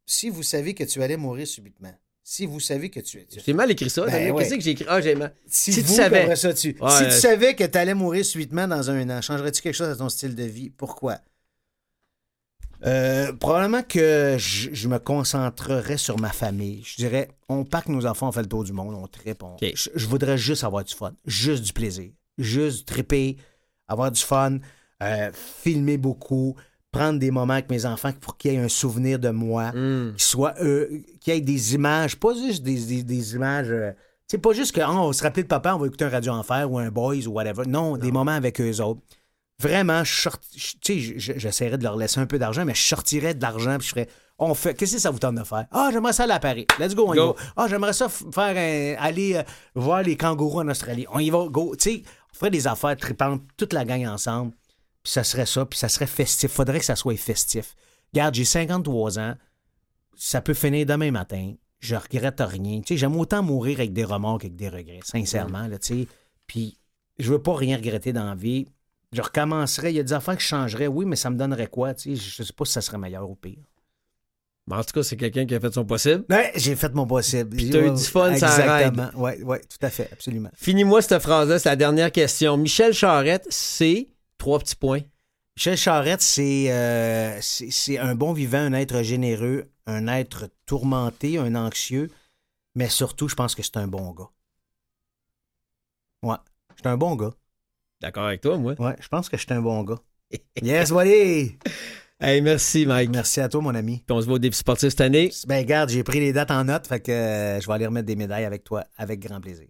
si 0.05 0.29
vous 0.29 0.43
savez 0.43 0.73
que 0.73 0.83
tu 0.85 1.03
allais 1.03 1.17
mourir 1.17 1.45
subitement, 1.45 1.93
si 2.23 2.45
vous 2.45 2.59
savez 2.61 2.89
que 2.89 3.01
tu, 3.01 3.25
tu- 3.27 3.39
J'ai 3.45 3.53
mal 3.53 3.69
écrit 3.71 3.89
ça. 3.89 4.05
Ben 4.05 4.31
ouais. 4.31 4.43
Qu'est-ce 4.43 4.55
que 4.55 4.61
j'ai 4.61 4.71
écrit? 4.71 4.85
Ah, 4.87 5.01
j'ai 5.01 5.15
mal. 5.15 5.33
Si, 5.47 5.73
Si 5.73 5.83
tu 5.83 5.89
savais. 5.89 6.33
ça, 6.37 6.53
tu- 6.53 6.77
Ouais, 6.79 6.89
si 6.97 7.03
tu 7.05 7.11
savais 7.11 7.53
que 7.55 7.65
tu 7.65 7.77
allais 7.77 7.93
mourir 7.95 8.23
subitement 8.23 8.67
dans 8.67 8.89
un 8.89 9.09
an, 9.09 9.21
changerais-tu 9.21 9.61
quelque 9.61 9.75
chose 9.75 9.89
à 9.89 9.95
ton 9.97 10.07
style 10.07 10.35
de 10.35 10.43
vie? 10.43 10.69
Pourquoi? 10.69 11.17
Euh, 12.85 13.31
probablement 13.33 13.83
que 13.83 14.35
je, 14.39 14.69
je 14.73 14.87
me 14.87 14.97
concentrerais 14.99 15.97
sur 15.97 16.19
ma 16.19 16.29
famille. 16.29 16.81
Je 16.83 16.95
dirais, 16.95 17.29
on 17.49 17.63
pack 17.63 17.87
nos 17.89 18.05
enfants, 18.05 18.29
on 18.29 18.31
fait 18.31 18.41
le 18.41 18.47
tour 18.49 18.63
du 18.63 18.73
monde, 18.73 18.95
on 18.95 19.07
tripe. 19.07 19.43
on- 19.43 19.53
Ok. 19.53 19.71
je, 19.75 19.89
je 19.93 20.07
voudrais 20.07 20.37
juste 20.37 20.63
avoir 20.63 20.83
du 20.83 20.93
fun, 20.93 21.13
juste 21.25 21.63
du 21.63 21.73
plaisir, 21.73 22.09
juste 22.37 22.87
triper, 22.87 23.37
avoir 23.87 24.11
du 24.11 24.21
fun, 24.21 24.57
euh, 25.03 25.31
filmer 25.33 25.97
beaucoup, 25.97 26.55
prendre 26.91 27.19
des 27.19 27.31
moments 27.31 27.53
avec 27.53 27.69
mes 27.69 27.85
enfants 27.85 28.11
pour 28.19 28.37
qu'il 28.37 28.51
y 28.53 28.55
ait 28.55 28.59
un 28.59 28.67
souvenir 28.67 29.19
de 29.19 29.29
moi 29.29 29.71
Hmm. 29.71 30.13
qui 30.17 30.25
soit 30.25 30.55
euh, 30.61 30.87
qu'il 31.19 31.33
y 31.33 31.37
ait 31.37 31.41
des 31.41 31.75
images, 31.75 32.15
pas 32.17 32.33
juste 32.33 32.63
des, 32.63 32.79
des- 32.85 33.03
des 33.03 33.35
images. 33.35 33.69
euh, 33.69 33.91
c'est 34.27 34.37
pas 34.37 34.53
juste 34.53 34.73
qu'on 34.73 34.87
on 34.97 35.07
va 35.07 35.13
se 35.13 35.23
rappeler 35.23 35.43
de 35.43 35.47
papa, 35.49 35.75
on 35.75 35.77
va 35.77 35.87
écouter 35.87 36.05
un 36.05 36.09
radio 36.09 36.31
enfer 36.33 36.71
ou 36.71 36.79
un 36.79 36.89
boys 36.89 37.27
ou 37.27 37.31
whatever. 37.33 37.63
Non, 37.67 37.97
des 37.97 38.11
moments 38.13 38.31
avec 38.31 38.59
eux 38.61 38.79
autres. 38.81 39.01
Vraiment, 39.61 40.03
je 40.03 40.29
j'essaierais 41.17 41.77
de 41.77 41.83
leur 41.83 41.95
laisser 41.95 42.19
un 42.19 42.25
peu 42.25 42.39
d'argent, 42.39 42.65
mais 42.65 42.73
je 42.75 42.81
sortirais 42.81 43.33
de 43.33 43.41
l'argent 43.41 43.77
puis 43.77 43.87
je 43.87 43.91
ferais. 43.93 44.07
On 44.39 44.53
fait. 44.55 44.73
Qu'est-ce 44.73 44.93
que 44.93 44.99
ça 44.99 45.11
vous 45.11 45.19
tente 45.19 45.35
de 45.35 45.43
faire? 45.43 45.67
Ah, 45.71 45.89
j'aimerais 45.93 46.13
ça 46.13 46.23
aller 46.23 46.33
à 46.33 46.39
Paris. 46.39 46.65
Let's 46.79 46.95
go, 46.95 47.05
on 47.07 47.13
y 47.13 47.17
Go. 47.17 47.33
va. 47.33 47.43
Ah, 47.57 47.67
j'aimerais 47.69 47.93
ça 47.93 48.09
faire 48.09 48.25
un- 48.57 48.95
aller 49.03 49.35
euh, 49.35 49.43
voir 49.75 50.01
les 50.01 50.17
kangourous 50.17 50.61
en 50.61 50.67
Australie. 50.67 51.05
On 51.11 51.19
y 51.19 51.29
va, 51.29 51.45
go. 51.47 51.75
Tu 51.75 51.91
sais, 51.97 52.03
on 52.33 52.35
ferait 52.37 52.49
des 52.49 52.65
affaires 52.65 52.97
tripantes, 52.97 53.43
toute 53.55 53.73
la 53.73 53.85
gang 53.85 54.05
ensemble. 54.07 54.53
Puis 55.03 55.11
ça 55.13 55.23
serait 55.23 55.45
ça, 55.45 55.65
puis 55.65 55.77
ça 55.77 55.89
serait 55.89 56.07
festif. 56.07 56.51
Faudrait 56.51 56.79
que 56.79 56.85
ça 56.85 56.95
soit 56.95 57.15
festif. 57.17 57.75
Regarde, 58.13 58.33
j'ai 58.33 58.45
53 58.45 59.19
ans. 59.19 59.35
Ça 60.15 60.41
peut 60.41 60.53
finir 60.55 60.85
demain 60.87 61.11
matin. 61.11 61.53
Je 61.79 61.95
regrette 61.95 62.39
rien. 62.41 62.81
Tu 62.81 62.93
sais, 62.93 62.97
j'aime 62.97 63.15
autant 63.17 63.43
mourir 63.43 63.79
avec 63.79 63.93
des 63.93 64.03
remords 64.05 64.39
qu'avec 64.39 64.55
des 64.55 64.69
regrets, 64.69 64.99
sincèrement, 65.03 65.67
là, 65.67 65.77
tu 65.79 66.01
sais. 66.01 66.07
Puis 66.47 66.77
je 67.19 67.31
veux 67.31 67.41
pas 67.41 67.55
rien 67.55 67.77
regretter 67.77 68.11
dans 68.13 68.25
la 68.25 68.35
vie. 68.35 68.67
Je 69.13 69.21
recommencerais. 69.21 69.91
Il 69.91 69.97
y 69.97 69.99
a 69.99 70.03
des 70.03 70.13
affaires 70.13 70.37
que 70.37 70.41
je 70.41 70.47
changerais, 70.47 70.87
oui, 70.87 71.05
mais 71.05 71.15
ça 71.15 71.29
me 71.29 71.37
donnerait 71.37 71.67
quoi, 71.67 71.93
tu 71.93 72.15
sais? 72.15 72.23
Je 72.23 72.43
sais 72.43 72.53
pas 72.53 72.65
si 72.65 72.73
ça 72.73 72.81
serait 72.81 72.97
meilleur 72.97 73.29
ou 73.29 73.35
pire. 73.35 73.59
Mais 74.67 74.75
en 74.75 74.83
tout 74.83 74.93
cas, 74.93 75.03
c'est 75.03 75.17
quelqu'un 75.17 75.45
qui 75.45 75.55
a 75.55 75.59
fait 75.59 75.73
son 75.73 75.85
possible. 75.85 76.23
Ouais, 76.29 76.51
j'ai 76.55 76.75
fait 76.75 76.93
mon 76.93 77.05
possible. 77.05 77.55
Puis 77.55 77.69
t'as 77.69 77.81
eu 77.81 77.91
du 77.91 78.03
fun, 78.03 78.35
ça 78.37 78.57
Exactement. 78.57 79.09
Oui, 79.15 79.31
oui, 79.43 79.57
tout 79.61 79.85
à 79.85 79.89
fait, 79.89 80.09
absolument. 80.11 80.49
Finis-moi 80.55 81.01
cette 81.01 81.21
phrase-là, 81.21 81.59
c'est 81.59 81.69
la 81.69 81.75
dernière 81.75 82.11
question. 82.11 82.57
Michel 82.57 82.93
Charette, 82.93 83.47
c'est 83.49 84.07
trois 84.37 84.59
petits 84.59 84.75
points. 84.75 85.01
Michel 85.57 85.75
Charette, 85.75 86.21
c'est 86.21 86.71
euh, 86.71 87.37
c'est 87.41 87.71
c'est 87.71 87.97
un 87.97 88.15
bon 88.15 88.33
vivant, 88.33 88.59
un 88.59 88.73
être 88.73 89.01
généreux, 89.01 89.69
un 89.87 90.07
être 90.07 90.47
tourmenté, 90.65 91.37
un 91.37 91.55
anxieux, 91.55 92.09
mais 92.75 92.87
surtout, 92.87 93.27
je 93.27 93.35
pense 93.35 93.55
que 93.55 93.63
c'est 93.63 93.77
un 93.77 93.87
bon 93.87 94.11
gars. 94.11 94.29
Ouais, 96.23 96.37
suis 96.81 96.87
un 96.87 96.97
bon 96.97 97.15
gars. 97.15 97.33
D'accord 98.01 98.25
avec 98.25 98.41
toi, 98.41 98.57
moi? 98.57 98.73
Ouais, 98.79 98.95
je 98.99 99.07
pense 99.07 99.29
que 99.29 99.37
je 99.37 99.43
suis 99.43 99.53
un 99.53 99.61
bon 99.61 99.83
gars. 99.83 99.99
Yes, 100.61 100.91
buddy! 100.91 101.57
Hey, 102.19 102.41
merci, 102.41 102.85
Mike. 102.85 103.11
Merci 103.13 103.41
à 103.41 103.49
toi, 103.49 103.61
mon 103.61 103.75
ami. 103.75 104.03
Puis 104.05 104.15
on 104.15 104.21
se 104.21 104.25
voit 104.25 104.35
au 104.35 104.39
défi 104.39 104.57
sportif 104.57 104.89
cette 104.89 105.01
année. 105.01 105.31
Ben, 105.47 105.63
garde, 105.65 105.89
j'ai 105.89 106.03
pris 106.03 106.19
les 106.19 106.33
dates 106.33 106.51
en 106.51 106.63
note, 106.63 106.87
fait 106.87 106.99
que 106.99 107.11
euh, 107.11 107.59
je 107.59 107.67
vais 107.67 107.73
aller 107.73 107.85
remettre 107.85 108.07
des 108.07 108.15
médailles 108.15 108.45
avec 108.45 108.63
toi, 108.63 108.85
avec 108.97 109.19
grand 109.19 109.39
plaisir. 109.39 109.67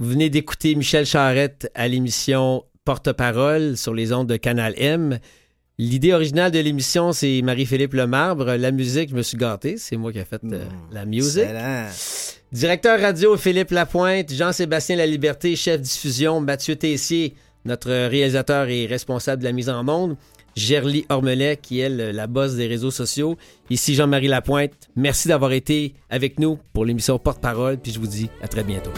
Vous 0.00 0.10
venez 0.10 0.30
d'écouter 0.30 0.74
Michel 0.74 1.06
Charrette 1.06 1.70
à 1.74 1.88
l'émission 1.88 2.64
Porte-parole 2.84 3.76
sur 3.76 3.94
les 3.94 4.12
ondes 4.12 4.28
de 4.28 4.36
Canal 4.36 4.74
M. 4.76 5.18
L'idée 5.78 6.12
originale 6.12 6.52
de 6.52 6.60
l'émission, 6.60 7.12
c'est 7.12 7.42
Marie-Philippe 7.42 7.94
Lemarbre. 7.94 8.54
La 8.56 8.70
musique, 8.70 9.10
je 9.10 9.16
me 9.16 9.22
suis 9.22 9.36
gâté. 9.36 9.76
C'est 9.76 9.96
moi 9.96 10.12
qui 10.12 10.18
ai 10.18 10.24
fait 10.24 10.40
euh, 10.44 10.64
Mmh, 10.64 10.68
la 10.92 11.04
musique. 11.04 11.42
Excellent. 11.42 11.88
Directeur 12.52 13.00
radio, 13.00 13.36
Philippe 13.36 13.70
Lapointe. 13.72 14.32
Jean-Sébastien 14.32 14.94
Laliberté, 14.96 15.56
chef 15.56 15.80
diffusion. 15.80 16.40
Mathieu 16.40 16.76
Tessier, 16.76 17.34
notre 17.64 17.90
réalisateur 17.90 18.68
et 18.68 18.86
responsable 18.86 19.42
de 19.42 19.48
la 19.48 19.52
mise 19.52 19.68
en 19.68 19.82
monde. 19.82 20.16
Gerly 20.54 21.04
Ormelet, 21.08 21.56
qui 21.60 21.80
est 21.80 21.88
la 21.88 22.26
boss 22.28 22.54
des 22.54 22.68
réseaux 22.68 22.92
sociaux. 22.92 23.36
Ici 23.68 23.96
Jean-Marie 23.96 24.28
Lapointe. 24.28 24.70
Merci 24.94 25.26
d'avoir 25.26 25.50
été 25.50 25.94
avec 26.08 26.38
nous 26.38 26.60
pour 26.72 26.84
l'émission 26.84 27.18
Porte-parole. 27.18 27.78
Puis 27.78 27.90
je 27.90 27.98
vous 27.98 28.06
dis 28.06 28.30
à 28.40 28.46
très 28.46 28.62
bientôt. 28.62 28.92